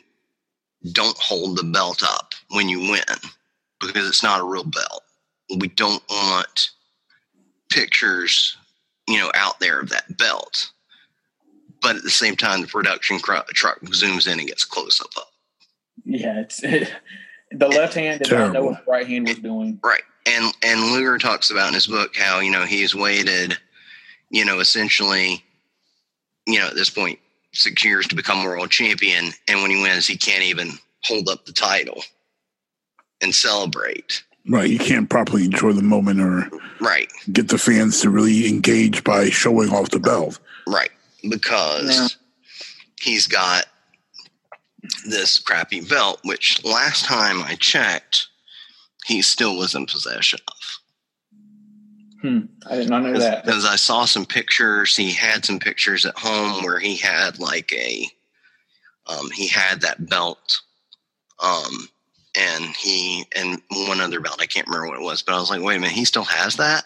don't 0.92 1.18
hold 1.18 1.56
the 1.56 1.64
belt 1.64 2.02
up 2.02 2.34
when 2.50 2.68
you 2.68 2.80
win 2.80 3.02
because 3.80 4.08
it's 4.08 4.22
not 4.22 4.40
a 4.40 4.44
real 4.44 4.64
belt 4.64 5.02
we 5.58 5.68
don't 5.68 6.02
want 6.10 6.70
pictures 7.70 8.56
you 9.08 9.18
know 9.18 9.30
out 9.34 9.58
there 9.60 9.80
of 9.80 9.88
that 9.88 10.16
belt 10.16 10.70
but 11.82 11.96
at 11.96 12.02
the 12.02 12.10
same 12.10 12.36
time 12.36 12.60
the 12.60 12.66
production 12.66 13.18
cr- 13.18 13.36
truck 13.52 13.80
zooms 13.82 14.26
in 14.26 14.38
and 14.38 14.48
gets 14.48 14.64
close 14.64 15.00
up 15.00 15.10
Yeah, 16.04 16.40
it's 16.40 16.60
the 16.60 17.68
left 17.68 17.94
hand 17.94 18.20
did 18.20 18.32
not 18.32 18.52
know 18.52 18.64
what 18.64 18.84
the 18.84 18.90
right 18.90 19.06
hand 19.06 19.28
was 19.28 19.38
doing. 19.38 19.78
Right. 19.82 20.02
And 20.26 20.54
and 20.62 20.92
Luger 20.92 21.18
talks 21.18 21.50
about 21.50 21.68
in 21.68 21.74
his 21.74 21.86
book 21.86 22.16
how, 22.16 22.40
you 22.40 22.50
know, 22.50 22.64
he's 22.64 22.94
waited, 22.94 23.56
you 24.30 24.44
know, 24.44 24.60
essentially, 24.60 25.42
you 26.46 26.58
know, 26.58 26.68
at 26.68 26.74
this 26.74 26.90
point, 26.90 27.18
six 27.52 27.84
years 27.84 28.06
to 28.08 28.14
become 28.14 28.44
world 28.44 28.70
champion. 28.70 29.30
And 29.48 29.62
when 29.62 29.70
he 29.70 29.82
wins, 29.82 30.06
he 30.06 30.16
can't 30.16 30.44
even 30.44 30.72
hold 31.02 31.28
up 31.28 31.46
the 31.46 31.52
title 31.52 32.02
and 33.20 33.34
celebrate. 33.34 34.22
Right. 34.48 34.70
You 34.70 34.78
can't 34.78 35.08
properly 35.10 35.44
enjoy 35.44 35.72
the 35.72 35.82
moment 35.82 36.20
or 36.20 36.48
Right. 36.80 37.10
get 37.32 37.48
the 37.48 37.58
fans 37.58 38.00
to 38.00 38.10
really 38.10 38.48
engage 38.48 39.04
by 39.04 39.28
showing 39.30 39.70
off 39.70 39.90
the 39.90 39.98
belt. 40.00 40.38
Right. 40.66 40.90
Because 41.28 41.90
Yeah. 41.94 42.08
he's 43.00 43.26
got 43.26 43.66
this 45.06 45.38
crappy 45.38 45.82
belt, 45.82 46.20
which 46.24 46.64
last 46.64 47.04
time 47.04 47.42
I 47.42 47.54
checked, 47.56 48.28
he 49.06 49.20
still 49.22 49.56
was 49.56 49.74
in 49.74 49.86
possession 49.86 50.40
of. 50.48 50.79
Hmm, 52.22 52.40
I 52.68 52.76
did 52.76 52.90
not 52.90 53.02
know 53.02 53.18
that. 53.18 53.44
because 53.44 53.64
I 53.64 53.76
saw 53.76 54.04
some 54.04 54.26
pictures. 54.26 54.94
He 54.96 55.10
had 55.12 55.44
some 55.44 55.58
pictures 55.58 56.04
at 56.04 56.18
home 56.18 56.62
where 56.64 56.78
he 56.78 56.96
had 56.96 57.38
like 57.38 57.72
a, 57.72 58.06
um, 59.06 59.30
he 59.30 59.48
had 59.48 59.80
that 59.80 60.08
belt, 60.08 60.60
um, 61.42 61.88
and 62.38 62.64
he 62.76 63.24
and 63.34 63.60
one 63.88 64.00
other 64.00 64.20
belt. 64.20 64.36
I 64.40 64.46
can't 64.46 64.66
remember 64.66 64.88
what 64.88 64.98
it 65.00 65.04
was, 65.04 65.22
but 65.22 65.34
I 65.34 65.40
was 65.40 65.50
like, 65.50 65.62
wait 65.62 65.76
a 65.76 65.80
minute, 65.80 65.94
he 65.96 66.04
still 66.04 66.24
has 66.24 66.56
that. 66.56 66.84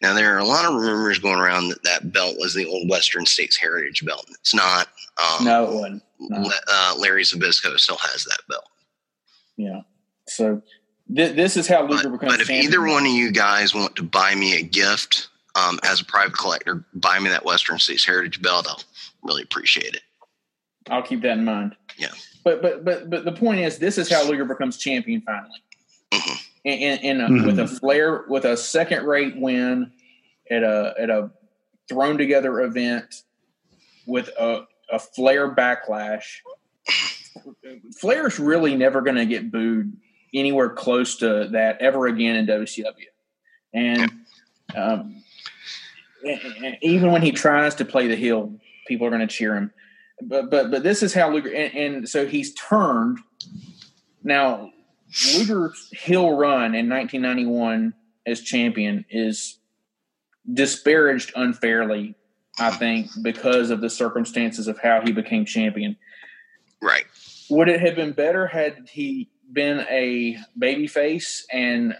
Now 0.00 0.14
there 0.14 0.34
are 0.34 0.38
a 0.38 0.44
lot 0.44 0.64
of 0.64 0.80
rumors 0.80 1.18
going 1.18 1.38
around 1.38 1.68
that 1.68 1.82
that 1.82 2.12
belt 2.12 2.36
was 2.38 2.54
the 2.54 2.64
old 2.66 2.88
Western 2.88 3.26
States 3.26 3.56
Heritage 3.58 4.04
belt. 4.06 4.24
It's 4.40 4.54
not. 4.54 4.88
Um, 5.18 5.44
No, 5.44 5.64
it 5.64 5.74
wasn't. 5.74 6.02
No. 6.20 6.50
uh, 6.68 6.94
Larry 6.98 7.24
Zbyszko 7.24 7.78
still 7.78 7.98
has 7.98 8.24
that 8.24 8.40
belt. 8.48 8.68
Yeah. 9.56 9.80
So 10.28 10.62
th- 11.14 11.36
this 11.36 11.56
is 11.56 11.66
how 11.66 11.82
Luger 11.86 12.08
But, 12.08 12.20
becomes 12.20 12.32
but 12.34 12.40
if 12.40 12.46
champion. 12.48 12.72
either 12.72 12.82
one 12.86 13.04
of 13.06 13.12
you 13.12 13.30
guys 13.32 13.74
want 13.74 13.96
to 13.96 14.02
buy 14.02 14.34
me 14.34 14.56
a 14.58 14.62
gift 14.62 15.28
um, 15.54 15.78
as 15.82 16.00
a 16.00 16.04
private 16.04 16.36
collector, 16.36 16.84
buy 16.94 17.18
me 17.18 17.28
that 17.30 17.44
Western 17.44 17.78
States 17.78 18.04
Heritage 18.04 18.40
belt. 18.42 18.66
I'll 18.68 18.82
really 19.22 19.42
appreciate 19.42 19.94
it. 19.94 20.02
I'll 20.88 21.02
keep 21.02 21.22
that 21.22 21.38
in 21.38 21.44
mind. 21.44 21.76
Yeah. 21.98 22.08
But 22.44 22.62
but 22.62 22.84
but 22.84 23.10
but 23.10 23.24
the 23.24 23.32
point 23.32 23.60
is, 23.60 23.78
this 23.78 23.98
is 23.98 24.08
how 24.10 24.24
Luger 24.28 24.44
becomes 24.46 24.78
champion 24.78 25.20
finally. 25.22 25.62
mm-hmm. 26.12 26.34
In, 26.64 26.78
in, 26.78 26.98
in 26.98 27.20
a, 27.22 27.28
Mhm. 27.28 27.46
with 27.46 27.58
a 27.58 27.66
flair, 27.68 28.24
with 28.28 28.44
a 28.44 28.56
second 28.56 29.06
rate 29.06 29.34
win 29.36 29.92
at 30.50 30.62
a 30.62 30.94
at 30.98 31.10
a 31.10 31.30
thrown 31.88 32.16
together 32.18 32.60
event 32.62 33.22
with 34.06 34.28
a 34.38 34.64
a 34.92 34.98
Flair 34.98 35.54
backlash. 35.54 36.24
Flair's 38.00 38.38
really 38.38 38.74
never 38.76 39.00
going 39.02 39.16
to 39.16 39.26
get 39.26 39.50
booed 39.52 39.96
anywhere 40.34 40.70
close 40.70 41.16
to 41.16 41.48
that 41.52 41.80
ever 41.80 42.06
again 42.06 42.36
in 42.36 42.46
WCW. 42.46 43.06
and 43.72 44.10
um, 44.76 45.22
even 46.82 47.10
when 47.10 47.22
he 47.22 47.32
tries 47.32 47.74
to 47.76 47.84
play 47.84 48.06
the 48.06 48.16
heel, 48.16 48.52
people 48.86 49.06
are 49.06 49.10
going 49.10 49.26
to 49.26 49.26
cheer 49.26 49.54
him. 49.54 49.72
But 50.22 50.50
but 50.50 50.70
but 50.70 50.82
this 50.82 51.02
is 51.02 51.14
how 51.14 51.30
Luger, 51.30 51.52
and, 51.52 51.74
and 51.74 52.08
so 52.08 52.26
he's 52.26 52.54
turned. 52.54 53.18
Now, 54.22 54.70
Luger's 55.34 55.88
heel 55.92 56.36
run 56.36 56.74
in 56.74 56.88
1991 56.90 57.94
as 58.26 58.42
champion 58.42 59.06
is 59.08 59.58
disparaged 60.52 61.32
unfairly, 61.36 62.14
I 62.58 62.70
think, 62.70 63.08
because 63.22 63.70
of 63.70 63.80
the 63.80 63.88
circumstances 63.88 64.68
of 64.68 64.78
how 64.78 65.00
he 65.00 65.10
became 65.10 65.46
champion. 65.46 65.96
Right. 66.82 67.06
Would 67.48 67.68
it 67.68 67.80
have 67.80 67.96
been 67.96 68.12
better 68.12 68.46
had 68.46 68.88
he 68.90 69.30
been 69.52 69.80
a 69.90 70.38
babyface 70.58 71.42
and 71.52 71.94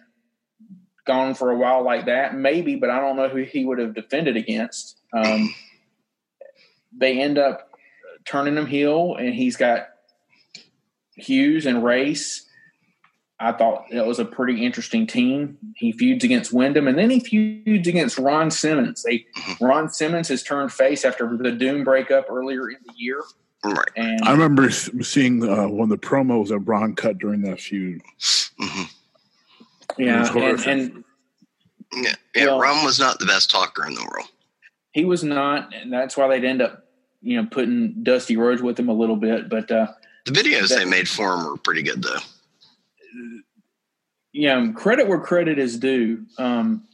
gone 1.07 1.35
for 1.35 1.51
a 1.51 1.57
while 1.57 1.85
like 1.85 2.07
that? 2.07 2.35
Maybe, 2.35 2.77
but 2.77 2.91
I 2.91 3.01
don't 3.01 3.17
know 3.17 3.29
who 3.29 3.43
he 3.43 3.65
would 3.65 3.79
have 3.79 3.95
defended 3.95 4.37
against. 4.37 4.99
Um, 5.13 5.55
they 6.97 7.21
end 7.21 7.39
up 7.39 7.71
turning 8.25 8.57
him 8.57 8.67
heel, 8.67 9.17
and 9.17 9.35
he's 9.35 9.57
got 9.57 9.89
Hughes 11.15 11.67
and 11.67 11.85
Race. 11.85 12.47
I 13.43 13.53
thought 13.53 13.87
it 13.91 14.05
was 14.05 14.19
a 14.19 14.25
pretty 14.25 14.65
interesting 14.65 15.07
team. 15.07 15.57
He 15.75 15.93
feuds 15.93 16.25
against 16.25 16.53
Windham, 16.53 16.87
and 16.87 16.99
then 16.99 17.09
he 17.09 17.21
feuds 17.21 17.89
against 17.89 18.19
Ron 18.19 18.51
Simmons. 18.51 19.03
They, 19.03 19.25
Ron 19.61 19.89
Simmons 19.89 20.29
has 20.29 20.43
turned 20.43 20.73
face 20.73 21.07
after 21.07 21.39
the 21.39 21.51
Doom 21.51 21.83
breakup 21.83 22.27
earlier 22.31 22.69
in 22.69 22.77
the 22.87 22.93
year. 22.97 23.23
Right. 23.63 23.89
And 23.97 24.21
I 24.23 24.33
remember 24.33 24.71
seeing 24.71 25.43
uh, 25.49 25.69
one 25.69 25.91
of 25.93 26.01
the 26.01 26.07
promos 26.07 26.49
that 26.49 26.61
Ron 26.61 26.95
cut 26.95 27.19
during 27.19 27.43
that 27.43 27.61
feud. 27.61 28.01
hmm 28.59 28.83
yeah, 29.99 30.33
and, 30.37 30.61
and 30.67 31.05
Yeah. 31.93 32.15
yeah 32.35 32.45
Well- 32.47 32.61
Ron 32.61 32.85
was 32.85 32.99
not 32.99 33.19
the 33.19 33.27
best 33.27 33.51
talker 33.51 33.87
in 33.87 33.95
the 33.95 34.03
world. 34.11 34.29
he 34.93 35.05
was 35.05 35.23
not, 35.25 35.75
and 35.75 35.93
that's 35.93 36.17
why 36.17 36.29
they'd 36.29 36.45
end 36.47 36.63
up, 36.63 36.87
you 37.23 37.37
know, 37.41 37.47
putting 37.51 38.03
Dusty 38.03 38.37
Rhodes 38.37 38.63
with 38.63 38.79
him 38.79 38.89
a 38.89 38.95
little 38.95 39.17
bit. 39.17 39.49
But 39.51 39.71
uh, 39.71 39.89
The 40.27 40.33
videos 40.33 40.69
That- 40.69 40.79
they 40.79 40.85
made 40.85 41.09
for 41.09 41.35
him 41.35 41.45
were 41.45 41.57
pretty 41.59 41.83
good, 41.83 42.03
though. 42.03 42.17
you 44.33 44.49
know, 44.49 44.73
credit 44.73 45.09
where 45.09 45.19
credit 45.21 45.59
is 45.59 45.77
due. 45.79 46.25
Um, 46.39 46.85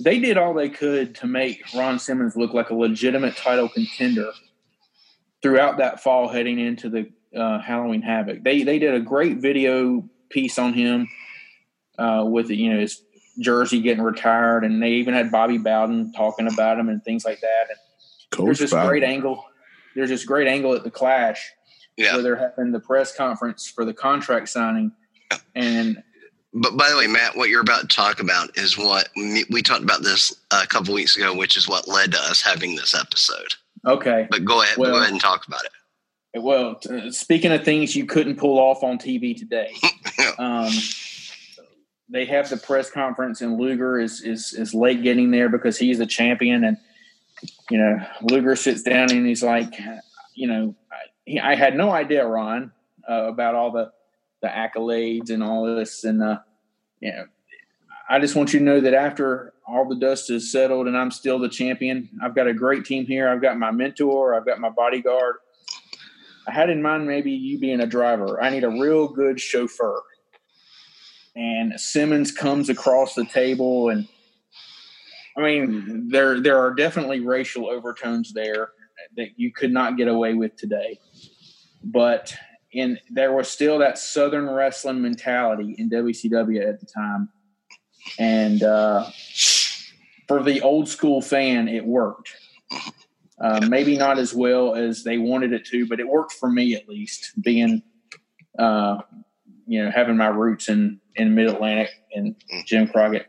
they 0.00 0.20
did 0.20 0.36
all 0.38 0.54
they 0.54 0.68
could 0.68 1.14
to 1.16 1.26
make 1.26 1.62
Ron 1.74 1.98
Simmons 1.98 2.36
look 2.36 2.54
like 2.54 2.70
a 2.70 2.74
legitimate 2.74 3.36
title 3.36 3.68
contender 3.68 4.30
throughout 5.42 5.78
that 5.78 6.02
fall, 6.02 6.28
heading 6.28 6.58
into 6.58 6.88
the 6.88 7.10
uh, 7.38 7.60
Halloween 7.60 8.02
Havoc. 8.02 8.42
They 8.42 8.62
they 8.62 8.78
did 8.78 8.94
a 8.94 9.00
great 9.00 9.38
video 9.38 10.08
piece 10.30 10.58
on 10.58 10.72
him 10.72 11.08
uh, 11.98 12.24
with 12.26 12.50
you 12.50 12.72
know 12.72 12.80
his 12.80 13.02
jersey 13.40 13.80
getting 13.80 14.02
retired, 14.02 14.64
and 14.64 14.82
they 14.82 14.92
even 14.92 15.14
had 15.14 15.30
Bobby 15.30 15.58
Bowden 15.58 16.12
talking 16.12 16.46
about 16.50 16.78
him 16.78 16.88
and 16.88 17.02
things 17.04 17.24
like 17.24 17.40
that. 17.40 17.66
And 17.68 18.46
there's 18.46 18.58
this 18.58 18.70
Bow. 18.72 18.88
great 18.88 19.02
angle. 19.04 19.44
There's 19.94 20.10
this 20.10 20.24
great 20.24 20.46
angle 20.48 20.74
at 20.74 20.84
the 20.84 20.90
Clash 20.90 21.50
Yeah. 21.96 22.14
where 22.14 22.22
they're 22.22 22.36
having 22.36 22.72
the 22.72 22.80
press 22.80 23.14
conference 23.16 23.66
for 23.66 23.84
the 23.84 23.94
contract 23.94 24.48
signing, 24.48 24.92
and 25.54 26.02
But 26.54 26.76
by 26.76 26.88
the 26.90 26.96
way, 26.96 27.06
Matt, 27.06 27.36
what 27.36 27.50
you're 27.50 27.60
about 27.60 27.82
to 27.82 27.94
talk 27.96 28.20
about 28.20 28.56
is 28.56 28.78
what 28.78 29.08
we 29.16 29.62
talked 29.62 29.82
about 29.82 30.02
this 30.02 30.34
a 30.50 30.66
couple 30.66 30.94
weeks 30.94 31.16
ago, 31.16 31.34
which 31.34 31.56
is 31.56 31.68
what 31.68 31.86
led 31.88 32.12
to 32.12 32.18
us 32.18 32.40
having 32.42 32.74
this 32.76 32.94
episode. 32.94 33.54
Okay, 33.86 34.26
But 34.30 34.44
go 34.44 34.62
ahead, 34.62 34.76
Well- 34.76 34.92
go 34.92 34.98
ahead 34.98 35.12
and 35.12 35.20
talk 35.20 35.46
about 35.46 35.64
it. 35.64 35.70
Well, 36.38 36.74
t- 36.74 37.10
speaking 37.12 37.50
of 37.52 37.64
things 37.64 37.96
you 37.96 38.04
couldn't 38.04 38.36
pull 38.36 38.58
off 38.58 38.82
on 38.82 38.98
TV 38.98 39.34
today, 39.34 39.72
um, 40.38 40.70
they 42.10 42.26
have 42.26 42.50
the 42.50 42.58
press 42.58 42.90
conference, 42.90 43.40
and 43.40 43.58
Luger 43.58 43.98
is 43.98 44.20
is 44.20 44.52
is 44.52 44.74
late 44.74 45.02
getting 45.02 45.30
there 45.30 45.48
because 45.48 45.78
he's 45.78 45.96
the 45.98 46.04
champion, 46.06 46.62
and 46.64 46.76
you 47.70 47.78
know 47.78 47.98
Luger 48.22 48.54
sits 48.54 48.82
down 48.82 49.10
and 49.10 49.26
he's 49.26 49.42
like, 49.42 49.72
you 50.34 50.46
know, 50.46 50.74
I, 50.92 50.96
he, 51.24 51.40
I 51.40 51.54
had 51.54 51.74
no 51.74 51.90
idea, 51.90 52.26
Ron, 52.26 52.70
uh, 53.08 53.24
about 53.28 53.54
all 53.54 53.70
the 53.72 53.90
the 54.42 54.48
accolades 54.48 55.30
and 55.30 55.42
all 55.42 55.64
this, 55.64 56.04
and 56.04 56.22
uh, 56.22 56.40
you 57.00 57.12
know, 57.12 57.24
I 58.08 58.20
just 58.20 58.36
want 58.36 58.52
you 58.52 58.60
to 58.60 58.64
know 58.64 58.80
that 58.80 58.94
after 58.94 59.52
all 59.66 59.88
the 59.88 59.96
dust 59.96 60.30
is 60.30 60.52
settled 60.52 60.86
and 60.86 60.96
I'm 60.96 61.10
still 61.10 61.38
the 61.38 61.48
champion, 61.48 62.08
I've 62.22 62.34
got 62.34 62.46
a 62.46 62.54
great 62.54 62.84
team 62.84 63.04
here. 63.04 63.28
I've 63.28 63.42
got 63.42 63.58
my 63.58 63.72
mentor, 63.72 64.34
I've 64.34 64.46
got 64.46 64.60
my 64.60 64.70
bodyguard. 64.70 65.36
I 66.46 66.52
had 66.52 66.70
in 66.70 66.80
mind 66.80 67.06
maybe 67.06 67.32
you 67.32 67.58
being 67.58 67.80
a 67.80 67.86
driver. 67.86 68.40
I 68.40 68.50
need 68.50 68.64
a 68.64 68.70
real 68.70 69.08
good 69.08 69.40
chauffeur. 69.40 70.00
And 71.34 71.78
Simmons 71.78 72.30
comes 72.30 72.70
across 72.70 73.14
the 73.14 73.26
table, 73.26 73.90
and 73.90 74.08
I 75.36 75.42
mean, 75.42 75.68
mm-hmm. 75.68 76.08
there 76.08 76.40
there 76.40 76.58
are 76.58 76.72
definitely 76.72 77.20
racial 77.20 77.68
overtones 77.68 78.32
there 78.32 78.70
that 79.16 79.30
you 79.36 79.52
could 79.52 79.72
not 79.72 79.98
get 79.98 80.08
away 80.08 80.32
with 80.32 80.56
today. 80.56 80.98
But 81.84 82.34
in 82.72 82.98
there 83.10 83.34
was 83.34 83.48
still 83.48 83.78
that 83.80 83.98
Southern 83.98 84.48
wrestling 84.48 85.02
mentality 85.02 85.74
in 85.76 85.90
WCW 85.90 86.66
at 86.66 86.80
the 86.80 86.86
time, 86.86 87.28
and 88.18 88.62
uh, 88.62 89.10
for 90.28 90.42
the 90.42 90.60
old 90.62 90.88
school 90.88 91.20
fan, 91.20 91.68
it 91.68 91.84
worked. 91.84 92.34
Uh, 93.38 93.66
maybe 93.68 93.96
not 93.96 94.18
as 94.18 94.34
well 94.34 94.74
as 94.74 95.04
they 95.04 95.18
wanted 95.18 95.52
it 95.52 95.66
to, 95.66 95.86
but 95.86 96.00
it 96.00 96.08
worked 96.08 96.32
for 96.32 96.50
me 96.50 96.74
at 96.74 96.88
least. 96.88 97.32
Being, 97.42 97.82
uh, 98.58 98.98
you 99.66 99.84
know, 99.84 99.90
having 99.90 100.16
my 100.16 100.28
roots 100.28 100.68
in 100.68 101.00
in 101.16 101.34
Mid 101.34 101.48
Atlantic 101.48 101.90
and 102.14 102.34
Jim 102.64 102.88
Crockett, 102.88 103.26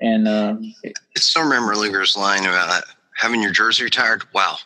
and 0.00 0.26
um, 0.26 0.74
I 0.84 0.92
still 1.18 1.42
remember 1.42 1.76
Luger's 1.76 2.16
line 2.16 2.44
about 2.44 2.84
having 3.14 3.42
your 3.42 3.52
jersey 3.52 3.84
retired. 3.84 4.24
Wow, 4.32 4.56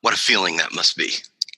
what 0.00 0.14
a 0.14 0.18
feeling 0.18 0.58
that 0.58 0.72
must 0.72 0.96
be. 0.96 1.10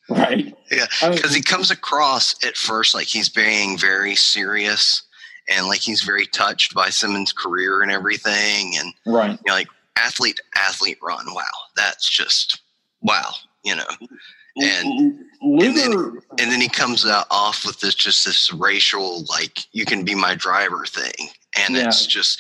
right, 0.08 0.54
Yeah, 0.70 0.86
I 1.02 1.10
mean, 1.10 1.16
because 1.16 1.34
he 1.34 1.42
comes 1.42 1.70
across 1.70 2.34
at 2.44 2.56
first 2.56 2.94
like 2.94 3.06
he's 3.06 3.28
being 3.28 3.76
very 3.76 4.14
serious 4.16 5.02
and 5.48 5.66
like 5.66 5.80
he's 5.80 6.02
very 6.02 6.26
touched 6.26 6.74
by 6.74 6.90
Simmons' 6.90 7.32
career 7.32 7.82
and 7.82 7.90
everything, 7.90 8.76
and 8.76 8.92
right, 9.06 9.30
you 9.32 9.38
know, 9.46 9.54
like 9.54 9.68
athlete 9.96 10.40
athlete 10.56 10.98
run. 11.02 11.24
Wow, 11.34 11.42
that's 11.76 12.08
just 12.08 12.60
wow, 13.02 13.30
you 13.64 13.76
know. 13.76 13.86
And- 14.56 15.18
Luger, 15.44 16.22
And 16.38 16.52
then 16.52 16.60
he 16.60 16.68
comes 16.68 17.04
off 17.06 17.66
with 17.66 17.80
this 17.80 17.94
just 17.96 18.24
this 18.24 18.52
racial 18.52 19.24
like 19.24 19.58
you 19.72 19.84
can 19.84 20.04
be 20.04 20.14
my 20.14 20.34
driver 20.36 20.84
thing, 20.86 21.28
and 21.58 21.74
Yeah. 21.74 21.88
it's 21.88 22.06
just 22.06 22.38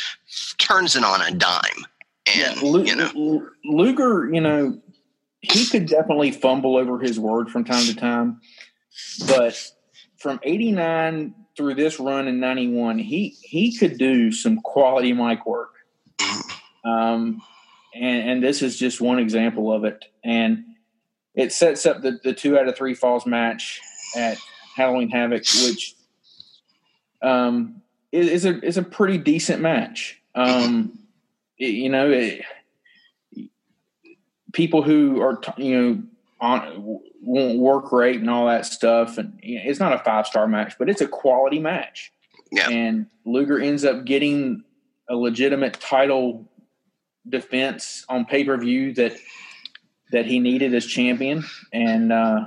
turns 0.58 0.94
it 0.94 1.02
on 1.04 1.20
a 1.22 1.30
dime. 1.32 1.84
And 2.26 2.36
yeah, 2.36 2.54
Lu- 2.62 2.84
you 2.84 2.94
know, 2.94 3.48
Luger, 3.64 4.30
you 4.32 4.40
know, 4.40 4.80
he 5.40 5.66
could 5.66 5.86
definitely 5.86 6.30
fumble 6.30 6.76
over 6.76 7.00
his 7.00 7.18
word 7.18 7.50
from 7.50 7.64
time 7.64 7.84
to 7.86 7.94
time, 7.96 8.40
but 9.26 9.60
from 10.18 10.38
'89 10.44 11.34
through 11.56 11.74
this 11.74 12.00
run 12.00 12.28
in 12.28 12.40
'91, 12.40 12.98
he 12.98 13.36
he 13.42 13.76
could 13.76 13.98
do 13.98 14.32
some 14.32 14.58
quality 14.60 15.12
mic 15.12 15.46
work. 15.46 15.70
Um, 16.84 17.40
and, 17.94 18.28
and 18.30 18.42
this 18.42 18.60
is 18.60 18.76
just 18.76 19.00
one 19.00 19.20
example 19.20 19.72
of 19.72 19.84
it. 19.84 20.04
And 20.24 20.64
it 21.34 21.52
sets 21.52 21.86
up 21.86 22.02
the, 22.02 22.18
the 22.24 22.32
two 22.34 22.58
out 22.58 22.66
of 22.68 22.76
three 22.76 22.94
falls 22.94 23.24
match 23.26 23.80
at 24.16 24.36
Halloween 24.74 25.08
Havoc, 25.08 25.44
which 25.64 25.94
um, 27.22 27.82
is, 28.10 28.28
is 28.28 28.44
a 28.46 28.60
is 28.62 28.76
a 28.78 28.82
pretty 28.82 29.18
decent 29.18 29.60
match. 29.62 30.20
Um, 30.34 30.98
it- 31.58 31.66
you 31.66 31.88
know, 31.88 32.10
it, 32.10 32.42
people 34.52 34.82
who 34.82 35.20
are 35.22 35.40
you 35.56 35.80
know 35.80 36.02
on 36.42 36.98
won't 37.22 37.60
work 37.60 37.92
rate 37.92 38.16
and 38.20 38.28
all 38.28 38.46
that 38.48 38.66
stuff, 38.66 39.16
and 39.16 39.38
it's 39.42 39.78
not 39.78 39.92
a 39.92 39.98
five 40.02 40.26
star 40.26 40.48
match, 40.48 40.74
but 40.78 40.90
it's 40.90 41.00
a 41.00 41.06
quality 41.06 41.60
match. 41.60 42.12
Yeah. 42.50 42.68
And 42.68 43.06
Luger 43.24 43.58
ends 43.60 43.84
up 43.84 44.04
getting 44.04 44.64
a 45.08 45.14
legitimate 45.14 45.74
title 45.80 46.50
defense 47.28 48.04
on 48.08 48.24
pay 48.26 48.44
per 48.44 48.56
view 48.58 48.92
that 48.94 49.16
that 50.10 50.26
he 50.26 50.40
needed 50.40 50.74
as 50.74 50.84
champion, 50.84 51.44
and 51.72 52.12
uh, 52.12 52.46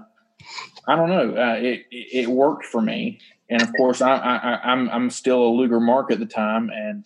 I 0.87 0.95
don't 0.95 1.09
know, 1.09 1.31
uh, 1.41 1.55
it 1.55 1.85
it 1.89 2.27
worked 2.29 2.65
for 2.65 2.81
me. 2.81 3.19
And 3.49 3.61
of 3.61 3.71
course, 3.77 4.01
I, 4.01 4.11
I, 4.17 4.35
I- 4.35 4.71
I'm 4.71 4.89
I'm 4.89 5.09
still 5.09 5.41
a 5.41 5.49
Luger 5.49 5.79
mark 5.79 6.11
at 6.11 6.19
the 6.19 6.25
time, 6.25 6.69
and 6.69 7.05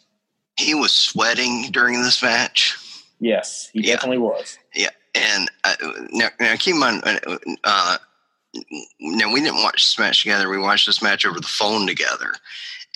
he 0.58 0.74
was 0.74 0.92
sweating 0.92 1.68
during 1.72 2.02
this 2.02 2.22
match. 2.24 2.78
yes, 3.20 3.70
he 3.74 3.82
Yeah. 3.82 3.94
definitely 3.96 4.18
was. 4.18 4.58
And 5.16 5.50
uh, 5.64 5.76
now, 6.12 6.30
now 6.40 6.56
keep 6.56 6.76
in 6.76 6.80
mind, 6.80 7.04
uh, 7.06 7.38
uh, 7.64 7.98
now 9.00 9.32
we 9.34 9.42
didn't 9.42 9.62
watch 9.64 9.82
this 9.84 10.00
match 10.00 10.22
together. 10.24 10.50
We 10.50 10.58
watched 10.60 10.86
this 10.86 11.02
match 11.02 11.26
over 11.26 11.40
the 11.40 11.48
phone 11.48 11.88
together. 11.88 12.34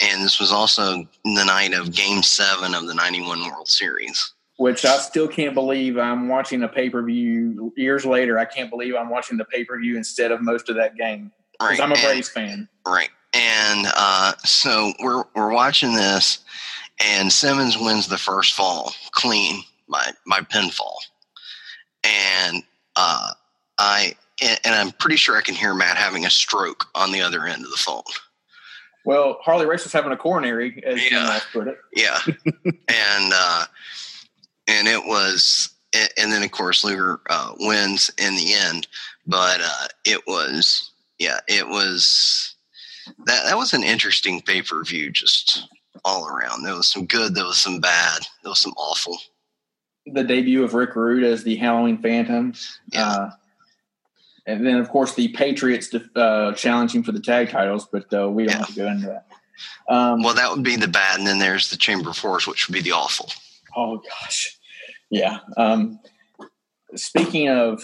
And 0.02 0.24
this 0.24 0.40
was 0.40 0.52
also 0.52 1.08
the 1.24 1.44
night 1.46 1.74
of 1.74 1.94
Game 1.94 2.24
Seven 2.24 2.74
of 2.74 2.88
the 2.88 2.96
'91 2.96 3.42
World 3.50 3.68
Series. 3.68 4.34
Which 4.58 4.86
I 4.86 4.98
still 5.00 5.28
can't 5.28 5.54
believe 5.54 5.98
I'm 5.98 6.28
watching 6.28 6.64
a 6.64 6.68
pay 6.68 6.90
per 6.90 7.04
view 7.04 7.72
years 7.78 8.06
later. 8.06 8.40
I 8.40 8.46
can't 8.46 8.70
believe 8.70 8.96
I'm 8.96 9.10
watching 9.10 9.38
the 9.38 9.46
pay 9.46 9.64
per 9.64 9.80
view 9.80 9.96
instead 9.98 10.32
of 10.32 10.42
most 10.42 10.70
of 10.70 10.76
that 10.78 10.96
game 10.96 11.32
Right. 11.62 11.72
because 11.72 11.80
I'm 11.80 11.92
a 11.92 11.96
and- 11.96 12.04
Braves 12.04 12.30
fan. 12.30 12.70
Right. 12.88 13.10
And 13.34 13.88
uh, 13.96 14.34
so 14.44 14.94
we're 15.00 15.24
we're 15.36 15.52
watching 15.54 15.94
this, 15.94 16.40
and 17.04 17.32
Simmons 17.32 17.78
wins 17.78 18.08
the 18.08 18.18
first 18.18 18.54
fall 18.54 18.94
clean 19.12 19.64
by 19.90 20.12
by 20.28 20.40
pinfall, 20.42 20.96
and 22.04 22.64
uh, 22.96 23.32
I 23.78 24.16
and, 24.42 24.60
and 24.66 24.76
I'm 24.76 24.92
pretty 24.92 25.16
sure 25.18 25.38
I 25.38 25.42
can 25.42 25.56
hear 25.56 25.74
Matt 25.74 25.98
having 25.98 26.26
a 26.26 26.30
stroke 26.30 26.86
on 26.96 27.12
the 27.12 27.22
other 27.22 27.46
end 27.46 27.64
of 27.64 27.72
the 27.72 27.78
phone. 27.78 28.04
Well, 29.06 29.38
Harley 29.42 29.66
Race 29.66 29.84
was 29.84 29.92
having 29.94 30.12
a 30.14 30.18
coronary, 30.18 30.82
as 30.86 31.12
Yeah. 31.12 31.28
Ross 31.28 31.46
put 31.52 31.68
it. 31.68 31.78
Yeah, 31.94 32.20
and 32.66 33.34
uh, 33.36 33.66
and 34.68 34.88
it 34.88 35.04
was, 35.06 35.70
and- 35.94 36.10
and 36.18 36.32
then 36.32 36.44
of 36.44 36.52
course 36.52 36.84
Luger 36.84 37.20
uh, 37.30 37.54
wins 37.60 38.10
in 38.18 38.36
the 38.36 38.54
end, 38.54 38.88
but 39.28 39.60
uh, 39.62 39.88
it 40.06 40.26
was, 40.28 40.92
yeah, 41.20 41.40
it 41.48 41.68
was 41.68 42.56
that 43.26 43.44
that 43.46 43.58
was 43.58 43.74
an 43.74 43.84
interesting 43.84 44.42
pay 44.42 44.62
per 44.62 44.82
view, 44.86 45.10
just 45.12 45.68
all 46.06 46.28
around. 46.28 46.64
There 46.64 46.74
was 46.76 46.88
some 46.88 47.06
good, 47.06 47.36
there 47.36 47.46
was 47.46 47.58
some 47.58 47.80
bad, 47.82 48.22
there 48.42 48.50
was 48.52 48.60
some 48.60 48.74
awful. 48.78 49.18
The 50.06 50.24
debut 50.24 50.64
of 50.64 50.74
Rick 50.74 50.96
Rude 50.96 51.24
as 51.24 51.44
the 51.44 51.56
Halloween 51.56 51.98
Phantom. 52.02 52.54
Yeah. 52.92 53.08
Uh, 53.10 53.30
and 54.46 54.66
then, 54.66 54.76
of 54.78 54.90
course, 54.90 55.14
the 55.16 55.30
Patriots 55.30 55.94
uh, 56.16 56.52
challenging 56.54 57.04
for 57.04 57.14
the 57.14 57.22
tag 57.22 57.50
titles, 57.50 57.88
but 57.90 58.14
uh, 58.14 58.30
we 58.30 58.44
don't 58.46 58.52
Yeah. 58.54 58.58
have 58.60 58.68
to 58.68 58.74
go 58.76 58.88
into 58.88 59.08
that. 59.08 59.26
Um, 59.88 60.22
Well, 60.22 60.34
that 60.34 60.52
would 60.52 60.64
be 60.64 60.76
the 60.76 60.88
bad, 60.90 61.20
and 61.20 61.26
then 61.28 61.40
there's 61.40 61.70
the 61.70 61.78
Chamber 61.78 62.10
of 62.10 62.18
Horrors, 62.18 62.46
which 62.48 62.68
would 62.68 62.74
be 62.74 62.82
the 62.82 62.92
awful. 62.92 63.30
Oh 63.76 63.98
gosh, 63.98 64.58
yeah. 65.10 65.40
Um, 65.56 66.00
speaking 66.96 67.48
of 67.50 67.82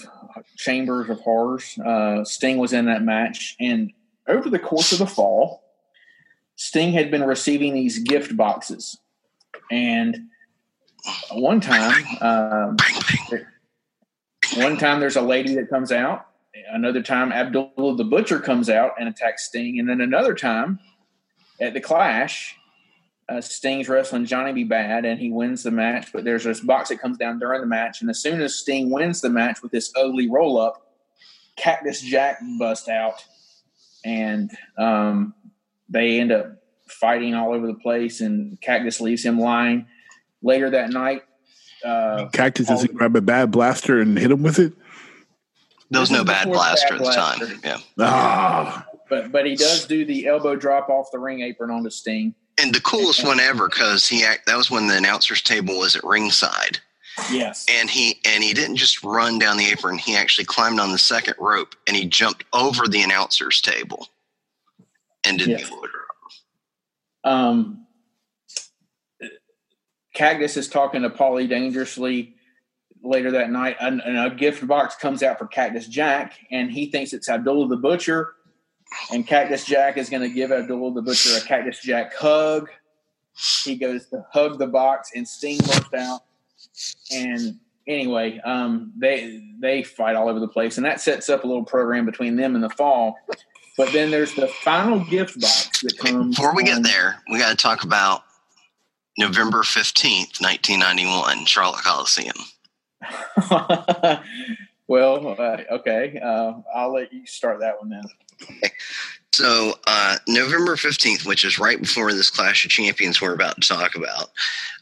chambers 0.58 1.10
of 1.10 1.20
horrors, 1.22 1.78
uh, 1.80 2.24
Sting 2.26 2.58
was 2.58 2.74
in 2.74 2.86
that 2.86 3.04
match, 3.04 3.56
and 3.60 3.92
over 4.28 4.50
the 4.50 4.60
course 4.60 4.92
of 4.92 5.00
the 5.00 5.08
fall, 5.08 5.64
Sting 6.58 6.92
had 6.92 7.10
been 7.10 7.24
receiving 7.24 7.74
these 7.74 8.00
gift 8.00 8.36
boxes, 8.36 8.98
and 9.72 10.29
one 11.32 11.62
time, 11.62 12.06
um, 12.22 12.78
one 14.56 14.78
time 14.78 15.00
there's 15.00 15.16
a 15.16 15.22
lady 15.22 15.56
that 15.56 15.70
comes 15.70 15.92
out. 15.92 16.26
Another 16.72 17.02
time, 17.02 17.32
Abdullah 17.32 17.96
the 17.96 18.04
Butcher 18.04 18.40
comes 18.40 18.70
out 18.70 18.94
and 19.00 19.08
attacks 19.08 19.46
Sting, 19.46 19.80
and 19.80 19.88
then 19.88 20.02
another 20.02 20.34
time 20.34 20.80
at 21.60 21.74
the 21.74 21.82
Clash, 21.82 22.56
uh, 23.28 23.42
Sting's 23.42 23.88
wrestling 23.88 24.26
Johnny 24.26 24.54
B. 24.54 24.64
Bad, 24.64 25.06
and 25.06 25.20
he 25.20 25.30
wins 25.30 25.64
the 25.64 25.72
match. 25.72 26.12
But 26.12 26.24
there's 26.24 26.44
this 26.44 26.60
box 26.60 26.90
that 26.90 27.00
comes 27.00 27.18
down 27.18 27.40
during 27.40 27.62
the 27.62 27.68
match, 27.68 28.02
and 28.02 28.10
as 28.10 28.22
soon 28.22 28.42
as 28.42 28.56
Sting 28.56 28.90
wins 28.90 29.22
the 29.22 29.30
match 29.30 29.62
with 29.62 29.72
this 29.72 29.92
ugly 29.96 30.30
roll 30.30 30.60
up, 30.60 30.86
Cactus 31.56 32.02
Jack 32.02 32.40
busts 32.58 32.90
out, 32.90 33.24
and 34.04 34.52
um, 34.78 35.34
they 35.88 36.20
end 36.20 36.32
up 36.32 36.48
fighting 36.88 37.36
all 37.36 37.54
over 37.54 37.68
the 37.68 37.76
place, 37.76 38.22
and 38.22 38.60
Cactus 38.62 39.00
leaves 39.00 39.24
him 39.24 39.40
lying. 39.40 39.88
Later 40.42 40.70
that 40.70 40.90
night, 40.92 41.24
uh, 41.86 42.28
Cactus 42.32 42.68
doesn't 42.68 42.94
grab 42.96 43.16
a 43.16 43.22
bad 43.22 43.52
blaster 43.52 44.00
and 44.02 44.18
hit 44.18 44.32
him 44.32 44.42
with 44.44 44.60
it. 44.60 44.74
There 45.92 46.00
was 46.02 46.12
no 46.12 46.24
bad 46.24 46.48
blaster 46.50 46.98
Bad 46.98 47.02
at 47.02 47.06
the 47.06 47.12
time. 47.46 47.60
Yeah. 47.64 47.78
Ah, 48.00 48.86
but 49.10 49.32
but 49.32 49.46
he 49.46 49.56
does 49.56 49.86
do 49.86 50.06
the 50.06 50.28
elbow 50.28 50.56
drop 50.56 50.90
off 50.90 51.12
the 51.12 51.20
ring 51.20 51.42
apron 51.42 51.72
onto 51.72 51.90
Sting. 51.90 52.36
And 52.62 52.74
the 52.76 52.82
coolest 52.82 53.24
one 53.26 53.40
ever 53.40 53.70
because 53.70 54.08
he 54.08 54.24
act, 54.24 54.46
that 54.48 54.58
was 54.58 54.70
when 54.70 54.88
the 54.88 54.98
announcers 54.98 55.42
table 55.42 55.80
was 55.80 55.96
at 55.96 56.04
ringside, 56.04 56.80
Yes. 57.32 57.66
and 57.70 57.90
he 57.90 58.20
and 58.26 58.44
he 58.44 58.54
didn't 58.54 58.76
just 58.76 59.04
run 59.04 59.40
down 59.40 59.58
the 59.58 59.66
apron. 59.66 59.98
He 59.98 60.16
actually 60.16 60.46
climbed 60.46 60.80
on 60.80 60.92
the 60.92 60.98
second 60.98 61.36
rope 61.40 61.74
and 61.88 61.96
he 61.98 62.06
jumped 62.06 62.44
over 62.54 62.88
the 62.88 63.02
announcers 63.02 63.60
table 63.62 64.08
and 65.24 65.40
did 65.40 65.48
Yeah. 65.48 65.58
the 65.58 65.72
order. 65.74 65.94
Um, 67.24 67.86
Cactus 70.20 70.58
is 70.58 70.68
talking 70.68 71.04
to 71.04 71.10
Paulie 71.10 71.48
dangerously 71.48 72.36
later 73.02 73.32
that 73.32 73.52
night, 73.52 73.78
and, 73.80 74.02
a 74.02 74.30
gift 74.30 74.68
box 74.68 74.94
comes 74.96 75.24
out 75.24 75.40
for 75.40 75.48
Cactus 75.48 75.88
Jack, 75.88 76.34
and 76.52 76.70
he 76.70 76.92
thinks 76.92 77.14
it's 77.14 77.30
Abdullah 77.30 77.70
the 77.70 77.78
Butcher, 77.78 78.34
and 79.14 79.26
Cactus 79.26 79.64
Jack 79.64 79.96
is 79.96 80.10
going 80.10 80.22
to 80.22 80.28
give 80.28 80.52
Abdullah 80.52 80.94
the 80.94 81.02
Butcher 81.02 81.38
a 81.38 81.48
Cactus 81.48 81.80
Jack 81.80 82.14
hug. 82.14 82.70
He 83.64 83.78
goes 83.78 84.08
to 84.08 84.26
hug 84.34 84.60
the 84.60 84.68
box, 84.68 85.12
and 85.16 85.26
Sting 85.26 85.60
bursts 85.60 85.94
out. 85.94 86.24
And 87.16 87.58
anyway, 87.88 88.42
um, 88.44 88.92
they 88.98 89.42
they 89.62 89.84
fight 89.84 90.18
all 90.18 90.28
over 90.28 90.42
the 90.42 90.50
place, 90.50 90.76
and 90.76 90.86
that 90.86 91.00
sets 91.00 91.30
up 91.30 91.46
a 91.46 91.48
little 91.48 91.64
program 91.64 92.06
between 92.06 92.36
them 92.36 92.56
in 92.56 92.62
the 92.62 92.70
fall. 92.72 93.16
But 93.78 93.94
then 93.94 94.12
there's 94.12 94.36
the 94.36 94.50
final 94.50 95.00
gift 95.06 95.40
box 95.40 95.82
that 95.84 95.98
comes. 95.98 96.36
Before 96.36 96.54
we 96.54 96.66
get 96.66 96.84
there, 96.84 97.24
we 97.32 97.40
got 97.40 97.52
to 97.52 97.56
talk 97.56 97.86
about 97.86 98.24
November 99.20 99.64
fifteenth, 99.64 100.40
nineteen 100.42 100.80
ninety 100.80 101.06
one, 101.06 101.46
Charlotte 101.46 101.84
Coliseum. 101.84 102.34
well, 104.88 105.36
uh, 105.38 105.58
okay. 105.72 106.20
Uh, 106.24 106.54
I'll 106.74 106.94
let 106.94 107.12
you 107.12 107.26
start 107.26 107.60
that 107.60 107.80
one 107.80 107.90
then. 107.90 108.72
So 109.34 109.74
uh, 109.86 110.16
November 110.28 110.78
fifteenth, 110.78 111.26
which 111.26 111.44
is 111.44 111.60
right 111.60 111.80
before 111.80 112.14
this 112.14 112.30
Clash 112.30 112.64
of 112.64 112.72
Champions 112.72 113.22
we're 113.22 113.34
about 113.34 113.60
to 113.62 113.68
talk 113.68 113.96
about, 113.96 114.32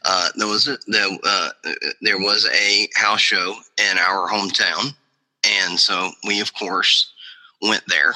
uh, 0.04 0.28
there 0.36 0.46
was 0.46 0.68
a, 0.68 0.78
the, 0.86 1.18
uh, 1.24 1.72
there 2.00 2.18
was 2.18 2.48
a 2.52 2.88
house 2.94 3.20
show 3.20 3.54
in 3.76 3.98
our 3.98 4.28
hometown, 4.28 4.94
and 5.44 5.78
so 5.78 6.10
we 6.26 6.40
of 6.40 6.54
course 6.54 7.12
went 7.60 7.82
there. 7.88 8.14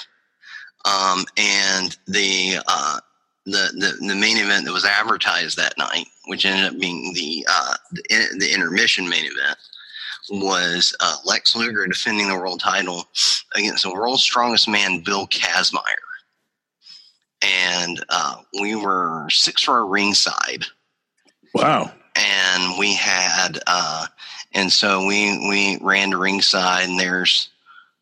Um, 0.85 1.25
and 1.37 1.97
the, 2.09 2.59
uh, 2.67 2.99
the 3.45 3.73
the 3.75 4.07
the 4.07 4.15
main 4.15 4.39
event 4.39 4.65
that 4.65 4.73
was 4.73 4.85
advertised 4.85 5.57
that 5.57 5.77
night, 5.79 6.07
which 6.27 6.47
ended 6.47 6.73
up 6.73 6.81
being 6.81 7.13
the 7.15 7.47
uh, 7.51 7.75
the, 7.91 8.37
the 8.39 8.55
intermission 8.55 9.09
main 9.09 9.25
event, 9.25 9.59
was 10.31 10.95
uh, 11.01 11.17
Lex 11.25 11.57
Luger 11.57 11.87
defending 11.87 12.29
the 12.29 12.37
world 12.37 12.61
title 12.61 13.05
against 13.57 13.83
the 13.83 13.93
world's 13.93 14.23
strongest 14.23 14.69
man, 14.69 15.01
Bill 15.01 15.27
Kazmaier. 15.27 15.81
And 17.45 18.05
uh, 18.09 18.37
we 18.61 18.77
were 18.77 19.27
six 19.29 19.67
row 19.67 19.85
ringside, 19.89 20.65
wow. 21.55 21.91
and 22.15 22.79
we 22.79 22.95
had, 22.95 23.59
uh, 23.67 24.07
and 24.55 24.71
so 24.71 25.05
we 25.05 25.49
we 25.49 25.79
ran 25.83 26.13
to 26.13 26.19
ringside, 26.19 26.89
and 26.89 27.01
there's 27.01 27.49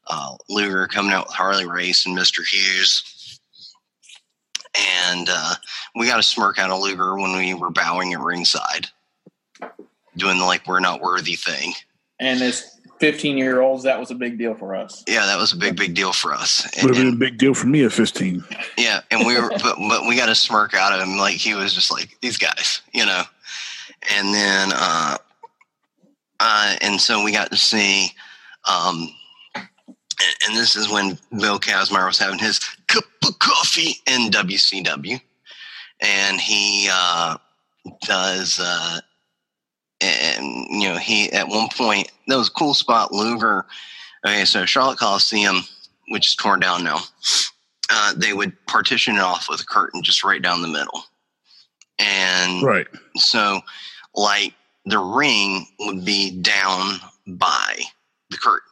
uh, 0.08 0.36
Luger 0.50 0.86
coming 0.88 1.12
out 1.12 1.28
with 1.28 1.34
Harley 1.34 1.64
Race 1.64 2.04
and 2.04 2.14
Mister 2.14 2.42
Hughes, 2.42 3.02
and 4.78 5.28
uh, 5.30 5.54
we 5.96 6.06
got 6.06 6.18
a 6.18 6.22
smirk 6.22 6.58
out 6.58 6.70
of 6.70 6.80
Luger 6.80 7.16
when 7.16 7.36
we 7.36 7.54
were 7.54 7.70
bowing 7.70 8.12
at 8.12 8.20
ringside, 8.20 8.86
doing 10.16 10.38
the 10.38 10.44
like 10.44 10.66
we're 10.66 10.80
not 10.80 11.00
worthy 11.00 11.34
thing. 11.34 11.72
And 12.18 12.40
as 12.42 12.78
15 13.00 13.38
year 13.38 13.60
olds, 13.60 13.82
that 13.84 13.98
was 13.98 14.10
a 14.10 14.14
big 14.14 14.38
deal 14.38 14.54
for 14.54 14.74
us. 14.74 15.02
Yeah, 15.08 15.24
that 15.26 15.38
was 15.38 15.52
a 15.52 15.56
big 15.56 15.76
big 15.76 15.94
deal 15.94 16.12
for 16.12 16.34
us. 16.34 16.64
And- 16.76 16.84
Would 16.84 16.94
have 16.94 17.02
been 17.04 17.14
and- 17.14 17.16
a 17.22 17.26
big 17.30 17.38
deal 17.38 17.54
for 17.54 17.66
me 17.66 17.84
at 17.84 17.92
15. 17.92 18.44
Yeah, 18.76 19.00
and 19.10 19.26
we 19.26 19.40
were, 19.40 19.48
but, 19.62 19.76
but 19.88 20.06
we 20.06 20.16
got 20.16 20.28
a 20.28 20.34
smirk 20.34 20.74
out 20.74 20.92
of 20.92 21.06
him, 21.06 21.16
like 21.16 21.34
he 21.36 21.54
was 21.54 21.74
just 21.74 21.90
like 21.90 22.16
these 22.20 22.36
guys, 22.36 22.82
you 22.92 23.06
know. 23.06 23.22
And 24.14 24.32
then, 24.32 24.70
uh, 24.74 25.16
uh, 26.38 26.76
and 26.80 27.00
so 27.00 27.22
we 27.22 27.32
got 27.32 27.50
to 27.50 27.56
see, 27.56 28.12
um, 28.66 29.14
and, 29.54 29.68
and 30.46 30.56
this 30.56 30.74
is 30.76 30.90
when 30.90 31.18
Bill 31.38 31.58
Kazmaier 31.58 32.06
was 32.06 32.18
having 32.18 32.38
his 32.38 32.60
cup 32.92 33.04
of 33.26 33.38
coffee 33.38 33.96
in 34.06 34.30
WCW, 34.30 35.20
and 36.00 36.40
he 36.40 36.88
uh, 36.92 37.36
does, 38.02 38.60
uh, 38.62 39.00
and 40.00 40.66
you 40.70 40.88
know, 40.88 40.96
he 40.96 41.30
at 41.32 41.48
one 41.48 41.68
point 41.76 42.10
that 42.28 42.36
was 42.36 42.48
a 42.48 42.52
cool 42.52 42.74
spot. 42.74 43.12
Luger, 43.12 43.66
okay, 44.26 44.44
so 44.44 44.64
Charlotte 44.66 44.98
Coliseum, 44.98 45.62
which 46.08 46.28
is 46.28 46.34
torn 46.34 46.60
down 46.60 46.84
now 46.84 47.00
uh, 47.90 48.14
they 48.16 48.32
would 48.32 48.54
partition 48.66 49.16
it 49.16 49.20
off 49.20 49.48
with 49.48 49.60
a 49.60 49.66
curtain 49.66 50.02
just 50.02 50.24
right 50.24 50.40
down 50.40 50.62
the 50.62 50.68
middle. 50.68 51.04
And 51.98 52.62
Right. 52.62 52.86
so, 53.16 53.60
like, 54.14 54.54
the 54.86 54.98
ring 54.98 55.66
would 55.80 56.04
be 56.04 56.30
down 56.40 57.00
by 57.26 57.82
the 58.30 58.38
curtain. 58.38 58.66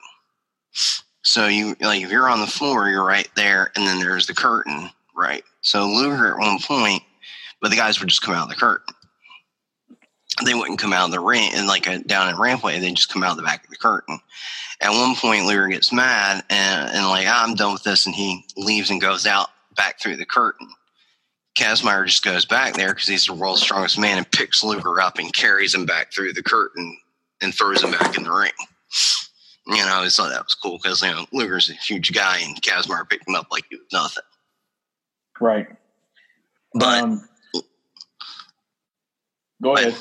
So, 1.29 1.47
you 1.47 1.77
like, 1.81 2.03
if 2.03 2.11
you're 2.11 2.29
on 2.29 2.41
the 2.41 2.47
floor, 2.47 2.89
you're 2.89 3.05
right 3.05 3.29
there, 3.37 3.71
and 3.77 3.87
then 3.87 3.99
there's 3.99 4.27
the 4.27 4.35
curtain, 4.35 4.91
right? 5.17 5.45
So, 5.61 5.87
Luger 5.87 6.33
at 6.33 6.39
one 6.39 6.59
point, 6.61 7.03
but 7.61 7.71
the 7.71 7.77
guys 7.77 8.01
would 8.01 8.09
just 8.09 8.23
come 8.23 8.35
out 8.35 8.45
of 8.45 8.49
the 8.49 8.55
curtain. 8.55 8.95
They 10.45 10.55
wouldn't 10.55 10.79
come 10.79 10.93
out 10.93 11.07
of 11.07 11.11
the 11.11 11.21
ring 11.21 11.51
and 11.53 11.67
like 11.67 11.87
a, 11.89 11.99
down 11.99 12.29
in 12.29 12.37
rampway, 12.37 12.81
they 12.81 12.93
just 12.93 13.13
come 13.13 13.25
out 13.25 13.33
of 13.33 13.37
the 13.37 13.43
back 13.43 13.65
of 13.65 13.71
the 13.71 13.77
curtain 13.77 14.21
at 14.81 14.91
one 14.91 15.17
point 15.17 15.47
Luger 15.47 15.69
gets 15.69 15.93
mad 15.93 16.45
and, 16.51 16.91
and 16.91 17.07
like 17.07 17.27
"Ah, 17.29 17.45
I'm 17.45 17.55
done 17.55 17.73
with 17.73 17.83
this 17.83 18.07
and 18.07 18.15
he 18.15 18.45
leaves 18.57 18.91
and 18.91 19.01
goes 19.01 19.27
out 19.27 19.49
back 19.77 20.01
through 20.01 20.17
the 20.17 20.27
curtain. 20.27 20.69
Kazmaier 21.57 22.07
just 22.07 22.25
goes 22.25 22.45
back 22.45 22.75
there 22.75 22.95
because 22.95 23.09
he's 23.09 23.27
the 23.27 23.33
world's 23.33 23.63
strongest 23.63 23.99
man 23.99 24.19
and 24.19 24.31
picks 24.31 24.63
Luger 24.63 25.01
up 25.01 25.19
and 25.19 25.33
carries 25.33 25.75
him 25.75 25.87
back 25.87 26.13
through 26.13 26.33
the 26.33 26.43
curtain 26.43 26.97
and 27.41 27.53
throws 27.55 27.83
him 27.83 27.91
back 27.91 28.17
in 28.17 28.25
the 28.25 28.33
ring. 28.33 28.53
You 29.69 29.77
know, 29.77 29.87
I 29.89 29.97
always 29.97 30.17
thought 30.17 30.31
that 30.31 30.45
was 30.45 30.55
cool 30.55 30.79
because 30.83 31.03
you 31.03 31.09
know 31.11 31.27
Luger's 31.33 31.69
a 31.71 31.75
huge 31.75 32.13
guy 32.13 32.39
and 32.43 32.61
Kazmaier 32.63 33.09
picked 33.09 33.29
him 33.29 33.35
up 33.35 33.49
like 33.53 33.65
he 33.69 33.77
was 33.77 33.87
nothing. 33.93 34.23
Right. 35.41 35.67
But 36.75 37.03
um, 37.05 37.29
Go 39.63 39.77
ahead. 39.77 39.95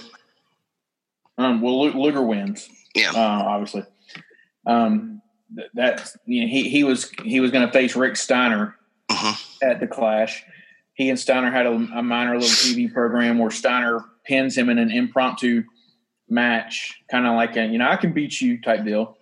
Um, 1.38 1.61
well, 1.61 1.89
Luger 1.91 2.22
wins. 2.22 2.69
Yeah. 2.95 3.11
Uh, 3.11 3.18
obviously. 3.45 3.84
Um, 4.65 5.22
th- 5.56 5.69
that 5.76 6.11
you 6.26 6.41
know, 6.41 6.48
he 6.48 6.69
he 6.69 6.84
was 6.84 7.10
he 7.23 7.39
was 7.39 7.52
going 7.52 7.65
to 7.65 7.72
face 7.73 7.95
Rick 7.95 8.15
Steiner 8.15 8.76
Mhm. 9.10 9.57
at 9.64 9.80
the 9.80 9.88
Clash. 9.88 10.44
He 10.94 11.10
and 11.10 11.19
Steiner 11.19 11.52
had 11.52 11.65
a, 11.65 11.72
a 11.73 12.02
minor 12.03 12.34
little 12.39 12.49
TV 12.49 12.91
program 12.91 13.38
where 13.38 13.52
Steiner 13.52 14.03
pins 14.26 14.57
him 14.57 14.69
in 14.69 14.77
an 14.77 14.91
impromptu 14.91 15.64
match, 16.30 16.94
kind 17.10 17.26
of 17.27 17.35
like 17.35 17.56
a 17.57 17.65
you 17.65 17.77
know 17.77 17.89
I 17.89 17.95
can 17.98 18.14
beat 18.14 18.39
you 18.41 18.60
type 18.61 18.84
deal, 18.85 19.16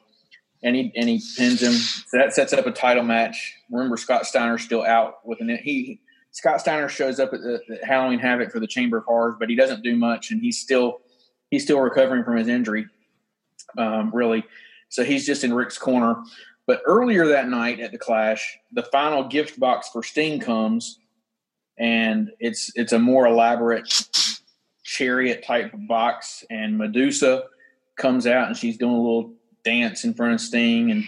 and 0.63 0.75
he 0.75 0.91
and 0.95 1.09
he 1.09 1.21
pins 1.37 1.61
him. 1.61 1.73
So 1.73 2.17
that 2.17 2.33
sets 2.33 2.53
up 2.53 2.65
a 2.65 2.71
title 2.71 3.03
match. 3.03 3.55
Remember, 3.69 3.97
Scott 3.97 4.25
Steiner's 4.25 4.63
still 4.63 4.83
out 4.83 5.25
with 5.25 5.41
an 5.41 5.57
he. 5.61 6.01
Scott 6.31 6.59
Steiner 6.59 6.89
shows 6.89 7.19
up 7.19 7.33
at 7.33 7.39
the, 7.39 7.61
the 7.67 7.85
Halloween 7.85 8.19
Havoc 8.19 8.51
for 8.51 8.59
the 8.59 8.67
Chamber 8.67 8.97
of 8.97 9.05
Horrors, 9.05 9.35
but 9.39 9.49
he 9.49 9.55
doesn't 9.55 9.83
do 9.83 9.95
much, 9.95 10.31
and 10.31 10.41
he's 10.41 10.59
still 10.59 10.99
he's 11.49 11.63
still 11.63 11.79
recovering 11.79 12.23
from 12.23 12.37
his 12.37 12.47
injury, 12.47 12.87
um, 13.77 14.11
really. 14.13 14.43
So 14.89 15.03
he's 15.03 15.25
just 15.25 15.43
in 15.43 15.53
Rick's 15.53 15.77
corner. 15.77 16.15
But 16.67 16.81
earlier 16.85 17.27
that 17.27 17.47
night 17.47 17.79
at 17.79 17.91
the 17.91 17.97
Clash, 17.97 18.57
the 18.71 18.83
final 18.83 19.27
gift 19.27 19.59
box 19.59 19.89
for 19.89 20.03
Sting 20.03 20.39
comes, 20.39 20.99
and 21.77 22.31
it's 22.39 22.71
it's 22.75 22.91
a 22.91 22.99
more 22.99 23.27
elaborate 23.27 23.87
chariot 24.83 25.43
type 25.45 25.71
box, 25.87 26.43
and 26.49 26.77
Medusa 26.77 27.45
comes 27.97 28.27
out 28.27 28.47
and 28.47 28.57
she's 28.57 28.77
doing 28.77 28.93
a 28.93 28.97
little 29.01 29.34
dance 29.65 30.05
in 30.05 30.13
front 30.13 30.33
of 30.35 30.41
Sting, 30.41 30.91
and 30.91 31.03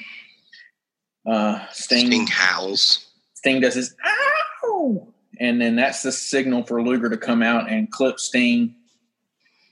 uh, 1.26 1.66
Sting 1.72 2.08
Sting 2.08 2.28
howls. 2.28 3.06
Sting 3.36 3.62
does 3.62 3.76
his 3.76 3.96
ow, 4.06 5.08
and 5.40 5.62
then 5.62 5.76
that's 5.76 6.02
the 6.04 6.12
signal 6.12 6.64
for 6.64 6.82
Luger 6.82 7.10
to 7.10 7.18
come 7.18 7.42
out 7.42 7.70
and 7.72 7.90
clip 7.92 8.20
Sting, 8.20 8.76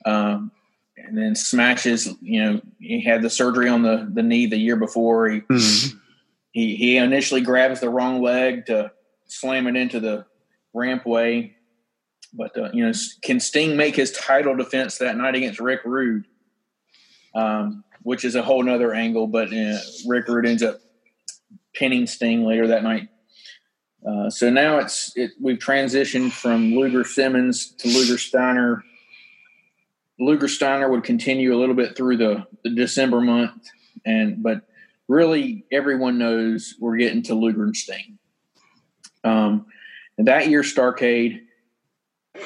um, 0.05 0.51
and 0.95 1.17
then 1.17 1.35
smashes. 1.35 2.07
You 2.21 2.43
know, 2.43 2.61
he 2.79 3.01
had 3.03 3.21
the 3.21 3.29
surgery 3.29 3.67
on 3.67 3.81
the 3.81 4.09
the 4.13 4.23
knee 4.23 4.45
the 4.45 4.57
year 4.57 4.75
before. 4.77 5.27
He 5.29 5.41
Mhm. 5.41 5.99
he 6.51 6.75
he 6.75 6.97
initially 6.97 7.41
grabs 7.41 7.79
the 7.81 7.89
wrong 7.89 8.21
leg 8.21 8.67
to 8.67 8.91
slam 9.25 9.67
it 9.67 9.75
into 9.75 9.99
the 9.99 10.25
rampway, 10.75 11.51
but 12.33 12.55
uh, 12.57 12.69
you 12.71 12.85
know, 12.85 12.93
can 13.23 13.39
Sting 13.39 13.75
make 13.75 13.95
his 13.95 14.11
title 14.11 14.55
defense 14.55 14.99
that 14.99 15.17
night 15.17 15.35
against 15.35 15.59
Rick 15.59 15.81
Rude? 15.85 16.25
Um, 17.33 17.83
which 18.05 18.23
is 18.23 18.35
a 18.35 18.43
whole 18.43 18.61
nother 18.61 18.93
angle, 18.93 19.25
but 19.25 19.51
uh, 19.51 19.79
ends 20.45 20.61
up 20.61 20.79
pinning 21.73 22.05
Sting 22.05 22.45
later 22.45 22.67
that 22.67 22.83
night. 22.83 23.09
Uh, 24.07 24.29
so 24.29 24.51
now 24.51 24.77
it's 24.77 25.11
it, 25.15 25.31
we've 25.41 25.57
transitioned 25.57 26.31
from 26.31 26.75
Luger 26.75 27.03
Simmons 27.03 27.73
to 27.79 27.87
Luger 27.87 28.19
Steiner. 28.19 28.83
Luger 30.19 30.47
Steiner 30.47 30.87
would 30.87 31.03
continue 31.03 31.55
a 31.55 31.57
little 31.57 31.73
bit 31.73 31.97
through 31.97 32.17
the, 32.17 32.45
the 32.63 32.69
December 32.69 33.21
month, 33.21 33.67
and 34.05 34.43
but 34.43 34.61
really 35.07 35.65
everyone 35.71 36.19
knows 36.19 36.75
we're 36.79 36.97
getting 36.97 37.23
to 37.23 37.33
Luger 37.33 37.63
and 37.63 37.75
Sting. 37.75 38.19
Um, 39.23 39.65
and 40.19 40.27
that 40.27 40.47
year, 40.47 40.61
Starcade, 40.61 41.41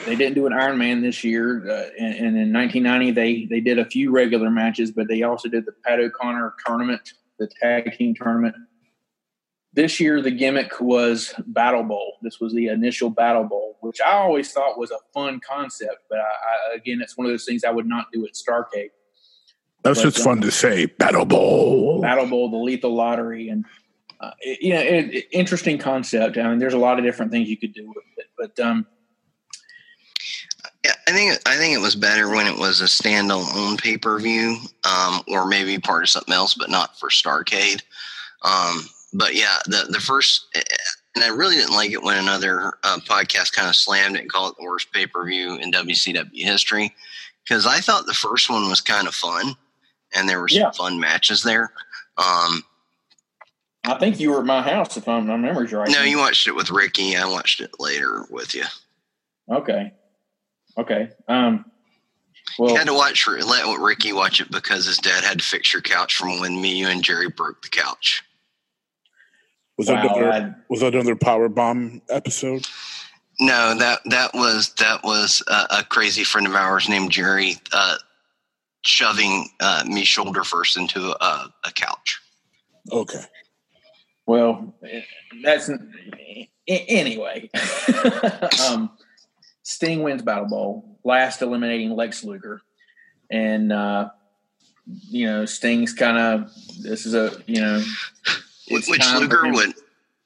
they 0.06 0.16
didn't 0.16 0.36
do 0.36 0.45
an 0.45 0.53
Iron 0.53 0.78
Man 0.78 1.02
this 1.02 1.24
year, 1.24 1.70
uh, 1.70 1.90
and, 1.99 2.16
and 2.16 2.38
in 2.38 2.53
1990 2.53 3.11
they 3.11 3.45
they 3.45 3.60
did 3.60 3.80
a 3.80 3.86
few 3.86 4.11
regular 4.11 4.49
matches, 4.49 4.91
but 4.91 5.07
they 5.07 5.24
also 5.24 5.49
did 5.49 5.66
the 5.66 5.74
Pat 5.86 5.99
O'Connor 5.99 6.53
tournament, 6.66 7.14
the 7.38 7.48
tag 7.61 7.91
team 7.98 8.14
tournament. 8.16 8.56
This 9.74 9.99
year, 9.99 10.22
the 10.22 10.32
gimmick 10.32 10.80
was 10.82 11.34
Battle 11.45 11.84
Bowl. 11.84 12.18
This 12.24 12.40
was 12.40 12.53
the 12.53 12.68
initial 12.68 13.10
Battle 13.11 13.44
Bowl, 13.44 13.78
which 13.82 14.02
I 14.02 14.14
always 14.14 14.52
thought 14.52 14.80
was 14.80 14.90
a 14.91 14.98
fun 15.14 15.40
concept. 15.48 15.98
But 16.10 16.20
I, 16.20 16.24
I, 16.24 16.76
again, 16.76 16.99
it's 17.02 17.16
one 17.18 17.28
of 17.28 17.32
those 17.32 17.45
things 17.45 17.64
I 17.64 17.70
would 17.70 17.86
not 17.86 18.07
do 18.11 18.26
at 18.26 18.34
Starcade. 18.34 18.90
That's 19.84 19.99
But, 20.02 20.14
just 20.14 20.24
fun 20.24 20.41
to 20.41 20.52
say. 20.52 20.88
Battle 20.88 21.24
Bowl. 21.26 22.02
Battle 22.02 22.26
Bowl, 22.26 22.49
the 22.49 22.57
Lethal 22.57 22.95
Lottery, 22.95 23.49
and 23.49 23.64
uh, 24.20 24.32
it, 24.41 24.60
you 24.61 24.74
know, 24.74 24.82
it, 24.82 25.14
it- 25.14 25.28
interesting 25.32 25.78
concept. 25.78 26.38
I 26.38 26.49
mean, 26.49 26.57
there's 26.57 26.74
a 26.74 26.78
lot 26.80 26.98
of 26.99 27.06
different 27.06 27.32
things 27.32 27.48
you 27.48 27.56
could 27.57 27.74
do 27.74 27.88
with 27.88 28.03
it, 28.18 28.26
but 28.38 28.60
um, 28.60 28.86
Yeah, 30.85 30.93
I 31.07 31.11
think 31.11 31.39
I 31.45 31.57
think 31.57 31.73
it 31.76 31.81
was 31.81 31.95
better 31.95 32.30
when 32.30 32.47
it 32.47 32.57
was 32.57 32.80
a 32.81 32.85
standalone 32.85 33.77
pay 33.81 33.97
per 33.97 34.18
view, 34.19 34.57
um, 34.85 35.22
or 35.27 35.45
maybe 35.45 35.77
part 35.77 36.03
of 36.03 36.10
something 36.10 36.34
else, 36.34 36.53
but 36.56 36.69
not 36.69 36.97
for 36.97 37.10
Starcade. 37.10 37.81
Um, 38.43 38.85
but 39.14 39.35
yeah, 39.35 39.57
the 39.65 39.88
the 39.89 39.99
first, 39.99 40.45
and 41.15 41.23
I 41.23 41.27
really 41.30 41.56
didn't 41.56 41.76
like 41.76 41.91
it 41.91 42.01
when 42.01 42.18
another 42.18 42.73
uh, 42.84 42.97
podcast 43.06 43.51
kind 43.53 43.68
of 43.68 43.76
slammed 43.76 44.15
it 44.15 44.22
and 44.22 44.31
called 44.31 44.53
it 44.53 44.57
the 44.57 44.65
worst 44.65 44.91
pay 44.93 45.06
per 45.06 45.26
view 45.26 45.56
in 45.56 45.72
WCW 45.72 46.30
history, 46.34 46.95
because 47.43 47.65
I 47.65 47.80
thought 47.80 48.06
the 48.06 48.14
first 48.14 48.49
one 48.49 48.69
was 48.69 48.80
kind 48.80 49.06
of 49.07 49.14
fun, 49.14 49.56
and 50.15 50.30
there 50.30 50.39
were 50.39 50.47
some 50.47 50.61
Yeah. 50.61 50.72
fun 50.72 50.97
matches 50.97 51.43
there. 51.43 51.73
Um, 52.18 52.64
I 53.84 53.95
think 53.95 54.19
you 54.19 54.31
were 54.31 54.39
at 54.39 54.45
my 54.45 54.61
house 54.61 54.95
if 54.95 55.07
I'm, 55.10 55.27
my 55.27 55.35
memory's 55.35 55.73
right. 55.73 55.89
no, 55.89 56.03
you 56.03 56.19
watched 56.19 56.47
it 56.47 56.56
with 56.56 56.69
Ricky. 56.69 57.18
I 57.18 57.26
watched 57.26 57.60
it 57.60 57.72
later 57.80 58.26
with 58.30 58.53
you. 58.56 58.64
okay? 59.51 59.93
Okay. 60.80 61.10
Um, 61.27 61.65
well, 62.57 62.72
You 62.72 62.77
had 62.77 62.88
to 62.88 62.93
watch 62.93 63.27
let 63.27 63.80
Ricky 63.80 64.14
watch 64.14 64.41
it 64.41 64.49
because 64.49 64.85
his 64.85 64.97
dad 64.97 65.23
had 65.23 65.39
to 65.39 65.45
fix 65.45 65.73
your 65.73 65.81
couch 65.81 66.15
from 66.15 66.39
when 66.39 66.60
me, 66.61 66.77
you, 66.77 66.88
and 66.88 67.03
Jerry 67.03 67.30
broke 67.30 67.61
the 67.61 67.69
couch. 67.69 68.23
Was 69.77 69.88
that 69.88 70.03
another 70.06 70.31
I- 70.31 70.53
was 70.69 70.81
that 70.81 70.93
another 70.93 71.15
power 71.15 71.47
bomb 71.49 72.01
episode? 72.10 72.68
No, 73.39 73.73
that 73.77 73.99
that 74.06 74.34
was 74.34 74.73
that 74.80 75.03
was 75.03 75.41
a, 75.47 75.80
a 75.80 75.84
crazy 75.84 76.23
friend 76.26 76.45
of 76.47 76.56
ours 76.56 76.89
named 76.89 77.11
Jerry 77.11 77.56
uh, 77.72 77.95
shoving 78.85 79.47
uh, 79.61 79.84
me 79.88 80.03
shoulder 80.03 80.43
first 80.43 80.76
into 80.76 81.15
a, 81.23 81.53
a 81.64 81.72
couch. 81.73 82.19
Okay. 82.91 83.22
Well, 84.26 84.76
that's 85.43 85.69
anyway. 86.68 87.49
um, 88.69 88.91
Sting 89.70 90.02
wins 90.02 90.24
Battle 90.24 90.48
Bowl, 90.48 90.98
last 91.04 91.44
eliminating 91.44 91.96
Lex 91.96 92.24
Luger, 92.24 92.64
and 93.30 93.72
uh, 93.72 94.10
you 95.08 95.28
know 95.28 95.46
Sting's 95.46 95.94
kind 95.94 96.18
of 96.18 96.52
this 96.82 97.06
is 97.06 97.14
a 97.14 97.40
you 97.46 97.62
know 97.62 97.84
Which 98.72 98.90
Luger 98.90 99.44
would, 99.52 99.76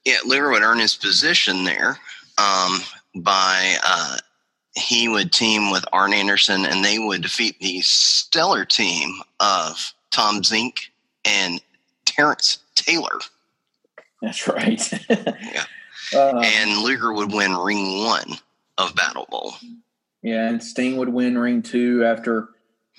yeah, 0.06 0.16
Luger 0.24 0.50
would 0.50 0.62
earn 0.62 0.78
his 0.78 0.96
position 0.96 1.64
there 1.64 1.98
um, 2.38 2.80
by 3.16 3.76
uh, 3.84 4.16
he 4.76 5.10
would 5.10 5.30
team 5.30 5.70
with 5.70 5.84
Arn 5.92 6.14
Anderson, 6.14 6.64
and 6.64 6.82
they 6.82 6.98
would 6.98 7.20
defeat 7.20 7.60
the 7.60 7.82
stellar 7.82 8.64
team 8.64 9.20
of 9.40 9.92
Tom 10.10 10.40
Zenk 10.40 10.88
and 11.26 11.60
Terrence 12.06 12.60
Taylor, 12.76 13.20
That's 14.22 14.48
right. 14.48 14.90
Yeah. 15.10 15.64
Uh, 16.14 16.42
and 16.44 16.82
Luger 16.82 17.12
would 17.12 17.32
win 17.32 17.54
Ring 17.56 18.04
One 18.04 18.38
of 18.78 18.94
Battle 18.94 19.26
Bowl. 19.30 19.54
Yeah, 20.22 20.48
and 20.48 20.62
Sting 20.62 20.96
would 20.96 21.10
win 21.10 21.36
Ring 21.38 21.62
Two 21.62 22.04
after 22.04 22.48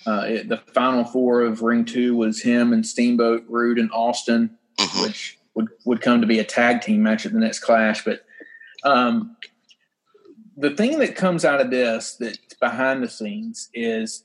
uh, 0.05 0.25
it, 0.27 0.49
the 0.49 0.57
final 0.73 1.03
four 1.05 1.41
of 1.41 1.61
Ring 1.61 1.85
Two 1.85 2.15
was 2.15 2.41
him 2.41 2.73
and 2.73 2.85
Steamboat, 2.85 3.45
Rude, 3.47 3.79
and 3.79 3.89
Austin, 3.91 4.57
Mhm. 4.77 5.03
which 5.03 5.37
would 5.55 5.67
would 5.85 6.01
come 6.01 6.21
to 6.21 6.27
be 6.27 6.39
a 6.39 6.43
tag 6.43 6.81
team 6.81 7.01
match 7.03 7.25
at 7.25 7.33
the 7.33 7.39
next 7.39 7.59
Clash. 7.59 8.03
But 8.03 8.25
um, 8.83 9.35
the 10.57 10.71
thing 10.75 10.99
that 10.99 11.15
comes 11.15 11.43
out 11.45 11.61
of 11.61 11.71
this 11.71 12.15
that's 12.19 12.37
behind 12.59 13.01
the 13.03 13.09
scenes 13.09 13.69
is 13.73 14.23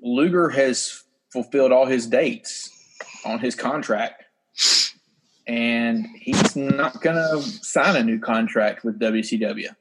Luger 0.00 0.50
has 0.50 1.02
fulfilled 1.32 1.72
all 1.72 1.86
his 1.86 2.06
dates 2.06 2.68
on 3.24 3.38
his 3.38 3.54
contract. 3.54 4.24
And 5.46 6.06
he's 6.20 6.54
not 6.54 7.00
going 7.00 7.16
to 7.16 7.42
sign 7.42 7.96
a 7.96 8.04
new 8.04 8.20
contract 8.20 8.84
with 8.84 9.00
WCW. 9.00 9.74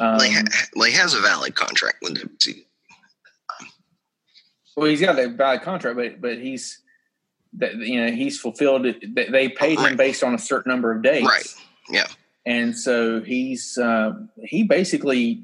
Um, 0.00 0.18
ha- 0.20 0.90
has 0.92 1.14
a 1.14 1.20
valid 1.20 1.54
contract 1.54 1.96
with 2.02 2.14
WC. 2.16 2.64
Well, 4.76 4.86
he's 4.88 5.00
got 5.00 5.18
a 5.18 5.28
valid 5.28 5.62
contract, 5.62 5.96
but 5.96 6.20
but 6.20 6.38
he's 6.38 6.80
that 7.54 7.74
you 7.76 8.04
know 8.04 8.12
he's 8.12 8.38
fulfilled 8.38 8.86
it. 8.86 9.14
They- 9.14 9.48
paid 9.48 9.78
him 9.78 9.84
Right. 9.84 9.96
based 9.96 10.22
on 10.22 10.34
a 10.34 10.38
certain 10.38 10.70
number 10.70 10.92
of 10.92 11.02
days, 11.02 11.24
Right. 11.24 11.46
Yeah. 11.90 12.06
And 12.46 12.78
so 12.78 13.20
he's 13.20 13.76
uh, 13.76 14.12
he 14.44 14.62
basically 14.62 15.42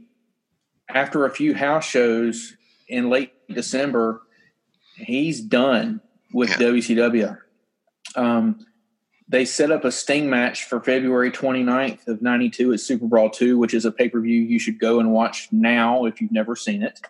after 0.89 1.24
a 1.24 1.31
few 1.31 1.55
house 1.55 1.85
shows 1.86 2.56
in 2.89 3.09
late 3.10 3.32
December, 3.48 4.22
he's 4.97 5.40
done 5.40 6.01
with 6.32 6.51
Yeah. 6.51 6.56
WCW. 6.59 7.39
Um, 8.16 8.64
they 9.28 9.44
set 9.44 9.70
up 9.70 9.84
a 9.84 9.92
Sting 9.92 10.28
match 10.28 10.64
for 10.64 10.80
February 10.80 11.30
29th 11.30 12.06
of 12.09 12.20
92 12.20 12.72
at 12.72 12.78
SuperBrawl 12.78 13.32
2, 13.32 13.59
which 13.59 13.72
is 13.72 13.84
a 13.84 13.92
pay-per-view 13.92 14.40
you 14.42 14.59
should 14.59 14.78
go 14.78 15.01
and 15.01 15.12
watch 15.12 15.48
now 15.51 16.05
if 16.05 16.20
you've 16.20 16.32
never 16.32 16.55
seen 16.55 16.82
it. 16.82 17.01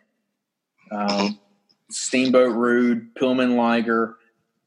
Um, 0.90 1.38
Steamboat 1.90 2.54
Rude, 2.54 3.14
Pillman 3.14 3.56
Liger, 3.56 4.16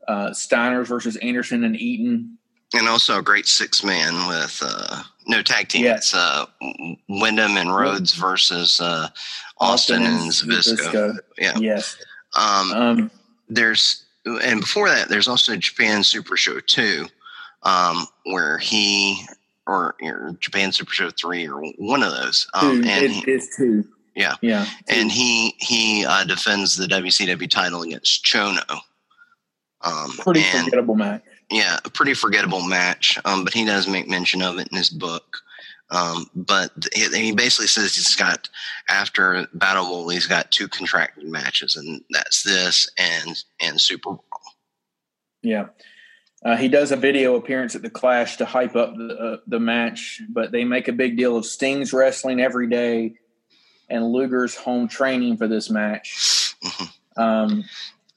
uh, 0.07 0.29
Steiners 0.29 0.87
versus 0.87 1.15
Anderson 1.17 1.63
and 1.63 1.79
Eaton. 1.79 2.37
And 2.73 2.87
also 2.87 3.19
a 3.19 3.21
great 3.21 3.47
six 3.47 3.81
man 3.83 4.27
with 4.27 4.61
uh, 4.61 5.03
no 5.25 5.41
tag 5.41 5.69
team. 5.69 5.85
Yeah. 5.85 5.95
It's 5.95 6.13
uh, 6.13 6.45
Windham 7.07 7.55
and 7.55 7.73
Rhodes 7.73 8.13
versus 8.13 8.81
uh, 8.81 9.07
Austin, 9.57 10.03
and 10.03 10.31
Zbyszko. 10.31 11.17
Yeah. 11.37 11.57
Yes. 11.57 11.97
Um, 12.35 12.71
Um, 12.73 13.11
there's 13.47 14.03
and 14.25 14.59
before 14.59 14.89
that, 14.89 15.07
there's 15.07 15.27
also 15.29 15.55
Japan 15.55 16.03
Super 16.03 16.35
Show 16.35 16.59
two, 16.59 17.07
um, 17.63 18.05
where 18.25 18.57
he 18.57 19.25
or, 19.65 19.95
or 20.01 20.31
Japan 20.39 20.71
Super 20.71 20.93
Show 20.93 21.09
three 21.09 21.47
or 21.47 21.61
one 21.77 22.03
of 22.03 22.11
those, 22.11 22.47
um, 22.53 22.81
two, 22.83 22.89
and 22.89 23.05
it, 23.05 23.11
he, 23.11 23.31
it's 23.31 23.55
two. 23.55 23.85
Yeah. 24.15 24.35
Yeah. 24.41 24.65
and 24.87 25.11
he 25.11 25.53
he 25.59 26.05
uh, 26.05 26.23
defends 26.23 26.75
the 26.75 26.87
WCW 26.87 27.49
title 27.49 27.83
against 27.83 28.25
Chono. 28.25 28.79
Um, 29.81 30.11
Pretty 30.17 30.41
and, 30.41 30.65
forgettable 30.65 30.95
match. 30.95 31.21
yeah, 31.51 31.77
a 31.85 31.89
pretty 31.89 32.15
forgettable 32.15 32.63
match. 32.63 33.19
Um, 33.25 33.43
but 33.43 33.53
he 33.53 33.63
does 33.63 33.87
make 33.87 34.07
mention 34.07 34.41
of 34.41 34.57
it 34.57 34.69
in 34.71 34.77
his 34.77 34.89
book. 34.89 35.37
Um, 35.89 36.29
but 36.35 36.71
he, 36.93 37.07
he 37.15 37.31
basically 37.31 37.67
says 37.67 37.95
he's 37.95 38.15
got 38.15 38.49
after 38.89 39.47
Battle 39.53 39.85
Bowl, 39.85 40.09
he's 40.09 40.25
got 40.25 40.51
two 40.51 40.67
contracted 40.67 41.25
matches, 41.25 41.75
and 41.75 42.01
that's 42.09 42.43
this 42.43 42.89
and 42.97 43.43
and 43.61 43.77
SuperBrawl. 43.77 44.19
Yeah. 45.43 45.67
Uh, 46.45 46.55
he 46.55 46.67
does 46.67 46.91
a 46.91 46.95
video 46.95 47.35
appearance 47.35 47.75
at 47.75 47.81
the 47.81 47.89
Clash 47.89 48.37
to 48.37 48.45
hype 48.45 48.75
up 48.75 48.95
the 48.95 49.17
uh, 49.17 49.37
the 49.47 49.59
match, 49.59 50.21
but 50.29 50.51
they 50.51 50.63
make 50.63 50.87
a 50.87 50.93
big 50.93 51.17
deal 51.17 51.35
of 51.35 51.45
Sting's 51.45 51.93
wrestling 51.93 52.39
every 52.39 52.67
day 52.67 53.15
and 53.89 54.11
Luger's 54.11 54.55
home 54.55 54.87
training 54.87 55.37
for 55.37 55.47
this 55.47 55.69
match. 55.69 56.55
Mhm. 56.63 56.89
Um, 57.17 57.63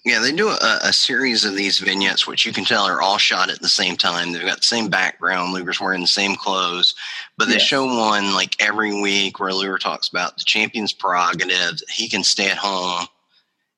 Yeah, 0.05 0.19
they 0.21 0.33
do 0.33 0.49
a, 0.49 0.79
a 0.83 0.93
series 0.95 1.45
of 1.45 1.55
these 1.55 1.79
vignettes, 1.79 2.27
which 2.27 2.47
you 2.47 2.53
can 2.53 2.65
tell 2.65 2.85
are 2.85 3.03
all 3.03 3.19
shot 3.19 3.51
at 3.51 3.61
the 3.61 3.69
same 3.69 3.97
time. 3.97 4.33
They've 4.33 4.47
got 4.47 4.59
the 4.59 4.63
same 4.63 4.89
background. 4.89 5.53
Luger's 5.53 5.81
wearing 5.81 6.01
the 6.01 6.07
same 6.07 6.37
clothes, 6.37 6.95
but 7.37 7.49
they 7.49 7.59
show 7.59 7.85
one 7.85 8.33
like 8.33 8.57
every 8.63 8.99
week 8.99 9.39
where 9.39 9.53
Luger 9.53 9.77
talks 9.77 10.09
about 10.09 10.39
the 10.39 10.45
champion's 10.45 10.95
prerogative. 10.95 11.81
He 11.91 12.09
can 12.09 12.25
stay 12.25 12.51
at 12.51 12.57
home 12.57 13.07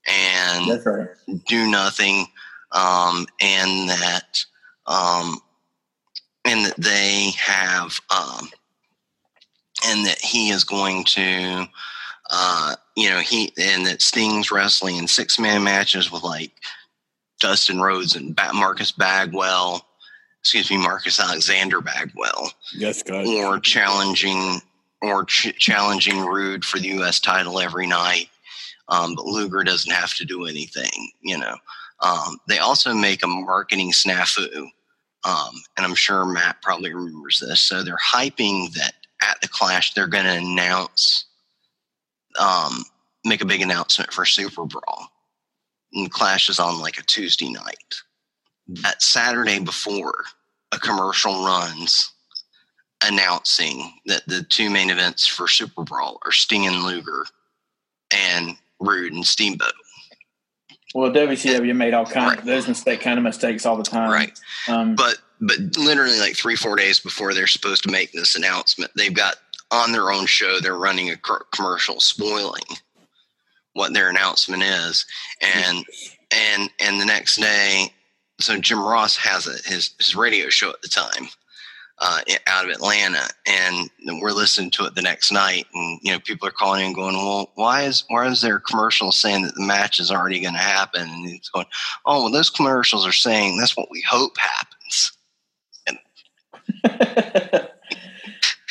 and 0.06 0.86
right. 0.86 1.08
do 1.48 1.68
nothing, 1.68 2.26
um, 2.72 3.26
and 3.40 3.88
that 3.88 4.44
um, 4.86 5.38
and 6.44 6.66
that 6.66 6.76
they 6.76 7.30
have 7.38 7.98
um, 8.10 8.48
and 9.86 10.06
that 10.06 10.18
he 10.18 10.50
is 10.50 10.64
going 10.64 11.04
to 11.04 11.66
uh, 12.30 12.74
you 12.96 13.10
know 13.10 13.18
he 13.20 13.52
and 13.60 13.86
that 13.86 14.02
Sting's 14.02 14.50
wrestling 14.50 14.96
in 14.96 15.06
six 15.06 15.38
man 15.38 15.62
matches 15.62 16.10
with 16.10 16.22
like 16.22 16.52
Dustin 17.40 17.80
Rhodes 17.80 18.16
and 18.16 18.34
ba- 18.36 18.52
Marcus 18.54 18.92
Bagwell, 18.92 19.84
excuse 20.40 20.70
me, 20.70 20.78
Marcus 20.78 21.18
Alexander 21.20 21.80
Bagwell, 21.80 22.52
Yes, 22.74 23.02
guys. 23.02 23.28
or 23.28 23.58
challenging 23.60 24.60
or 25.02 25.24
ch- 25.24 25.56
challenging 25.58 26.24
Rude 26.24 26.64
for 26.64 26.78
the 26.78 26.88
U.S. 26.88 27.18
title 27.18 27.58
every 27.58 27.86
night. 27.88 28.28
Um, 28.88 29.14
but 29.16 29.24
Luger 29.24 29.64
doesn't 29.64 29.90
have 29.92 30.14
to 30.14 30.24
do 30.24 30.44
anything, 30.46 31.10
you 31.22 31.36
know. 31.38 31.56
Um, 32.02 32.38
they 32.48 32.58
also 32.58 32.92
make 32.92 33.22
a 33.22 33.28
marketing 33.28 33.92
snafu, 33.92 34.68
um, 35.24 35.54
and 35.76 35.86
I'm 35.86 35.94
sure 35.94 36.24
Matt 36.24 36.60
probably 36.62 36.92
remembers 36.92 37.40
this. 37.40 37.60
So 37.60 37.82
they're 37.82 37.96
hyping 37.96 38.72
that 38.72 38.94
at 39.22 39.40
the 39.40 39.48
Clash 39.48 39.94
they're 39.94 40.08
going 40.08 40.24
to 40.24 40.32
announce, 40.32 41.26
um, 42.40 42.84
make 43.24 43.40
a 43.40 43.46
big 43.46 43.60
announcement 43.60 44.12
for 44.12 44.24
SuperBrawl. 44.24 45.04
And 45.94 46.10
Clash 46.10 46.48
is 46.48 46.58
on 46.58 46.80
like 46.80 46.98
a 46.98 47.02
Tuesday 47.02 47.50
night. 47.50 47.94
That 48.66 49.02
Saturday 49.02 49.60
before, 49.60 50.24
a 50.72 50.78
commercial 50.78 51.44
runs 51.44 52.12
announcing 53.04 53.92
that 54.06 54.26
the 54.26 54.42
two 54.44 54.70
main 54.70 54.90
events 54.90 55.26
for 55.26 55.46
SuperBrawl 55.46 56.18
are 56.24 56.32
Sting 56.32 56.66
and 56.66 56.82
Luger 56.82 57.26
and 58.10 58.56
Rude 58.80 59.12
and 59.12 59.26
Steamboat. 59.26 59.74
Well, 60.94 61.10
WCW 61.10 61.74
made 61.74 61.94
all 61.94 62.04
kind 62.06 62.28
Right. 62.30 62.38
of 62.38 62.44
those 62.44 62.68
mistake 62.68 63.00
kind 63.00 63.18
of 63.18 63.24
mistakes 63.24 63.64
all 63.66 63.76
the 63.76 63.82
time. 63.84 64.10
Right. 64.10 64.38
Um, 64.68 64.94
But 64.94 65.18
but 65.40 65.58
literally 65.76 66.18
like 66.20 66.36
three 66.36 66.54
four 66.56 66.76
days 66.76 67.00
before 67.00 67.34
they're 67.34 67.46
supposed 67.46 67.82
to 67.84 67.90
make 67.90 68.12
this 68.12 68.34
announcement, 68.36 68.92
they've 68.96 69.14
got 69.14 69.36
on 69.70 69.90
their 69.92 70.12
own 70.12 70.26
show 70.26 70.60
they're 70.60 70.76
running 70.76 71.10
a 71.10 71.16
commercial 71.50 71.98
spoiling 72.00 72.62
what 73.74 73.94
their 73.94 74.10
announcement 74.10 74.62
is, 74.62 75.06
and 75.40 75.84
and 76.30 76.70
and 76.78 77.00
the 77.00 77.06
next 77.06 77.36
day, 77.36 77.92
so 78.38 78.58
Jim 78.58 78.78
Ross 78.82 79.16
has 79.16 79.46
a, 79.46 79.56
his 79.68 79.94
his 79.98 80.14
radio 80.14 80.48
show 80.50 80.68
at 80.70 80.82
the 80.82 80.88
time. 80.88 81.28
Uh, 81.98 82.20
out 82.48 82.64
of 82.64 82.70
Atlanta, 82.72 83.28
and 83.46 83.88
we're 84.20 84.32
listening 84.32 84.70
to 84.72 84.84
it 84.86 84.94
the 84.96 85.02
next 85.02 85.30
night, 85.30 85.66
and 85.72 86.00
you 86.02 86.10
know 86.10 86.18
people 86.18 86.48
are 86.48 86.52
calling 86.52 86.86
in, 86.86 86.92
going, 86.94 87.14
"Well, 87.14 87.50
why 87.54 87.82
is 87.82 88.02
why 88.08 88.26
is 88.26 88.40
there 88.40 88.56
a 88.56 88.60
commercial 88.60 89.12
saying 89.12 89.42
that 89.42 89.54
the 89.54 89.64
match 89.64 90.00
is 90.00 90.10
already 90.10 90.40
going 90.40 90.54
to 90.54 90.60
happen?" 90.60 91.08
And 91.08 91.30
it's 91.30 91.48
going, 91.50 91.66
"Oh, 92.04 92.24
well, 92.24 92.32
those 92.32 92.50
commercials 92.50 93.06
are 93.06 93.12
saying 93.12 93.56
that's 93.56 93.76
what 93.76 93.90
we 93.90 94.02
hope 94.02 94.36
happens." 94.36 95.12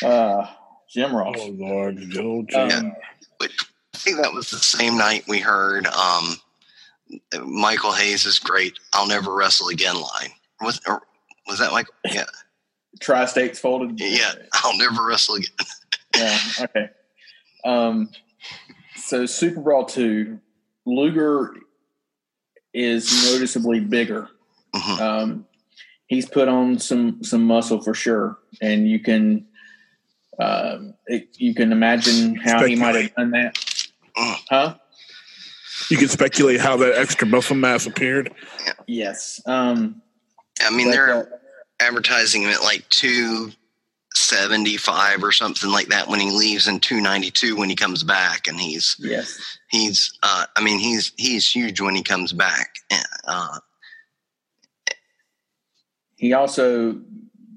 uh, 0.04 0.46
Jim 0.90 1.14
Ross. 1.14 1.36
Oh 1.38 1.48
Lord, 1.56 2.10
good 2.10 2.24
old 2.24 2.52
Um, 2.54 2.70
Jim. 2.70 2.92
I 3.40 3.98
think 3.98 4.20
that 4.20 4.32
was 4.32 4.50
the 4.50 4.58
same 4.58 4.98
night 4.98 5.24
we 5.28 5.38
heard 5.38 5.86
um, 5.86 6.36
Michael 7.44 7.92
Hayes 7.92 8.24
is 8.26 8.38
great. 8.38 8.78
I'll 8.92 9.06
never 9.06 9.32
wrestle 9.32 9.68
again 9.68 9.94
line. 9.94 10.30
Was 10.60 10.80
or 10.86 11.02
was 11.46 11.58
that 11.58 11.72
Michael? 11.72 11.94
Yeah, 12.06 12.24
Tri-States 13.00 13.58
folded. 13.58 13.98
yeah. 13.98 14.32
I'll 14.52 14.76
never 14.76 15.06
wrestle 15.06 15.36
again. 15.36 15.50
yeah. 16.16 16.38
Okay. 16.60 16.90
Um, 17.64 18.10
so 18.96 19.24
SuperBrawl 19.24 19.88
two, 19.88 20.38
Luger 20.84 21.54
is 22.74 23.32
noticeably 23.32 23.80
bigger. 23.80 24.28
Mhm. 24.74 25.00
Um, 25.00 25.46
he's 26.06 26.28
put 26.28 26.48
on 26.48 26.78
some 26.78 27.22
some 27.22 27.44
muscle 27.44 27.80
for 27.80 27.94
sure, 27.94 28.38
and 28.60 28.88
you 28.88 29.00
can 29.00 29.46
um, 30.38 30.94
it, 31.06 31.28
you 31.38 31.54
can 31.54 31.72
imagine 31.72 32.36
how 32.36 32.64
he 32.64 32.74
might 32.74 32.94
have 32.94 33.14
done 33.14 33.30
that. 33.32 33.54
Mm. 34.16 34.36
Huh? 34.48 34.74
You 35.90 35.96
can 35.96 36.08
speculate 36.08 36.60
how 36.60 36.76
that 36.78 36.94
extra 36.96 37.26
muscle 37.26 37.56
mass 37.56 37.86
appeared. 37.86 38.32
Yes. 38.86 39.40
Um, 39.46 40.00
I 40.60 40.70
mean, 40.70 40.88
but, 40.88 40.92
they're 40.92 41.14
uh, 41.14 41.24
advertising 41.86 42.42
him 42.42 42.50
at 42.50 42.62
like 42.62 42.88
two 42.88 43.50
seventy 44.14 44.76
five 44.76 45.22
or 45.24 45.32
something 45.32 45.70
like 45.70 45.88
that 45.88 46.08
when 46.08 46.20
he 46.20 46.30
leaves, 46.30 46.66
and 46.68 46.82
two 46.82 47.00
ninety 47.00 47.30
two 47.30 47.56
when 47.56 47.68
he 47.68 47.74
comes 47.76 48.02
back, 48.02 48.46
and 48.46 48.60
he's 48.60 48.96
yes. 48.98 49.38
he's 49.70 50.18
uh, 50.22 50.44
I 50.56 50.62
mean 50.62 50.78
he's 50.78 51.12
he's 51.16 51.48
huge 51.50 51.80
when 51.80 51.94
he 51.94 52.02
comes 52.02 52.32
back. 52.32 52.74
Uh, 53.26 53.58
He 56.16 56.32
also 56.34 57.00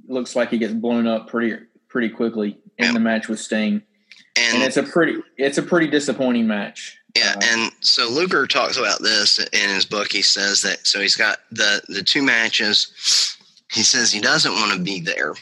looks 0.08 0.36
like 0.36 0.50
he 0.50 0.58
gets 0.58 0.74
blown 0.74 1.08
up 1.08 1.28
pretty 1.28 1.58
pretty 1.88 2.10
quickly 2.10 2.58
in 2.78 2.86
Yeah. 2.86 2.92
the 2.94 3.00
match 3.00 3.28
with 3.28 3.40
Sting, 3.40 3.84
and 4.36 4.56
and 4.56 4.64
it's 4.64 4.78
a 4.78 4.84
pretty 4.84 5.22
it's 5.38 5.58
a 5.58 5.64
pretty 5.64 5.88
disappointing 5.88 6.48
match. 6.48 6.98
Yeah, 7.16 7.34
Uh, 7.38 7.40
and 7.44 7.72
so 7.82 8.10
Luger 8.10 8.46
talks 8.48 8.78
about 8.78 9.02
this 9.02 9.40
in 9.40 9.70
his 9.70 9.86
book. 9.86 10.12
He 10.12 10.22
says 10.22 10.62
that 10.64 10.86
so 10.88 11.00
he's 11.00 11.16
got 11.16 11.40
the 11.52 11.82
the 11.90 12.02
two 12.04 12.24
matches. 12.24 13.38
He 13.76 13.84
says 13.84 14.10
he 14.10 14.22
doesn't 14.22 14.54
want 14.54 14.72
to 14.72 14.80
be 14.80 15.02
there, 15.02 15.34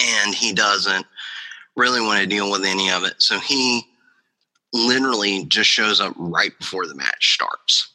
and 0.00 0.34
he 0.34 0.52
doesn't 0.52 1.06
really 1.76 2.00
want 2.00 2.20
to 2.20 2.26
deal 2.26 2.50
with 2.50 2.64
any 2.64 2.90
of 2.90 3.04
it. 3.04 3.14
So 3.18 3.38
he 3.38 3.86
literally 4.72 5.44
just 5.44 5.70
shows 5.70 6.00
up 6.00 6.14
right 6.16 6.50
before 6.58 6.88
the 6.88 6.96
match 6.96 7.34
starts, 7.34 7.92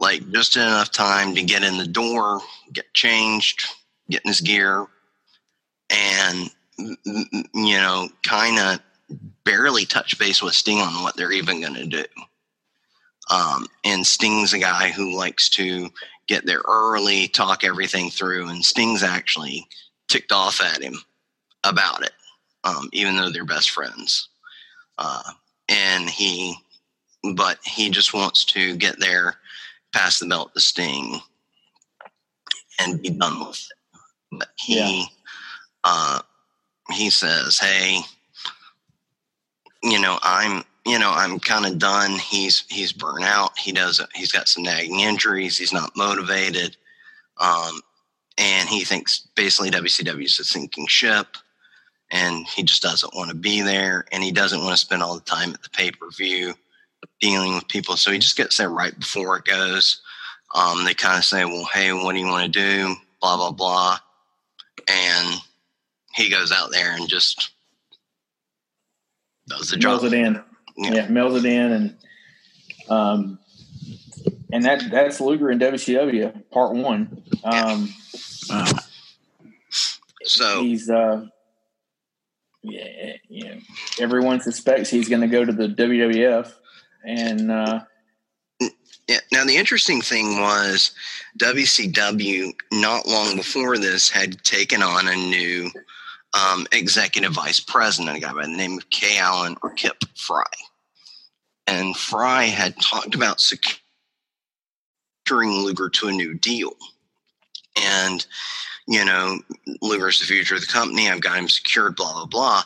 like 0.00 0.26
just 0.32 0.56
enough 0.56 0.90
time 0.90 1.34
to 1.34 1.42
get 1.42 1.62
in 1.62 1.76
the 1.76 1.86
door, 1.86 2.40
get 2.72 2.92
changed, 2.94 3.66
get 4.08 4.22
in 4.24 4.28
his 4.28 4.40
gear, 4.40 4.86
and 5.90 6.50
you 6.78 7.76
know, 7.76 8.08
kind 8.22 8.58
of 8.58 8.80
barely 9.44 9.84
touch 9.84 10.18
base 10.18 10.42
with 10.42 10.54
Sting 10.54 10.78
on 10.78 11.02
what 11.02 11.16
they're 11.18 11.32
even 11.32 11.60
going 11.60 11.74
to 11.74 11.86
do. 11.86 12.04
Um, 13.30 13.66
and 13.84 14.06
Sting's 14.06 14.54
a 14.54 14.58
guy 14.58 14.90
who 14.90 15.14
likes 15.14 15.50
to 15.50 15.90
get 16.28 16.46
there 16.46 16.62
early, 16.66 17.26
talk 17.28 17.64
everything 17.64 18.10
through, 18.10 18.48
and 18.48 18.64
Sting's 18.64 19.02
actually 19.02 19.66
ticked 20.08 20.30
off 20.32 20.60
at 20.60 20.82
him 20.82 20.94
about 21.64 22.02
it, 22.02 22.12
um, 22.64 22.88
even 22.92 23.16
though 23.16 23.30
they're 23.30 23.44
best 23.44 23.70
friends. 23.70 24.28
Uh, 24.98 25.22
and 25.68 26.08
he, 26.08 26.54
but 27.34 27.58
he 27.64 27.90
just 27.90 28.14
wants 28.14 28.44
to 28.44 28.76
get 28.76 28.98
there, 29.00 29.36
pass 29.92 30.18
the 30.18 30.26
belt 30.26 30.54
to 30.54 30.60
Sting, 30.60 31.20
and 32.78 33.02
be 33.02 33.10
done 33.10 33.40
with 33.40 33.58
it. 33.58 34.38
But 34.38 34.48
he, 34.56 35.00
Yeah. 35.00 35.06
uh, 35.84 36.22
he 36.92 37.10
says, 37.10 37.58
"Hey, 37.58 38.00
you 39.82 39.98
know, 39.98 40.18
I'm, 40.22 40.64
you 40.88 40.98
know, 40.98 41.12
I'm 41.12 41.38
kind 41.38 41.66
of 41.66 41.78
done. 41.78 42.12
He's 42.12 42.64
he's 42.70 42.92
burnt 42.92 43.24
out. 43.24 43.58
He 43.58 43.72
doesn't. 43.72 44.08
He's 44.14 44.32
got 44.32 44.48
some 44.48 44.62
nagging 44.62 45.00
injuries. 45.00 45.58
He's 45.58 45.72
not 45.72 45.94
motivated, 45.94 46.78
um, 47.36 47.82
and 48.38 48.68
he 48.70 48.84
thinks 48.84 49.28
basically 49.36 49.70
WCW 49.70 50.24
is 50.24 50.38
a 50.38 50.44
sinking 50.44 50.86
ship, 50.86 51.36
and 52.10 52.46
he 52.46 52.62
just 52.62 52.80
doesn't 52.80 53.14
want 53.14 53.28
to 53.28 53.36
be 53.36 53.60
there, 53.60 54.06
and 54.12 54.24
he 54.24 54.32
doesn't 54.32 54.60
want 54.60 54.70
to 54.70 54.78
spend 54.78 55.02
all 55.02 55.14
the 55.14 55.20
time 55.20 55.52
at 55.52 55.62
the 55.62 55.68
pay 55.68 55.90
per 55.90 56.08
view 56.10 56.54
dealing 57.20 57.54
with 57.54 57.68
people. 57.68 57.96
So 57.96 58.10
he 58.10 58.18
just 58.18 58.38
gets 58.38 58.56
there 58.56 58.70
right 58.70 58.98
before 58.98 59.36
it 59.36 59.44
goes. 59.44 60.00
Um, 60.54 60.86
they 60.86 60.94
kind 60.94 61.18
of 61.18 61.24
say, 61.24 61.44
"Well, 61.44 61.68
hey, 61.70 61.92
what 61.92 62.14
do 62.14 62.18
you 62.18 62.26
want 62.26 62.50
to 62.50 62.60
do?" 62.60 62.96
Blah 63.20 63.36
blah 63.36 63.52
blah, 63.52 63.98
and 64.88 65.38
he 66.14 66.30
goes 66.30 66.50
out 66.50 66.70
there 66.70 66.92
and 66.92 67.10
just 67.10 67.50
does 69.48 69.68
the 69.68 69.76
job. 69.76 70.02
it 70.04 70.14
in. 70.14 70.42
Yeah. 70.78 70.94
Yeah. 70.94 71.34
it 71.34 71.44
in, 71.44 71.72
and 71.72 71.96
um, 72.88 73.38
and 74.52 74.64
that 74.64 74.84
that's 74.90 75.20
Luger 75.20 75.50
in 75.50 75.58
WCW 75.58 76.50
Part 76.50 76.74
One. 76.74 77.22
Um, 77.44 77.92
Wow. 78.48 78.64
So 80.24 80.62
he's 80.62 80.90
uh, 80.90 81.26
yeah, 82.62 83.16
yeah. 83.28 83.54
Everyone 84.00 84.40
suspects 84.40 84.90
he's 84.90 85.08
going 85.08 85.22
to 85.22 85.28
go 85.28 85.44
to 85.44 85.52
the 85.52 85.68
WWF, 85.68 86.52
and 87.04 87.50
uh, 87.50 87.80
Yeah. 89.08 89.18
Now 89.32 89.44
the 89.44 89.56
interesting 89.56 90.00
thing 90.00 90.40
was 90.40 90.92
WCW 91.38 92.52
not 92.72 93.06
long 93.06 93.36
before 93.36 93.78
this 93.78 94.10
had 94.10 94.42
taken 94.44 94.82
on 94.82 95.08
a 95.08 95.16
new 95.16 95.70
um, 96.34 96.66
executive 96.72 97.32
vice 97.32 97.60
president, 97.60 98.16
a 98.16 98.20
guy 98.20 98.32
by 98.32 98.42
the 98.42 98.48
name 98.48 98.78
of 98.78 98.90
Kay 98.90 99.18
Allen 99.18 99.56
or 99.62 99.70
Kip 99.70 99.96
Frey, 100.14 100.42
and 101.66 101.96
Frey 101.96 102.48
had 102.48 102.74
talked 102.80 103.14
about 103.14 103.40
securing 103.40 103.80
Luger 105.50 105.88
to 105.90 106.08
a 106.08 106.12
new 106.12 106.34
deal, 106.34 106.74
and 107.80 108.26
you 108.86 109.04
know 109.04 109.38
Luger's 109.82 110.20
the 110.20 110.26
future 110.26 110.54
of 110.54 110.60
the 110.60 110.66
company. 110.66 111.08
I've 111.08 111.20
got 111.20 111.38
him 111.38 111.48
secured. 111.48 111.96
Blah 111.96 112.12
blah 112.12 112.26
blah. 112.26 112.62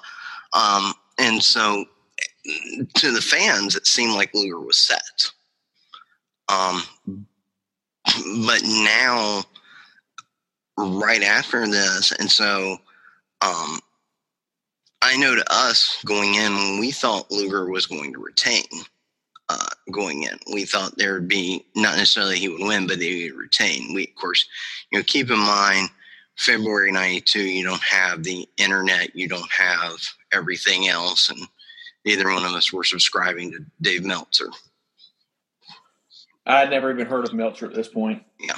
Um, 0.55 0.93
and 1.19 1.43
so 1.43 1.87
to 2.95 3.11
the 3.13 3.21
fans, 3.21 3.77
it 3.77 3.87
seemed 3.87 4.15
like 4.15 4.35
Luger 4.35 4.61
was 4.61 4.79
set. 4.79 5.31
Um, 6.49 6.83
but 8.47 8.63
now, 8.65 9.45
right 10.77 11.23
after 11.23 11.67
this, 11.67 12.13
and 12.13 12.31
so, 12.31 12.79
um, 13.43 13.81
I 15.03 15.17
know 15.17 15.35
to 15.35 15.45
us 15.53 15.99
going 16.05 16.37
in, 16.37 16.79
we 16.79 16.93
thought 16.93 17.31
Luger 17.31 17.69
was 17.69 17.87
going 17.87 18.13
to 18.13 18.23
retain. 18.23 18.65
Uh, 19.49 19.67
going 19.91 20.23
in, 20.23 20.39
we 20.53 20.65
thought 20.65 20.97
there 20.97 21.15
would 21.15 21.29
be 21.29 21.67
not 21.75 21.97
necessarily 21.97 22.39
he 22.39 22.49
would 22.49 22.63
win, 22.63 22.87
but 22.87 23.01
he 23.01 23.31
would 23.31 23.39
retain. 23.39 23.93
We, 23.93 24.05
of 24.05 24.15
course, 24.15 24.47
you 24.91 24.99
know, 24.99 25.03
keep 25.03 25.31
in 25.31 25.39
mind 25.39 25.91
February 26.39 26.91
'92. 26.91 27.41
You 27.41 27.65
don't 27.65 27.83
have 27.83 28.23
the 28.23 28.49
internet. 28.57 29.15
You 29.15 29.29
don't 29.29 29.51
have 29.51 29.97
everything 30.33 30.89
else, 30.89 31.29
and 31.29 31.41
neither 32.07 32.33
one 32.33 32.45
of 32.45 32.53
us 32.53 32.73
were 32.73 32.85
subscribing 32.85 33.51
to 33.51 33.59
Dave 33.83 34.05
Meltzer. 34.05 34.49
I'd 36.47 36.71
never 36.71 36.91
even 36.91 37.07
heard 37.07 37.27
of 37.27 37.35
Meltzer 37.35 37.67
at 37.67 37.75
this 37.75 37.89
point. 37.89 38.23
Yeah. 38.41 38.57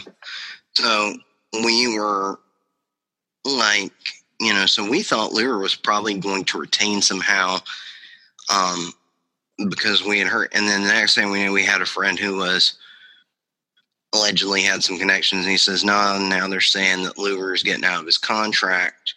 So 0.74 1.14
we 1.64 1.98
were 1.98 2.38
like, 3.44 3.92
you 4.40 4.52
know, 4.52 4.66
so 4.66 4.88
we 4.88 5.02
thought 5.02 5.32
Lear 5.32 5.58
was 5.58 5.74
probably 5.74 6.18
going 6.18 6.44
to 6.46 6.58
retain 6.58 7.00
somehow 7.00 7.58
um, 8.52 8.92
because 9.68 10.04
we 10.04 10.18
had 10.18 10.28
heard. 10.28 10.50
And 10.52 10.66
then 10.68 10.82
the 10.82 10.88
next 10.88 11.14
thing 11.14 11.30
we 11.30 11.42
knew, 11.42 11.52
we 11.52 11.64
had 11.64 11.80
a 11.80 11.86
friend 11.86 12.18
who 12.18 12.36
was 12.36 12.76
allegedly 14.14 14.62
had 14.62 14.82
some 14.82 14.98
connections. 14.98 15.42
And 15.42 15.50
he 15.50 15.58
says, 15.58 15.84
no, 15.84 16.18
now 16.18 16.48
they're 16.48 16.60
saying 16.60 17.04
that 17.04 17.18
Luger 17.18 17.54
is 17.54 17.62
getting 17.62 17.84
out 17.84 18.00
of 18.00 18.06
his 18.06 18.18
contract 18.18 19.14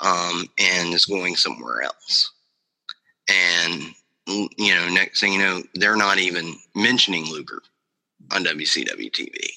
um, 0.00 0.46
and 0.58 0.94
is 0.94 1.06
going 1.06 1.36
somewhere 1.36 1.82
else. 1.82 2.32
And, 3.28 3.82
you 4.26 4.74
know, 4.74 4.88
next 4.88 5.20
thing 5.20 5.32
you 5.32 5.38
know, 5.38 5.62
they're 5.74 5.96
not 5.96 6.18
even 6.18 6.54
mentioning 6.74 7.24
Luger 7.26 7.62
on 8.32 8.44
WCW 8.44 9.10
TV 9.10 9.50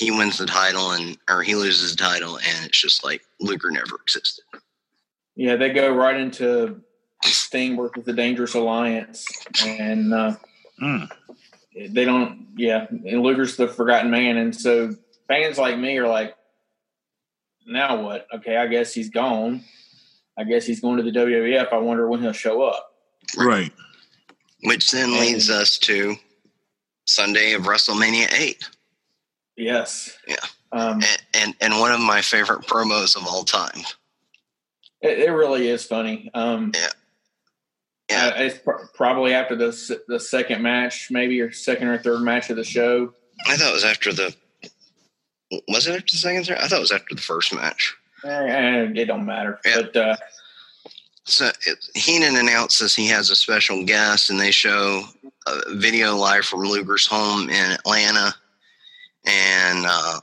he 0.00 0.10
wins 0.10 0.38
the 0.38 0.46
title 0.46 0.92
and 0.92 1.18
or 1.28 1.42
he 1.42 1.54
loses 1.54 1.94
the 1.94 2.02
title 2.02 2.36
and 2.38 2.66
it's 2.66 2.80
just 2.80 3.04
like 3.04 3.20
Luger 3.38 3.70
never 3.70 3.96
existed. 4.02 4.44
Yeah, 5.36 5.56
they 5.56 5.70
go 5.70 5.94
right 5.94 6.18
into 6.18 6.80
Sting 7.22 7.76
versus 7.76 8.04
the 8.04 8.12
Dangerous 8.14 8.54
Alliance, 8.54 9.26
and 9.64 10.12
uh, 10.14 10.36
Mm. 10.82 11.10
they 11.90 12.04
don't. 12.06 12.48
Yeah, 12.56 12.86
and 12.88 13.22
Luger's 13.22 13.56
the 13.56 13.68
forgotten 13.68 14.10
man, 14.10 14.38
and 14.38 14.56
so 14.56 14.94
fans 15.28 15.58
like 15.58 15.78
me 15.78 15.98
are 15.98 16.08
like, 16.08 16.34
now 17.66 18.02
what? 18.02 18.26
Okay, 18.34 18.56
I 18.56 18.66
guess 18.66 18.94
he's 18.94 19.10
gone. 19.10 19.62
I 20.38 20.44
guess 20.44 20.64
he's 20.64 20.80
going 20.80 20.96
to 20.96 21.02
the 21.02 21.10
WWF. 21.10 21.72
I 21.72 21.76
wonder 21.76 22.08
when 22.08 22.20
he'll 22.22 22.32
show 22.32 22.62
up. 22.62 22.90
Right. 23.36 23.72
Which 24.64 24.90
then 24.90 25.12
leads 25.12 25.50
us 25.50 25.78
to 25.80 26.16
Sunday 27.06 27.52
of 27.52 27.62
WrestleMania 27.62 28.32
eight. 28.32 28.66
Yes. 29.60 30.16
Yeah. 30.26 30.36
Um, 30.72 31.00
And, 31.02 31.22
and 31.34 31.54
and 31.60 31.80
one 31.80 31.92
of 31.92 32.00
my 32.00 32.20
favorite 32.22 32.62
promos 32.62 33.16
of 33.16 33.26
all 33.26 33.44
time. 33.44 33.82
it, 35.02 35.18
it 35.20 35.30
really 35.30 35.68
is 35.68 35.84
funny. 35.84 36.30
Um, 36.34 36.72
Yeah. 38.10 38.26
uh, 38.26 38.32
it's 38.36 38.58
pr- 38.58 38.86
probably 38.94 39.34
after 39.34 39.54
the 39.56 40.00
the 40.08 40.18
second 40.20 40.62
match, 40.62 41.08
maybe 41.10 41.40
or 41.40 41.52
second 41.52 41.88
or 41.88 41.98
third 41.98 42.22
match 42.22 42.50
of 42.50 42.56
the 42.56 42.64
show. 42.64 43.12
I 43.46 43.56
thought 43.56 43.70
it 43.70 43.74
was 43.74 43.84
after 43.84 44.12
the 44.12 44.34
was 45.68 45.86
it 45.86 45.96
after 45.96 46.12
the 46.12 46.18
second 46.18 46.44
third? 46.46 46.58
I 46.58 46.68
thought 46.68 46.76
it 46.78 46.80
was 46.80 46.92
after 46.92 47.14
the 47.14 47.20
first 47.20 47.52
match. 47.54 47.94
Eh, 48.24 48.88
it 48.94 49.06
don't 49.06 49.24
matter. 49.26 49.58
Yeah. 49.64 49.76
But 49.82 49.96
uh, 49.96 50.16
So 51.24 51.50
it, 51.66 51.84
Heenan 51.94 52.36
announces 52.36 52.94
he 52.94 53.06
has 53.08 53.30
a 53.30 53.36
special 53.36 53.84
guest, 53.84 54.30
and 54.30 54.38
they 54.38 54.50
show 54.52 55.04
a 55.46 55.74
video 55.74 56.16
live 56.16 56.44
from 56.44 56.60
Luger's 56.60 57.06
home 57.06 57.48
in 57.50 57.72
Atlanta, 57.72 58.34
and 59.26 59.84
uh, 59.86 60.20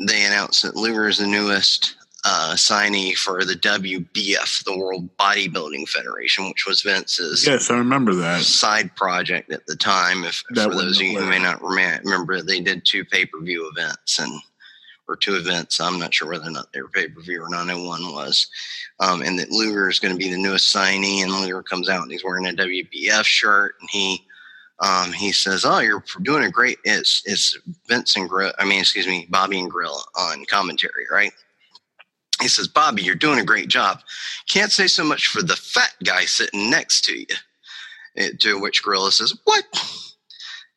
they 0.00 0.24
announced 0.24 0.62
that 0.62 0.76
Luger 0.76 1.08
is 1.08 1.18
the 1.18 1.26
newest 1.26 1.96
uh, 2.24 2.54
signee 2.56 3.14
for 3.16 3.44
the 3.44 3.54
WBF, 3.54 4.64
the 4.64 4.76
World 4.76 5.08
Bodybuilding 5.18 5.88
Federation, 5.88 6.48
which 6.48 6.66
was 6.66 6.82
Vince's 6.82 7.46
Yes, 7.46 7.70
I 7.70 7.76
remember 7.78 8.14
that. 8.14 8.42
side 8.42 8.94
project 8.96 9.52
at 9.52 9.66
the 9.66 9.76
time. 9.76 10.24
If 10.24 10.42
That 10.50 10.68
for 10.70 10.74
those 10.74 10.98
of 11.00 11.06
you 11.06 11.18
who 11.18 11.26
may 11.28 11.38
not 11.38 11.60
rem- 11.62 12.00
remember, 12.04 12.42
they 12.42 12.60
did 12.60 12.84
two 12.84 13.04
pay 13.04 13.24
per 13.24 13.40
view 13.40 13.70
events 13.74 14.18
and 14.18 14.32
or 15.08 15.16
two 15.16 15.36
events. 15.36 15.80
I'm 15.80 15.98
not 15.98 16.12
sure 16.12 16.28
whether 16.28 16.48
or 16.48 16.50
not 16.50 16.70
they 16.72 16.82
were 16.82 16.88
pay 16.88 17.08
per 17.08 17.22
view 17.22 17.42
or 17.42 17.48
901 17.48 18.12
was. 18.12 18.46
Um, 19.00 19.22
and 19.22 19.38
that 19.38 19.50
Luger 19.50 19.88
is 19.88 20.00
going 20.00 20.12
to 20.12 20.18
be 20.18 20.30
the 20.30 20.36
newest 20.42 20.74
signee, 20.74 21.22
and 21.22 21.32
Luger 21.32 21.62
comes 21.62 21.88
out 21.88 22.02
and 22.02 22.10
he's 22.10 22.24
wearing 22.24 22.46
a 22.46 22.50
WBF 22.52 23.24
shirt, 23.24 23.76
and 23.80 23.88
he 23.90 24.26
um, 24.80 25.12
he 25.12 25.32
says, 25.32 25.64
"Oh, 25.64 25.80
you're 25.80 26.04
doing 26.22 26.44
a 26.44 26.50
great." 26.50 26.78
It's 26.84 27.22
it's 27.24 27.56
Vince 27.88 28.16
and 28.16 28.28
Grill. 28.28 28.52
I 28.58 28.64
mean, 28.64 28.80
excuse 28.80 29.06
me, 29.06 29.26
Bobby 29.28 29.58
and 29.58 29.70
Grill 29.70 30.02
on 30.16 30.44
commentary, 30.46 31.06
right? 31.10 31.32
He 32.40 32.48
says, 32.48 32.68
"Bobby, 32.68 33.02
you're 33.02 33.14
doing 33.16 33.40
a 33.40 33.44
great 33.44 33.68
job. 33.68 34.00
Can't 34.48 34.70
say 34.72 34.86
so 34.86 35.04
much 35.04 35.26
for 35.26 35.42
the 35.42 35.56
fat 35.56 35.94
guy 36.04 36.24
sitting 36.24 36.70
next 36.70 37.04
to 37.06 37.18
you." 37.18 37.26
It, 38.14 38.40
to 38.40 38.60
which 38.60 38.82
Gorilla 38.82 39.10
says, 39.12 39.34
"What?" 39.44 39.64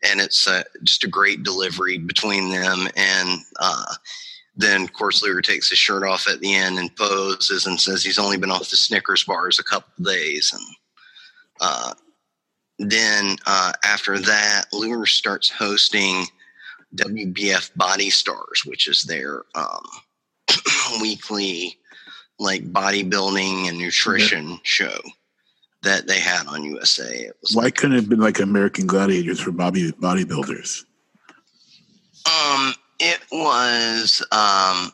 And 0.03 0.19
it's 0.19 0.47
uh, 0.47 0.63
just 0.83 1.03
a 1.03 1.07
great 1.07 1.43
delivery 1.43 1.99
between 1.99 2.49
them. 2.49 2.87
And 2.95 3.39
uh, 3.59 3.93
then, 4.55 4.81
of 4.81 4.93
course, 4.93 5.21
Luger 5.21 5.41
takes 5.41 5.69
his 5.69 5.77
shirt 5.77 6.03
off 6.03 6.27
at 6.27 6.39
the 6.39 6.55
end 6.55 6.79
and 6.79 6.95
poses 6.95 7.67
and 7.67 7.79
says 7.79 8.03
he's 8.03 8.17
only 8.17 8.37
been 8.37 8.49
off 8.51 8.71
the 8.71 8.77
Snickers 8.77 9.23
bars 9.23 9.59
a 9.59 9.63
couple 9.63 10.03
days. 10.03 10.51
And 10.53 10.75
uh, 11.61 11.93
then 12.89 13.35
uh, 13.45 13.73
after 13.83 14.17
that, 14.19 14.65
Luger 14.73 15.05
starts 15.05 15.49
hosting 15.49 16.25
WBF 16.95 17.71
Body 17.75 18.09
Stars, 18.09 18.63
which 18.65 18.87
is 18.87 19.03
their 19.03 19.43
um, 19.55 19.83
weekly 21.01 21.77
like 22.39 22.63
bodybuilding 22.71 23.67
and 23.67 23.77
nutrition 23.77 24.59
show 24.63 24.97
that 25.83 26.07
they 26.07 26.19
had 26.19 26.47
on 26.47 26.63
USA. 26.63 27.03
It 27.27 27.37
was 27.41 27.55
Why 27.55 27.69
couldn't 27.71 27.93
it 27.97 28.01
have 28.01 28.09
been 28.09 28.19
like 28.19 28.39
American 28.39 28.87
Gladiators 28.87 29.39
for 29.39 29.51
body 29.51 29.91
bodybuilders? 29.91 30.83
Um, 32.25 32.73
it 32.99 33.19
was 33.31 34.23
um, 34.31 34.91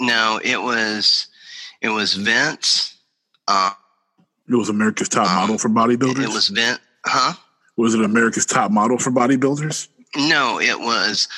no, 0.00 0.40
it 0.42 0.60
was 0.60 1.28
it 1.80 1.88
was 1.88 2.14
Vince. 2.14 2.96
Uh, 3.46 3.70
It 4.48 4.54
was 4.56 4.68
America's 4.68 5.08
Top 5.08 5.28
Um, 5.28 5.36
Model 5.36 5.58
for 5.58 5.68
bodybuilders. 5.68 6.24
it 6.24 6.28
was 6.28 6.48
Vince, 6.48 6.80
huh? 7.06 7.34
Was 7.76 7.94
it 7.94 8.02
America's 8.02 8.46
Top 8.46 8.70
Model 8.70 8.98
for 8.98 9.10
bodybuilders? 9.10 9.88
No, 10.16 10.60
it 10.60 10.78
was, 10.80 11.28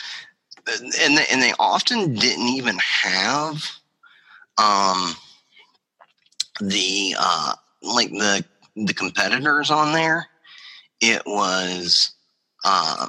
and 1.00 1.16
they, 1.16 1.26
and 1.30 1.42
they 1.42 1.52
often 1.58 2.14
didn't 2.14 2.48
even 2.48 2.78
have 2.78 3.64
um 4.58 5.14
the 6.60 7.14
uh 7.18 7.54
like 7.82 8.10
the 8.10 8.44
the 8.76 8.94
competitors 8.94 9.70
on 9.70 9.92
there. 9.92 10.26
It 11.00 11.22
was 11.26 12.12
uh 12.64 13.08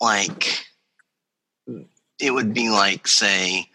like 0.00 0.64
it 2.18 2.32
would 2.32 2.54
be 2.54 2.70
like 2.70 3.06
say 3.08 3.66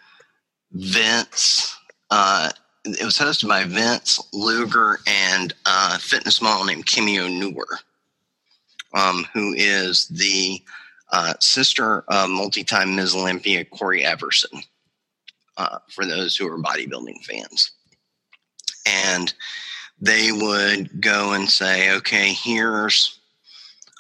Vince 0.72 1.76
uh 2.11 2.52
it 2.85 3.03
was 3.03 3.18
hosted 3.18 3.47
by 3.47 3.64
Vince 3.64 4.22
Luger 4.31 4.99
and 5.07 5.53
a 5.65 5.97
fitness 5.97 6.41
model 6.41 6.65
named 6.65 6.85
Kimmy 6.85 7.19
O'Newer, 7.19 7.80
um, 8.95 9.26
who 9.34 9.53
is 9.53 10.07
the 10.07 10.59
uh, 11.11 11.34
sister 11.39 12.03
of 12.07 12.30
multi-time 12.30 12.95
Ms. 12.95 13.13
Olympia 13.13 13.63
Corey 13.65 14.03
Everson. 14.03 14.61
Uh, 15.57 15.77
for 15.89 16.05
those 16.05 16.35
who 16.35 16.45
are 16.51 16.61
bodybuilding 16.61 17.23
fans, 17.23 17.72
and 18.85 19.34
they 20.01 20.34
would 20.34 20.99
go 20.99 21.31
and 21.31 21.49
say, 21.49 21.95
"Okay, 21.95 22.34
here's." 22.34 23.19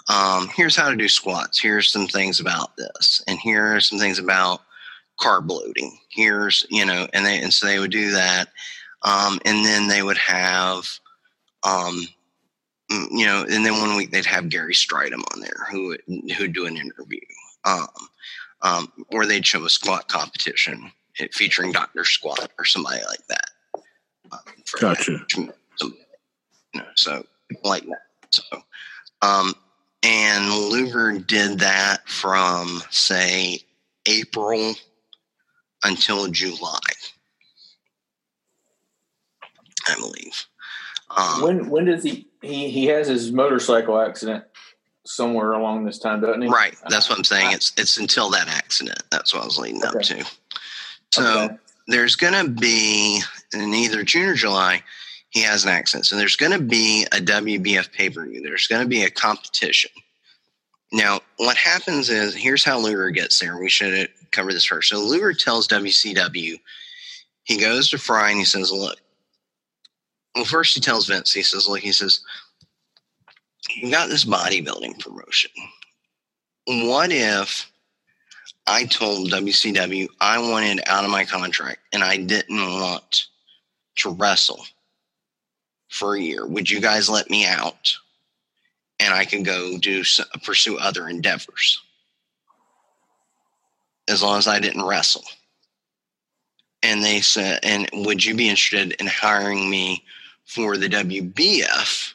Um, 0.07 0.49
here's 0.49 0.75
how 0.75 0.89
to 0.89 0.95
do 0.95 1.07
squats. 1.09 1.59
Here's 1.59 1.91
some 1.91 2.07
things 2.07 2.39
about 2.39 2.75
this, 2.77 3.23
and 3.27 3.39
here 3.39 3.75
are 3.75 3.79
some 3.79 3.97
things 3.99 4.19
about 4.19 4.61
carb 5.19 5.49
loading. 5.49 5.97
Here's, 6.09 6.65
you 6.69 6.85
know, 6.85 7.07
and 7.13 7.25
they 7.25 7.41
and 7.41 7.53
so 7.53 7.67
they 7.67 7.79
would 7.79 7.91
do 7.91 8.11
that, 8.11 8.49
um, 9.03 9.39
and 9.45 9.65
then 9.65 9.87
they 9.87 10.03
would 10.03 10.17
have, 10.17 10.87
um, 11.63 12.07
you 12.89 13.25
know, 13.25 13.45
and 13.49 13.65
then 13.65 13.79
one 13.79 13.95
week 13.95 14.11
they'd 14.11 14.25
have 14.25 14.49
Gary 14.49 14.73
Strydom 14.73 15.23
on 15.33 15.39
there 15.39 15.67
who 15.71 15.97
who'd 16.37 16.53
do 16.53 16.65
an 16.65 16.77
interview, 16.77 17.19
um, 17.63 17.87
um, 18.61 18.93
or 19.11 19.25
they'd 19.25 19.45
show 19.45 19.65
a 19.65 19.69
squat 19.69 20.07
competition 20.07 20.91
featuring 21.31 21.71
Doctor 21.71 22.03
Squat 22.03 22.51
or 22.59 22.65
somebody 22.65 23.01
like 23.07 23.25
that. 23.27 23.49
Um, 24.31 24.39
gotcha. 24.79 25.11
That. 25.11 25.53
you 25.81 25.93
know, 26.75 26.85
so 26.95 27.25
like 27.63 27.85
that. 27.85 28.01
So, 28.31 28.43
um, 29.21 29.53
and 30.03 30.49
Luger 30.51 31.17
did 31.17 31.59
that 31.59 32.07
from 32.07 32.81
say 32.91 33.59
April 34.05 34.75
until 35.83 36.27
July, 36.27 36.79
I 39.87 39.95
believe. 39.95 40.45
Um, 41.15 41.41
when 41.41 41.69
when 41.69 41.85
does 41.85 42.03
he 42.03 42.27
he 42.45 42.69
he 42.69 42.85
has 42.87 43.07
his 43.07 43.31
motorcycle 43.31 43.99
accident 43.99 44.43
somewhere 45.05 45.53
along 45.53 45.85
this 45.85 45.99
time, 45.99 46.21
doesn't 46.21 46.41
he? 46.41 46.47
Right. 46.47 46.75
That's 46.89 47.09
what 47.09 47.17
I'm 47.17 47.23
saying. 47.23 47.51
It's 47.51 47.73
it's 47.77 47.97
until 47.97 48.29
that 48.31 48.47
accident. 48.47 49.01
That's 49.11 49.33
what 49.33 49.43
I 49.43 49.45
was 49.45 49.57
leading 49.57 49.83
okay. 49.83 49.97
up 49.97 50.01
to. 50.03 50.25
So 51.13 51.43
okay. 51.43 51.55
there's 51.87 52.15
going 52.15 52.45
to 52.45 52.49
be 52.49 53.21
in 53.53 53.73
either 53.73 54.03
June 54.03 54.29
or 54.29 54.35
July. 54.35 54.83
He 55.29 55.41
has 55.41 55.65
an 55.65 55.69
accident, 55.69 56.05
so 56.05 56.15
there's 56.15 56.37
going 56.37 56.53
to 56.53 56.61
be 56.61 57.03
a 57.11 57.17
WBF 57.17 57.91
pay 57.91 58.09
per 58.09 58.25
view. 58.25 58.41
There's 58.41 58.67
going 58.67 58.81
to 58.81 58.87
be 58.87 59.03
a 59.03 59.09
competition. 59.09 59.91
Now, 60.91 61.19
what 61.37 61.57
happens 61.57 62.09
is 62.09 62.35
here's 62.35 62.63
how 62.63 62.79
Luger 62.79 63.09
gets 63.09 63.39
there. 63.39 63.57
We 63.57 63.69
should 63.69 64.09
cover 64.31 64.53
this 64.53 64.63
first. 64.63 64.89
So 64.89 64.99
Luger 64.99 65.33
tells 65.33 65.67
WCW, 65.67 66.59
he 67.43 67.57
goes 67.57 67.89
to 67.89 67.97
Frey 67.97 68.29
and 68.29 68.39
he 68.39 68.45
says, 68.45 68.71
Look, 68.71 68.97
well, 70.35 70.45
first 70.45 70.75
he 70.75 70.81
tells 70.81 71.07
Vince, 71.07 71.31
he 71.31 71.43
says, 71.43 71.67
Look, 71.67 71.79
he 71.79 71.91
says, 71.91 72.19
You 73.75 73.89
got 73.89 74.09
this 74.09 74.25
bodybuilding 74.25 74.99
promotion. 74.99 75.51
What 76.67 77.11
if 77.11 77.71
I 78.67 78.85
told 78.85 79.31
WCW 79.31 80.07
I 80.19 80.39
wanted 80.39 80.81
out 80.87 81.05
of 81.05 81.11
my 81.11 81.25
contract 81.25 81.79
and 81.93 82.03
I 82.03 82.17
didn't 82.17 82.59
want 82.59 83.27
to 83.97 84.09
wrestle 84.09 84.65
for 85.89 86.15
a 86.15 86.21
year? 86.21 86.45
Would 86.45 86.69
you 86.69 86.81
guys 86.81 87.09
let 87.09 87.29
me 87.29 87.45
out? 87.45 87.95
And 88.99 89.13
I 89.13 89.25
can 89.25 89.43
go 89.43 89.77
do 89.77 90.03
pursue 90.43 90.77
other 90.77 91.07
endeavors 91.07 91.81
as 94.07 94.23
long 94.23 94.37
as 94.37 94.47
I 94.47 94.59
didn't 94.59 94.85
wrestle. 94.85 95.23
And 96.81 97.03
they 97.03 97.21
said, 97.21 97.59
and 97.63 97.89
would 97.93 98.23
you 98.23 98.35
be 98.35 98.47
interested 98.47 98.93
in 98.99 99.07
hiring 99.07 99.69
me 99.69 100.03
for 100.45 100.77
the 100.77 100.87
WBF? 100.87 102.13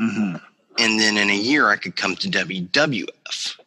Mm-hmm. 0.00 0.36
And 0.78 1.00
then 1.00 1.16
in 1.18 1.30
a 1.30 1.36
year, 1.36 1.68
I 1.68 1.76
could 1.76 1.96
come 1.96 2.16
to 2.16 2.28
WWF. 2.28 3.58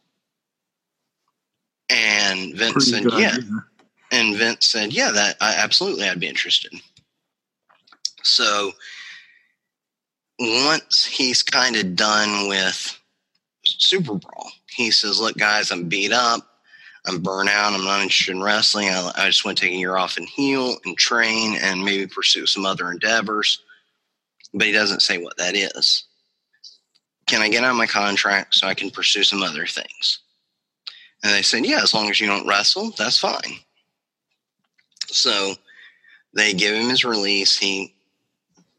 And 1.89 2.55
Vince 2.55 2.73
Pretty 2.73 2.91
said, 2.91 3.03
good, 3.03 3.21
yeah. 3.21 3.37
yeah. 3.37 3.59
And 4.11 4.37
Vince 4.37 4.67
said, 4.67 4.91
yeah, 4.93 5.11
that 5.11 5.37
I, 5.39 5.55
absolutely, 5.55 6.07
I'd 6.07 6.19
be 6.19 6.27
interested. 6.27 6.73
So 8.23 8.71
once 10.39 11.05
he's 11.05 11.43
kind 11.43 11.75
of 11.75 11.95
done 11.95 12.47
with 12.47 12.99
SuperBrawl, 13.67 14.49
he 14.67 14.89
says, 14.91 15.19
look, 15.19 15.37
guys, 15.37 15.71
I'm 15.71 15.87
beat 15.87 16.11
up. 16.11 16.41
I'm 17.07 17.21
burnt 17.21 17.49
out. 17.49 17.73
I'm 17.73 17.83
not 17.83 18.01
interested 18.01 18.35
in 18.35 18.41
wrestling. 18.41 18.89
I, 18.89 19.11
I 19.15 19.27
just 19.27 19.45
want 19.45 19.57
to 19.57 19.65
take 19.65 19.73
a 19.73 19.77
year 19.77 19.95
off 19.95 20.17
and 20.17 20.27
heal 20.27 20.77
and 20.85 20.97
train 20.97 21.57
and 21.61 21.85
maybe 21.85 22.07
pursue 22.07 22.47
some 22.47 22.65
other 22.65 22.91
endeavors. 22.91 23.61
But 24.55 24.67
he 24.67 24.73
doesn't 24.73 25.01
say 25.01 25.17
what 25.17 25.37
that 25.37 25.53
is. 25.53 26.05
Can 27.27 27.41
I 27.41 27.49
get 27.49 27.63
out 27.63 27.71
of 27.71 27.77
my 27.77 27.87
contract 27.87 28.55
so 28.55 28.67
I 28.67 28.73
can 28.73 28.89
pursue 28.89 29.23
some 29.23 29.43
other 29.43 29.65
things? 29.65 30.19
And 31.23 31.33
they 31.33 31.41
said, 31.41 31.65
yeah, 31.65 31.81
as 31.83 31.93
long 31.93 32.09
as 32.09 32.21
you 32.21 32.27
don't 32.27 32.47
wrestle, 32.47 32.91
that's 32.97 33.17
fine. 33.17 33.59
So 35.07 35.55
they 36.33 36.53
give 36.53 36.73
him 36.73 36.89
his 36.89 37.03
release. 37.03 37.57
He, 37.57 37.93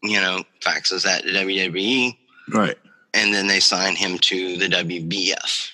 you 0.03 0.21
know, 0.21 0.43
faxes 0.61 1.03
that 1.03 1.25
to 1.25 1.29
WWE. 1.29 2.17
Right. 2.53 2.77
And 3.13 3.35
then 3.35 3.47
they 3.47 3.61
sign 3.61 3.97
him 3.97 4.19
to 4.19 4.57
the 4.57 4.69
WBF. 4.69 5.73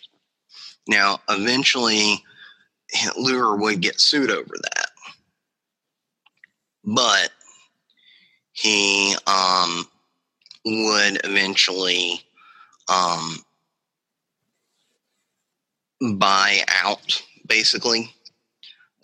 Now, 0.89 1.21
eventually, 1.29 2.25
Luger 3.17 3.55
would 3.55 3.81
get 3.81 4.01
sued 4.01 4.31
over 4.31 4.55
that. 4.63 4.89
But 6.85 7.31
he 8.53 9.15
um, 9.27 9.87
would 10.65 11.21
eventually 11.25 12.21
um, 12.89 13.39
buy 16.17 16.61
out, 16.83 17.23
basically, 17.47 18.13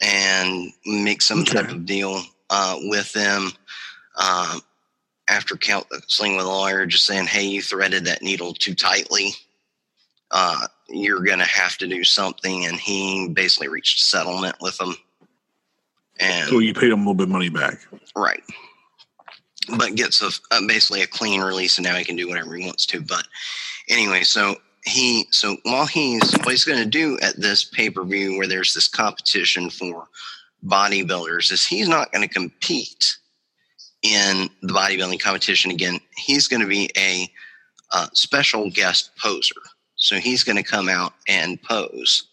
and 0.00 0.72
make 0.86 1.22
some 1.22 1.40
okay. 1.40 1.62
type 1.62 1.70
of 1.70 1.86
deal 1.86 2.22
uh, 2.50 2.76
with 2.82 3.12
them. 3.12 3.52
Uh, 4.16 4.58
after 5.28 5.56
counseling 5.56 6.36
with 6.36 6.46
a 6.46 6.48
lawyer, 6.48 6.86
just 6.86 7.04
saying, 7.04 7.26
"Hey, 7.26 7.44
you 7.44 7.60
threaded 7.60 8.06
that 8.06 8.22
needle 8.22 8.54
too 8.54 8.74
tightly. 8.74 9.34
Uh, 10.30 10.66
you're 10.88 11.22
going 11.22 11.38
to 11.38 11.44
have 11.44 11.76
to 11.78 11.86
do 11.86 12.04
something. 12.04 12.66
And 12.66 12.76
he 12.78 13.28
basically 13.28 13.68
reached 13.68 13.98
a 13.98 14.02
settlement 14.02 14.56
with 14.60 14.76
them. 14.78 14.96
And 16.20 16.48
so 16.48 16.58
you 16.58 16.74
paid 16.74 16.90
him 16.90 17.00
a 17.00 17.02
little 17.02 17.14
bit 17.14 17.24
of 17.24 17.30
money 17.30 17.48
back. 17.48 17.78
Right. 18.16 18.42
But 19.76 19.96
gets 19.96 20.22
a, 20.22 20.30
a 20.54 20.66
basically 20.66 21.02
a 21.02 21.06
clean 21.06 21.40
release, 21.40 21.78
and 21.78 21.86
now 21.86 21.96
he 21.96 22.04
can 22.04 22.16
do 22.16 22.28
whatever 22.28 22.54
he 22.54 22.64
wants 22.64 22.86
to. 22.86 23.00
But 23.00 23.26
anyway, 23.88 24.22
so 24.22 24.56
he 24.84 25.26
so 25.30 25.56
while 25.64 25.86
he's 25.86 26.32
what 26.38 26.50
he's 26.50 26.64
going 26.64 26.82
to 26.82 26.88
do 26.88 27.18
at 27.20 27.36
this 27.40 27.64
pay 27.64 27.90
per 27.90 28.04
view 28.04 28.38
where 28.38 28.46
there's 28.46 28.74
this 28.74 28.88
competition 28.88 29.70
for 29.70 30.06
bodybuilders 30.66 31.52
is 31.52 31.66
he's 31.66 31.88
not 31.88 32.10
going 32.12 32.26
to 32.26 32.32
compete 32.32 33.16
in 34.02 34.48
the 34.62 34.72
bodybuilding 34.72 35.20
competition 35.20 35.70
again. 35.70 35.98
He's 36.16 36.48
going 36.48 36.62
to 36.62 36.68
be 36.68 36.90
a 36.96 37.28
uh, 37.92 38.08
special 38.12 38.70
guest 38.70 39.10
poser. 39.20 39.60
So 39.96 40.16
he's 40.16 40.44
going 40.44 40.56
to 40.56 40.62
come 40.62 40.88
out 40.88 41.14
and 41.26 41.60
pose, 41.62 42.28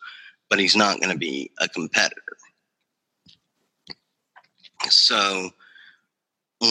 but 0.50 0.60
he's 0.60 0.76
not 0.76 1.00
going 1.00 1.12
to 1.12 1.18
be 1.18 1.50
a 1.60 1.68
competitor. 1.68 2.22
So, 4.90 5.50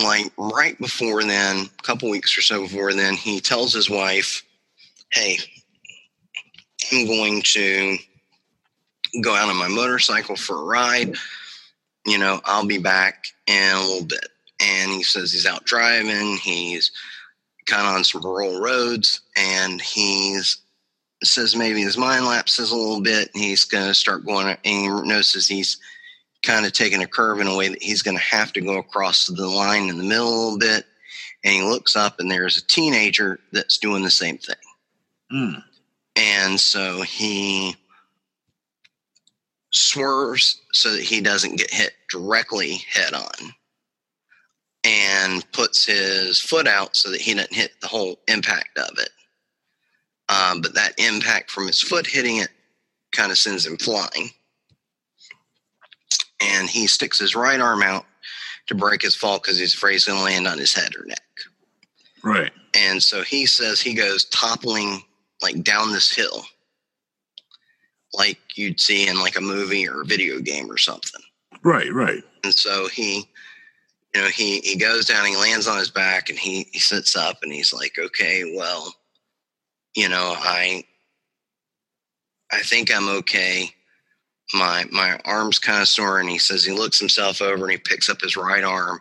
like 0.03 0.33
right 0.37 0.79
before 0.79 1.23
then, 1.23 1.66
a 1.79 1.83
couple 1.83 2.11
weeks 2.11 2.37
or 2.37 2.43
so 2.43 2.62
before 2.62 2.93
then, 2.93 3.15
he 3.15 3.41
tells 3.41 3.73
his 3.73 3.89
wife, 3.89 4.43
Hey, 5.11 5.39
I'm 6.93 7.07
going 7.07 7.43
to 7.43 7.97
go 9.23 9.35
out 9.35 9.49
on 9.49 9.57
my 9.57 9.69
motorcycle 9.69 10.37
for 10.37 10.57
a 10.57 10.65
ride. 10.65 11.15
You 12.07 12.19
know, 12.19 12.41
I'll 12.45 12.66
be 12.66 12.79
back 12.79 13.27
in 13.47 13.75
a 13.75 13.81
little 13.81 14.07
bit. 14.07 14.29
And 14.61 14.91
he 14.91 15.03
says 15.03 15.33
he's 15.33 15.47
out 15.47 15.65
driving. 15.65 16.37
He's 16.37 16.91
kind 17.66 17.87
of 17.87 17.95
on 17.95 18.05
some 18.05 18.23
rural 18.23 18.61
roads 18.61 19.21
and 19.37 19.81
he's 19.81 20.59
says 21.23 21.57
maybe 21.57 21.81
his 21.81 21.97
mind 21.97 22.27
lapses 22.27 22.71
a 22.71 22.77
little 22.77 23.01
bit. 23.01 23.31
And 23.35 23.43
he's 23.43 23.65
going 23.65 23.87
to 23.87 23.95
start 23.95 24.27
going, 24.27 24.47
and 24.49 24.59
he 24.65 24.89
notices 24.89 25.47
he's 25.47 25.79
kind 26.45 26.66
of 26.66 26.73
taking 26.73 27.03
a 27.03 27.07
curve 27.07 27.41
in 27.41 27.47
a 27.47 27.57
way 27.57 27.69
that 27.69 27.83
he's 27.83 28.03
going 28.03 28.16
to 28.16 28.23
have 28.23 28.53
to 28.53 28.61
go 28.61 28.79
across 28.79 29.27
the 29.27 29.47
line 29.47 29.89
in 29.89 29.99
the 29.99 30.05
middle 30.05 30.29
a 30.29 30.43
little 30.43 30.59
bit. 30.59 30.85
And 31.43 31.55
he 31.55 31.62
looks 31.62 31.97
up, 31.97 32.21
and 32.21 32.31
there's 32.31 32.57
a 32.57 32.66
teenager 32.66 33.41
that's 33.53 33.79
doing 33.79 34.03
the 34.03 34.11
same 34.11 34.39
thing. 34.39 34.57
Mm. 35.33 35.62
And 36.16 36.61
so 36.61 37.03
he 37.03 37.77
swerves 39.71 40.62
so 40.73 40.93
that 40.93 41.03
he 41.03 41.21
doesn't 41.21 41.57
get 41.57 41.71
hit 41.73 41.93
directly 42.09 42.75
head 42.89 43.12
on 43.12 43.53
and 44.85 45.51
puts 45.53 45.85
his 45.85 46.39
foot 46.41 46.69
out 46.69 46.95
so 46.95 47.11
that 47.11 47.21
he 47.21 47.35
doesn't 47.35 47.53
hit 47.53 47.73
the 47.81 47.89
whole 47.89 48.19
impact 48.29 48.79
of 48.79 48.99
it. 48.99 49.11
Um, 50.29 50.61
but 50.61 50.75
that 50.75 50.99
impact 50.99 51.51
from 51.51 51.66
his 51.66 51.81
foot 51.83 52.07
hitting 52.07 52.39
it 52.39 52.51
kind 53.12 53.33
of 53.33 53.39
sends 53.39 53.66
him 53.66 53.77
flying. 53.77 54.31
And 56.53 56.69
he 56.69 56.87
sticks 56.87 57.19
his 57.19 57.35
right 57.35 57.61
arm 57.61 57.83
out 57.83 58.05
to 58.66 58.75
break 58.75 59.03
his 59.03 59.15
fall 59.15 59.39
because 59.39 59.59
he's 59.59 59.75
afraid 59.75 59.93
he's 59.93 60.05
going 60.05 60.19
to 60.19 60.25
land 60.25 60.47
on 60.47 60.59
his 60.59 60.75
head 60.75 60.95
or 60.97 61.05
neck. 61.05 61.21
Right. 62.23 62.53
And 62.75 63.03
so 63.03 63.23
he 63.23 63.47
says 63.47 63.81
he 63.81 63.95
goes 63.95 64.25
toppling 64.27 65.03
like 65.43 65.62
down 65.62 65.93
this 65.93 66.11
hill, 66.11 66.45
like 68.12 68.39
you'd 68.57 68.81
see 68.81 69.07
in 69.07 69.21
like 69.21 69.37
a 69.37 69.43
movie 69.43 69.87
or 69.87 70.03
a 70.03 70.07
video 70.07 70.41
game 70.41 70.71
or 70.71 70.79
something. 70.79 71.21
Right. 71.62 71.93
Right. 71.93 72.23
And 72.43 72.55
so 72.55 72.89
he, 72.89 73.29
you 74.15 74.23
know, 74.23 74.29
he 74.29 74.61
he 74.61 74.77
goes 74.77 75.07
down, 75.07 75.27
he 75.27 75.37
lands 75.37 75.66
on 75.66 75.79
his 75.79 75.91
back, 75.91 76.31
and 76.31 76.39
he 76.39 76.69
he 76.73 76.79
sits 76.79 77.16
up, 77.16 77.39
and 77.43 77.53
he's 77.53 77.73
like, 77.73 77.99
okay, 77.99 78.55
well, 78.57 78.95
you 79.95 80.09
know, 80.09 80.35
I 80.37 80.85
I 82.53 82.61
think 82.61 82.95
I'm 82.95 83.09
okay. 83.09 83.71
My 84.55 84.85
my 84.93 85.18
arm's 85.24 85.59
kind 85.59 85.82
of 85.82 85.89
sore, 85.89 86.20
and 86.20 86.28
he 86.31 86.39
says 86.39 86.64
he 86.64 86.72
looks 86.72 86.98
himself 86.98 87.43
over 87.43 87.64
and 87.64 87.72
he 87.72 87.78
picks 87.78 88.09
up 88.09 88.20
his 88.20 88.36
right 88.36 88.62
arm, 88.64 89.01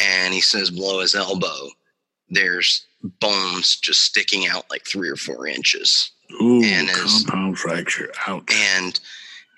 and 0.00 0.34
he 0.34 0.40
says 0.40 0.70
below 0.70 1.00
his 1.00 1.14
elbow, 1.14 1.68
there's 2.28 2.86
bones 3.20 3.76
just 3.76 4.02
sticking 4.02 4.46
out 4.46 4.68
like 4.70 4.84
three 4.86 5.08
or 5.08 5.16
four 5.16 5.46
inches 5.46 6.12
Ooh, 6.40 6.62
And 6.62 6.88
his- 6.88 7.24
compound 7.24 7.58
fracture. 7.58 8.12
Ouch. 8.28 8.44
and 8.52 8.98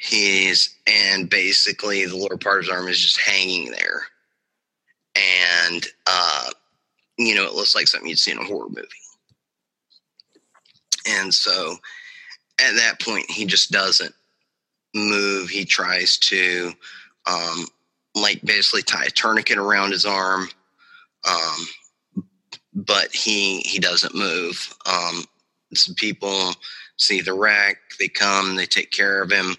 he's 0.01 0.75
and 0.87 1.29
basically 1.29 2.07
the 2.07 2.17
lower 2.17 2.37
part 2.39 2.59
of 2.61 2.65
his 2.67 2.73
arm 2.73 2.89
is 2.89 2.99
just 3.01 3.21
hanging 3.21 3.71
there 3.71 4.03
and 5.15 5.87
uh 6.07 6.51
you 7.19 7.35
know 7.35 7.45
it 7.45 7.55
looks 7.55 7.75
like 7.75 7.87
something 7.87 8.09
you'd 8.09 8.19
see 8.19 8.33
in 8.33 8.39
a 8.39 8.45
horror 8.45 8.69
movie 8.69 8.89
and 11.07 11.33
so 11.33 11.77
at 12.61 12.75
that 12.75 13.01
point 13.01 13.31
he 13.31 13.45
just 13.47 13.71
doesn't 13.71 14.15
move 14.95 15.49
he 15.49 15.65
tries 15.65 16.19
to 16.19 16.73
um 17.27 17.67
like 18.15 18.41
basically 18.43 18.83
tie 18.83 19.05
a 19.05 19.11
tourniquet 19.11 19.59
around 19.59 19.91
his 19.91 20.07
arm 20.07 20.49
um 21.29 21.67
but 22.75 23.13
he 23.13 23.61
he 23.61 23.79
doesn't 23.79 24.15
move. 24.15 24.75
Um 24.87 25.25
some 25.75 25.95
people 25.97 26.55
see 26.97 27.21
the 27.21 27.35
wreck 27.35 27.77
they 27.99 28.09
come 28.09 28.55
they 28.57 28.67
take 28.67 28.91
care 28.93 29.23
of 29.23 29.31
him 29.33 29.57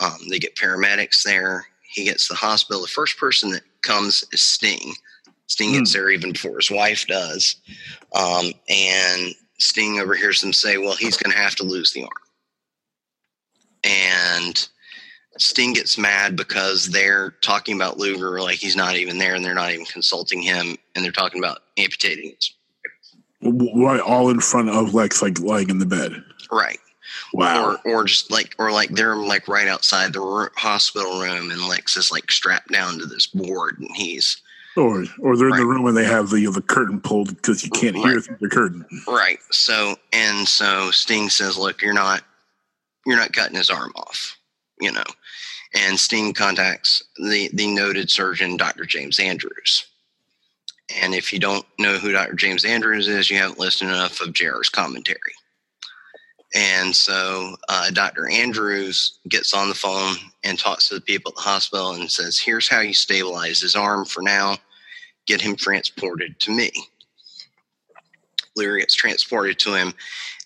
um, 0.00 0.16
they 0.30 0.38
get 0.38 0.56
paramedics 0.56 1.22
there. 1.22 1.66
He 1.82 2.04
gets 2.04 2.26
to 2.28 2.32
the 2.32 2.38
hospital. 2.38 2.82
The 2.82 2.88
first 2.88 3.18
person 3.18 3.50
that 3.50 3.62
comes 3.82 4.24
is 4.32 4.42
sting. 4.42 4.94
Sting 5.46 5.72
gets 5.72 5.92
there 5.92 6.10
even 6.10 6.32
before 6.32 6.56
his 6.56 6.70
wife 6.70 7.06
does. 7.06 7.56
Um, 8.14 8.52
and 8.68 9.34
sting 9.58 10.00
overhears 10.00 10.40
them 10.40 10.54
say 10.54 10.78
well 10.78 10.96
he's 10.96 11.18
going 11.18 11.30
to 11.30 11.38
have 11.38 11.54
to 11.54 11.64
lose 11.64 11.92
the 11.92 12.02
arm 12.02 12.10
and 13.84 14.68
sting 15.38 15.72
gets 15.72 15.96
mad 15.96 16.36
because 16.36 16.88
they're 16.88 17.30
talking 17.40 17.74
about 17.76 17.96
luger 17.98 18.40
like 18.40 18.58
he's 18.58 18.76
not 18.76 18.96
even 18.96 19.16
there 19.18 19.34
and 19.34 19.44
they're 19.44 19.54
not 19.54 19.72
even 19.72 19.86
consulting 19.86 20.42
him 20.42 20.76
and 20.94 21.04
they're 21.04 21.12
talking 21.12 21.40
about 21.42 21.58
amputating 21.78 22.30
his 22.34 22.52
Right. 23.42 24.00
All 24.00 24.28
in 24.28 24.38
front 24.40 24.68
of 24.68 24.92
Lex, 24.92 25.22
like 25.22 25.40
lying 25.40 25.70
in 25.70 25.78
the 25.78 25.86
bed. 25.86 26.12
right 26.52 26.78
Wow. 27.32 27.78
or 27.84 27.90
or 27.90 28.04
just 28.04 28.30
like 28.30 28.54
or 28.58 28.70
like 28.70 28.90
they're 28.90 29.16
like 29.16 29.48
right 29.48 29.66
outside 29.66 30.12
the 30.12 30.50
hospital 30.56 31.20
room 31.20 31.50
and 31.50 31.62
Lex 31.66 31.96
is 31.96 32.10
like 32.12 32.30
strapped 32.30 32.70
down 32.70 32.98
to 32.98 33.06
this 33.06 33.26
board 33.26 33.78
and 33.78 33.88
he's 33.94 34.42
Or 34.76 35.04
or 35.20 35.36
they're 35.38 35.48
in 35.48 35.56
the 35.56 35.64
room 35.64 35.86
and 35.86 35.96
they 35.96 36.04
have 36.04 36.28
the 36.28 36.44
the 36.52 36.60
curtain 36.60 37.00
pulled 37.00 37.34
because 37.34 37.64
you 37.64 37.70
can't 37.70 37.96
hear 37.96 38.20
through 38.20 38.36
the 38.42 38.48
curtain. 38.50 38.84
right 39.08 39.38
so 39.50 39.96
and 40.12 40.46
so 40.46 40.90
Sting 40.90 41.30
says 41.30 41.56
look 41.56 41.80
you're 41.80 41.94
not 41.94 42.22
you're 43.06 43.18
not 43.18 43.32
cutting 43.32 43.56
his 43.56 43.70
arm 43.70 43.92
off 43.96 44.38
you 44.80 44.92
know 44.92 45.04
and 45.74 45.98
Sting 46.00 46.32
contacts 46.34 47.02
the 47.18 47.50
the 47.54 47.68
noted 47.68 48.10
surgeon 48.10 48.56
Dr. 48.56 48.84
James 48.86 49.18
Andrews 49.20 49.86
and 51.02 51.14
if 51.14 51.32
you 51.32 51.38
don't 51.38 51.66
know 51.78 51.98
who 51.98 52.12
Dr. 52.12 52.34
James 52.34 52.64
Andrews 52.64 53.08
is 53.08 53.30
you 53.30 53.38
haven't 53.38 53.60
listened 53.60 53.90
enough 53.90 54.20
of 54.20 54.34
JR's 54.34 54.70
commentary 54.70 55.20
And 56.54 56.96
so 56.96 57.56
uh, 57.68 57.90
Dr. 57.92 58.28
Andrews 58.28 59.20
gets 59.28 59.54
on 59.54 59.68
the 59.68 59.74
phone 59.74 60.16
and 60.44 60.58
talks 60.58 60.88
to 60.88 60.96
the 60.96 61.00
people 61.02 61.30
at 61.30 61.36
the 61.36 61.42
hospital 61.42 61.92
and 61.92 62.10
says, 62.10 62.40
Here's 62.40 62.68
how 62.68 62.80
you 62.80 62.94
stabilize 62.94 63.60
his 63.60 63.76
arm 63.76 64.04
for 64.04 64.22
now. 64.22 64.58
Get 65.26 65.42
him 65.42 65.56
transported 65.56 66.40
to 66.40 66.52
me. 66.52 66.72
Luger 68.56 68.78
gets 68.78 68.94
transported 68.94 69.58
to 69.60 69.74
him, 69.74 69.94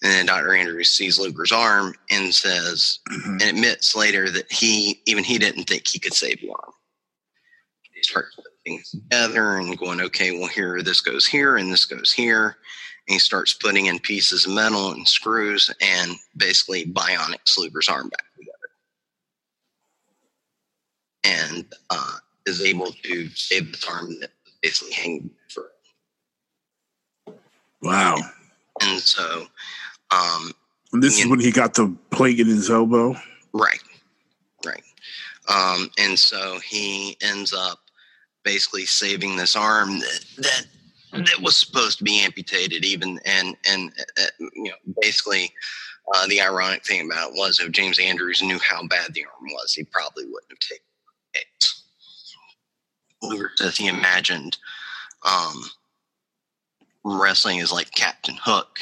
and 0.04 0.12
then 0.12 0.26
Dr. 0.26 0.54
Andrews 0.54 0.90
sees 0.90 1.18
Luger's 1.18 1.50
arm 1.50 1.94
and 2.10 2.32
says, 2.34 2.98
Mhm. 3.08 3.40
and 3.40 3.42
admits 3.42 3.94
later 3.96 4.28
that 4.30 4.52
he, 4.52 5.00
even 5.06 5.24
he 5.24 5.38
didn't 5.38 5.64
think 5.64 5.88
he 5.88 5.98
could 5.98 6.12
save 6.12 6.42
the 6.42 6.50
arm. 6.50 6.74
He 7.94 8.02
starts 8.02 8.36
putting 8.36 8.52
things 8.66 8.90
together 8.90 9.56
and 9.56 9.78
going, 9.78 10.02
okay, 10.02 10.38
well, 10.38 10.48
here, 10.48 10.82
this 10.82 11.00
goes 11.00 11.26
here 11.26 11.56
and 11.56 11.72
this 11.72 11.86
goes 11.86 12.12
here 12.12 12.58
and 13.08 13.14
he 13.14 13.18
starts 13.18 13.54
putting 13.54 13.86
in 13.86 13.98
pieces 13.98 14.44
of 14.44 14.52
metal 14.52 14.90
and 14.92 15.08
screws 15.08 15.70
and 15.80 16.16
basically 16.36 16.84
bionics 16.84 17.56
Luger's 17.56 17.88
arm 17.88 18.10
back 18.10 18.26
together. 18.36 18.52
And 21.24 21.74
uh, 21.88 22.18
is 22.44 22.60
able 22.60 22.92
to 22.92 23.28
save 23.30 23.72
this 23.72 23.84
arm 23.88 24.20
that 24.20 24.32
was 24.44 24.52
basically 24.62 24.92
hanging 24.92 25.30
for 25.48 25.70
Wow. 27.80 28.18
And 28.80 29.00
so, 29.00 29.46
um, 30.14 30.52
this 31.00 31.18
is 31.18 31.26
when 31.26 31.40
he 31.40 31.50
got 31.50 31.74
the 31.74 31.94
plate 32.10 32.38
in 32.38 32.46
his 32.46 32.70
elbow. 32.70 33.16
right, 33.52 33.80
right. 34.64 34.82
Um, 35.48 35.90
and 35.98 36.18
so 36.18 36.58
he 36.60 37.16
ends 37.20 37.52
up 37.52 37.78
basically 38.44 38.84
saving 38.84 39.36
this 39.36 39.56
arm 39.56 39.98
that, 39.98 40.24
that 40.38 40.66
that 41.12 41.40
was 41.40 41.56
supposed 41.56 41.98
to 41.98 42.04
be 42.04 42.20
amputated 42.20 42.84
even 42.84 43.20
and 43.24 43.56
and 43.68 43.92
uh, 44.20 44.46
you 44.54 44.64
know 44.64 44.94
basically 45.00 45.52
uh, 46.12 46.26
the 46.26 46.40
ironic 46.40 46.84
thing 46.84 47.06
about 47.06 47.30
it 47.30 47.36
was 47.36 47.60
if 47.60 47.70
James 47.72 47.98
Andrews 47.98 48.42
knew 48.42 48.58
how 48.58 48.86
bad 48.86 49.14
the 49.14 49.24
arm 49.24 49.50
was, 49.52 49.72
he 49.72 49.84
probably 49.84 50.24
wouldn't 50.24 50.50
have 50.50 50.58
taken 50.58 50.84
it. 51.34 51.64
Luger 53.22 53.50
says 53.56 53.76
he 53.76 53.88
imagined 53.88 54.58
um, 55.22 55.62
wrestling 57.04 57.58
is 57.58 57.72
like 57.72 57.90
Captain 57.92 58.36
Hook 58.42 58.80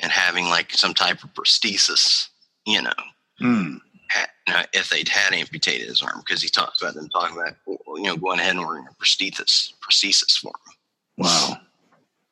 and 0.00 0.12
having 0.12 0.46
like 0.46 0.72
some 0.72 0.94
type 0.94 1.22
of 1.24 1.32
prosthesis, 1.34 2.28
you 2.66 2.82
know, 2.82 2.92
had, 4.08 4.28
you 4.46 4.54
know, 4.54 4.62
if 4.72 4.90
they'd 4.90 5.08
had 5.08 5.32
amputated 5.32 5.88
his 5.88 6.02
arm, 6.02 6.20
because 6.20 6.42
he 6.42 6.48
talks 6.48 6.82
about 6.82 6.94
them 6.94 7.08
talking 7.08 7.36
about 7.36 7.54
you 7.66 8.04
know 8.04 8.16
going 8.16 8.38
ahead 8.38 8.56
and 8.56 8.64
ordering 8.64 8.86
a 8.86 9.02
prosthesis 9.02 9.72
prosthesis 9.80 10.38
for 10.38 10.48
him. 10.48 10.74
Wow. 11.18 11.56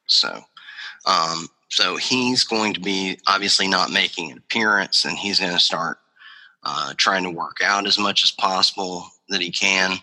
So, 0.06 0.40
um, 1.06 1.48
so 1.70 1.96
he's 1.96 2.44
going 2.44 2.74
to 2.74 2.80
be 2.80 3.18
obviously 3.26 3.68
not 3.68 3.90
making 3.90 4.30
an 4.30 4.38
appearance, 4.38 5.04
and 5.04 5.16
he's 5.16 5.40
going 5.40 5.52
to 5.52 5.58
start 5.58 5.98
uh, 6.62 6.92
trying 6.96 7.24
to 7.24 7.30
work 7.30 7.58
out 7.62 7.86
as 7.86 7.98
much 7.98 8.22
as 8.22 8.30
possible 8.30 9.06
that 9.30 9.40
he 9.40 9.50
can, 9.50 9.96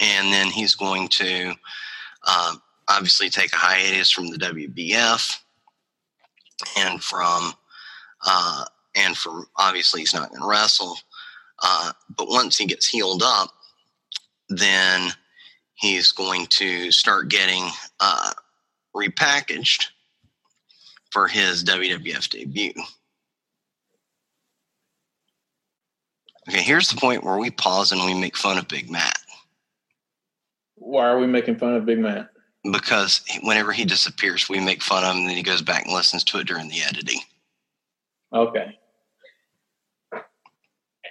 and 0.00 0.32
then 0.32 0.48
he's 0.48 0.74
going 0.74 1.08
to 1.08 1.50
um, 2.26 2.60
obviously 2.88 3.30
take 3.30 3.52
a 3.52 3.56
hiatus 3.56 4.10
from 4.10 4.28
the 4.28 4.38
WBF 4.38 5.38
and 6.76 7.02
from 7.02 7.52
uh, 8.26 8.64
and 8.94 9.16
from 9.16 9.46
obviously 9.56 10.00
he's 10.00 10.14
not 10.14 10.30
going 10.30 10.40
to 10.40 10.48
wrestle, 10.48 10.96
uh, 11.62 11.92
but 12.16 12.28
once 12.28 12.56
he 12.56 12.66
gets 12.66 12.88
healed 12.88 13.22
up, 13.24 13.50
then 14.48 15.10
he's 15.74 16.12
going 16.12 16.46
to 16.46 16.90
start 16.90 17.28
getting 17.28 17.68
uh, 18.00 18.30
repackaged 18.94 19.88
for 21.10 21.28
his 21.28 21.64
WWF 21.64 22.28
debut. 22.30 22.72
Okay, 26.48 26.62
here's 26.62 26.88
the 26.88 27.00
point 27.00 27.24
where 27.24 27.38
we 27.38 27.50
pause 27.50 27.92
and 27.92 28.04
we 28.04 28.14
make 28.14 28.36
fun 28.36 28.56
of 28.56 28.68
Big 28.68 28.88
Matt 28.88 29.18
Why 30.76 31.06
are 31.06 31.18
we 31.18 31.26
making 31.26 31.56
fun 31.56 31.74
of 31.74 31.84
Big 31.84 31.98
Matt? 31.98 32.28
Because 32.72 33.22
whenever 33.42 33.72
he 33.72 33.84
disappears, 33.84 34.48
we 34.48 34.60
make 34.60 34.82
fun 34.82 35.04
of 35.04 35.10
him 35.10 35.20
and 35.20 35.28
then 35.28 35.36
he 35.36 35.42
goes 35.42 35.62
back 35.62 35.84
and 35.84 35.94
listens 35.94 36.24
to 36.24 36.38
it 36.38 36.46
during 36.46 36.68
the 36.68 36.82
editing. 36.82 37.20
Okay. 38.32 38.78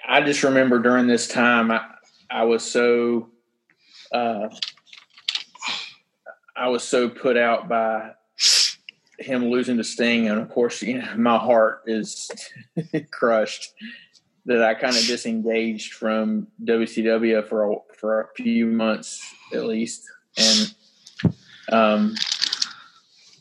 I 0.08 0.22
just 0.22 0.44
remember 0.44 0.80
during 0.80 1.08
this 1.08 1.28
time, 1.28 1.72
I, 1.72 1.82
I 2.30 2.44
was 2.44 2.64
so, 2.64 3.30
uh, 4.12 4.50
I 6.56 6.70
was 6.70 6.84
so 6.84 7.10
put 7.10 7.38
out 7.38 7.68
by 7.68 8.12
him 9.18 9.50
losing 9.50 9.78
to 9.78 9.84
Sting, 9.84 10.28
and 10.28 10.40
of 10.40 10.50
course, 10.50 10.82
you 10.82 11.00
know, 11.00 11.16
my 11.18 11.38
heart 11.38 11.84
is 11.88 12.30
crushed 13.12 13.74
that 14.46 14.62
I 14.62 14.76
kind 14.76 14.96
of 14.96 15.04
disengaged 15.06 15.94
from 15.94 16.48
WCW 16.64 17.48
for 17.48 17.72
a, 17.72 17.76
for 17.98 18.22
a 18.22 18.28
few 18.36 18.68
months 18.68 19.26
at 19.54 19.66
least, 19.66 20.04
and 20.38 20.74
um, 21.72 22.16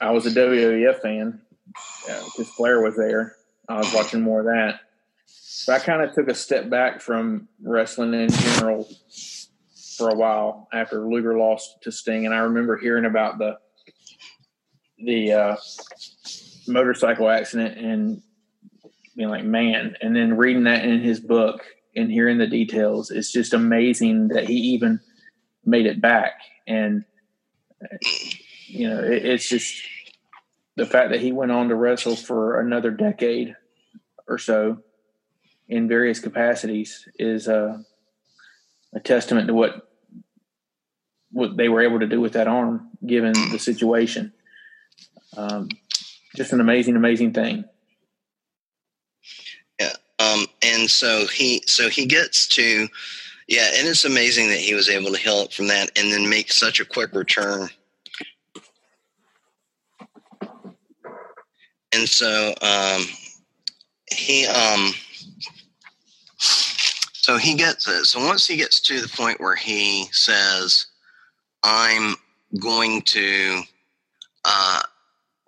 I 0.00 0.10
was 0.10 0.26
a 0.26 0.30
WWF 0.30 1.00
fan 1.00 1.40
because 2.04 2.48
Flair 2.50 2.80
was 2.80 2.96
there. 2.96 3.36
I 3.68 3.78
was 3.78 3.92
watching 3.94 4.20
more 4.20 4.40
of 4.40 4.46
that. 4.46 4.80
So 5.26 5.72
I 5.72 5.78
kind 5.78 6.02
of 6.02 6.14
took 6.14 6.28
a 6.28 6.34
step 6.34 6.68
back 6.68 7.00
from 7.00 7.48
wrestling 7.62 8.12
in 8.12 8.28
general 8.28 8.88
for 9.96 10.10
a 10.10 10.14
while 10.14 10.68
after 10.72 11.00
Luger 11.08 11.38
lost 11.38 11.82
to 11.82 11.92
Sting, 11.92 12.26
and 12.26 12.34
I 12.34 12.38
remember 12.38 12.76
hearing 12.76 13.04
about 13.04 13.38
the 13.38 13.58
the 14.98 15.32
uh, 15.32 15.56
motorcycle 16.66 17.28
accident 17.28 17.78
and 17.78 18.22
being 19.16 19.28
like, 19.28 19.44
man, 19.44 19.96
and 20.00 20.14
then 20.14 20.36
reading 20.36 20.64
that 20.64 20.84
in 20.84 21.00
his 21.00 21.20
book 21.20 21.64
and 21.94 22.10
hearing 22.10 22.38
the 22.38 22.46
details, 22.46 23.10
it's 23.10 23.30
just 23.30 23.54
amazing 23.54 24.28
that 24.28 24.48
he 24.48 24.54
even 24.54 25.00
made 25.64 25.86
it 25.86 26.00
back. 26.00 26.32
And 26.66 27.04
you 28.66 28.88
know, 28.88 29.02
it, 29.02 29.24
it's 29.24 29.48
just 29.48 29.82
the 30.76 30.86
fact 30.86 31.10
that 31.10 31.20
he 31.20 31.32
went 31.32 31.52
on 31.52 31.68
to 31.68 31.74
wrestle 31.74 32.16
for 32.16 32.60
another 32.60 32.90
decade 32.90 33.56
or 34.26 34.38
so 34.38 34.78
in 35.68 35.88
various 35.88 36.18
capacities 36.18 37.08
is 37.18 37.48
uh, 37.48 37.78
a 38.92 39.00
testament 39.00 39.48
to 39.48 39.54
what 39.54 39.88
what 41.30 41.56
they 41.56 41.68
were 41.68 41.82
able 41.82 41.98
to 41.98 42.06
do 42.06 42.20
with 42.20 42.34
that 42.34 42.46
arm, 42.46 42.90
given 43.04 43.32
the 43.50 43.58
situation. 43.58 44.32
Um, 45.36 45.68
just 46.36 46.52
an 46.52 46.60
amazing, 46.60 46.94
amazing 46.94 47.32
thing. 47.32 47.64
Yeah, 49.80 49.94
um, 50.20 50.46
and 50.62 50.88
so 50.88 51.26
he 51.26 51.62
so 51.66 51.88
he 51.88 52.06
gets 52.06 52.46
to 52.48 52.88
yeah, 53.46 53.68
and 53.76 53.86
it's 53.86 54.04
amazing 54.04 54.48
that 54.48 54.58
he 54.58 54.74
was 54.74 54.88
able 54.88 55.12
to 55.12 55.18
heal 55.18 55.40
it 55.40 55.52
from 55.52 55.66
that 55.68 55.90
and 55.96 56.10
then 56.10 56.28
make 56.28 56.52
such 56.52 56.80
a 56.80 56.84
quick 56.84 57.12
return. 57.14 57.68
And 61.92 62.08
so 62.08 62.54
um, 62.62 63.02
he 64.10 64.46
um, 64.46 64.92
so 66.38 67.36
he 67.36 67.54
gets 67.54 67.86
it. 67.86 68.06
So 68.06 68.24
once 68.24 68.46
he 68.46 68.56
gets 68.56 68.80
to 68.80 69.00
the 69.00 69.08
point 69.08 69.40
where 69.40 69.54
he 69.56 70.06
says, 70.10 70.86
"I'm 71.62 72.16
going 72.58 73.02
to 73.02 73.62
uh, 74.44 74.80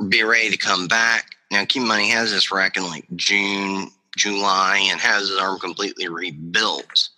be 0.09 0.23
ready 0.23 0.51
to 0.51 0.57
come 0.59 0.87
back." 0.87 1.31
Now, 1.51 1.65
keep 1.65 1.83
in 1.83 1.89
mind 1.89 2.03
he 2.03 2.11
has 2.11 2.31
this 2.31 2.53
wreck 2.53 2.77
in 2.77 2.85
like 2.85 3.07
June, 3.17 3.89
July, 4.17 4.87
and 4.91 5.01
has 5.01 5.29
his 5.29 5.39
arm 5.39 5.59
completely 5.59 6.09
rebuilt 6.09 7.09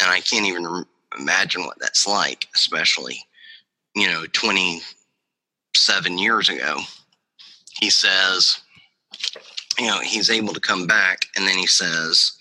and 0.00 0.10
I 0.10 0.20
can't 0.20 0.46
even 0.46 0.84
imagine 1.18 1.64
what 1.64 1.78
that's 1.80 2.06
like, 2.06 2.48
especially 2.54 3.18
you 3.94 4.06
know 4.08 4.24
27 4.32 6.18
years 6.18 6.48
ago. 6.48 6.80
He 7.80 7.90
says, 7.90 8.60
you 9.78 9.86
know, 9.86 10.00
he's 10.00 10.30
able 10.30 10.54
to 10.54 10.60
come 10.60 10.86
back, 10.86 11.26
and 11.36 11.46
then 11.46 11.58
he 11.58 11.66
says, 11.66 12.32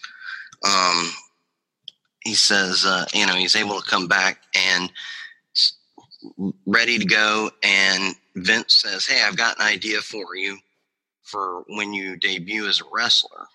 um, 0.65 1.11
he 2.21 2.33
says, 2.33 2.85
uh, 2.85 3.05
you 3.13 3.25
know, 3.25 3.35
he's 3.35 3.55
able 3.55 3.79
to 3.79 3.87
come 3.89 4.07
back 4.07 4.39
and 4.55 4.91
ready 6.65 6.97
to 6.97 7.05
go. 7.05 7.51
And 7.63 8.15
Vince 8.35 8.77
says, 8.77 9.05
"Hey, 9.05 9.21
I've 9.23 9.37
got 9.37 9.59
an 9.59 9.65
idea 9.65 10.01
for 10.01 10.35
you 10.35 10.57
for 11.23 11.63
when 11.67 11.93
you 11.93 12.17
debut 12.17 12.67
as 12.67 12.81
a 12.81 12.85
wrestler." 12.91 13.45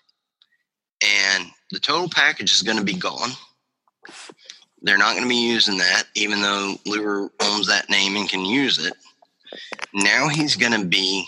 And 1.03 1.51
the 1.71 1.79
total 1.79 2.09
package 2.09 2.51
is 2.51 2.61
going 2.61 2.77
to 2.77 2.83
be 2.83 2.93
gone 2.93 3.31
they're 4.81 4.97
not 4.97 5.11
going 5.11 5.23
to 5.23 5.29
be 5.29 5.47
using 5.49 5.77
that, 5.77 6.03
even 6.15 6.41
though 6.41 6.75
Luger 6.85 7.29
owns 7.41 7.67
that 7.67 7.89
name 7.89 8.15
and 8.15 8.29
can 8.29 8.43
use 8.45 8.83
it. 8.83 8.93
Now 9.93 10.27
he's 10.27 10.55
going 10.55 10.79
to 10.79 10.87
be 10.87 11.27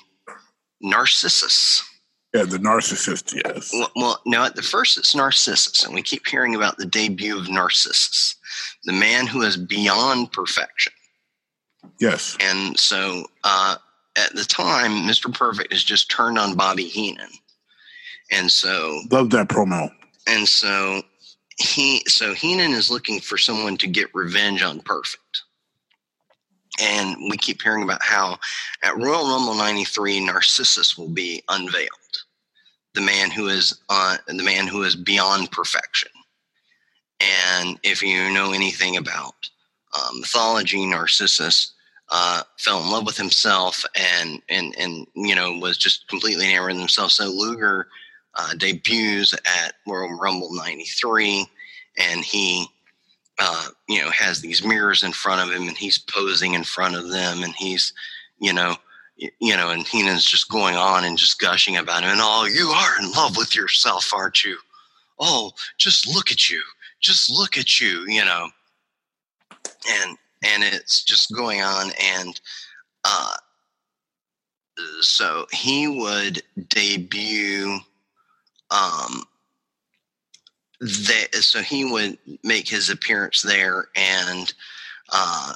Narcissus. 0.81 1.87
Yeah, 2.33 2.43
the 2.43 2.57
narcissist, 2.57 3.35
yes. 3.45 3.71
Well, 3.71 3.91
well, 3.95 4.21
no, 4.25 4.43
at 4.43 4.55
the 4.55 4.63
first 4.63 4.97
it's 4.97 5.13
Narcissus, 5.13 5.85
and 5.85 5.93
we 5.93 6.01
keep 6.01 6.25
hearing 6.25 6.55
about 6.55 6.77
the 6.77 6.85
debut 6.85 7.37
of 7.37 7.47
Narcissus, 7.47 8.35
the 8.85 8.93
man 8.93 9.27
who 9.27 9.43
is 9.43 9.55
beyond 9.55 10.31
perfection. 10.31 10.93
Yes. 11.99 12.35
And 12.39 12.79
so 12.79 13.25
uh, 13.43 13.75
at 14.15 14.33
the 14.33 14.45
time, 14.45 15.07
Mr. 15.07 15.31
Perfect 15.31 15.71
is 15.71 15.83
just 15.83 16.09
turned 16.09 16.39
on 16.39 16.55
Bobby 16.55 16.85
Heenan. 16.85 17.29
And 18.31 18.51
so. 18.51 19.01
Love 19.11 19.29
that 19.31 19.47
promo. 19.47 19.91
And 20.27 20.47
so 20.47 21.03
he 21.59 22.03
so 22.07 22.33
Heenan 22.33 22.71
is 22.71 22.89
looking 22.89 23.19
for 23.19 23.37
someone 23.37 23.77
to 23.77 23.87
get 23.87 24.13
revenge 24.13 24.61
on 24.61 24.79
Perfect. 24.81 25.43
And 26.81 27.15
we 27.29 27.37
keep 27.37 27.61
hearing 27.61 27.83
about 27.83 28.01
how 28.01 28.39
at 28.83 28.97
Royal 28.97 29.29
Rumble 29.29 29.53
93 29.53 30.25
Narcissus 30.25 30.97
will 30.97 31.09
be 31.09 31.43
unveiled. 31.49 31.89
The 32.95 33.01
man 33.01 33.29
who 33.29 33.47
is 33.47 33.79
uh, 33.89 34.17
the 34.27 34.43
man 34.43 34.67
who 34.67 34.83
is 34.83 34.95
beyond 34.95 35.51
perfection. 35.51 36.09
And 37.19 37.79
if 37.83 38.01
you 38.01 38.33
know 38.33 38.53
anything 38.53 38.97
about 38.97 39.35
uh, 39.93 40.09
mythology, 40.19 40.85
Narcissus 40.85 41.73
uh, 42.09 42.43
fell 42.59 42.81
in 42.81 42.91
love 42.91 43.05
with 43.05 43.17
himself 43.17 43.85
and 43.95 44.41
and 44.49 44.75
and 44.77 45.07
you 45.15 45.35
know 45.35 45.57
was 45.57 45.77
just 45.77 46.07
completely 46.07 46.45
enamored 46.45 46.75
himself. 46.75 47.11
So 47.11 47.25
Luger 47.25 47.87
uh, 48.35 48.53
debuts 48.55 49.33
at 49.33 49.73
Royal 49.87 50.17
Rumble 50.17 50.53
93 50.53 51.47
and 51.97 52.23
he 52.23 52.65
uh, 53.39 53.67
you 53.87 54.01
know 54.01 54.09
has 54.11 54.41
these 54.41 54.63
mirrors 54.63 55.03
in 55.03 55.11
front 55.11 55.41
of 55.41 55.55
him 55.55 55.67
and 55.67 55.77
he's 55.77 55.97
posing 55.97 56.53
in 56.53 56.63
front 56.63 56.95
of 56.95 57.09
them 57.09 57.43
and 57.43 57.53
he's 57.55 57.93
you 58.39 58.53
know 58.53 58.75
you 59.17 59.55
know 59.55 59.69
and 59.69 59.85
Heenan's 59.85 60.25
just 60.25 60.49
going 60.49 60.75
on 60.75 61.03
and 61.03 61.17
just 61.17 61.39
gushing 61.39 61.77
about 61.77 62.03
him 62.03 62.09
and 62.09 62.19
oh 62.21 62.45
you 62.45 62.67
are 62.67 62.99
in 62.99 63.11
love 63.11 63.37
with 63.37 63.55
yourself 63.55 64.11
aren't 64.13 64.43
you? 64.43 64.57
Oh 65.19 65.51
just 65.77 66.07
look 66.07 66.31
at 66.31 66.49
you 66.49 66.61
just 66.99 67.29
look 67.29 67.57
at 67.57 67.79
you 67.79 68.05
you 68.07 68.23
know. 68.25 68.49
And 69.89 70.17
and 70.43 70.63
it's 70.63 71.03
just 71.03 71.33
going 71.35 71.61
on 71.61 71.91
and 72.01 72.39
uh 73.03 73.35
so 75.01 75.45
he 75.51 75.87
would 75.87 76.41
debut 76.69 77.79
um, 78.73 79.23
that 80.81 81.29
so 81.35 81.61
he 81.61 81.85
would 81.85 82.17
make 82.43 82.67
his 82.67 82.89
appearance 82.89 83.41
there, 83.41 83.87
and 83.95 84.53
uh, 85.11 85.53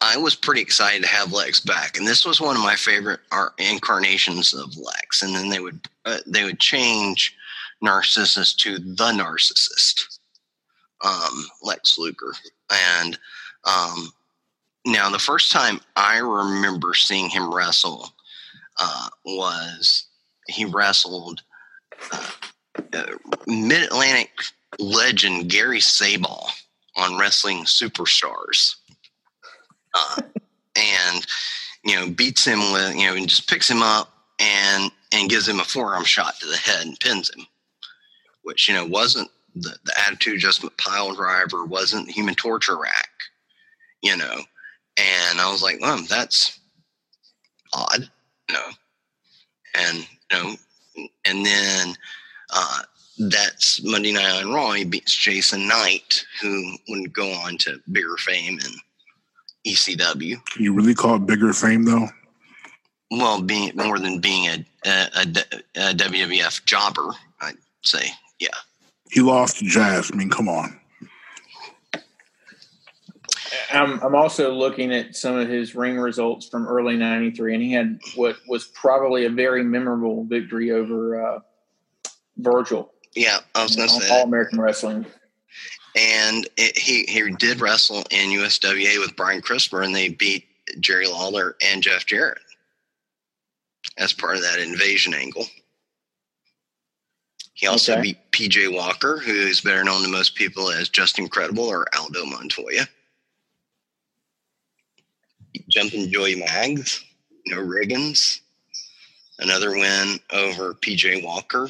I 0.00 0.16
was 0.16 0.34
pretty 0.34 0.62
excited 0.62 1.02
to 1.02 1.08
have 1.08 1.32
Lex 1.32 1.60
back, 1.60 1.96
and 1.96 2.06
this 2.06 2.24
was 2.24 2.40
one 2.40 2.56
of 2.56 2.62
my 2.62 2.74
favorite 2.74 3.20
incarnations 3.58 4.54
of 4.54 4.76
Lex. 4.76 5.22
And 5.22 5.34
then 5.34 5.48
they 5.50 5.60
would 5.60 5.86
uh, 6.06 6.18
they 6.26 6.44
would 6.44 6.58
change 6.58 7.36
Narcissus 7.82 8.54
to 8.54 8.78
the 8.78 9.12
Narcissist, 9.12 10.18
um, 11.04 11.46
Lex 11.62 11.98
Luger, 11.98 12.32
and 12.96 13.18
um, 13.64 14.10
now 14.86 15.10
the 15.10 15.18
first 15.18 15.52
time 15.52 15.80
I 15.96 16.18
remember 16.18 16.94
seeing 16.94 17.28
him 17.28 17.54
wrestle 17.54 18.10
uh, 18.80 19.08
was 19.24 20.06
he 20.48 20.64
wrestled 20.64 21.42
uh, 22.12 23.06
Mid 23.46 23.82
Atlantic 23.84 24.30
legend 24.78 25.48
Gary 25.50 25.80
Sabaugh 25.80 26.48
on 26.96 27.18
Wrestling 27.18 27.64
Superstars. 27.64 28.76
Uh, 29.94 30.22
and, 30.76 31.26
you 31.84 31.96
know, 31.96 32.08
beats 32.10 32.44
him 32.44 32.72
with, 32.72 32.94
you 32.96 33.06
know, 33.06 33.14
and 33.14 33.28
just 33.28 33.48
picks 33.48 33.68
him 33.68 33.82
up 33.82 34.12
and 34.38 34.90
and 35.12 35.28
gives 35.28 35.48
him 35.48 35.58
a 35.58 35.64
forearm 35.64 36.04
shot 36.04 36.38
to 36.38 36.46
the 36.46 36.56
head 36.56 36.86
and 36.86 36.98
pins 37.00 37.34
him, 37.34 37.46
which, 38.42 38.68
you 38.68 38.74
know, 38.74 38.86
wasn't 38.86 39.28
the, 39.56 39.76
the 39.84 39.92
attitude 40.06 40.36
adjustment 40.36 40.76
pile 40.76 41.14
driver, 41.14 41.64
wasn't 41.64 42.06
the 42.06 42.12
human 42.12 42.34
torture 42.34 42.78
rack, 42.78 43.10
you 44.02 44.16
know. 44.16 44.36
And 44.96 45.40
I 45.40 45.50
was 45.50 45.62
like, 45.62 45.80
well, 45.80 46.00
that's 46.08 46.60
odd, 47.72 48.08
you 48.48 48.54
know. 48.54 48.68
And, 49.76 49.98
you 49.98 50.06
know, 50.32 50.54
and 51.24 51.44
then 51.44 51.94
uh, 52.52 52.82
that's 53.18 53.82
Monday 53.84 54.12
Night 54.12 54.42
on 54.42 54.52
Raw. 54.52 54.72
He 54.72 54.84
beats 54.84 55.14
Jason 55.14 55.68
Knight, 55.68 56.24
who 56.40 56.76
would 56.88 57.12
go 57.12 57.30
on 57.32 57.58
to 57.58 57.80
bigger 57.92 58.16
fame 58.16 58.58
in 58.58 59.72
ECW. 59.72 60.44
Can 60.46 60.64
you 60.64 60.72
really 60.72 60.94
call 60.94 61.16
it 61.16 61.26
bigger 61.26 61.52
fame, 61.52 61.84
though? 61.84 62.08
Well, 63.10 63.42
being 63.42 63.72
more 63.74 63.98
than 63.98 64.20
being 64.20 64.46
a, 64.46 64.64
a, 64.86 65.08
a, 65.16 65.90
a 65.90 65.94
WWF 65.94 66.64
jobber, 66.64 67.10
I'd 67.40 67.56
say, 67.82 68.06
yeah. 68.38 68.48
He 69.10 69.20
lost 69.20 69.58
to 69.58 69.64
Jazz. 69.64 70.10
I 70.12 70.16
mean, 70.16 70.30
come 70.30 70.48
on. 70.48 70.80
I'm, 73.72 74.00
I'm 74.02 74.14
also 74.14 74.52
looking 74.52 74.92
at 74.92 75.16
some 75.16 75.36
of 75.36 75.48
his 75.48 75.74
ring 75.74 75.98
results 75.98 76.48
from 76.48 76.66
early 76.66 76.96
'93, 76.96 77.54
and 77.54 77.62
he 77.62 77.72
had 77.72 78.00
what 78.14 78.36
was 78.48 78.66
probably 78.66 79.24
a 79.26 79.30
very 79.30 79.62
memorable 79.64 80.24
victory 80.24 80.70
over 80.70 81.24
uh, 81.24 81.40
Virgil. 82.36 82.92
Yeah, 83.14 83.38
I 83.54 83.62
was 83.62 83.76
going 83.76 83.88
to 83.88 83.94
say 83.94 84.10
All 84.10 84.24
American 84.24 84.60
Wrestling. 84.60 85.06
And 85.96 86.48
it, 86.56 86.78
he 86.78 87.04
he 87.08 87.30
did 87.32 87.60
wrestle 87.60 88.04
in 88.10 88.30
USWA 88.30 89.00
with 89.00 89.16
Brian 89.16 89.42
Christopher, 89.42 89.82
and 89.82 89.94
they 89.94 90.08
beat 90.10 90.44
Jerry 90.78 91.06
Lawler 91.06 91.56
and 91.62 91.82
Jeff 91.82 92.06
Jarrett 92.06 92.38
as 93.98 94.12
part 94.12 94.36
of 94.36 94.42
that 94.42 94.60
invasion 94.60 95.14
angle. 95.14 95.46
He 97.54 97.66
also 97.66 97.92
Okay. 97.92 98.02
beat 98.02 98.18
PJ 98.32 98.72
Walker, 98.72 99.18
who 99.18 99.32
is 99.32 99.60
better 99.60 99.84
known 99.84 100.02
to 100.02 100.08
most 100.08 100.34
people 100.34 100.70
as 100.70 100.88
Justin 100.88 101.28
Credible 101.28 101.64
or 101.64 101.86
Aldo 101.94 102.24
Montoya. 102.24 102.86
Jumping 105.68 106.10
Joey 106.10 106.36
Maggs, 106.36 107.04
no 107.46 107.58
Riggins. 107.58 108.40
Another 109.38 109.70
win 109.70 110.20
over 110.32 110.74
PJ 110.74 111.24
Walker. 111.24 111.68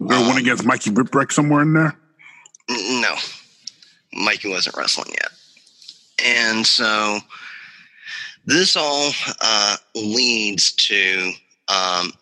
There 0.00 0.20
one 0.20 0.32
Um, 0.32 0.36
against 0.38 0.64
Mikey 0.64 0.90
Whipwreck 0.90 1.32
somewhere 1.32 1.62
in 1.62 1.72
there. 1.74 1.96
No, 2.68 3.14
Mikey 4.12 4.48
wasn't 4.50 4.76
wrestling 4.76 5.12
yet. 5.12 5.30
And 6.24 6.66
so 6.66 7.20
this 8.44 8.76
all 8.76 9.12
uh, 9.40 9.76
leads 9.94 10.72
to, 10.72 11.32
um, 11.68 12.12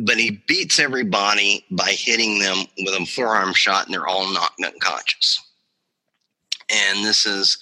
but 0.00 0.16
he 0.16 0.42
beats 0.46 0.78
everybody 0.78 1.64
by 1.70 1.90
hitting 1.90 2.38
them 2.38 2.64
with 2.78 2.94
a 2.94 3.04
forearm 3.06 3.52
shot, 3.54 3.86
and 3.86 3.94
they're 3.94 4.06
all 4.06 4.32
knocked 4.32 4.62
unconscious. 4.64 5.40
And 6.70 7.04
this 7.04 7.26
is 7.26 7.58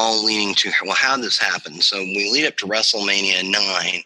all 0.00 0.24
leading 0.24 0.54
to, 0.54 0.72
well, 0.84 0.94
how 0.94 1.16
this 1.18 1.36
happen? 1.36 1.80
So 1.82 1.98
we 1.98 2.30
lead 2.32 2.46
up 2.46 2.56
to 2.58 2.66
WrestleMania 2.66 3.50
9, 3.50 4.02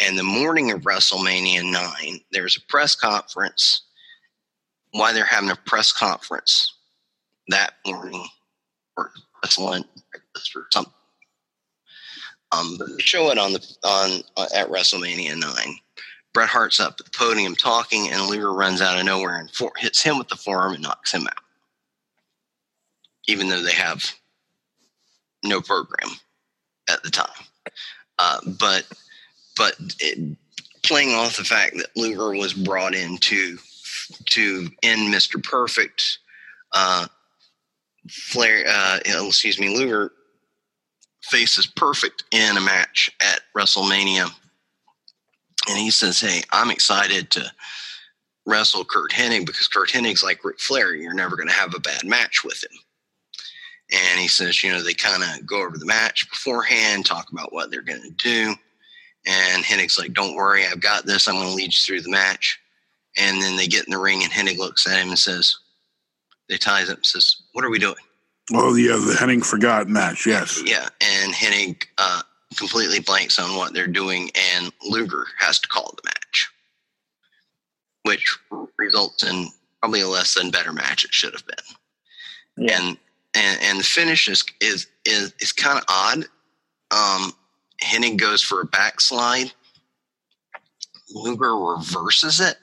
and 0.00 0.18
the 0.18 0.24
morning 0.24 0.72
of 0.72 0.82
WrestleMania 0.82 1.70
9, 1.70 2.20
there's 2.32 2.56
a 2.56 2.66
press 2.68 2.96
conference 2.96 3.82
why 4.90 5.12
they're 5.12 5.24
having 5.24 5.50
a 5.50 5.56
press 5.66 5.92
conference 5.92 6.74
that 7.48 7.74
morning 7.86 8.26
or 8.96 9.12
that's 9.42 9.58
lunch 9.58 9.86
or 10.54 10.66
something. 10.72 10.92
Um, 12.52 12.76
but 12.78 13.00
show 13.00 13.30
it 13.30 13.38
on 13.38 13.52
the 13.52 13.76
on 13.84 14.22
uh, 14.36 14.46
at 14.54 14.68
WrestleMania 14.68 15.38
nine. 15.38 15.76
Bret 16.32 16.48
Hart's 16.48 16.80
up 16.80 16.96
at 16.98 17.06
the 17.06 17.18
podium 17.18 17.54
talking, 17.54 18.08
and 18.10 18.22
Luger 18.26 18.52
runs 18.52 18.80
out 18.80 18.98
of 18.98 19.04
nowhere 19.04 19.38
and 19.38 19.50
for, 19.50 19.72
hits 19.76 20.02
him 20.02 20.18
with 20.18 20.28
the 20.28 20.36
forearm 20.36 20.74
and 20.74 20.82
knocks 20.82 21.12
him 21.12 21.26
out. 21.26 21.42
Even 23.26 23.48
though 23.48 23.62
they 23.62 23.72
have 23.72 24.12
no 25.44 25.60
program 25.60 26.10
at 26.88 27.02
the 27.02 27.10
time, 27.10 27.26
uh, 28.18 28.40
but 28.58 28.86
but 29.56 29.76
it, 30.00 30.36
playing 30.82 31.14
off 31.14 31.36
the 31.36 31.44
fact 31.44 31.76
that 31.76 31.96
Luger 31.96 32.30
was 32.30 32.54
brought 32.54 32.94
in 32.94 33.18
to 33.18 33.58
to 34.26 34.68
end 34.82 35.12
Mr. 35.12 35.42
Perfect. 35.42 36.18
Uh, 36.72 37.06
Flair, 38.08 38.64
uh, 38.68 39.00
excuse 39.04 39.58
me, 39.58 39.76
Luger 39.76 40.12
faces 41.22 41.66
Perfect 41.66 42.24
in 42.30 42.56
a 42.56 42.60
match 42.60 43.10
at 43.20 43.40
WrestleMania, 43.56 44.30
and 45.68 45.78
he 45.78 45.90
says, 45.90 46.20
"Hey, 46.20 46.42
I'm 46.52 46.70
excited 46.70 47.30
to 47.32 47.50
wrestle 48.46 48.84
Curt 48.84 49.10
Hennig 49.10 49.44
because 49.44 49.66
Curt 49.66 49.90
Hennig's 49.90 50.22
like 50.22 50.44
Ric 50.44 50.60
Flair. 50.60 50.94
You're 50.94 51.14
never 51.14 51.34
going 51.34 51.48
to 51.48 51.54
have 51.54 51.74
a 51.74 51.80
bad 51.80 52.04
match 52.04 52.44
with 52.44 52.62
him." 52.62 52.78
And 53.92 54.20
he 54.20 54.28
says, 54.28 54.64
you 54.64 54.72
know, 54.72 54.82
they 54.82 54.94
kind 54.94 55.22
of 55.22 55.46
go 55.46 55.62
over 55.62 55.78
the 55.78 55.86
match 55.86 56.28
beforehand, 56.28 57.06
talk 57.06 57.30
about 57.30 57.52
what 57.52 57.70
they're 57.70 57.82
going 57.82 58.02
to 58.02 58.10
do. 58.10 58.54
And 59.26 59.64
Hennig's 59.64 59.98
like, 59.98 60.12
don't 60.12 60.34
worry, 60.34 60.66
I've 60.66 60.80
got 60.80 61.06
this. 61.06 61.28
I'm 61.28 61.34
going 61.34 61.48
to 61.48 61.54
lead 61.54 61.74
you 61.74 61.80
through 61.80 62.02
the 62.02 62.10
match. 62.10 62.58
And 63.16 63.40
then 63.40 63.56
they 63.56 63.66
get 63.66 63.86
in 63.86 63.92
the 63.92 63.98
ring, 63.98 64.22
and 64.22 64.32
Hennig 64.32 64.58
looks 64.58 64.86
at 64.86 65.00
him 65.00 65.08
and 65.08 65.18
says, 65.18 65.56
they 66.48 66.56
ties 66.56 66.90
up 66.90 66.98
and 66.98 67.06
says, 67.06 67.36
What 67.52 67.64
are 67.64 67.70
we 67.70 67.78
doing? 67.78 67.96
Oh 68.52 68.74
yeah, 68.76 68.92
the 68.92 69.16
Hennig 69.18 69.44
forgot 69.44 69.88
match. 69.88 70.26
Yes. 70.26 70.62
Yeah. 70.64 70.88
And 71.00 71.32
Hennig 71.32 71.84
uh, 71.98 72.22
completely 72.56 73.00
blanks 73.00 73.38
on 73.38 73.56
what 73.56 73.72
they're 73.72 73.86
doing, 73.86 74.30
and 74.54 74.72
Luger 74.82 75.26
has 75.38 75.58
to 75.60 75.68
call 75.68 75.94
the 75.96 76.08
match, 76.08 76.48
which 78.02 78.38
results 78.78 79.24
in 79.24 79.48
probably 79.80 80.02
a 80.02 80.08
less 80.08 80.34
than 80.34 80.50
better 80.50 80.72
match 80.72 81.04
it 81.04 81.12
should 81.12 81.32
have 81.32 81.46
been. 81.46 82.66
Yeah. 82.68 82.80
And, 82.80 82.98
and 83.36 83.60
and 83.62 83.78
the 83.78 83.84
finish 83.84 84.28
is 84.28 84.44
is 84.60 84.86
is, 85.04 85.34
is 85.40 85.52
kind 85.52 85.78
of 85.78 85.84
odd. 85.88 86.24
Um, 86.90 87.32
Hennig 87.82 88.16
goes 88.16 88.42
for 88.42 88.60
a 88.60 88.66
backslide. 88.66 89.52
Luger 91.14 91.54
reverses 91.54 92.40
it 92.40 92.56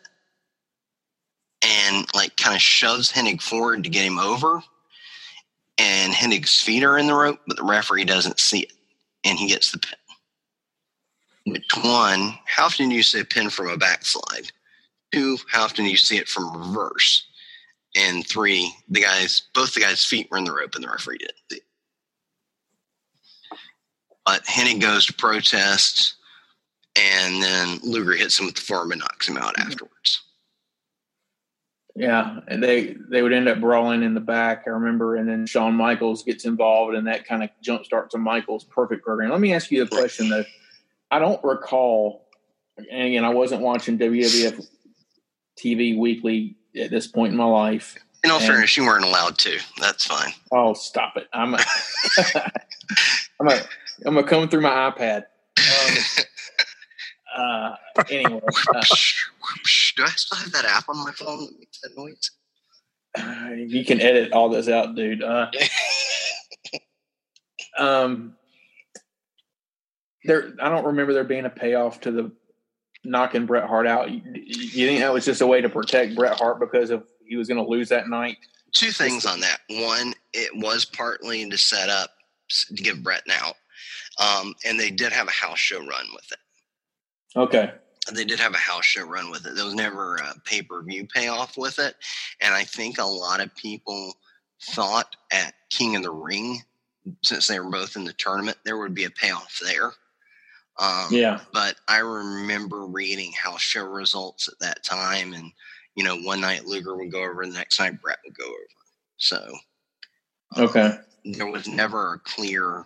and 1.63 2.05
like 2.13 2.35
kind 2.35 2.55
of 2.55 2.61
shoves 2.61 3.11
Hennig 3.11 3.41
forward 3.41 3.83
to 3.83 3.89
get 3.89 4.05
him 4.05 4.19
over. 4.19 4.61
And 5.77 6.13
Hennig's 6.13 6.61
feet 6.61 6.83
are 6.83 6.97
in 6.97 7.07
the 7.07 7.15
rope, 7.15 7.39
but 7.47 7.57
the 7.57 7.63
referee 7.63 8.05
doesn't 8.05 8.39
see 8.39 8.59
it, 8.59 8.73
and 9.23 9.39
he 9.39 9.47
gets 9.47 9.71
the 9.71 9.79
pin. 9.79 9.97
Which 11.45 11.67
one? 11.83 12.37
How 12.45 12.65
often 12.65 12.89
do 12.89 12.95
you 12.95 13.03
see 13.03 13.19
a 13.19 13.25
pin 13.25 13.49
from 13.49 13.69
a 13.69 13.77
backslide? 13.77 14.51
Two? 15.11 15.37
How 15.51 15.63
often 15.63 15.85
do 15.85 15.91
you 15.91 15.97
see 15.97 16.17
it 16.17 16.27
from 16.27 16.55
reverse? 16.55 17.25
And 17.95 18.25
three, 18.27 18.73
the 18.89 19.01
guys, 19.01 19.43
both 19.53 19.75
the 19.75 19.81
guys' 19.81 20.03
feet 20.03 20.27
were 20.31 20.37
in 20.37 20.45
the 20.45 20.53
rope, 20.53 20.73
and 20.75 20.83
the 20.83 20.89
referee 20.89 21.19
didn't. 21.19 21.63
But 24.25 24.45
Hennig 24.45 24.81
goes 24.81 25.05
to 25.05 25.13
protest, 25.13 26.15
and 26.95 27.41
then 27.43 27.79
Luger 27.83 28.13
hits 28.13 28.39
him 28.39 28.45
with 28.45 28.55
the 28.55 28.61
forearm 28.61 28.91
and 28.91 29.01
knocks 29.01 29.27
him 29.27 29.37
out 29.37 29.55
mm-hmm. 29.55 29.67
afterwards. 29.69 30.21
Yeah, 31.95 32.39
and 32.47 32.63
they 32.63 32.95
they 33.09 33.21
would 33.21 33.33
end 33.33 33.47
up 33.47 33.59
brawling 33.59 34.01
in 34.01 34.15
the 34.15 34.19
back. 34.19 34.63
I 34.65 34.71
remember, 34.71 35.15
and 35.15 35.29
then 35.29 35.45
Shawn 35.45 35.75
Michaels 35.75 36.23
gets 36.23 36.45
involved, 36.45 36.95
and 36.95 37.05
that 37.05 37.27
kind 37.27 37.43
of 37.43 37.49
jump 37.61 37.85
starts 37.85 38.15
a 38.15 38.17
Michaels 38.17 38.63
perfect 38.63 39.03
program. 39.03 39.29
Let 39.29 39.39
me 39.39 39.53
ask 39.53 39.69
you 39.69 39.83
a 39.83 39.87
question 39.87 40.29
though. 40.29 40.45
I 41.11 41.19
don't 41.19 41.43
recall, 41.43 42.25
and 42.77 43.07
again, 43.07 43.23
I 43.23 43.29
wasn't 43.29 43.61
watching 43.61 43.99
WWF 43.99 44.67
TV 45.59 45.95
weekly 45.95 46.55
at 46.79 46.89
this 46.89 47.07
point 47.07 47.31
in 47.31 47.37
my 47.37 47.45
life. 47.45 47.97
In 48.23 48.31
all 48.31 48.37
And- 48.39 48.47
fairness, 48.47 48.77
you 48.77 48.85
weren't 48.85 49.03
allowed 49.05 49.37
to. 49.39 49.59
That's 49.79 50.05
fine. 50.05 50.33
Oh, 50.51 50.73
stop 50.73 51.17
it! 51.17 51.27
I'm 51.33 51.53
a, 51.55 51.59
I'm 53.39 53.47
a, 53.49 53.61
I'm 54.05 54.13
gonna 54.15 54.23
come 54.23 54.47
through 54.47 54.61
my 54.61 54.91
iPad. 54.91 55.23
Um, 55.57 55.97
uh, 57.37 57.75
anyway, 58.09 58.39
uh, 58.73 58.81
Do 59.95 60.03
I 60.03 60.09
still 60.15 60.37
have 60.37 60.51
that 60.53 60.65
app 60.65 60.87
on 60.89 60.97
my 61.03 61.11
phone 61.11 61.45
that 61.45 61.59
makes 61.59 61.79
that 61.81 61.97
noise? 61.97 62.31
uh, 63.17 63.53
you 63.53 63.83
can 63.85 63.99
edit 64.01 64.31
all 64.31 64.49
this 64.49 64.67
out, 64.69 64.95
dude. 64.95 65.21
Uh, 65.23 65.51
um, 67.77 68.35
there, 70.23 70.53
I 70.61 70.69
don't 70.69 70.85
remember 70.85 71.13
there 71.13 71.23
being 71.23 71.45
a 71.45 71.49
payoff 71.49 72.01
to 72.01 72.11
the 72.11 72.31
knocking 73.03 73.45
Bret 73.45 73.67
Hart 73.67 73.87
out. 73.87 74.09
You, 74.11 74.21
you 74.35 74.87
think 74.87 74.99
that 74.99 75.13
was 75.13 75.25
just 75.25 75.41
a 75.41 75.47
way 75.47 75.61
to 75.61 75.69
protect 75.69 76.15
Bret 76.15 76.37
Hart 76.37 76.59
because 76.59 76.89
of 76.89 77.03
he 77.25 77.35
was 77.35 77.47
going 77.47 77.63
to 77.63 77.69
lose 77.69 77.89
that 77.89 78.09
night? 78.09 78.37
Two 78.73 78.91
things 78.91 79.25
on 79.25 79.39
that. 79.41 79.59
One, 79.69 80.13
it 80.33 80.51
was 80.55 80.85
partly 80.85 81.47
to 81.49 81.57
set 81.57 81.89
up 81.89 82.11
to 82.49 82.73
give 82.73 83.03
Bret 83.03 83.23
an 83.25 83.33
out, 83.33 83.55
um, 84.19 84.55
and 84.65 84.79
they 84.79 84.89
did 84.89 85.11
have 85.11 85.27
a 85.27 85.31
house 85.31 85.59
show 85.59 85.79
run 85.79 86.05
with 86.13 86.31
it. 86.31 86.39
Okay, 87.35 87.71
They 88.13 88.25
did 88.25 88.39
have 88.39 88.53
a 88.53 88.57
house 88.57 88.85
show 88.85 89.05
run 89.05 89.31
with 89.31 89.45
it. 89.45 89.55
There 89.55 89.65
was 89.65 89.73
never 89.73 90.17
a 90.17 90.33
pay 90.45 90.61
per 90.61 90.81
view 90.83 91.07
payoff 91.07 91.57
with 91.57 91.79
it, 91.79 91.95
and 92.41 92.53
I 92.53 92.63
think 92.63 92.97
a 92.97 93.05
lot 93.05 93.41
of 93.41 93.55
people 93.55 94.13
thought 94.61 95.15
at 95.31 95.53
King 95.69 95.95
of 95.95 96.03
the 96.03 96.11
Ring, 96.11 96.61
since 97.21 97.47
they 97.47 97.59
were 97.59 97.69
both 97.69 97.95
in 97.95 98.05
the 98.05 98.13
tournament, 98.13 98.57
there 98.65 98.77
would 98.77 98.95
be 98.95 99.05
a 99.05 99.09
payoff 99.09 99.59
there. 99.63 99.91
Um, 100.79 101.07
yeah, 101.11 101.39
but 101.53 101.75
I 101.87 101.99
remember 101.99 102.85
reading 102.85 103.31
house 103.31 103.61
show 103.61 103.85
results 103.85 104.47
at 104.47 104.59
that 104.59 104.83
time, 104.83 105.33
and 105.33 105.51
you 105.95 106.03
know, 106.03 106.17
one 106.17 106.41
night 106.41 106.65
Luger 106.65 106.95
would 106.95 107.11
go 107.11 107.23
over, 107.23 107.45
the 107.45 107.51
next 107.53 107.79
night 107.79 108.01
Bret 108.01 108.19
would 108.25 108.37
go 108.37 108.45
over. 108.45 108.55
So 109.17 109.55
okay, 110.57 110.97
there 111.25 111.51
was 111.51 111.67
never 111.67 112.13
a 112.13 112.19
clear 112.19 112.85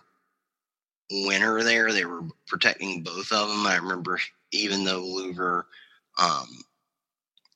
winner 1.10 1.62
there. 1.62 1.92
They 1.92 2.04
were 2.04 2.22
protecting 2.46 3.02
both 3.02 3.32
of 3.32 3.48
them. 3.48 3.66
I 3.66 3.76
remember, 3.76 4.20
even 4.52 4.84
though 4.84 5.00
Luger, 5.00 5.66
um, 6.20 6.48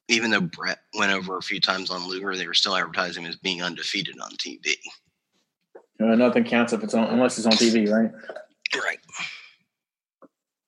even 0.09 0.31
though 0.31 0.41
Bret 0.41 0.81
went 0.99 1.13
over 1.13 1.37
a 1.37 1.43
few 1.43 1.61
times 1.61 1.91
on 1.91 2.09
Luger, 2.09 2.37
they 2.37 2.47
were 2.47 2.55
still 2.55 2.77
advertising 2.77 3.25
him 3.25 3.31
as 3.31 3.37
being 3.37 3.63
undefeated 3.63 4.19
on 4.21 4.31
TV. 4.33 4.77
uh, 6.01 6.15
nothing 6.15 6.45
counts 6.45 6.73
if 6.73 6.83
it's 6.83 6.95
on 6.95 7.09
unless 7.09 7.39
it's 7.39 7.47
on 7.47 7.53
TV, 7.53 7.91
right? 7.91 8.11
Right. 8.75 8.99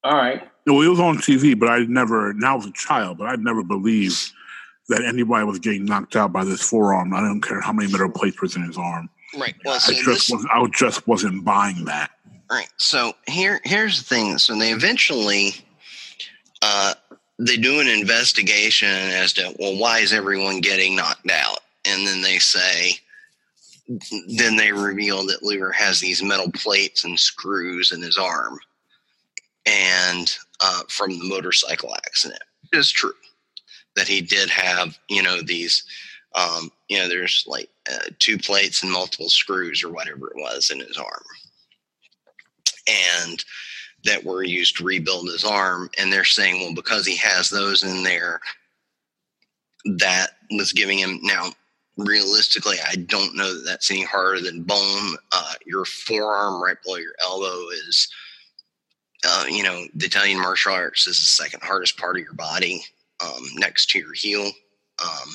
All 0.04 0.16
right, 0.16 0.42
No, 0.66 0.82
it 0.82 0.88
was 0.88 1.00
on 1.00 1.16
TV, 1.16 1.58
but 1.58 1.68
I 1.68 1.84
never. 1.84 2.34
Now 2.34 2.52
I 2.52 2.56
was 2.56 2.66
a 2.66 2.72
child, 2.72 3.18
but 3.18 3.26
I'd 3.26 3.40
never 3.40 3.62
believed 3.62 4.32
that 4.88 5.02
anybody 5.02 5.44
was 5.46 5.58
getting 5.58 5.86
knocked 5.86 6.14
out 6.14 6.32
by 6.32 6.44
this 6.44 6.60
forearm. 6.60 7.14
I 7.14 7.20
don't 7.20 7.40
care 7.40 7.60
how 7.60 7.72
many 7.72 7.90
metal 7.90 8.10
plates 8.10 8.40
were 8.40 8.48
in 8.54 8.66
his 8.66 8.76
arm. 8.76 9.08
Right. 9.38 9.54
Well, 9.64 9.76
I 9.76 9.78
so 9.78 9.92
just 9.92 10.06
this, 10.06 10.30
was. 10.30 10.46
I 10.52 10.66
just 10.74 11.08
wasn't 11.08 11.44
buying 11.44 11.86
that. 11.86 12.10
Right. 12.50 12.68
So 12.76 13.14
here, 13.26 13.60
here's 13.64 13.98
the 13.98 14.04
thing. 14.04 14.36
So 14.38 14.58
they 14.58 14.72
eventually, 14.72 15.54
uh, 16.60 16.94
they 17.38 17.56
do 17.56 17.80
an 17.80 17.88
investigation 17.88 18.88
as 18.88 19.32
to 19.34 19.54
well, 19.58 19.78
why 19.78 20.00
is 20.00 20.12
everyone 20.12 20.60
getting 20.60 20.94
knocked 20.94 21.30
out? 21.30 21.60
And 21.86 22.06
then 22.06 22.20
they 22.20 22.38
say, 22.38 22.98
then 24.28 24.56
they 24.56 24.72
reveal 24.72 25.26
that 25.26 25.42
Luger 25.42 25.72
has 25.72 26.00
these 26.00 26.22
metal 26.22 26.50
plates 26.52 27.04
and 27.04 27.18
screws 27.18 27.92
in 27.92 28.02
his 28.02 28.16
arm, 28.16 28.58
and 29.66 30.36
uh, 30.60 30.82
from 30.88 31.18
the 31.18 31.24
motorcycle 31.24 31.94
accident, 31.96 32.42
It 32.72 32.78
is 32.78 32.90
true. 32.90 33.12
that 33.96 34.08
he 34.08 34.20
did 34.20 34.50
have, 34.50 34.98
you 35.08 35.22
know, 35.22 35.40
these, 35.42 35.84
um, 36.34 36.70
you 36.88 36.98
know, 36.98 37.08
there's 37.08 37.44
like 37.46 37.68
uh, 37.90 38.08
two 38.18 38.38
plates 38.38 38.82
and 38.82 38.90
multiple 38.92 39.28
screws 39.28 39.82
or 39.84 39.90
whatever 39.90 40.28
it 40.28 40.36
was 40.36 40.70
in 40.70 40.80
his 40.80 40.96
arm. 40.96 41.22
And 43.22 43.44
that 44.04 44.24
were 44.24 44.42
used 44.42 44.76
to 44.76 44.84
rebuild 44.84 45.28
his 45.28 45.44
arm. 45.44 45.88
And 45.98 46.12
they're 46.12 46.24
saying, 46.24 46.60
well, 46.60 46.74
because 46.74 47.06
he 47.06 47.16
has 47.16 47.48
those 47.48 47.82
in 47.82 48.02
there, 48.02 48.40
that 49.98 50.28
was 50.50 50.72
giving 50.72 50.98
him 50.98 51.18
now 51.22 51.50
realistically 51.96 52.76
i 52.88 52.96
don't 52.96 53.36
know 53.36 53.54
that 53.54 53.64
that's 53.64 53.90
any 53.90 54.02
harder 54.02 54.40
than 54.40 54.62
bone 54.62 55.14
uh, 55.32 55.52
your 55.66 55.84
forearm 55.84 56.60
right 56.62 56.78
below 56.82 56.96
your 56.96 57.14
elbow 57.22 57.68
is 57.88 58.08
uh, 59.26 59.44
you 59.48 59.62
know 59.62 59.84
the 59.94 60.06
italian 60.06 60.40
martial 60.40 60.72
arts 60.72 61.06
is 61.06 61.18
the 61.20 61.26
second 61.26 61.60
hardest 61.62 61.96
part 61.98 62.16
of 62.16 62.22
your 62.22 62.34
body 62.34 62.82
um, 63.24 63.42
next 63.56 63.90
to 63.90 63.98
your 63.98 64.12
heel 64.14 64.50
um, 65.02 65.30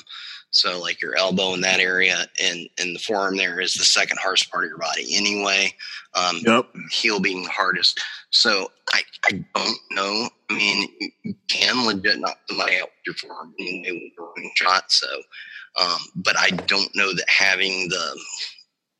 so 0.50 0.80
like 0.80 1.00
your 1.00 1.16
elbow 1.16 1.54
in 1.54 1.60
that 1.62 1.80
area 1.80 2.26
and 2.40 2.68
and 2.78 2.94
the 2.94 3.00
forearm 3.00 3.36
there 3.36 3.60
is 3.60 3.74
the 3.74 3.84
second 3.84 4.18
hardest 4.20 4.50
part 4.50 4.64
of 4.64 4.70
your 4.70 4.78
body 4.78 5.16
anyway. 5.16 5.74
Um, 6.14 6.38
Yep. 6.44 6.66
heel 6.90 7.20
being 7.20 7.44
the 7.44 7.50
hardest. 7.50 8.00
So 8.30 8.72
I 8.92 9.02
I 9.26 9.44
don't 9.54 9.78
know. 9.92 10.28
I 10.50 10.54
mean, 10.54 10.88
you 11.22 11.34
can 11.48 11.86
legit 11.86 12.18
knock 12.18 12.38
somebody 12.48 12.76
out 12.78 12.88
with 12.88 13.06
your 13.06 13.14
forearm 13.16 13.54
anyway 13.60 13.92
with 13.92 14.12
a 14.18 14.22
running 14.36 14.52
shot. 14.56 14.90
So, 14.90 15.06
um, 15.80 15.98
but 16.16 16.36
I 16.38 16.50
don't 16.66 16.94
know 16.96 17.14
that 17.14 17.28
having 17.28 17.88
the 17.88 18.20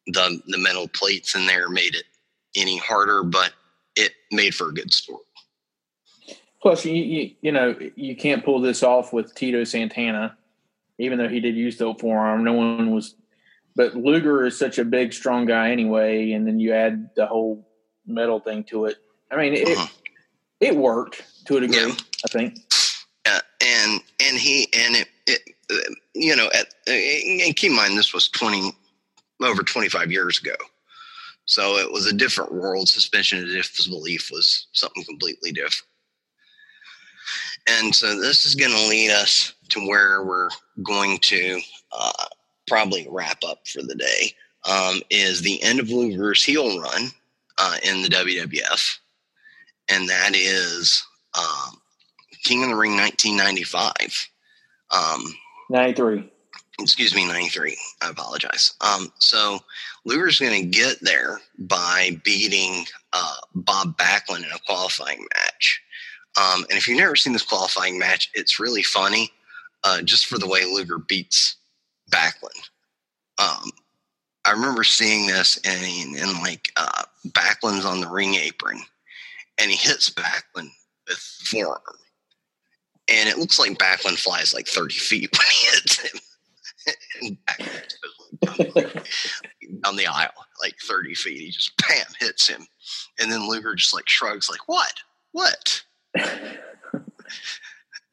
the 0.09 0.41
the 0.49 0.59
metal 0.59 0.89
plates 0.89 1.35
in 1.35 1.47
there 1.47 1.69
made 1.69 1.95
it 1.97 2.05
any 2.57 2.79
harder. 2.79 3.25
But 3.25 3.53
it 3.97 4.13
made 4.33 4.55
for 4.55 4.69
a 4.69 4.73
good 4.75 4.93
story. 4.93 5.21
Plus, 6.63 6.85
you, 6.85 6.93
you 6.95 7.31
you 7.41 7.53
know 7.53 7.75
you 7.97 8.15
can't 8.17 8.45
pull 8.45 8.61
this 8.61 8.83
off 8.83 9.13
with 9.13 9.35
Tito 9.35 9.65
Santana, 9.65 10.37
even 10.99 11.19
though 11.19 11.29
he 11.29 11.41
did 11.41 11.55
use 11.57 11.79
the 11.79 11.95
forearm. 11.95 12.45
No 12.45 12.53
one 12.53 12.91
was, 12.95 13.15
but 13.75 13.95
Luger 13.97 14.45
is 14.45 14.59
such 14.59 14.79
a 14.79 14.85
big, 14.85 15.13
strong 15.15 15.47
guy 15.47 15.71
anyway, 15.71 16.33
and 16.33 16.47
then 16.47 16.61
you 16.61 16.75
add 16.75 17.11
the 17.17 17.27
whole 17.27 17.67
metal 18.07 18.41
thing 18.41 18.65
to 18.65 18.85
it. 18.87 18.99
I 19.31 19.37
mean, 19.37 19.55
it 19.55 19.69
Uh-huh. 19.69 19.87
it 20.61 20.77
worked 20.77 21.25
to 21.47 21.57
a 21.57 21.61
degree. 21.61 21.79
Yeah. 21.79 21.95
I 22.25 22.29
think. 22.29 22.59
uh, 23.25 23.41
and 23.63 24.01
and 24.23 24.37
he 24.37 24.65
and 24.77 24.97
it, 24.97 25.09
it 25.27 25.41
uh, 25.73 25.95
you 26.15 26.37
know 26.37 26.49
at 26.53 26.67
uh, 26.89 26.93
and 26.93 27.57
keep 27.57 27.71
in 27.71 27.77
mind 27.77 27.97
this 27.97 28.13
was 28.13 28.29
20 28.29 28.73
over 29.43 29.63
25 29.63 30.13
years 30.13 30.39
ago 30.39 30.55
so 31.51 31.79
it 31.79 31.91
was 31.91 32.07
a 32.07 32.13
different 32.13 32.53
world 32.55 32.89
suspension 32.89 33.43
of 33.43 33.49
disbelief 33.49 34.31
was 34.31 34.69
something 34.73 35.03
completely 35.05 35.51
different 35.51 35.89
and 37.67 37.95
so 37.95 38.19
this 38.21 38.47
is 38.47 38.55
going 38.55 38.71
to 38.71 38.89
lead 38.89 39.11
us 39.11 39.55
to 39.69 39.81
where 39.87 40.25
we're 40.25 40.49
going 40.85 41.19
to 41.19 41.61
uh, 41.93 42.27
probably 42.69 43.07
wrap 43.11 43.43
up 43.45 43.67
for 43.67 43.83
the 43.83 43.97
day 43.97 44.33
um, 44.69 45.01
is 45.11 45.43
the 45.43 45.61
end 45.63 45.81
of 45.81 45.91
Luger's 45.91 46.45
heel 46.45 46.81
run 46.81 47.09
uh, 47.59 47.77
in 47.83 48.03
the 48.03 48.09
WWF 48.09 48.99
and 49.89 50.09
that 50.09 50.37
is 50.37 51.05
um, 51.37 51.81
King 52.45 52.63
of 52.63 52.71
the 52.71 52.77
Ring 52.77 52.97
1995. 52.97 54.29
Um, 54.91 55.25
Ninety 55.69 55.93
three. 55.95 56.31
Excuse 56.83 57.15
me, 57.15 57.27
93. 57.27 57.77
I 58.03 58.11
apologize. 58.11 58.75
Um, 58.81 59.13
so 59.19 59.61
Luger's 60.05 60.39
going 60.39 60.61
to 60.61 60.69
get 60.69 60.99
there 61.01 61.41
by 61.59 62.21
beating 62.25 62.85
uh, 63.13 63.37
Bob 63.55 63.97
Backlund 63.97 64.39
in 64.45 64.53
a 64.53 64.59
qualifying 64.67 65.27
match. 65.37 65.83
Um, 66.37 66.65
and 66.71 66.79
if 66.79 66.87
you've 66.87 66.99
never 66.99 67.17
seen 67.17 67.33
this 67.33 67.43
qualifying 67.43 67.99
match, 67.99 68.31
it's 68.35 68.61
really 68.61 68.83
funny 68.83 69.31
uh, 69.85 70.03
just 70.03 70.27
for 70.27 70.39
the 70.39 70.47
way 70.47 70.65
Luger 70.65 70.99
beats 70.99 71.57
Backlund. 72.11 72.69
Um, 73.39 73.71
I 74.45 74.53
remember 74.53 74.85
seeing 74.85 75.27
this 75.27 75.59
and, 75.65 76.41
like 76.43 76.73
uh, 76.77 77.05
Backlund's 77.29 77.85
on 77.85 78.01
the 78.01 78.09
ring 78.09 78.35
apron 78.35 78.81
and 79.61 79.71
he 79.71 79.77
hits 79.77 80.11
Backlund 80.11 80.71
with 81.09 81.19
forearm. 81.19 81.81
And 83.09 83.29
it 83.29 83.39
looks 83.39 83.59
like 83.59 83.79
Backlund 83.79 84.19
flies 84.19 84.55
like 84.55 84.69
30 84.69 84.95
feet 84.95 85.31
when 85.39 85.47
he 85.49 85.67
hits 85.73 85.99
him. 85.99 86.21
And 87.23 87.37
like 88.77 88.93
down 89.83 89.97
the 89.97 90.07
aisle, 90.07 90.31
like 90.63 90.75
30 90.83 91.15
feet. 91.15 91.41
He 91.41 91.51
just 91.51 91.77
bam 91.77 92.07
hits 92.19 92.49
him. 92.49 92.67
And 93.19 93.31
then 93.31 93.49
Luger 93.49 93.75
just 93.75 93.95
like 93.95 94.09
shrugs, 94.09 94.49
like, 94.51 94.67
what? 94.67 94.93
What? 95.33 95.83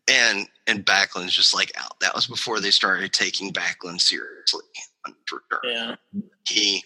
and 0.08 0.48
and 0.68 0.86
Backlund's 0.86 1.34
just 1.34 1.54
like 1.54 1.72
out. 1.78 2.00
That 2.00 2.16
was 2.16 2.28
before 2.28 2.60
they 2.60 2.72
started 2.72 3.14
taking 3.14 3.52
Backlund 3.54 4.02
seriously. 4.02 4.64
Yeah. 5.64 5.96
He 6.48 6.84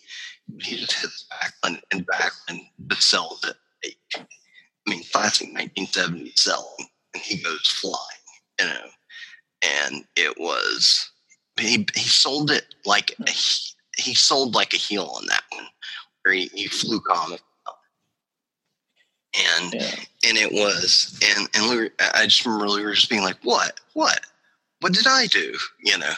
he 0.60 0.78
just 0.78 0.94
hits 0.94 1.26
Backlund 1.32 1.82
and 1.92 2.06
Backlund 2.08 2.62
just 2.88 3.10
sells 3.10 3.44
it. 3.46 3.96
I 4.16 4.90
mean, 4.90 5.04
classic 5.12 5.54
1970s 5.54 6.40
selling, 6.40 6.90
and 7.14 7.22
he 7.22 7.38
goes 7.38 7.68
flying, 7.68 7.98
you 8.60 8.66
know. 8.66 8.90
And 9.64 10.06
it 10.16 10.36
was 10.40 11.11
he 11.60 11.86
he 11.96 12.08
sold 12.08 12.52
it 12.52 12.74
like 12.86 13.16
a, 13.26 13.30
he- 13.30 13.74
he 13.98 14.14
sold 14.16 14.56
like 14.56 14.74
a 14.74 14.78
heel 14.78 15.12
on 15.18 15.26
that 15.28 15.44
one, 15.52 15.66
where 16.24 16.34
he, 16.34 16.50
he 16.54 16.68
flew 16.68 17.00
comic. 17.02 17.42
And 19.34 19.74
Yeah. 19.74 19.96
and 20.28 20.38
it 20.38 20.52
was 20.52 21.18
and 21.24 21.48
and 21.54 21.70
we 21.70 21.78
were, 21.84 21.90
I 22.16 22.26
just 22.26 22.46
remember 22.46 22.66
we 22.76 22.84
were 22.84 22.94
just 22.94 23.10
being 23.10 23.22
like, 23.24 23.38
what, 23.44 23.80
what, 23.94 24.20
what 24.82 24.94
did 24.94 25.08
I 25.08 25.28
do? 25.28 25.58
You 25.84 25.98
know, 25.98 26.14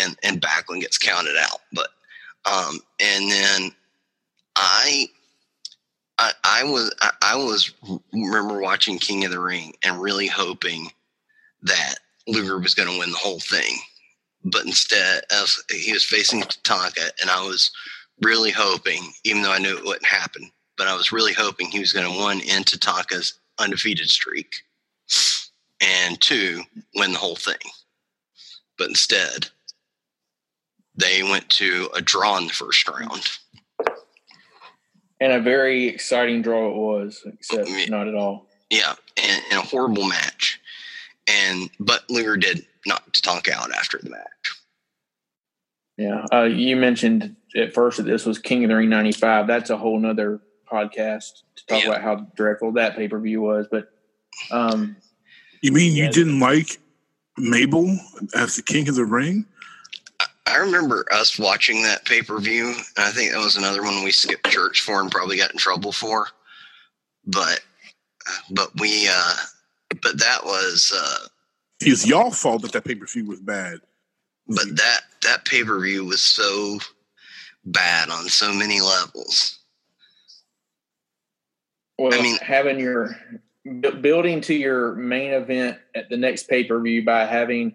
and 0.00 0.16
and 0.22 0.40
Backlund 0.40 0.80
gets 0.82 0.98
counted 0.98 1.36
out, 1.36 1.60
but 1.72 1.88
um, 2.50 2.80
and 3.00 3.30
then 3.30 3.70
I. 4.56 5.06
I, 6.20 6.32
I 6.42 6.64
was 6.64 6.92
I, 7.00 7.10
I 7.22 7.36
was 7.36 7.72
remember 8.12 8.60
watching 8.60 8.98
King 8.98 9.24
of 9.24 9.30
the 9.30 9.38
Ring 9.38 9.74
and 9.84 10.00
really 10.00 10.26
hoping 10.26 10.90
that 11.62 11.94
Luger 12.26 12.58
was 12.58 12.74
going 12.74 12.88
to 12.90 12.98
win 12.98 13.10
the 13.12 13.16
whole 13.16 13.38
thing, 13.38 13.76
but 14.44 14.64
instead 14.64 15.22
as 15.30 15.56
he 15.70 15.92
was 15.92 16.04
facing 16.04 16.42
Tatanka, 16.42 17.10
and 17.20 17.30
I 17.30 17.42
was 17.42 17.70
really 18.22 18.50
hoping, 18.50 19.12
even 19.24 19.42
though 19.42 19.52
I 19.52 19.58
knew 19.58 19.76
it 19.76 19.84
wouldn't 19.84 20.04
happen, 20.06 20.50
but 20.76 20.86
I 20.88 20.94
was 20.94 21.12
really 21.12 21.32
hoping 21.32 21.68
he 21.68 21.80
was 21.80 21.92
going 21.92 22.10
to 22.10 22.18
one 22.18 22.40
end 22.42 22.66
Tatanka's 22.66 23.34
undefeated 23.58 24.08
streak, 24.08 24.52
and 25.80 26.20
two 26.20 26.62
win 26.94 27.12
the 27.12 27.18
whole 27.18 27.36
thing. 27.36 27.56
But 28.76 28.88
instead, 28.88 29.48
they 30.94 31.22
went 31.22 31.48
to 31.50 31.88
a 31.94 32.00
draw 32.00 32.38
in 32.38 32.46
the 32.46 32.52
first 32.52 32.88
round. 32.88 33.22
And 35.20 35.32
a 35.32 35.40
very 35.40 35.86
exciting 35.88 36.42
draw 36.42 36.68
it 36.70 36.76
was, 36.76 37.22
except 37.26 37.68
Yeah. 37.68 37.86
not 37.86 38.06
at 38.08 38.14
all. 38.14 38.46
Yeah, 38.70 38.94
and, 39.16 39.42
and 39.50 39.58
a 39.58 39.66
horrible 39.66 40.04
match. 40.06 40.60
And 41.26 41.70
but 41.80 42.08
Luger 42.08 42.36
did 42.36 42.66
knock 42.88 43.12
Tatanka 43.12 43.52
out 43.52 43.72
after 43.72 43.98
the 44.02 44.10
match. 44.10 44.56
Yeah. 45.96 46.24
Uh, 46.32 46.44
you 46.44 46.76
mentioned 46.76 47.36
at 47.56 47.74
first 47.74 47.96
that 47.98 48.04
this 48.04 48.24
was 48.24 48.38
King 48.38 48.64
of 48.64 48.70
the 48.70 48.76
Ring 48.76 48.88
95. 48.88 49.46
That's 49.46 49.70
a 49.70 49.76
whole 49.76 49.98
nother 49.98 50.40
podcast 50.70 51.42
to 51.56 51.66
talk 51.66 51.82
Yeah. 51.84 51.90
about 51.90 52.02
how 52.02 52.14
dreadful 52.36 52.72
that 52.72 52.96
pay 52.96 53.08
per 53.08 53.18
view 53.20 53.40
was. 53.40 53.66
But 53.70 53.88
um, 54.50 54.96
You 55.62 55.72
mean 55.72 55.94
you 55.96 56.04
Yeah. 56.04 56.10
didn't 56.10 56.38
like 56.40 56.78
Mabel 57.36 57.98
as 58.34 58.56
the 58.56 58.62
King 58.62 58.88
of 58.88 58.94
the 58.94 59.04
Ring? 59.04 59.44
I 60.46 60.56
remember 60.56 61.04
us 61.12 61.38
watching 61.38 61.82
that 61.82 62.04
pay 62.06 62.22
per 62.22 62.38
view, 62.38 62.68
and 62.68 63.04
I 63.04 63.10
think 63.10 63.32
that 63.32 63.38
was 63.38 63.56
another 63.56 63.82
one 63.82 64.02
we 64.02 64.12
skipped 64.12 64.48
church 64.50 64.80
for 64.80 65.00
and 65.00 65.10
probably 65.10 65.36
got 65.36 65.50
in 65.52 65.58
trouble 65.58 65.92
for. 65.92 66.28
But 67.26 67.60
but 68.50 68.70
we 68.80 69.08
uh 69.10 69.34
but 70.02 70.18
that 70.18 70.44
was 70.44 70.92
uh 70.94 71.26
It's 71.80 72.06
y'all 72.06 72.30
fault 72.30 72.62
that 72.62 72.72
that 72.72 72.84
pay 72.84 72.94
per 72.94 73.06
view 73.06 73.26
was 73.26 73.40
bad. 73.40 73.78
but 74.46 74.64
that 74.76 75.00
that 75.22 75.44
pay 75.44 75.62
per 75.64 75.80
view 75.80 76.04
was 76.04 76.20
so 76.22 76.78
bad 77.64 78.08
on 78.10 78.28
so 78.28 78.52
many 78.52 78.80
levels. 78.80 79.58
well, 81.98 82.14
I 82.14 82.22
mean- 82.22 82.38
having 82.38 82.78
your 82.78 83.16
building 84.00 84.40
to 84.40 84.54
your 84.54 84.94
main 84.94 85.32
event 85.32 85.78
at 85.94 86.08
the 86.08 86.16
next 86.16 86.48
pay 86.48 86.64
per 86.64 86.80
view 86.80 87.04
by 87.04 87.26
having 87.26 87.74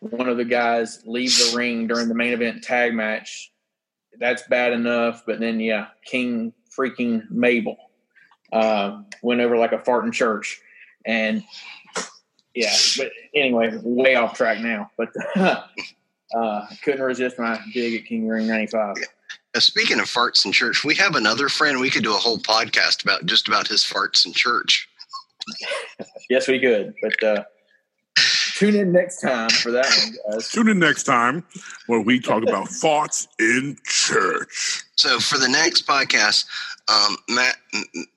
one 0.00 0.28
of 0.28 0.36
the 0.36 0.44
guys 0.44 1.02
leave 1.04 1.30
the 1.30 1.52
ring 1.56 1.86
during 1.86 2.08
the 2.08 2.14
main 2.14 2.32
event 2.32 2.62
tag 2.62 2.94
match, 2.94 3.52
that's 4.18 4.42
bad 4.48 4.72
enough. 4.72 5.22
But 5.26 5.40
then, 5.40 5.60
yeah, 5.60 5.88
King 6.04 6.52
freaking 6.76 7.30
Mabel 7.30 7.76
uh, 8.52 9.02
went 9.22 9.40
over 9.40 9.56
like 9.56 9.72
a 9.72 9.78
fart 9.78 10.04
in 10.04 10.12
church, 10.12 10.60
and 11.04 11.44
yeah. 12.54 12.74
But 12.96 13.10
anyway, 13.34 13.78
way 13.82 14.14
off 14.14 14.36
track 14.36 14.60
now. 14.60 14.90
But 14.96 15.10
uh, 15.36 16.66
couldn't 16.82 17.02
resist 17.02 17.38
my 17.38 17.60
dig 17.72 18.00
at 18.00 18.06
King 18.06 18.28
Ring 18.28 18.46
'95. 18.46 18.96
Now, 19.54 19.60
speaking 19.60 20.00
of 20.00 20.06
farts 20.06 20.44
in 20.44 20.52
church, 20.52 20.84
we 20.84 20.94
have 20.96 21.14
another 21.14 21.48
friend. 21.48 21.80
We 21.80 21.90
could 21.90 22.02
do 22.02 22.14
a 22.14 22.18
whole 22.18 22.38
podcast 22.38 23.04
about 23.04 23.26
just 23.26 23.46
about 23.48 23.68
his 23.68 23.84
farts 23.84 24.26
in 24.26 24.32
church. 24.32 24.88
Yes, 26.30 26.48
we 26.48 26.58
could. 26.58 26.94
But 27.02 27.22
uh, 27.22 27.44
Tune 28.54 28.76
in 28.76 28.92
next 28.92 29.20
time 29.20 29.50
for 29.50 29.72
that 29.72 29.86
one, 29.86 30.32
guys. 30.32 30.48
Tune 30.48 30.68
in 30.68 30.78
next 30.78 31.02
time 31.02 31.42
where 31.88 32.00
we 32.00 32.20
talk 32.20 32.44
about 32.44 32.68
thoughts 32.68 33.26
in 33.40 33.76
church. 33.84 34.84
So 34.94 35.18
for 35.18 35.38
the 35.38 35.48
next 35.48 35.88
podcast, 35.88 36.44
um, 36.88 37.16
Matt, 37.28 37.56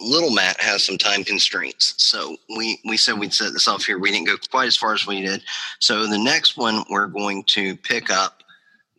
little 0.02 0.31
Matt 0.31 0.60
has 0.60 0.84
some 0.84 0.98
time 0.98 1.23
constraints. 1.23 1.94
So 1.98 2.35
we, 2.57 2.80
we 2.85 2.98
said 2.98 3.18
we'd 3.18 3.34
set 3.34 3.53
this 3.53 3.68
off 3.68 3.85
here. 3.85 3.98
We 3.99 4.11
didn't 4.11 4.27
go 4.27 4.35
quite 4.52 4.68
as 4.68 4.77
far 4.77 4.94
as 4.94 5.07
we 5.07 5.22
did. 5.22 5.41
So 5.80 6.06
the 6.07 6.18
next 6.18 6.57
one 6.57 6.84
we're 6.89 7.07
going 7.07 7.44
to 7.48 7.76
pick 7.77 8.10
up 8.10 8.44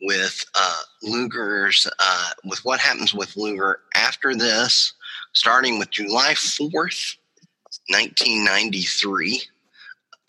with 0.01 0.43
uh, 0.55 0.81
Luger's, 1.03 1.87
uh, 1.99 2.29
with 2.45 2.59
what 2.65 2.79
happens 2.79 3.13
with 3.13 3.35
Luger 3.37 3.81
after 3.95 4.33
this, 4.35 4.93
starting 5.33 5.77
with 5.77 5.91
July 5.91 6.33
4th, 6.33 7.15
1993 7.89 9.41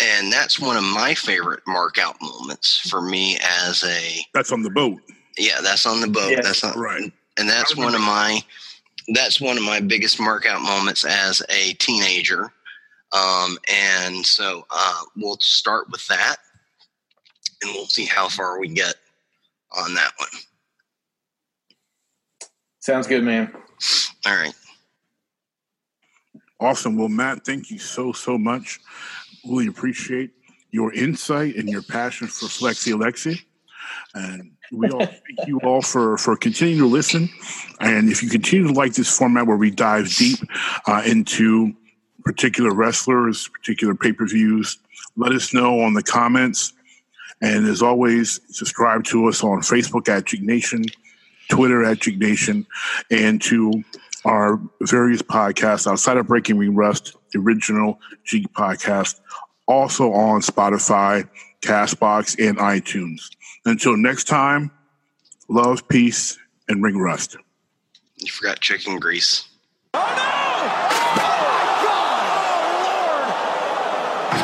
and 0.03 0.33
that's 0.33 0.59
one 0.59 0.77
of 0.77 0.83
my 0.83 1.15
favorite 1.15 1.61
mark 1.67 1.99
out 1.99 2.17
moments 2.21 2.89
for 2.89 3.03
me 3.03 3.39
as 3.67 3.85
a 3.85 4.25
that's 4.35 4.53
on 4.53 4.63
the 4.63 4.71
boat 4.71 4.99
yeah 5.39 5.61
that's 5.63 5.87
on 5.87 6.01
the 6.01 6.07
boat 6.09 6.31
Yeah. 6.33 6.41
that's 6.43 6.65
on 6.65 6.79
right 6.79 7.13
and 7.39 7.49
that's 7.49 7.77
one 7.77 7.95
of 7.95 8.01
my 8.01 8.41
that's 9.09 9.41
one 9.41 9.57
of 9.57 9.63
my 9.63 9.81
biggest 9.81 10.21
mark 10.21 10.47
out 10.47 10.63
moments 10.63 11.05
as 11.05 11.43
a 11.49 11.73
teenager. 11.75 12.53
Um, 13.13 13.59
and 13.73 14.25
so 14.25 14.65
uh, 14.71 15.03
we'll 15.17 15.39
start 15.41 15.91
with 15.91 16.07
that 16.09 16.37
and 17.63 17.73
we'll 17.75 17.87
see 17.87 18.05
how 18.05 18.29
far 18.29 18.61
we 18.61 18.69
get 18.69 18.95
on 19.77 19.95
that 19.95 20.13
one. 20.17 20.29
Sounds 22.81 23.07
good, 23.07 23.25
man. 23.25 23.53
all 24.27 24.37
right. 24.37 24.55
Awesome. 26.61 26.97
Well 26.97 27.09
matt 27.09 27.45
thank 27.45 27.71
you 27.71 27.79
so 27.79 28.13
so 28.13 28.37
much. 28.37 28.81
Really 29.47 29.67
appreciate 29.67 30.31
your 30.71 30.93
insight 30.93 31.57
and 31.57 31.69
your 31.69 31.83
passion 31.83 32.27
for 32.27 32.47
flexi 32.47 32.93
alexi 32.93 33.41
and 34.15 34.53
we 34.73 34.89
all 34.91 35.07
thank 35.07 35.49
you 35.49 35.61
all 35.61 35.83
for 35.83 36.17
for 36.17 36.37
continuing 36.37 36.79
to 36.79 36.87
listen. 36.87 37.29
And 37.81 38.09
if 38.09 38.23
you 38.23 38.29
continue 38.29 38.69
to 38.69 38.73
like 38.73 38.95
this 38.95 39.17
format 39.17 39.47
where 39.47 39.57
we 39.57 39.71
dive 39.71 40.09
deep 40.17 40.39
uh, 40.87 41.03
into 41.05 41.75
particular 42.25 42.73
wrestlers 42.75 43.49
particular 43.49 43.95
pay-per-views 43.95 44.79
let 45.17 45.33
us 45.33 45.53
know 45.53 45.81
on 45.81 45.95
the 45.95 46.03
comments. 46.03 46.73
And 47.43 47.67
as 47.67 47.81
always 47.81 48.41
subscribe 48.51 49.05
to 49.05 49.27
us 49.27 49.43
on 49.43 49.61
facebook 49.61 50.09
at 50.09 50.27
Geek 50.27 50.43
nation 50.43 50.85
twitter 51.49 51.85
at 51.85 52.01
Geek 52.01 52.19
nation 52.19 52.67
and 53.11 53.41
to 53.43 53.83
our 54.25 54.61
various 54.83 55.23
podcasts 55.23 55.91
outside 55.91 56.19
of 56.19 56.27
breaking 56.27 56.59
ring 56.59 56.75
rust 56.75 57.17
the 57.33 57.39
original 57.39 57.99
Geek 58.31 58.53
podcast 58.53 59.21
also 59.67 60.13
on 60.13 60.43
spotify 60.43 61.27
castbox 61.61 62.37
and 62.39 62.59
itunes 62.59 63.23
until 63.67 63.97
next 63.97 64.25
time 64.25 64.71
love 65.49 65.87
peace 65.89 66.39
and 66.69 66.83
ring 66.83 66.99
rust 66.99 67.37
you 68.17 68.31
forgot 68.31 68.61
chicken 68.61 68.99
grease 68.99 69.47
Oh 69.93 69.99
no! 69.99 70.07
Oh 70.07 71.17
my 71.17 71.83
God! 71.83 72.23
Oh 72.63 72.87
Lord! 72.87 73.27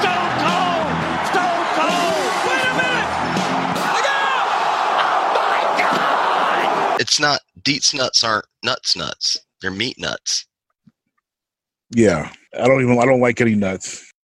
Stone 0.01 0.33
Cold! 0.43 0.91
Stone 1.31 1.67
Cold! 1.79 2.27
Wait 2.49 2.67
a 2.67 2.75
minute! 2.83 3.11
Look 3.95 4.09
out! 4.11 4.59
it's 7.01 7.21
not 7.21 7.41
deets 7.63 7.95
nuts 7.95 8.25
aren't 8.25 8.47
nuts 8.65 8.97
nuts 8.97 9.37
they're 9.61 9.71
meat 9.71 9.99
nuts 10.01 10.47
yeah 11.91 12.33
i 12.61 12.67
don't 12.67 12.83
even 12.83 12.99
i 12.99 13.05
don't 13.05 13.21
like 13.21 13.41
any 13.41 13.55
nuts 13.55 14.13